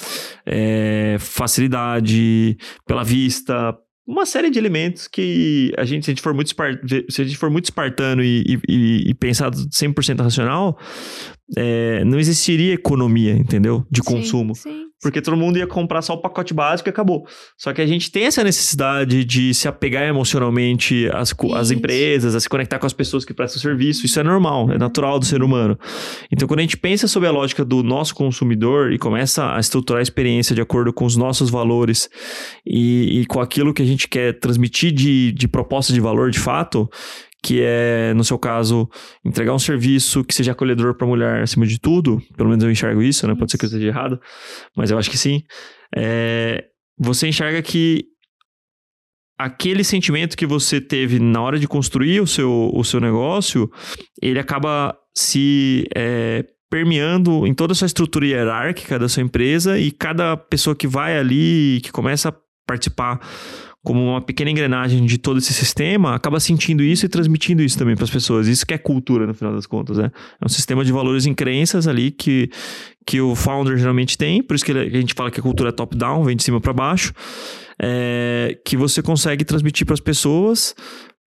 é, 0.45 1.18
facilidade, 1.20 2.55
pela 2.86 3.03
vista, 3.03 3.76
uma 4.05 4.28
série 4.28 4.51
de 4.51 4.59
elementos 4.59 5.07
que 5.07 5.74
a 5.76 5.84
gente, 5.84 6.05
se 6.05 6.11
a 6.11 6.14
gente 6.14 6.22
for 6.22 6.36
muito, 6.36 6.53
se 7.09 7.22
a 7.22 7.26
gente 7.26 7.38
for 7.38 7.49
muito 7.49 7.66
espartano 7.66 8.24
e, 8.24 8.59
e, 8.68 9.09
e 9.09 9.14
pensar 9.16 9.49
100% 9.49 10.22
racional, 10.22 10.78
é, 11.57 12.03
não 12.05 12.20
existiria 12.20 12.74
economia, 12.74 13.32
entendeu? 13.32 13.86
De 13.89 14.01
consumo. 14.01 14.53
Sim, 14.53 14.70
sim. 14.70 14.86
Porque 15.04 15.22
todo 15.22 15.36
mundo 15.36 15.58
ia 15.60 15.68
comprar 15.68 16.01
só 16.01 16.14
o 16.14 16.18
pacote 16.18 16.54
básico 16.54 16.88
e 16.88 16.91
acabou. 16.91 17.28
Só 17.58 17.74
que 17.74 17.82
a 17.82 17.86
gente 17.86 18.10
tem 18.10 18.24
essa 18.24 18.43
necessidade 18.43 19.26
de 19.26 19.54
se 19.54 19.68
apegar 19.68 20.04
emocionalmente 20.04 21.10
às, 21.14 21.36
às 21.54 21.72
empresas, 21.72 22.34
a 22.34 22.39
se 22.39 22.47
conectar 22.47 22.80
com 22.80 22.86
as 22.86 22.93
pessoas 22.93 23.26
que 23.26 23.34
prestam 23.34 23.62
serviço. 23.62 24.06
Isso 24.06 24.20
é 24.20 24.24
normal, 24.24 24.72
é 24.72 24.78
natural 24.78 25.20
do 25.20 25.26
ser 25.26 25.43
humano. 25.43 25.78
Então, 26.32 26.47
quando 26.47 26.60
a 26.60 26.64
gente 26.64 26.78
pensa 26.78 27.08
sobre 27.08 27.28
a 27.28 27.32
lógica 27.32 27.66
do 27.66 27.84
nosso 27.84 28.16
consumidor 28.16 28.93
e 28.93 28.97
começa 28.97 29.54
a 29.54 29.60
estruturar 29.60 29.99
a 29.99 30.04
experiência 30.04 30.56
de 30.56 30.62
acordo 30.62 30.93
com 30.93 31.06
os 31.06 31.18
nossos 31.18 31.49
valores 31.49 32.10
e, 32.66 33.22
e 33.22 33.26
com 33.26 33.41
aquilo 33.41 33.74
que 33.74 33.82
a 33.82 33.86
gente 33.86 34.08
quer 34.08 34.39
transmitir 34.39 34.93
de, 34.93 35.34
de 35.34 35.47
proposta 35.47 35.91
de 35.91 35.99
valor 35.99 36.32
de 36.32 36.39
fato, 36.39 36.89
que 37.44 37.62
é, 37.62 38.14
no 38.14 38.24
seu 38.24 38.39
caso, 38.39 38.89
entregar 39.24 39.54
um 39.54 39.60
serviço 39.60 40.24
que 40.24 40.34
seja 40.34 40.54
acolhedor 40.54 40.96
para 40.96 41.06
a 41.06 41.10
mulher 41.10 41.44
acima 41.44 41.68
de 41.68 41.78
tudo, 41.78 42.24
pelo 42.38 42.50
menos 42.50 42.64
eu 42.64 42.72
enxergo 42.72 43.04
isso, 43.04 43.28
né? 43.28 43.36
Pode 43.36 43.52
ser 43.52 43.58
que 43.58 43.66
eu 43.66 43.68
esteja 43.68 43.86
errado, 43.86 44.20
mas 44.78 44.89
eu 44.89 44.98
acho 44.98 45.10
que 45.10 45.18
sim. 45.18 45.44
É, 45.94 46.64
você 46.98 47.28
enxerga 47.28 47.62
que 47.62 48.06
aquele 49.38 49.84
sentimento 49.84 50.38
que 50.38 50.46
você 50.46 50.80
teve 50.80 51.20
na 51.20 51.41
hora 51.41 51.60
de 51.60 51.68
construir 51.68 52.22
o 52.22 52.28
seu, 52.28 52.72
o 52.74 52.84
seu 52.86 53.02
negócio, 53.02 53.70
ele 54.22 54.39
acaba 54.39 54.98
se 55.14 55.86
é, 55.94 56.46
permeando 56.72 57.46
em 57.46 57.54
toda 57.54 57.74
a 57.74 57.76
sua 57.76 57.88
estrutura 57.88 58.26
hierárquica 58.26 58.98
da 58.98 59.10
sua 59.10 59.22
empresa 59.22 59.78
e 59.78 59.91
cada 59.91 60.38
pessoa 60.38 60.74
que 60.74 60.88
vai 60.88 61.18
ali, 61.18 61.82
que 61.84 61.91
começa 61.91 62.30
a 62.30 62.36
participar 62.66 63.20
como 63.84 64.01
uma 64.01 64.21
pequena 64.21 64.49
engrenagem 64.49 65.05
de 65.05 65.17
todo 65.17 65.39
esse 65.39 65.53
sistema, 65.53 66.15
acaba 66.15 66.39
sentindo 66.39 66.81
isso 66.81 67.05
e 67.05 67.09
transmitindo 67.09 67.61
isso 67.61 67.77
também 67.77 67.95
para 67.95 68.05
as 68.05 68.09
pessoas. 68.09 68.47
Isso 68.47 68.65
que 68.65 68.73
é 68.73 68.77
cultura, 68.77 69.27
no 69.27 69.34
final 69.34 69.53
das 69.53 69.65
contas, 69.65 69.97
né? 69.97 70.09
É 70.41 70.45
um 70.45 70.49
sistema 70.49 70.86
de 70.86 70.91
valores 70.91 71.25
e 71.25 71.34
crenças 71.36 71.86
ali 71.86 72.09
que, 72.09 72.49
que 73.05 73.19
o 73.19 73.36
founder 73.36 73.77
geralmente 73.77 74.17
tem, 74.17 74.41
por 74.41 74.55
isso 74.55 74.63
que 74.63 74.71
a 74.71 74.89
gente 74.89 75.13
fala 75.13 75.29
que 75.29 75.39
a 75.39 75.43
cultura 75.43 75.69
é 75.69 75.71
top-down, 75.73 76.23
vem 76.23 76.38
de 76.38 76.43
cima 76.43 76.61
para 76.61 76.71
baixo, 76.71 77.13
é, 77.77 78.57
que 78.63 78.77
você 78.77 79.01
consegue 79.01 79.43
transmitir 79.43 79.86
para 79.86 79.95
as 79.95 79.99
pessoas 79.99 80.73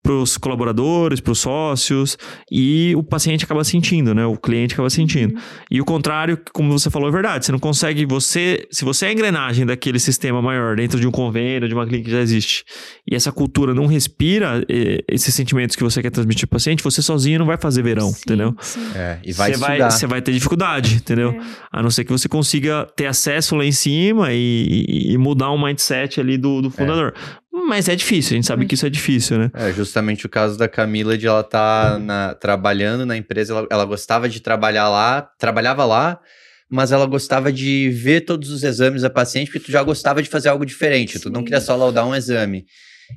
para 0.08 0.14
os 0.14 0.38
colaboradores, 0.38 1.20
para 1.20 1.34
os 1.34 1.40
sócios, 1.40 2.18
e 2.50 2.94
o 2.96 3.04
paciente 3.04 3.44
acaba 3.44 3.62
sentindo, 3.66 4.16
né? 4.16 4.26
O 4.26 4.38
cliente 4.38 4.74
acaba 4.74 4.90
sentindo. 4.90 5.36
Uhum. 5.36 5.42
E 5.70 5.82
o 5.82 5.86
contrário, 5.86 6.40
como 6.54 6.72
você 6.72 6.90
falou, 6.90 7.10
é 7.10 7.12
verdade. 7.12 7.46
Você 7.46 7.52
não 7.52 7.60
consegue, 7.60 8.06
você, 8.06 8.66
se 8.72 8.86
você 8.86 9.08
é 9.08 9.10
a 9.10 9.12
engrenagem 9.12 9.66
daquele 9.66 10.00
sistema 10.00 10.42
maior 10.42 10.78
dentro 10.78 10.98
de 10.98 11.06
um 11.06 11.12
convênio, 11.12 11.68
de 11.68 11.74
uma 11.74 11.86
clínica 11.86 12.06
que 12.06 12.16
já 12.16 12.22
existe, 12.22 12.64
e 13.06 13.16
essa 13.16 13.34
cultura 13.34 13.74
não 13.74 13.86
respira 13.86 14.64
eh, 14.70 15.04
esses 15.10 15.36
sentimentos 15.36 15.76
que 15.76 15.84
você 15.84 16.02
quer 16.02 16.10
transmitir 16.10 16.48
para 16.48 16.56
o 16.56 16.58
paciente, 16.58 16.82
você 16.82 17.02
sozinho 17.02 17.40
não 17.40 17.46
vai 17.46 17.58
fazer 17.58 17.82
verão, 17.82 18.10
sim, 18.10 18.22
entendeu? 18.26 18.56
Sim. 18.62 18.88
É, 18.96 19.20
e 19.26 19.34
vai 19.34 19.54
você 19.54 19.60
vai, 19.60 19.92
você 19.92 20.08
vai 20.08 20.22
ter 20.22 20.32
dificuldade, 20.32 20.96
entendeu? 20.96 21.32
É. 21.32 21.40
A 21.70 21.84
não 21.84 21.92
ser 21.92 22.06
que 22.06 22.12
você 22.14 22.30
consiga 22.30 22.88
ter 22.96 23.08
acesso 23.08 23.58
lá 23.58 23.66
em 23.66 23.74
cima 23.74 24.32
e, 24.32 25.12
e 25.12 25.18
mudar 25.18 25.52
um 25.52 25.62
mindset 25.62 26.22
ali 26.22 26.38
do, 26.38 26.62
do 26.62 26.72
fundador. 26.72 27.14
É. 27.14 27.47
Mas 27.66 27.90
é 27.90 27.96
difícil, 27.96 28.34
a 28.34 28.36
gente 28.36 28.48
sabe 28.48 28.66
que 28.66 28.76
isso 28.76 28.86
é 28.86 28.90
difícil, 28.90 29.38
né? 29.38 29.52
É 29.54 29.72
justamente 29.74 30.26
o 30.26 30.30
caso 30.30 30.58
da 30.58 30.68
Camila 30.68 31.18
de 31.18 31.28
ela 31.28 31.42
estar 31.42 32.00
tá 32.00 32.34
trabalhando 32.36 33.06
na 33.06 33.18
empresa, 33.18 33.54
ela, 33.54 33.68
ela 33.70 33.86
gostava 33.86 34.30
de 34.30 34.40
trabalhar 34.40 34.90
lá, 34.90 35.22
trabalhava 35.38 35.84
lá, 35.86 36.20
mas 36.70 36.92
ela 36.92 37.06
gostava 37.06 37.52
de 37.52 37.90
ver 37.90 38.22
todos 38.22 38.50
os 38.52 38.64
exames 38.64 39.02
da 39.02 39.10
paciente, 39.10 39.48
porque 39.48 39.66
tu 39.66 39.72
já 39.72 39.82
gostava 39.82 40.22
de 40.22 40.30
fazer 40.30 40.50
algo 40.50 40.66
diferente, 40.66 41.14
Sim. 41.14 41.24
tu 41.24 41.30
não 41.30 41.44
queria 41.44 41.62
só 41.62 41.76
laudar 41.76 42.06
um 42.06 42.16
exame. 42.16 42.66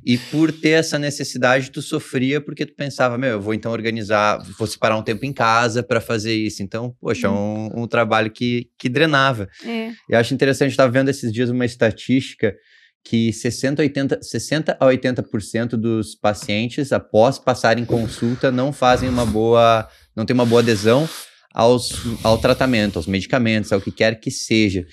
E 0.05 0.17
por 0.17 0.51
ter 0.51 0.69
essa 0.69 0.97
necessidade, 0.97 1.69
tu 1.69 1.81
sofria 1.81 2.39
porque 2.39 2.65
tu 2.65 2.73
pensava, 2.73 3.17
meu, 3.17 3.31
eu 3.31 3.41
vou 3.41 3.53
então 3.53 3.71
organizar, 3.71 4.39
vou 4.57 4.65
separar 4.65 4.95
um 4.97 5.03
tempo 5.03 5.25
em 5.25 5.33
casa 5.33 5.83
para 5.83 5.99
fazer 5.99 6.33
isso. 6.33 6.63
Então, 6.63 6.95
poxa, 6.99 7.29
hum. 7.29 7.69
um, 7.75 7.83
um, 7.83 7.87
trabalho 7.87 8.31
que, 8.31 8.69
que 8.77 8.87
drenava. 8.87 9.49
É. 9.65 9.91
E 10.09 10.15
acho 10.15 10.33
interessante, 10.33 10.71
estar 10.71 10.87
vendo 10.87 11.09
esses 11.09 11.31
dias 11.31 11.49
uma 11.49 11.65
estatística 11.65 12.55
que 13.03 13.33
60, 13.33 13.81
80, 13.81 14.19
60 14.21 14.77
a 14.79 14.85
80% 14.85 15.69
dos 15.69 16.15
pacientes, 16.15 16.91
após 16.91 17.39
passarem 17.39 17.83
consulta, 17.85 18.51
não 18.51 18.71
fazem 18.71 19.09
uma 19.09 19.25
boa, 19.25 19.87
não 20.15 20.25
tem 20.25 20.33
uma 20.33 20.45
boa 20.45 20.61
adesão 20.61 21.09
aos, 21.53 21.93
ao 22.23 22.37
tratamento, 22.37 22.97
aos 22.97 23.07
medicamentos, 23.07 23.71
ao 23.71 23.81
que 23.81 23.91
quer 23.91 24.19
que 24.19 24.29
seja. 24.29 24.85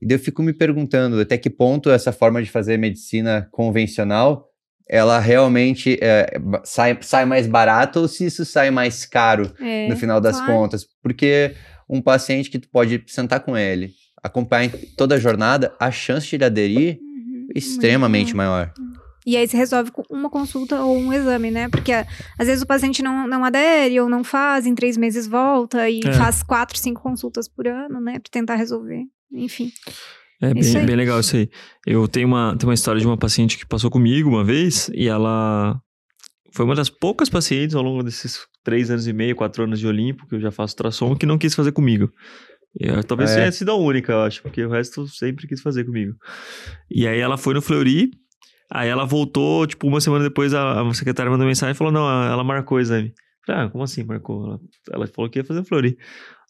E 0.00 0.06
daí 0.06 0.16
eu 0.16 0.22
fico 0.22 0.42
me 0.42 0.52
perguntando 0.52 1.20
até 1.20 1.36
que 1.36 1.50
ponto 1.50 1.90
essa 1.90 2.12
forma 2.12 2.42
de 2.42 2.50
fazer 2.50 2.78
medicina 2.78 3.46
convencional 3.52 4.50
ela 4.92 5.20
realmente 5.20 5.96
é, 6.02 6.26
sai, 6.64 6.98
sai 7.00 7.24
mais 7.24 7.46
barato 7.46 8.00
ou 8.00 8.08
se 8.08 8.26
isso 8.26 8.44
sai 8.44 8.72
mais 8.72 9.06
caro 9.06 9.54
é, 9.60 9.86
no 9.86 9.96
final 9.96 10.20
das 10.20 10.38
claro. 10.38 10.52
contas. 10.52 10.84
Porque 11.00 11.54
um 11.88 12.02
paciente 12.02 12.50
que 12.50 12.58
tu 12.58 12.68
pode 12.68 13.00
sentar 13.06 13.38
com 13.38 13.56
ele, 13.56 13.92
acompanhar 14.20 14.72
toda 14.96 15.14
a 15.14 15.18
jornada, 15.18 15.72
a 15.78 15.92
chance 15.92 16.28
de 16.28 16.34
ele 16.34 16.44
aderir 16.44 16.98
extremamente 17.54 18.34
maior. 18.34 18.72
E 19.26 19.36
aí 19.36 19.46
se 19.46 19.56
resolve 19.56 19.90
com 19.90 20.02
uma 20.10 20.30
consulta 20.30 20.80
ou 20.80 20.96
um 20.96 21.12
exame, 21.12 21.50
né? 21.50 21.68
Porque 21.68 21.92
às 21.92 22.46
vezes 22.46 22.62
o 22.62 22.66
paciente 22.66 23.02
não, 23.02 23.26
não 23.26 23.44
adere 23.44 24.00
ou 24.00 24.08
não 24.08 24.24
faz, 24.24 24.66
em 24.66 24.74
três 24.74 24.96
meses 24.96 25.26
volta 25.26 25.88
e 25.90 26.00
é. 26.04 26.12
faz 26.12 26.42
quatro, 26.42 26.78
cinco 26.78 27.02
consultas 27.02 27.46
por 27.46 27.68
ano, 27.68 28.00
né? 28.00 28.12
Pra 28.12 28.30
tentar 28.30 28.54
resolver. 28.54 29.04
Enfim. 29.32 29.70
É 30.40 30.54
bem, 30.54 30.86
bem 30.86 30.96
legal 30.96 31.20
isso 31.20 31.36
aí. 31.36 31.50
Eu 31.86 32.08
tenho 32.08 32.26
uma, 32.26 32.56
tenho 32.58 32.68
uma 32.68 32.74
história 32.74 33.00
de 33.00 33.06
uma 33.06 33.16
paciente 33.16 33.58
que 33.58 33.66
passou 33.66 33.90
comigo 33.90 34.28
uma 34.28 34.42
vez 34.42 34.90
e 34.94 35.06
ela 35.06 35.78
foi 36.52 36.64
uma 36.64 36.74
das 36.74 36.88
poucas 36.88 37.28
pacientes 37.28 37.76
ao 37.76 37.82
longo 37.82 38.02
desses 38.02 38.40
três 38.64 38.90
anos 38.90 39.06
e 39.06 39.12
meio, 39.12 39.36
quatro 39.36 39.64
anos 39.64 39.78
de 39.78 39.86
Olimpo, 39.86 40.26
que 40.26 40.34
eu 40.34 40.40
já 40.40 40.50
faço 40.50 40.72
ultrassom, 40.74 41.14
que 41.14 41.26
não 41.26 41.38
quis 41.38 41.54
fazer 41.54 41.72
comigo. 41.72 42.10
Eu, 42.78 43.02
talvez 43.02 43.30
é. 43.32 43.36
tenha 43.36 43.52
sido 43.52 43.70
a 43.70 43.74
única, 43.74 44.12
eu 44.12 44.20
acho, 44.22 44.42
porque 44.42 44.64
o 44.64 44.70
resto 44.70 45.06
sempre 45.08 45.46
quis 45.46 45.60
fazer 45.60 45.84
comigo. 45.84 46.14
E 46.90 47.06
aí 47.06 47.18
ela 47.18 47.36
foi 47.36 47.54
no 47.54 47.62
Fleury, 47.62 48.10
aí 48.70 48.88
ela 48.88 49.04
voltou, 49.04 49.66
tipo, 49.66 49.88
uma 49.88 50.00
semana 50.00 50.24
depois 50.24 50.54
a, 50.54 50.82
a 50.82 50.94
secretária 50.94 51.30
mandou 51.30 51.46
mensagem 51.46 51.72
e 51.72 51.76
falou: 51.76 51.92
não, 51.92 52.08
ela 52.08 52.44
marcou 52.44 52.78
o 52.78 52.80
exame. 52.80 53.12
Falei, 53.46 53.62
ah, 53.62 53.68
como 53.70 53.84
assim 53.84 54.04
marcou? 54.04 54.46
Ela, 54.46 54.60
ela 54.92 55.06
falou 55.06 55.30
que 55.30 55.38
ia 55.38 55.44
fazer 55.44 55.64
Flori. 55.64 55.96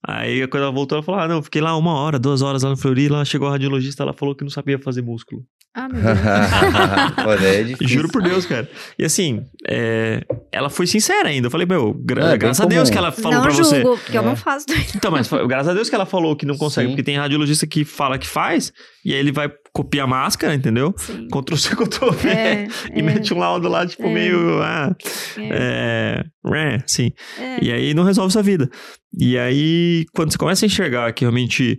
Aí 0.06 0.46
quando 0.48 0.62
ela 0.62 0.72
voltou, 0.72 0.96
ela 0.96 1.02
falou: 1.04 1.20
Ah, 1.20 1.28
não, 1.28 1.42
fiquei 1.42 1.60
lá 1.60 1.76
uma 1.76 1.92
hora, 1.94 2.18
duas 2.18 2.40
horas 2.42 2.62
lá 2.62 2.70
no 2.70 2.76
Flori. 2.76 3.08
Lá 3.08 3.24
chegou 3.24 3.48
a 3.48 3.52
radiologista, 3.52 4.02
ela 4.02 4.12
falou 4.14 4.34
que 4.34 4.42
não 4.42 4.50
sabia 4.50 4.78
fazer 4.78 5.02
músculo. 5.02 5.42
Ah, 5.74 5.88
meu 5.88 6.00
Deus. 6.02 6.18
É. 7.82 7.86
Juro 7.86 8.08
por 8.08 8.22
Deus, 8.22 8.44
cara. 8.46 8.68
E 8.98 9.04
assim, 9.04 9.44
é, 9.68 10.24
ela 10.50 10.68
foi 10.68 10.86
sincera 10.86 11.28
ainda. 11.28 11.46
Eu 11.46 11.50
falei, 11.50 11.66
meu, 11.66 11.92
gra- 11.94 12.32
É, 12.32 12.36
graças 12.38 12.64
a 12.64 12.68
Deus 12.68 12.88
comum. 12.88 12.92
que 12.92 12.98
ela 12.98 13.12
falou 13.12 13.32
não 13.34 13.42
pra 13.42 13.50
julgo, 13.50 13.68
você. 13.68 13.82
porque 13.82 14.16
eu 14.18 14.22
É. 14.22 14.24
não 14.24 14.34
faço. 14.36 14.66
Então, 14.96 15.10
mas 15.10 15.28
foi- 15.28 15.46
graças 15.46 15.68
a 15.68 15.74
Deus 15.74 15.88
que 15.88 15.94
ela 15.94 16.06
falou 16.06 16.34
que 16.34 16.44
não 16.46 16.56
consegue, 16.56 16.88
Sim. 16.88 16.92
porque 16.94 17.02
tem 17.04 17.16
radiologista 17.18 17.66
que 17.66 17.84
fala 17.84 18.18
que 18.18 18.26
faz, 18.26 18.72
e 19.04 19.12
aí 19.12 19.18
ele 19.20 19.30
vai 19.32 19.48
copiar 19.72 20.04
a 20.04 20.08
máscara, 20.08 20.54
entendeu? 20.54 20.94
Sim. 20.96 21.26
Ctrl 21.28 21.56
C, 21.56 21.76
Ctrl 21.76 22.10
V. 22.10 22.28
É, 22.28 22.66
E 22.94 22.98
é, 23.00 23.02
mete 23.02 23.32
um 23.34 23.38
laudo 23.38 23.68
lá, 23.68 23.86
tipo, 23.86 24.04
É. 24.04 24.12
meio. 24.12 24.62
Ah, 24.62 24.94
é, 25.38 26.24
é. 26.52 26.74
é, 26.74 26.78
sim. 26.86 27.10
é. 27.38 27.64
E 27.64 27.72
aí 27.72 27.94
não 27.94 28.04
resolve 28.04 28.32
sua 28.32 28.42
vida. 28.42 28.68
E 29.18 29.36
aí, 29.38 30.04
quando 30.14 30.32
você 30.32 30.38
começa 30.38 30.64
a 30.64 30.66
enxergar 30.66 31.12
que 31.12 31.24
realmente 31.24 31.78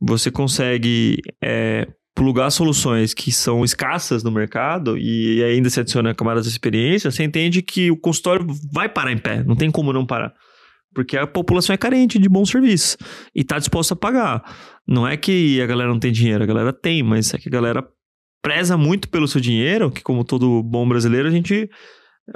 você 0.00 0.30
consegue 0.30 1.18
é, 1.42 1.86
plugar 2.14 2.50
soluções 2.50 3.14
que 3.14 3.30
são 3.32 3.64
escassas 3.64 4.22
no 4.22 4.30
mercado 4.30 4.96
e 4.98 5.42
ainda 5.42 5.70
se 5.70 5.80
adiciona 5.80 6.14
camadas 6.14 6.44
de 6.44 6.50
experiência, 6.50 7.10
você 7.10 7.22
entende 7.24 7.62
que 7.62 7.90
o 7.90 7.96
consultório 7.96 8.46
vai 8.72 8.88
parar 8.88 9.12
em 9.12 9.18
pé. 9.18 9.42
Não 9.44 9.54
tem 9.56 9.70
como 9.70 9.92
não 9.92 10.04
parar. 10.06 10.32
Porque 10.98 11.16
a 11.16 11.28
população 11.28 11.72
é 11.72 11.76
carente 11.76 12.18
de 12.18 12.28
bons 12.28 12.50
serviços 12.50 12.96
e 13.32 13.42
está 13.42 13.56
disposta 13.56 13.94
a 13.94 13.96
pagar. 13.96 14.42
Não 14.84 15.06
é 15.06 15.16
que 15.16 15.62
a 15.62 15.66
galera 15.66 15.88
não 15.88 16.00
tem 16.00 16.10
dinheiro, 16.10 16.42
a 16.42 16.46
galera 16.46 16.72
tem, 16.72 17.04
mas 17.04 17.32
é 17.32 17.38
que 17.38 17.48
a 17.48 17.52
galera 17.52 17.86
preza 18.42 18.76
muito 18.76 19.08
pelo 19.08 19.28
seu 19.28 19.40
dinheiro, 19.40 19.92
que 19.92 20.02
como 20.02 20.24
todo 20.24 20.60
bom 20.60 20.88
brasileiro, 20.88 21.28
a 21.28 21.30
gente 21.30 21.70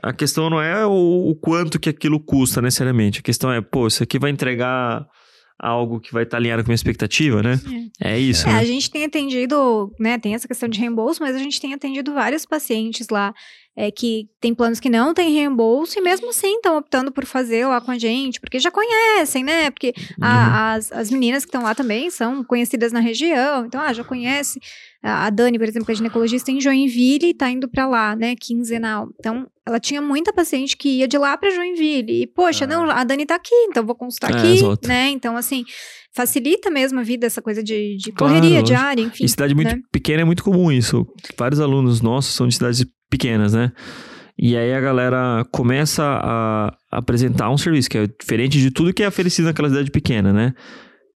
a 0.01 0.13
questão 0.13 0.49
não 0.49 0.63
é 0.63 0.87
o, 0.87 1.31
o 1.31 1.35
quanto 1.35 1.81
que 1.81 1.89
aquilo 1.89 2.21
custa 2.21 2.63
necessariamente. 2.63 3.19
A 3.19 3.23
questão 3.23 3.53
é, 3.53 3.61
pô, 3.61 3.89
isso 3.89 4.01
aqui 4.01 4.17
vai 4.17 4.31
entregar 4.31 5.09
algo 5.59 5.99
que 5.99 6.13
vai 6.13 6.23
estar 6.23 6.37
alinhado 6.37 6.63
com 6.63 6.69
a 6.69 6.71
minha 6.71 6.77
expectativa, 6.77 7.43
né? 7.43 7.61
É 8.01 8.17
isso. 8.17 8.49
É, 8.49 8.53
né? 8.53 8.59
a 8.61 8.65
gente 8.65 8.89
tem 8.89 9.05
atendido, 9.05 9.91
né, 9.99 10.19
tem 10.19 10.37
essa 10.37 10.47
questão 10.47 10.69
de 10.69 10.79
reembolso, 10.79 11.21
mas 11.21 11.35
a 11.35 11.39
gente 11.41 11.61
tem 11.61 11.75
atendido 11.75 12.15
vários 12.15 12.47
pacientes 12.47 13.09
lá 13.11 13.35
é, 13.75 13.91
que 13.91 14.29
tem 14.41 14.55
planos 14.55 14.79
que 14.81 14.91
não 14.91 15.15
têm 15.15 15.33
reembolso 15.33 15.99
e 15.99 16.03
mesmo 16.03 16.29
assim 16.31 16.57
estão 16.57 16.77
optando 16.77 17.11
por 17.11 17.25
fazer 17.25 17.67
lá 17.67 17.81
com 17.81 17.91
a 17.91 17.99
gente, 17.99 18.39
porque 18.41 18.59
já 18.59 18.71
conhecem, 18.71 19.43
né? 19.43 19.71
Porque 19.71 19.95
Uhum. 19.97 20.25
a- 20.27 20.73
as, 20.75 20.93
as 20.93 21.11
meninas 21.11 21.45
que 21.45 21.49
estão 21.49 21.63
lá 21.63 21.75
também 21.75 22.11
são 22.11 22.45
conhecidas 22.45 22.93
na 22.93 23.01
região, 23.01 23.65
então, 23.65 23.81
ah, 23.81 23.93
já 23.93 24.05
conhece. 24.05 24.61
A 25.03 25.31
Dani, 25.31 25.59
por 25.59 25.67
exemplo, 25.67 25.87
que 25.87 25.93
é 25.93 25.95
ginecologista 25.97 26.51
em 26.53 26.61
Joinville 26.61 27.31
e 27.31 27.35
tá 27.35 27.51
indo 27.51 27.69
pra 27.69 27.89
lá, 27.89 28.15
né, 28.15 28.37
quinzenal. 28.37 29.09
Então, 29.19 29.49
ela 29.67 29.81
tinha 29.81 30.01
muita 30.01 30.33
paciente 30.33 30.77
que 30.77 30.99
ia 30.99 31.09
de 31.09 31.19
lá 31.19 31.37
pra 31.37 31.51
Joinville. 31.51 32.23
E, 32.23 32.27
poxa, 32.27 32.65
Ah. 32.65 32.69
não, 32.69 32.89
a 32.91 33.03
Dani 33.03 33.27
tá 33.27 33.35
aqui, 33.37 33.55
então 33.69 33.85
vou 33.85 33.97
consultar 33.97 34.31
É, 34.31 34.35
aqui, 34.39 34.53
exato. 34.59 34.87
né? 34.87 35.09
Então, 35.11 35.37
assim, 35.37 35.65
facilita 36.15 36.71
mesmo 36.71 37.01
a 37.01 37.03
vida, 37.03 37.27
essa 37.27 37.41
coisa 37.43 37.63
de, 37.65 37.97
de 37.97 38.13
Claro, 38.13 38.35
correria 38.35 38.61
lógico. 38.61 38.67
diária, 38.79 39.03
enfim. 39.03 39.25
Em 39.25 39.29
cidade 39.29 39.55
muito 39.55 39.75
né? 39.75 39.83
pequena 39.91 40.23
é 40.23 40.25
muito 40.25 40.45
comum 40.45 40.71
isso. 40.71 41.05
Vários 41.37 41.59
alunos 41.61 42.01
nossos 42.01 42.35
são 42.35 42.47
de 42.47 42.55
cidades 42.55 42.85
pequenas, 43.13 43.53
né? 43.53 43.71
E 44.39 44.57
aí 44.57 44.73
a 44.73 44.81
galera 44.81 45.45
começa 45.53 46.03
a 46.03 46.75
apresentar 46.91 47.51
um 47.51 47.59
serviço 47.59 47.89
que 47.91 47.99
é 47.99 48.07
diferente 48.07 48.59
de 48.59 48.71
tudo 48.71 48.93
que 48.93 49.03
é 49.03 49.09
oferecido 49.09 49.45
naquela 49.45 49.69
cidade 49.69 49.91
pequena, 49.91 50.33
né? 50.33 50.55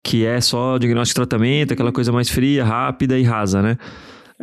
Que 0.03 0.25
é 0.25 0.41
só 0.41 0.77
diagnóstico 0.77 1.21
e 1.21 1.25
tratamento, 1.25 1.73
aquela 1.73 1.91
coisa 1.91 2.11
mais 2.11 2.27
fria, 2.27 2.65
rápida 2.65 3.17
e 3.17 3.23
rasa, 3.23 3.61
né? 3.61 3.77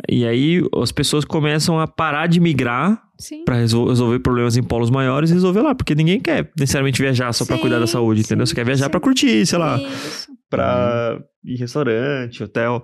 E 0.09 0.25
aí 0.25 0.61
as 0.81 0.91
pessoas 0.91 1.25
começam 1.25 1.79
a 1.79 1.85
parar 1.85 2.27
de 2.27 2.39
migrar 2.39 3.03
para 3.45 3.57
resolver 3.57 4.19
problemas 4.19 4.57
em 4.57 4.63
polos 4.63 4.89
maiores 4.89 5.29
e 5.29 5.33
resolver 5.33 5.61
lá, 5.61 5.75
porque 5.75 5.93
ninguém 5.93 6.19
quer 6.19 6.49
necessariamente 6.57 6.99
viajar 6.99 7.31
só 7.33 7.45
para 7.45 7.57
cuidar 7.59 7.77
da 7.77 7.85
saúde, 7.85 8.21
entendeu? 8.21 8.45
sim, 8.47 8.51
Você 8.51 8.55
quer 8.55 8.65
viajar 8.65 8.89
para 8.89 8.99
curtir, 8.99 9.45
sei 9.45 9.59
lá, 9.59 9.77
Isso. 9.77 10.30
Pra 10.51 11.17
ir 11.43 11.53
em 11.55 11.57
restaurante, 11.57 12.43
hotel. 12.43 12.83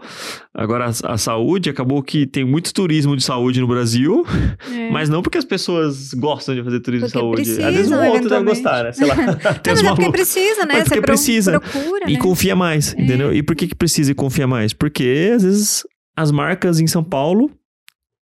Agora, 0.51 0.85
a, 0.85 1.13
a 1.13 1.17
saúde, 1.19 1.69
acabou 1.69 2.01
que 2.01 2.25
tem 2.25 2.43
muito 2.43 2.73
turismo 2.73 3.15
de 3.15 3.21
saúde 3.23 3.61
no 3.61 3.67
Brasil, 3.67 4.25
É. 4.73 4.89
mas 4.89 5.09
não 5.09 5.21
porque 5.21 5.37
as 5.37 5.45
pessoas 5.45 6.11
gostam 6.15 6.55
de 6.55 6.63
fazer 6.63 6.79
turismo 6.79 7.07
Porque 7.11 7.43
de 7.43 7.49
saúde. 7.55 7.63
Às 7.67 7.75
vezes 7.75 7.91
um 7.91 8.03
outro 8.07 8.29
deve 8.29 8.45
gostar, 8.45 8.85
né? 8.85 8.91
Sei 8.93 9.05
lá. 9.05 9.15
Não, 9.27 9.35
mas 9.67 9.83
é 9.83 9.89
porque 9.89 10.11
precisa, 10.11 10.61
né? 10.65 10.73
Mas 10.73 10.83
porque 10.85 10.95
Você 10.95 11.01
precisa. 11.01 11.59
procura, 11.59 12.09
E 12.09 12.13
né? 12.13 12.19
confia 12.19 12.55
mais, 12.55 12.95
É. 12.95 13.01
entendeu? 13.03 13.31
E 13.31 13.43
por 13.43 13.55
que, 13.55 13.67
que 13.67 13.75
precisa 13.75 14.11
e 14.11 14.15
confia 14.15 14.47
mais? 14.47 14.73
Porque, 14.73 15.31
às 15.35 15.43
vezes, 15.43 15.83
as 16.15 16.31
marcas 16.31 16.79
em 16.79 16.87
São 16.87 17.03
Paulo, 17.03 17.51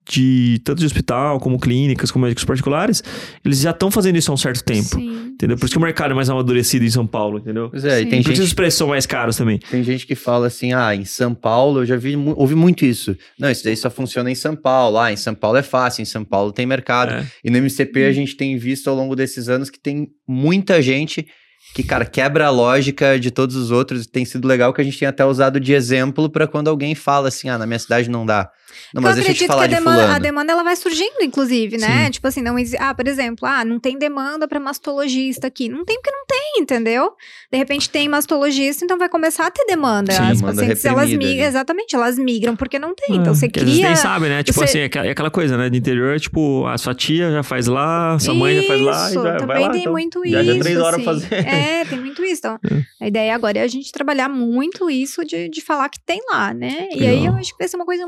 de 0.08 0.60
tanto 0.64 0.78
de 0.78 0.86
hospital, 0.86 1.40
como 1.40 1.58
clínicas, 1.58 2.10
como 2.10 2.24
médicos 2.24 2.44
particulares, 2.44 3.02
eles 3.44 3.60
já 3.60 3.70
estão 3.70 3.90
fazendo 3.90 4.16
isso 4.16 4.30
há 4.30 4.34
um 4.34 4.38
certo 4.38 4.62
tempo. 4.64 4.96
Sim. 4.96 5.32
Entendeu? 5.34 5.56
Por 5.56 5.66
isso 5.66 5.72
que 5.72 5.78
o 5.78 5.82
mercado 5.82 6.12
é 6.12 6.14
mais 6.14 6.30
amadurecido 6.30 6.84
em 6.84 6.90
São 6.90 7.06
Paulo, 7.06 7.38
entendeu? 7.38 7.68
Pois 7.70 7.84
é, 7.84 8.00
e 8.00 8.04
Sim. 8.04 8.10
tem 8.10 8.22
Por 8.22 8.32
isso 8.32 8.42
os 8.42 8.48
gente, 8.48 8.56
preços 8.56 8.78
são 8.78 8.88
mais 8.88 9.04
caros 9.04 9.36
também. 9.36 9.58
tem 9.58 9.82
gente 9.82 10.06
que 10.06 10.14
fala 10.14 10.46
assim, 10.46 10.72
ah, 10.72 10.94
em 10.94 11.04
São 11.04 11.34
Paulo, 11.34 11.80
eu 11.80 11.86
já 11.86 11.96
vi, 11.96 12.16
ouvi 12.16 12.54
muito 12.54 12.84
isso. 12.86 13.16
Não, 13.38 13.50
isso 13.50 13.64
daí 13.64 13.76
só 13.76 13.90
funciona 13.90 14.30
em 14.30 14.34
São 14.34 14.56
Paulo. 14.56 14.98
Ah, 14.98 15.12
em 15.12 15.16
São 15.16 15.34
Paulo 15.34 15.58
é 15.58 15.62
fácil, 15.62 16.02
em 16.02 16.06
São 16.06 16.24
Paulo 16.24 16.52
tem 16.52 16.64
mercado. 16.64 17.12
É. 17.12 17.26
E 17.44 17.50
no 17.50 17.58
MCP 17.58 18.04
a 18.04 18.12
gente 18.12 18.36
tem 18.36 18.56
visto 18.56 18.88
ao 18.88 18.96
longo 18.96 19.14
desses 19.14 19.48
anos 19.48 19.68
que 19.68 19.78
tem 19.78 20.08
muita 20.26 20.80
gente 20.80 21.26
que, 21.74 21.82
cara, 21.82 22.06
quebra 22.06 22.46
a 22.46 22.50
lógica 22.50 23.18
de 23.18 23.30
todos 23.30 23.56
os 23.56 23.70
outros. 23.70 24.06
Tem 24.06 24.24
sido 24.24 24.46
legal 24.48 24.72
que 24.72 24.80
a 24.80 24.84
gente 24.84 24.98
tem 24.98 25.08
até 25.08 25.24
usado 25.24 25.60
de 25.60 25.74
exemplo 25.74 26.30
para 26.30 26.46
quando 26.46 26.68
alguém 26.68 26.94
fala 26.94 27.28
assim, 27.28 27.48
ah, 27.48 27.58
na 27.58 27.66
minha 27.66 27.78
cidade 27.78 28.08
não 28.08 28.24
dá. 28.24 28.50
Não, 28.92 29.00
Porque 29.02 29.08
mas 29.08 29.18
eu 29.18 29.24
deixa 29.24 29.30
eu 29.30 29.34
te 29.34 29.44
acredito 29.44 29.48
falar 29.48 29.68
que 29.68 29.74
a 29.74 29.78
demanda, 29.78 30.14
a 30.14 30.18
demanda 30.18 30.52
ela 30.52 30.62
vai 30.62 30.76
surgindo, 30.76 31.22
inclusive, 31.22 31.78
né? 31.78 32.06
Sim. 32.06 32.10
Tipo 32.12 32.28
assim, 32.28 32.42
não 32.42 32.58
exi- 32.58 32.76
ah, 32.78 32.94
por 32.94 33.06
exemplo, 33.06 33.46
ah, 33.46 33.64
não 33.64 33.78
tem 33.78 33.98
demanda 33.98 34.46
pra 34.48 34.58
mastologista 34.60 35.46
aqui. 35.46 35.68
Não 35.68 35.84
tem 35.84 35.96
porque 35.96 36.10
não 36.10 36.26
tem, 36.26 36.62
entendeu? 36.62 37.12
De 37.50 37.58
repente 37.58 37.88
tem 37.90 38.08
mastologista, 38.08 38.84
então 38.84 38.98
vai 38.98 39.08
começar 39.08 39.46
a 39.46 39.50
ter 39.50 39.64
demanda. 39.66 40.12
Sim. 40.12 40.22
As 40.22 40.38
Demanda 40.40 40.56
pacientes, 40.60 40.84
elas 40.84 41.00
reprimida 41.02 41.26
migram, 41.28 41.44
ali. 41.44 41.48
exatamente, 41.48 41.94
elas 41.96 42.18
migram 42.18 42.56
porque 42.56 42.78
não 42.78 42.94
tem. 42.94 43.16
Então 43.16 43.32
É, 43.32 43.34
você 43.34 43.48
cria. 43.48 43.86
nem 43.86 43.96
sabe, 43.96 44.28
né? 44.28 44.42
Tipo 44.42 44.58
você- 44.58 44.64
assim, 44.64 44.78
é 44.80 44.84
aquela, 44.84 45.28
é 45.28 45.30
coisa, 45.30 45.56
né? 45.56 45.68
De 45.70 45.78
interior, 45.78 46.18
tipo, 46.20 46.66
a 46.66 46.76
sua 46.78 46.94
tia 46.94 47.30
já 47.30 47.42
faz 47.42 47.66
lá, 47.66 48.18
sua 48.18 48.34
mãe 48.34 48.56
já 48.60 48.62
faz 48.68 48.80
lá, 48.80 49.02
e 49.02 49.06
Isso, 49.06 49.14
já, 49.14 49.22
vai 49.22 49.38
também 49.38 49.62
lá. 49.62 49.70
tem 49.70 49.80
então, 49.80 49.92
muito 49.92 50.20
viaja 50.22 50.50
isso. 50.52 50.60
três 50.60 50.78
horas 50.78 50.94
assim. 50.94 51.04
fazer. 51.04 51.34
É, 51.46 51.84
tem 51.84 51.98
muito 52.00 52.24
isso. 52.24 52.38
Então, 52.40 52.58
a 53.00 53.06
ideia 53.06 53.34
agora 53.34 53.58
é 53.58 53.62
a 53.62 53.66
gente 53.68 53.90
trabalhar 53.92 54.28
muito 54.28 54.90
isso 54.90 55.24
de, 55.24 55.48
de 55.48 55.60
falar 55.60 55.88
que 55.88 55.98
tem 56.04 56.20
lá, 56.30 56.52
né? 56.52 56.88
E 56.94 57.06
aí 57.06 57.24
eu 57.26 57.34
acho 57.34 57.52
que 57.52 57.58
vai 57.58 57.68
ser 57.68 57.76
uma 57.76 57.84
coisa, 57.86 58.04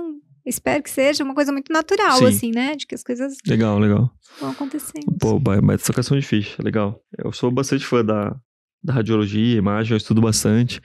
espero 0.48 0.82
que 0.82 0.90
seja 0.90 1.22
uma 1.22 1.34
coisa 1.34 1.52
muito 1.52 1.72
natural, 1.72 2.18
Sim. 2.18 2.26
assim, 2.26 2.50
né? 2.50 2.74
De 2.76 2.86
que 2.86 2.94
as 2.94 3.02
coisas 3.04 3.36
Legal, 3.46 3.78
legal. 3.78 4.10
vão 4.40 4.50
acontecendo. 4.50 5.16
Pô, 5.20 5.38
ba- 5.38 5.60
baita 5.60 5.84
tocação 5.84 6.18
de 6.18 6.26
ficha, 6.26 6.62
legal. 6.62 7.00
Eu 7.16 7.32
sou 7.32 7.50
bastante 7.50 7.84
fã 7.86 8.04
da, 8.04 8.34
da 8.82 8.92
radiologia, 8.94 9.56
imagem, 9.58 9.92
eu 9.92 9.96
estudo 9.96 10.20
bastante. 10.20 10.80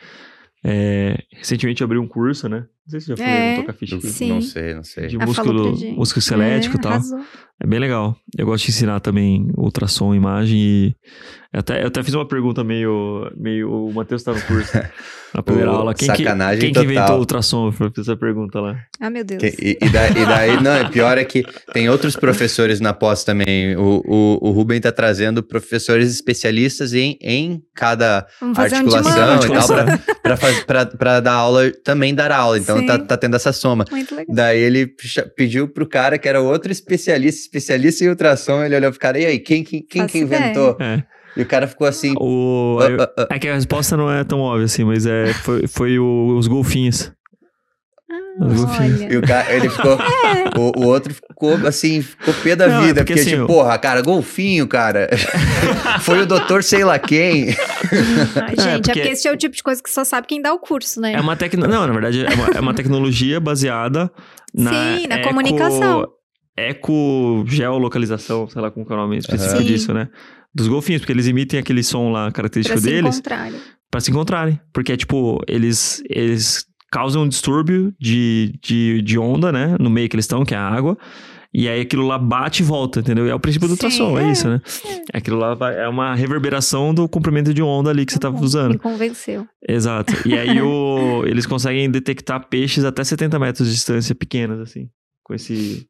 É, 0.64 1.18
recentemente 1.32 1.82
eu 1.82 1.86
abri 1.86 1.98
um 1.98 2.08
curso, 2.08 2.48
né? 2.48 2.66
Não 2.86 2.92
sei 2.92 3.00
se 3.00 3.08
já 3.08 3.18
falei 3.18 3.32
É, 3.34 3.52
no 3.56 3.62
Toca 3.62 3.74
Ficha 3.74 3.96
aqui. 3.96 4.08
sim. 4.08 4.30
Não 4.30 4.42
sei, 4.42 4.74
não 4.74 4.84
sei. 4.84 5.08
De 5.08 5.18
Ah, 5.20 5.26
músculo, 5.26 5.72
músculo 5.96 6.20
esquelético 6.20 6.76
é, 6.76 6.80
e 6.80 6.82
tal. 6.82 6.92
arrasou. 6.92 7.20
É 7.62 7.68
bem 7.68 7.80
legal. 7.80 8.16
Eu 8.38 8.46
gosto 8.48 8.66
de 8.66 8.72
ensinar 8.72 9.00
também 9.00 9.48
ultrassom, 9.58 10.14
imagem 10.14 10.58
e. 10.58 10.96
Até, 11.54 11.84
eu 11.84 11.88
até 11.88 12.04
fiz 12.04 12.14
uma 12.16 12.28
pergunta 12.28 12.64
meio. 12.64 13.32
meio 13.38 13.72
o 13.72 13.94
Matheus 13.94 14.24
tá 14.24 14.34
no 14.34 14.42
curso. 14.42 14.72
Na 15.36 15.42
primeira 15.42 15.70
Pô, 15.72 15.78
aula. 15.78 15.94
Quem, 15.94 16.10
que, 16.10 16.18
sacanagem 16.18 16.60
quem 16.60 16.70
que 16.70 16.74
total. 16.80 16.92
inventou 16.92 17.16
o 17.16 17.20
ultrassom? 17.20 17.68
Eu 17.68 17.72
fiz 17.92 18.00
essa 18.00 18.18
pergunta 18.18 18.60
lá. 18.60 18.76
Ah, 19.00 19.10
meu 19.10 19.24
Deus. 19.24 19.40
Que- 19.42 19.56
e, 19.82 19.86
e 19.86 19.90
da- 19.90 20.10
e 20.10 20.26
daí, 20.26 20.62
não, 20.62 20.72
é 20.72 20.90
pior 20.90 21.18
é 21.18 21.24
que 21.24 21.44
tem 21.74 21.88
outros 21.90 22.16
professores 22.16 22.80
na 22.80 22.92
pós 22.92 23.24
também. 23.24 23.76
O, 23.78 24.02
o, 24.06 24.50
o 24.50 24.52
Rubem 24.52 24.82
tá 24.82 24.92
trazendo 24.92 25.42
professores 25.44 26.12
especialistas 26.12 26.94
em, 26.94 27.18
em 27.22 27.62
cada 27.74 28.26
um 28.42 28.52
articulação 28.56 29.40
de 29.40 29.46
e 29.46 29.50
tal, 29.52 29.68
pra, 29.68 29.98
pra, 30.24 30.38
faz- 30.38 30.64
pra, 30.66 30.86
pra 30.88 31.20
dar 31.20 31.34
aula, 31.34 31.72
também 31.84 32.14
dar 32.16 32.32
aula. 32.32 32.58
Então 32.58 32.73
Sim. 32.80 32.86
tá, 32.88 33.00
tá 33.00 33.18
tendo 33.18 33.36
essa 33.36 33.52
soma. 33.54 33.86
Muito 33.92 34.16
legal. 34.16 34.36
Daí 34.36 34.60
ele 34.60 34.94
pediu 35.36 35.68
pro 35.68 35.88
cara 35.88 36.18
que 36.18 36.28
era 36.28 36.42
outro 36.42 36.72
especialista, 36.72 37.42
especialista 37.42 38.04
em 38.04 38.10
ultrassom, 38.10 38.64
ele 38.64 38.76
olhou 38.76 38.92
pro 38.92 39.00
cara, 39.00 39.20
e 39.20 39.26
aí, 39.26 39.40
quem, 39.40 39.64
quem, 39.64 39.82
quem 39.82 40.06
que 40.08 40.18
inventou? 40.20 40.78
É. 40.80 41.04
E 41.36 41.42
o 41.42 41.46
cara 41.48 41.66
ficou 41.68 41.88
assim, 41.88 42.14
O, 42.20 42.78
"Ah, 42.80 43.04
ah, 43.04 43.12
ah." 43.24 43.28
é 43.36 43.40
que 43.40 43.48
a 43.48 43.56
resposta 43.56 43.98
não 43.98 44.12
é 44.12 44.24
tão 44.24 44.40
óbvia 44.40 44.66
assim, 44.66 44.84
mas 44.84 45.06
é, 45.08 45.34
foi, 45.34 45.66
foi 45.68 45.98
o- 46.00 46.36
os 46.38 46.48
golfinhos. 46.48 47.12
Ah. 48.42 48.88
E 49.10 49.18
o 49.18 49.22
cara, 49.22 49.54
ele 49.54 49.70
ficou. 49.70 49.98
o, 50.58 50.80
o 50.84 50.88
outro 50.88 51.14
ficou 51.14 51.54
assim, 51.68 52.02
ficou 52.02 52.34
pé 52.36 52.56
da 52.56 52.68
Não, 52.68 52.84
é 52.84 52.88
vida. 52.88 53.02
porque, 53.02 53.14
porque, 53.14 53.20
assim, 53.22 53.30
tipo, 53.32 53.44
o- 53.44 53.48
porra, 53.48 53.78
cara, 53.78 54.02
golfinho, 54.02 54.68
cara. 54.68 55.10
Foi 56.02 56.22
o 56.22 56.26
doutor 56.26 56.64
sei 56.64 56.84
lá 56.84 56.98
quem. 56.98 57.50
Ai, 58.36 58.56
gente, 58.56 58.68
é 58.68 58.72
porque- 58.80 58.92
porque... 58.94 59.00
esse 59.10 59.28
é 59.28 59.32
o 59.32 59.38
tipo 59.38 59.56
de 59.56 59.62
coisa 59.64 59.82
que 59.84 59.90
só 59.90 60.04
sabe 60.04 60.28
quem 60.28 60.42
dá 60.42 60.54
o 60.54 60.60
curso, 60.60 61.00
né? 61.00 61.14
É 61.14 61.22
uma 61.22 61.36
tecno... 61.36 61.68
Não, 61.68 61.86
na 61.86 61.94
verdade, 61.94 62.26
é 62.26 62.34
uma, 62.34 62.48
é 62.58 62.60
uma 62.60 62.74
tecnologia 62.74 63.40
baseada 63.40 64.12
na. 64.54 64.72
Sim, 64.72 65.08
na 65.08 65.16
eco- 65.18 65.28
comunicação. 65.30 66.08
Eco-geolocalização, 66.56 68.48
sei 68.48 68.62
lá 68.62 68.70
como 68.72 68.86
é 68.90 68.94
o 68.94 68.98
nome 68.98 69.18
específico 69.18 69.60
Sim. 69.62 69.66
disso, 69.66 69.94
né? 69.94 70.08
Dos 70.54 70.68
golfinhos, 70.68 71.02
porque 71.02 71.12
eles 71.14 71.28
emitem 71.28 71.60
aquele 71.60 71.84
som 71.84 72.12
lá 72.12 72.32
característico 72.32 72.80
pra 72.80 72.82
se 72.82 72.88
deles 72.96 73.16
encontrarem. 73.16 73.60
pra 73.90 74.02
se 74.02 74.12
encontrarem. 74.12 74.60
Porque 74.72 74.92
é 74.94 74.98
tipo, 74.98 75.40
eles, 75.48 76.04
eles 76.10 76.66
causam 76.94 77.24
um 77.24 77.28
distúrbio 77.28 77.92
de, 78.00 78.54
de, 78.62 79.02
de 79.02 79.18
onda, 79.18 79.52
né? 79.52 79.76
No 79.80 79.90
meio 79.90 80.08
que 80.08 80.16
eles 80.16 80.26
estão, 80.26 80.46
que 80.46 80.54
é 80.54 80.58
a 80.58 80.62
água. 80.62 80.96
E 81.52 81.68
aí 81.68 81.82
aquilo 81.82 82.06
lá 82.06 82.20
bate 82.20 82.62
e 82.62 82.66
volta, 82.66 83.00
entendeu? 83.00 83.26
E 83.26 83.32
é 83.32 83.36
o 83.36 83.40
princípio 83.40 83.68
do 83.68 83.72
ultrassom, 83.72 84.20
é, 84.20 84.28
é, 84.28 84.32
isso, 84.32 84.48
né? 84.48 84.62
Aquilo 85.12 85.38
lá 85.38 85.58
é 85.72 85.88
uma 85.88 86.14
reverberação 86.14 86.94
do 86.94 87.10
comprimento 87.10 87.52
de 87.52 87.64
onda 87.64 87.90
ali 87.90 88.06
que 88.06 88.14
você 88.14 88.20
tá 88.20 88.30
Bom, 88.30 88.42
usando. 88.42 88.74
Me 88.74 88.78
convenceu. 88.78 89.48
Exato. 89.68 90.14
E 90.28 90.38
aí 90.38 90.62
o, 90.62 91.24
eles 91.26 91.48
conseguem 91.48 91.90
detectar 91.90 92.48
peixes 92.48 92.86
até 92.86 93.04
70 93.04 93.40
metros 93.40 93.68
de 93.68 93.74
distância 93.74 94.14
pequenas, 94.14 94.60
assim. 94.60 94.88
Com 95.24 95.34
esse, 95.34 95.88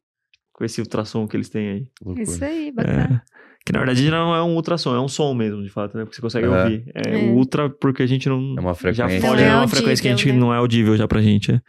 com 0.54 0.64
esse 0.64 0.80
ultrassom 0.80 1.28
que 1.28 1.36
eles 1.36 1.50
têm 1.50 1.68
aí. 1.68 1.86
Loucura. 2.02 2.22
Isso 2.22 2.44
aí, 2.44 2.72
bacana. 2.72 3.22
É. 3.30 3.34
Que 3.66 3.72
na 3.72 3.78
verdade 3.78 4.10
não 4.10 4.34
é 4.34 4.42
um 4.42 4.56
ultrassom, 4.56 4.94
é 4.94 5.00
um 5.00 5.08
som 5.08 5.32
mesmo, 5.32 5.62
de 5.62 5.70
fato, 5.70 5.96
né? 5.96 6.04
Porque 6.04 6.16
você 6.16 6.20
consegue 6.20 6.46
Aham. 6.46 6.64
ouvir. 6.64 6.84
É, 6.94 7.14
É. 7.14 7.30
ultra 7.32 7.70
porque 7.70 8.02
a 8.02 8.06
gente 8.06 8.28
não. 8.28 8.54
É 8.58 8.60
uma 8.60 8.70
já 8.70 8.74
frequência. 8.74 9.20
foge, 9.22 9.42
Não 9.42 9.48
é 9.48 9.52
é 9.52 9.56
uma 9.56 9.68
frequência 9.68 10.02
que 10.02 10.08
a 10.08 10.10
gente 10.10 10.32
né? 10.32 10.38
não 10.38 10.52
é 10.52 10.58
audível 10.58 10.94
já 10.98 11.08
pra 11.08 11.22
gente. 11.22 11.50
é. 11.50 11.60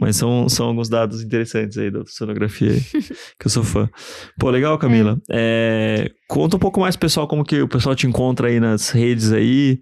Mas 0.00 0.14
são, 0.16 0.48
são 0.48 0.66
alguns 0.68 0.88
dados 0.88 1.22
interessantes 1.24 1.76
aí 1.76 1.90
da 1.90 2.02
sonografia 2.06 2.70
aí, 2.70 2.80
que 3.40 3.46
eu 3.46 3.50
sou 3.50 3.64
fã. 3.64 3.90
Pô, 4.38 4.48
legal, 4.50 4.78
Camila. 4.78 5.18
É, 5.30 6.08
conta 6.28 6.54
um 6.54 6.58
pouco 6.60 6.78
mais, 6.80 6.94
pessoal, 6.96 7.26
como 7.26 7.44
que 7.44 7.60
o 7.60 7.66
pessoal 7.68 7.96
te 7.96 8.06
encontra 8.06 8.46
aí 8.46 8.60
nas 8.60 8.90
redes 8.90 9.32
aí, 9.32 9.80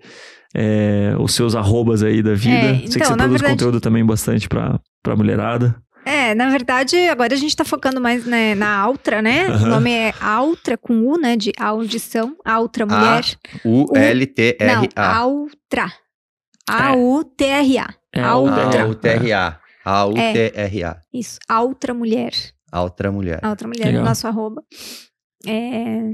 é, 0.55 1.15
os 1.19 1.35
seus 1.35 1.55
arrobas 1.55 2.03
aí 2.03 2.23
da 2.23 2.33
vida. 2.35 2.55
É, 2.57 2.75
Sei 2.79 2.79
que 2.79 2.97
então, 2.97 3.05
você 3.09 3.11
na 3.11 3.17
produz 3.25 3.33
verdade- 3.43 3.53
conteúdo 3.59 3.81
também 3.81 4.05
bastante 4.07 4.49
pra, 4.49 4.81
pra 5.03 5.15
mulherada. 5.17 5.77
É, 6.05 6.35
na 6.35 6.51
verdade, 6.51 6.97
agora 7.09 7.33
a 7.35 7.37
gente 7.37 7.57
tá 7.57 7.65
focando 7.65 8.01
mais 8.01 8.27
né, 8.27 8.55
na 8.55 8.77
Altra, 8.77 9.23
né? 9.23 9.47
Aham. 9.47 9.65
O 9.65 9.69
nome 9.69 9.93
é 9.93 10.13
Altra 10.21 10.77
com 10.77 11.07
U, 11.07 11.17
né? 11.17 11.37
De 11.37 11.53
audição. 11.59 12.37
Altra 12.45 12.85
mulher. 12.87 13.25
Não, 13.65 13.85
U-L-T-R-A. 13.85 15.17
Altra. 15.17 15.93
A-U-T-R-A. 16.69 17.95
É, 18.15 18.21
Altra. 18.21 18.81
a 18.81 18.83
A-U-T-R-A. 18.83 19.61
A-U-T-R-A. 19.85 21.01
Isso, 21.13 21.39
Altra 21.49 21.95
mulher. 21.95 22.33
Outra 22.73 23.13
mulher. 23.13 23.41
Altra 23.43 23.69
mulher, 23.69 23.87
Legal. 23.87 24.05
nosso 24.05 24.27
arroba. 24.27 24.63
É, 25.47 26.13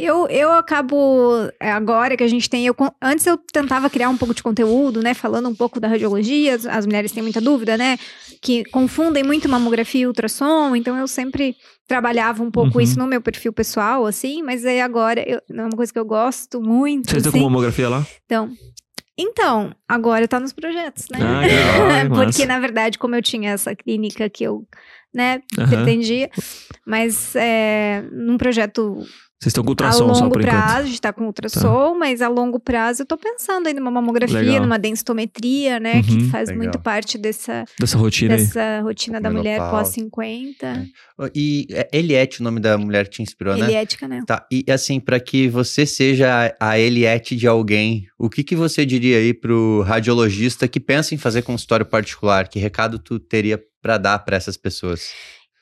Eu, 0.00 0.28
eu 0.28 0.52
acabo, 0.52 1.50
é, 1.60 1.72
agora 1.72 2.16
que 2.16 2.22
a 2.22 2.28
gente 2.28 2.48
tem, 2.48 2.64
eu, 2.64 2.76
antes 3.02 3.26
eu 3.26 3.36
tentava 3.36 3.90
criar 3.90 4.08
um 4.08 4.16
pouco 4.16 4.32
de 4.32 4.44
conteúdo, 4.44 5.02
né, 5.02 5.12
falando 5.12 5.48
um 5.48 5.54
pouco 5.56 5.80
da 5.80 5.88
radiologia, 5.88 6.54
as, 6.54 6.64
as 6.66 6.86
mulheres 6.86 7.10
têm 7.10 7.20
muita 7.20 7.40
dúvida, 7.40 7.76
né, 7.76 7.98
que 8.40 8.64
confundem 8.66 9.24
muito 9.24 9.48
mamografia 9.48 10.02
e 10.02 10.06
ultrassom, 10.06 10.76
então 10.76 10.96
eu 10.96 11.08
sempre 11.08 11.56
trabalhava 11.88 12.44
um 12.44 12.50
pouco 12.50 12.76
Uhum. 12.76 12.80
isso 12.80 12.96
no 12.96 13.08
meu 13.08 13.20
perfil 13.20 13.52
pessoal, 13.52 14.06
assim, 14.06 14.40
mas 14.40 14.64
aí 14.64 14.80
agora, 14.80 15.20
eu, 15.28 15.40
é 15.50 15.62
uma 15.62 15.70
coisa 15.76 15.92
que 15.92 15.98
eu 15.98 16.04
gosto 16.04 16.60
muito, 16.60 17.10
Vocês 17.10 17.16
estão 17.18 17.32
com 17.32 17.38
assim, 17.38 17.44
mamografia 17.46 17.88
lá? 17.88 18.06
então... 18.24 18.52
Então, 19.20 19.74
agora 19.88 20.28
tá 20.28 20.38
nos 20.38 20.52
projetos, 20.52 21.06
né? 21.10 21.18
Ah, 21.20 21.40
legal, 22.04 22.14
Porque, 22.24 22.46
na 22.46 22.60
verdade, 22.60 23.00
como 23.00 23.16
eu 23.16 23.20
tinha 23.20 23.50
essa 23.50 23.74
clínica 23.74 24.30
que 24.30 24.44
eu, 24.44 24.64
né, 25.12 25.40
pretendia, 25.68 26.30
mas 26.86 27.34
é, 27.34 28.04
num 28.12 28.38
projeto 28.38 29.04
Vocês 29.40 29.50
estão 29.50 29.62
com 29.62 29.68
a 29.68 29.70
ultrassom 29.70 30.14
só 30.14 30.22
longo 30.24 30.32
por 30.34 30.42
prazo, 30.42 30.58
enquanto. 30.58 30.76
a 30.80 30.84
gente 30.84 31.00
tá 31.00 31.12
com 31.12 31.24
ultrassom, 31.24 31.94
mas 31.96 32.20
a 32.20 32.28
longo 32.28 32.58
prazo 32.58 33.02
eu 33.02 33.06
tô 33.06 33.16
pensando 33.16 33.68
aí 33.68 33.72
numa 33.74 33.88
mamografia, 33.88 34.40
Legal. 34.40 34.62
numa 34.62 34.78
densitometria, 34.80 35.78
né, 35.78 36.02
que 36.02 36.10
Uhum. 36.12 36.28
faz 36.28 36.48
Legal. 36.48 36.64
muito 36.64 36.78
parte 36.80 37.16
dessa, 37.16 37.64
Dessa 37.78 37.96
rotina 37.96 38.34
aí. 38.34 38.40
dessa 38.40 38.80
rotina 38.82 39.20
da 39.20 39.30
mulher 39.30 39.60
Menopausa. 39.60 39.92
pós-50. 39.92 40.88
E 41.36 41.68
é 41.70 41.88
Eliette, 41.92 42.40
o 42.40 42.44
nome 42.44 42.58
da 42.58 42.76
mulher 42.76 43.04
que 43.04 43.10
te 43.16 43.22
inspirou, 43.22 43.56
né? 43.56 43.66
Eliética, 43.66 44.08
né? 44.08 44.22
Tá, 44.26 44.44
e 44.50 44.64
assim, 44.68 44.98
para 44.98 45.20
que 45.20 45.46
você 45.48 45.86
seja 45.86 46.52
a 46.60 46.68
a 46.68 46.78
Eliette 46.78 47.34
de 47.36 47.46
alguém, 47.46 48.06
o 48.18 48.28
que, 48.28 48.42
que 48.44 48.54
você 48.56 48.84
diria 48.84 49.16
aí 49.18 49.32
pro 49.32 49.82
radiologista 49.82 50.66
que 50.68 50.78
pensa 50.80 51.14
em 51.14 51.18
fazer 51.18 51.42
consultório 51.42 51.86
particular? 51.86 52.46
Que 52.48 52.58
recado 52.58 52.98
tu 52.98 53.18
teria 53.18 53.58
para 53.80 53.96
dar 53.96 54.18
para 54.18 54.36
essas 54.36 54.56
pessoas? 54.56 55.10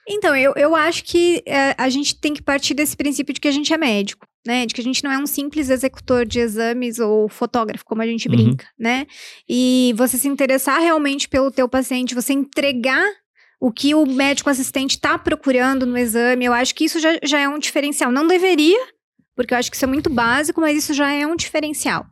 Então, 0.09 0.37
eu, 0.37 0.53
eu 0.57 0.75
acho 0.77 1.03
que 1.05 1.43
é, 1.47 1.75
a 1.77 1.89
gente 1.89 2.15
tem 2.15 2.33
que 2.33 2.43
partir 2.43 2.75
desse 2.75 2.97
princípio 2.97 3.35
de 3.35 3.41
que 3.41 3.49
a 3.49 3.53
gente 3.53 3.73
é 3.73 3.77
médico, 3.77 4.27
né? 4.47 4.65
De 4.65 4.73
que 4.73 4.81
a 4.81 4.85
gente 4.85 5.03
não 5.03 5.11
é 5.11 5.19
um 5.19 5.27
simples 5.27 5.69
executor 5.69 6.25
de 6.25 6.39
exames 6.39 6.99
ou 7.01 7.29
fotógrafo, 7.29 7.85
como 7.85 8.03
a 8.03 8.07
gente 8.07 8.29
Uhum. 8.29 8.37
brinca, 8.37 8.67
né? 8.79 9.07
E 9.49 9.93
você 9.97 10.17
se 10.17 10.29
interessar 10.29 10.81
realmente 10.81 11.29
pelo 11.29 11.51
teu 11.51 11.69
paciente, 11.69 12.15
você 12.15 12.33
entregar 12.33 13.05
o 13.61 13.73
que 13.73 13.95
o 13.95 14.07
médico 14.07 14.51
assistente 14.51 14.93
está 14.93 15.19
procurando 15.19 15.85
no 15.87 15.97
exame, 15.99 16.45
eu 16.45 16.53
acho 16.53 16.75
que 16.75 16.85
isso 16.85 17.01
já, 17.01 17.19
já 17.25 17.41
é 17.41 17.49
um 17.49 17.59
diferencial. 17.59 18.13
Não 18.13 18.27
deveria, 18.27 18.79
porque 19.35 19.55
eu 19.55 19.59
acho 19.59 19.71
que 19.71 19.77
isso 19.77 19.85
é 19.85 19.89
muito 19.89 20.09
básico, 20.11 20.61
mas 20.61 20.77
isso 20.77 20.95
já 20.95 21.11
é 21.11 21.27
um 21.27 21.35
diferencial. 21.35 22.07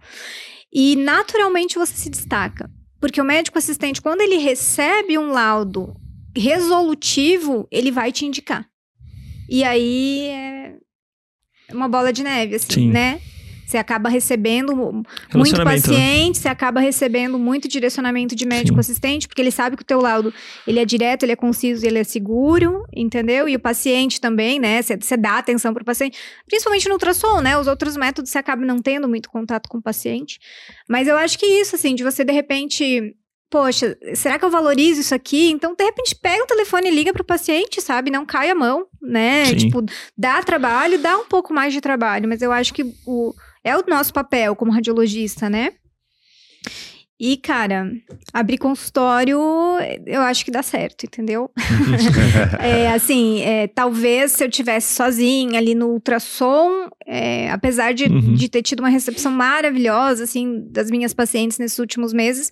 E 0.72 0.96
naturalmente 0.96 1.78
você 1.78 1.92
se 1.94 2.10
destaca. 2.10 2.68
Porque 3.00 3.20
o 3.20 3.24
médico 3.24 3.58
assistente, 3.58 4.00
quando 4.00 4.22
ele 4.22 4.38
recebe 4.38 5.18
um 5.18 5.30
laudo 5.30 5.94
resolutivo, 6.36 7.66
ele 7.70 7.90
vai 7.90 8.12
te 8.12 8.24
indicar. 8.24 8.68
E 9.48 9.62
aí 9.62 10.28
é 10.28 10.74
uma 11.72 11.88
bola 11.88 12.12
de 12.12 12.22
neve, 12.22 12.56
assim, 12.56 12.72
Sim. 12.72 12.90
né? 12.90 13.20
Você 13.66 13.78
acaba 13.78 14.10
recebendo 14.10 14.76
muito 14.76 15.58
né? 15.58 15.64
paciente, 15.64 16.38
você 16.38 16.48
acaba 16.48 16.80
recebendo 16.80 17.38
muito 17.38 17.66
direcionamento 17.66 18.34
de 18.36 18.46
médico 18.46 18.74
Sim. 18.74 18.80
assistente, 18.80 19.26
porque 19.26 19.40
ele 19.40 19.50
sabe 19.50 19.74
que 19.74 19.82
o 19.82 19.86
teu 19.86 20.00
laudo, 20.00 20.32
ele 20.66 20.78
é 20.78 20.84
direto, 20.84 21.22
ele 21.22 21.32
é 21.32 21.36
conciso, 21.36 21.84
ele 21.84 21.98
é 21.98 22.04
seguro, 22.04 22.84
entendeu? 22.94 23.48
E 23.48 23.56
o 23.56 23.58
paciente 23.58 24.20
também, 24.20 24.60
né? 24.60 24.82
Você, 24.82 24.96
você 24.96 25.16
dá 25.16 25.38
atenção 25.38 25.72
pro 25.72 25.84
paciente, 25.84 26.18
principalmente 26.46 26.86
no 26.88 26.94
ultrassom, 26.94 27.40
né? 27.40 27.56
Os 27.56 27.66
outros 27.66 27.96
métodos 27.96 28.30
você 28.30 28.38
acaba 28.38 28.64
não 28.64 28.78
tendo 28.80 29.08
muito 29.08 29.30
contato 29.30 29.68
com 29.68 29.78
o 29.78 29.82
paciente. 29.82 30.38
Mas 30.88 31.08
eu 31.08 31.16
acho 31.16 31.38
que 31.38 31.46
isso, 31.46 31.74
assim, 31.74 31.94
de 31.94 32.04
você 32.04 32.22
de 32.22 32.32
repente 32.32 33.16
poxa, 33.54 33.96
será 34.16 34.36
que 34.36 34.44
eu 34.44 34.50
valorizo 34.50 35.00
isso 35.00 35.14
aqui? 35.14 35.48
Então, 35.48 35.76
de 35.76 35.84
repente, 35.84 36.16
pega 36.16 36.42
o 36.42 36.46
telefone 36.46 36.88
e 36.88 36.90
liga 36.90 37.12
pro 37.12 37.22
paciente, 37.22 37.80
sabe? 37.80 38.10
Não 38.10 38.26
cai 38.26 38.50
a 38.50 38.54
mão, 38.54 38.88
né? 39.00 39.44
Sim. 39.44 39.56
Tipo, 39.58 39.84
dá 40.18 40.42
trabalho, 40.42 40.98
dá 40.98 41.16
um 41.16 41.24
pouco 41.26 41.54
mais 41.54 41.72
de 41.72 41.80
trabalho, 41.80 42.28
mas 42.28 42.42
eu 42.42 42.50
acho 42.50 42.74
que 42.74 42.82
o, 43.06 43.32
é 43.62 43.76
o 43.76 43.84
nosso 43.86 44.12
papel 44.12 44.56
como 44.56 44.72
radiologista, 44.72 45.48
né? 45.48 45.70
E, 47.18 47.36
cara, 47.36 47.90
abrir 48.32 48.58
consultório, 48.58 49.38
eu 50.04 50.20
acho 50.22 50.44
que 50.44 50.50
dá 50.50 50.62
certo, 50.62 51.04
entendeu? 51.04 51.50
É, 52.60 52.88
assim, 52.92 53.40
é, 53.42 53.66
talvez 53.68 54.32
se 54.32 54.44
eu 54.44 54.50
tivesse 54.50 54.94
sozinha 54.94 55.58
ali 55.58 55.74
no 55.74 55.88
ultrassom, 55.90 56.88
é, 57.06 57.50
apesar 57.50 57.92
de, 57.94 58.04
Uhum. 58.06 58.34
de 58.34 58.48
ter 58.48 58.62
tido 58.62 58.80
uma 58.80 58.88
recepção 58.88 59.30
maravilhosa, 59.32 60.24
assim, 60.24 60.66
das 60.70 60.90
minhas 60.90 61.14
pacientes 61.14 61.58
nesses 61.58 61.78
últimos 61.78 62.12
meses, 62.12 62.50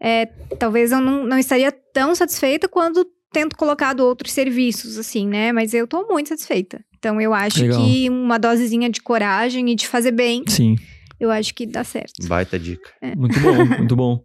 é, 0.00 0.26
talvez 0.58 0.92
eu 0.92 1.00
não, 1.00 1.24
não 1.24 1.38
estaria 1.38 1.72
tão 1.72 2.14
satisfeita 2.14 2.68
quando 2.68 3.06
tento 3.32 3.56
colocado 3.56 4.00
outros 4.00 4.32
serviços, 4.32 4.96
assim, 4.98 5.26
né? 5.26 5.50
Mas 5.50 5.74
eu 5.74 5.86
tô 5.88 6.06
muito 6.06 6.28
satisfeita. 6.28 6.84
Então, 6.98 7.20
eu 7.20 7.34
acho 7.34 7.60
Legal. 7.62 7.82
que 7.84 8.08
uma 8.08 8.38
dosezinha 8.38 8.88
de 8.88 9.02
coragem 9.02 9.70
e 9.70 9.74
de 9.74 9.86
fazer 9.88 10.12
bem, 10.12 10.42
Sim. 10.46 10.76
Eu 11.24 11.30
acho 11.30 11.54
que 11.54 11.66
dá 11.66 11.82
certo. 11.84 12.26
Baita 12.26 12.58
dica. 12.58 12.90
Muito 13.16 13.38
bom, 13.40 13.64
muito 13.64 13.96
bom. 13.96 14.24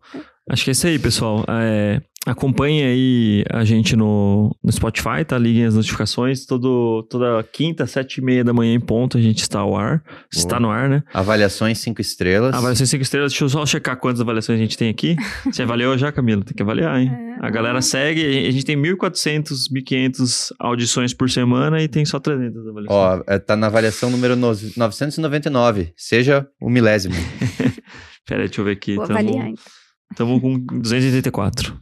Acho 0.49 0.63
que 0.63 0.69
é 0.69 0.73
isso 0.73 0.87
aí, 0.87 0.97
pessoal. 0.97 1.45
É, 1.47 2.01
acompanhem 2.25 2.83
aí 2.83 3.43
a 3.49 3.63
gente 3.63 3.95
no, 3.95 4.55
no 4.63 4.71
Spotify, 4.71 5.23
tá? 5.25 5.37
Liguem 5.37 5.65
as 5.65 5.75
notificações. 5.75 6.45
Todo, 6.45 7.03
toda 7.09 7.41
quinta, 7.43 7.87
sete 7.87 8.17
e 8.17 8.23
meia 8.23 8.43
da 8.43 8.53
manhã 8.53 8.73
em 8.73 8.79
ponto, 8.79 9.17
a 9.17 9.21
gente 9.21 9.39
está 9.41 9.59
ao 9.59 9.75
ar. 9.75 10.03
Está 10.31 10.59
no 10.59 10.69
ar, 10.69 10.89
né? 10.89 11.03
Avaliações 11.13 11.79
cinco 11.79 12.01
estrelas. 12.01 12.53
Avaliações 12.53 12.89
5 12.89 13.01
estrelas. 13.01 13.31
Deixa 13.31 13.45
eu 13.45 13.49
só 13.49 13.65
checar 13.65 13.97
quantas 13.97 14.21
avaliações 14.21 14.59
a 14.59 14.61
gente 14.61 14.77
tem 14.77 14.89
aqui. 14.89 15.15
Você 15.45 15.63
avaliou 15.63 15.97
já, 15.97 16.11
Camila? 16.11 16.43
Tem 16.43 16.53
que 16.55 16.61
avaliar, 16.63 16.99
hein? 16.99 17.09
É. 17.11 17.29
A 17.45 17.49
galera 17.49 17.81
segue. 17.81 18.47
A 18.47 18.51
gente 18.51 18.65
tem 18.65 18.75
1.400, 18.77 19.69
1.500 19.73 20.49
audições 20.59 21.13
por 21.13 21.29
semana 21.29 21.81
e 21.81 21.87
tem 21.87 22.03
só 22.05 22.19
300 22.19 22.67
avaliações. 22.67 22.89
Ó, 22.89 23.23
é, 23.27 23.39
tá 23.39 23.55
na 23.55 23.67
avaliação 23.67 24.09
número 24.09 24.35
no- 24.35 24.49
999. 24.75 25.93
Seja 25.95 26.45
o 26.61 26.69
milésimo. 26.69 27.15
Pera 28.27 28.41
aí, 28.41 28.47
deixa 28.47 28.61
eu 28.61 28.65
ver 28.65 28.71
aqui. 28.73 28.95
Vou 28.95 29.07
Tamo- 29.07 29.19
avaliar. 29.19 29.47
então. 29.47 29.63
Estamos 30.11 30.41
com 30.41 30.57
284. 30.79 31.77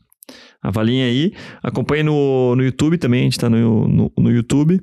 Avaliem 0.68 1.02
aí. 1.04 1.34
Acompanhe 1.64 2.04
no, 2.04 2.54
no 2.56 2.62
YouTube 2.62 2.98
também, 2.98 3.22
a 3.22 3.24
gente 3.24 3.40
tá 3.40 3.50
no, 3.50 3.88
no, 3.88 4.12
no 4.18 4.30
YouTube. 4.30 4.82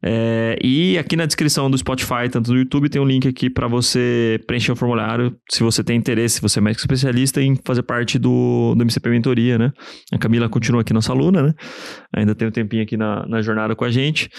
É, 0.00 0.56
e 0.62 0.96
aqui 0.98 1.16
na 1.16 1.26
descrição 1.26 1.68
do 1.68 1.76
Spotify, 1.76 2.28
tanto 2.30 2.52
do 2.52 2.56
YouTube, 2.56 2.88
tem 2.88 3.02
um 3.02 3.04
link 3.04 3.26
aqui 3.26 3.50
para 3.50 3.66
você 3.66 4.38
preencher 4.46 4.70
o 4.70 4.76
formulário, 4.76 5.36
se 5.50 5.64
você 5.64 5.82
tem 5.82 5.96
interesse, 5.96 6.36
se 6.36 6.40
você 6.40 6.60
é 6.60 6.62
médico 6.62 6.82
especialista, 6.82 7.42
em 7.42 7.56
fazer 7.64 7.82
parte 7.82 8.16
do, 8.16 8.74
do 8.76 8.84
MCP 8.84 9.10
Mentoria, 9.10 9.58
né? 9.58 9.72
A 10.12 10.18
Camila 10.18 10.48
continua 10.48 10.82
aqui 10.82 10.92
nossa 10.92 11.12
aluna, 11.12 11.42
né? 11.42 11.54
Ainda 12.14 12.36
tem 12.36 12.46
um 12.46 12.52
tempinho 12.52 12.84
aqui 12.84 12.96
na, 12.96 13.26
na 13.26 13.42
jornada 13.42 13.74
com 13.74 13.84
a 13.84 13.90
gente. 13.90 14.30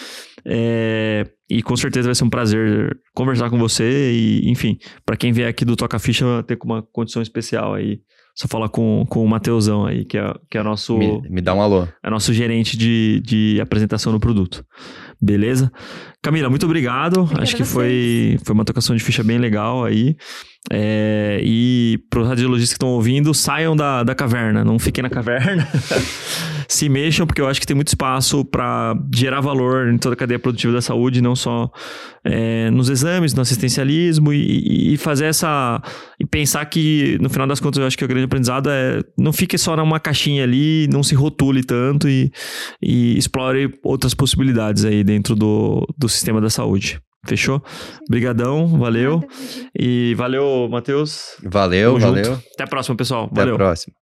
É, 0.46 1.26
e 1.50 1.62
com 1.62 1.76
certeza 1.76 2.08
vai 2.08 2.16
ser 2.16 2.24
um 2.24 2.30
prazer 2.30 2.98
conversar 3.14 3.50
com 3.50 3.58
você 3.58 4.14
e, 4.14 4.50
enfim, 4.50 4.78
para 5.06 5.18
quem 5.18 5.34
vier 5.34 5.50
aqui 5.50 5.66
do 5.66 5.76
Toca 5.76 6.00
Ficha, 6.00 6.26
ter 6.44 6.58
uma 6.64 6.82
condição 6.82 7.22
especial 7.22 7.74
aí. 7.74 8.00
Só 8.40 8.48
falar 8.48 8.70
com, 8.70 9.04
com 9.10 9.24
o 9.24 9.28
Mateusão 9.28 9.88
aí, 9.88 10.06
que 10.06 10.16
é, 10.16 10.32
que 10.50 10.60
é 10.60 10.64
nosso, 10.64 10.96
Me, 10.96 11.22
me 11.28 11.42
dá 11.42 11.56
um 11.56 11.62
alô. 11.62 11.88
é 12.04 12.10
nosso 12.10 12.32
gerente 12.32 12.78
de, 12.78 13.20
de 13.26 13.60
apresentação 13.60 14.14
do 14.14 14.20
produto. 14.20 14.64
Beleza? 15.20 15.72
Camila, 16.22 16.48
muito 16.48 16.68
obrigado. 16.68 17.22
Obrigada 17.22 17.42
Acho 17.42 17.56
que 17.56 17.64
foi, 17.64 18.38
foi 18.46 18.54
uma 18.54 18.64
tocação 18.64 18.96
de 18.96 19.04
ficha 19.04 19.24
bem 19.24 19.40
legal 19.40 19.84
aí. 19.84 20.16
É, 20.72 21.40
e 21.44 21.98
para 22.12 22.22
os 22.22 22.28
radiologistas 22.28 22.74
que 22.74 22.78
estão 22.78 22.90
ouvindo, 22.90 23.34
saiam 23.34 23.76
da, 23.76 24.04
da 24.04 24.14
caverna, 24.14 24.64
não 24.64 24.78
fiquem 24.78 25.02
na 25.02 25.10
caverna. 25.10 25.68
se 26.68 26.90
mexam, 26.90 27.26
porque 27.26 27.42
eu 27.42 27.48
acho 27.48 27.60
que 27.60 27.68
tem 27.68 27.76
muito 27.76 27.88
espaço 27.88 28.44
para 28.44 28.96
gerar 29.14 29.42
valor 29.42 29.90
em 29.90 29.98
toda 29.98 30.14
a 30.14 30.18
cadeia 30.18 30.40
produtiva 30.40 30.74
da 30.74 30.82
saúde, 30.82 31.22
não 31.22 31.36
só 31.36 31.72
é, 32.24 32.70
nos 32.72 32.90
exames, 32.90 33.34
no 33.34 33.42
assistencialismo 33.42 34.34
e, 34.34 34.94
e, 34.94 34.98
fazer 34.98 35.26
essa. 35.26 35.82
E 36.20 36.26
pensar 36.26 36.66
que, 36.66 37.18
no 37.22 37.30
final 37.30 37.48
das 37.48 37.60
contas, 37.60 37.80
eu 37.80 37.88
acho 37.88 37.98
que 37.98 38.04
o 38.04 38.08
grande 38.08 38.26
aprendizado 38.26 38.70
é 38.70 39.02
não 39.18 39.32
fique 39.32 39.58
só 39.58 39.76
numa 39.76 40.00
caixinha 40.00 40.44
ali, 40.44 40.88
não 40.92 41.04
se 41.04 41.16
rotule 41.16 41.64
tanto 41.64 42.10
e, 42.10 42.32
e 42.82 43.18
explore 43.18 43.74
outras 43.84 44.14
possibilidades 44.14 44.84
aí 44.84 45.04
dentro 45.04 45.36
do, 45.36 45.88
do 45.98 46.10
sistema 46.10 46.42
da 46.42 46.50
saúde. 46.50 47.00
Fechou? 47.26 47.62
Obrigadão, 48.08 48.68
valeu. 48.78 49.22
E 49.78 50.14
valeu, 50.16 50.68
Matheus. 50.70 51.36
Valeu, 51.44 51.94
Tamo 51.94 52.06
valeu. 52.06 52.24
junto. 52.24 52.44
Até 52.54 52.64
a 52.64 52.68
próxima, 52.68 52.96
pessoal. 52.96 53.26
Até 53.26 53.36
Valeu. 53.36 53.56
a 53.56 53.58
próxima. 53.58 53.94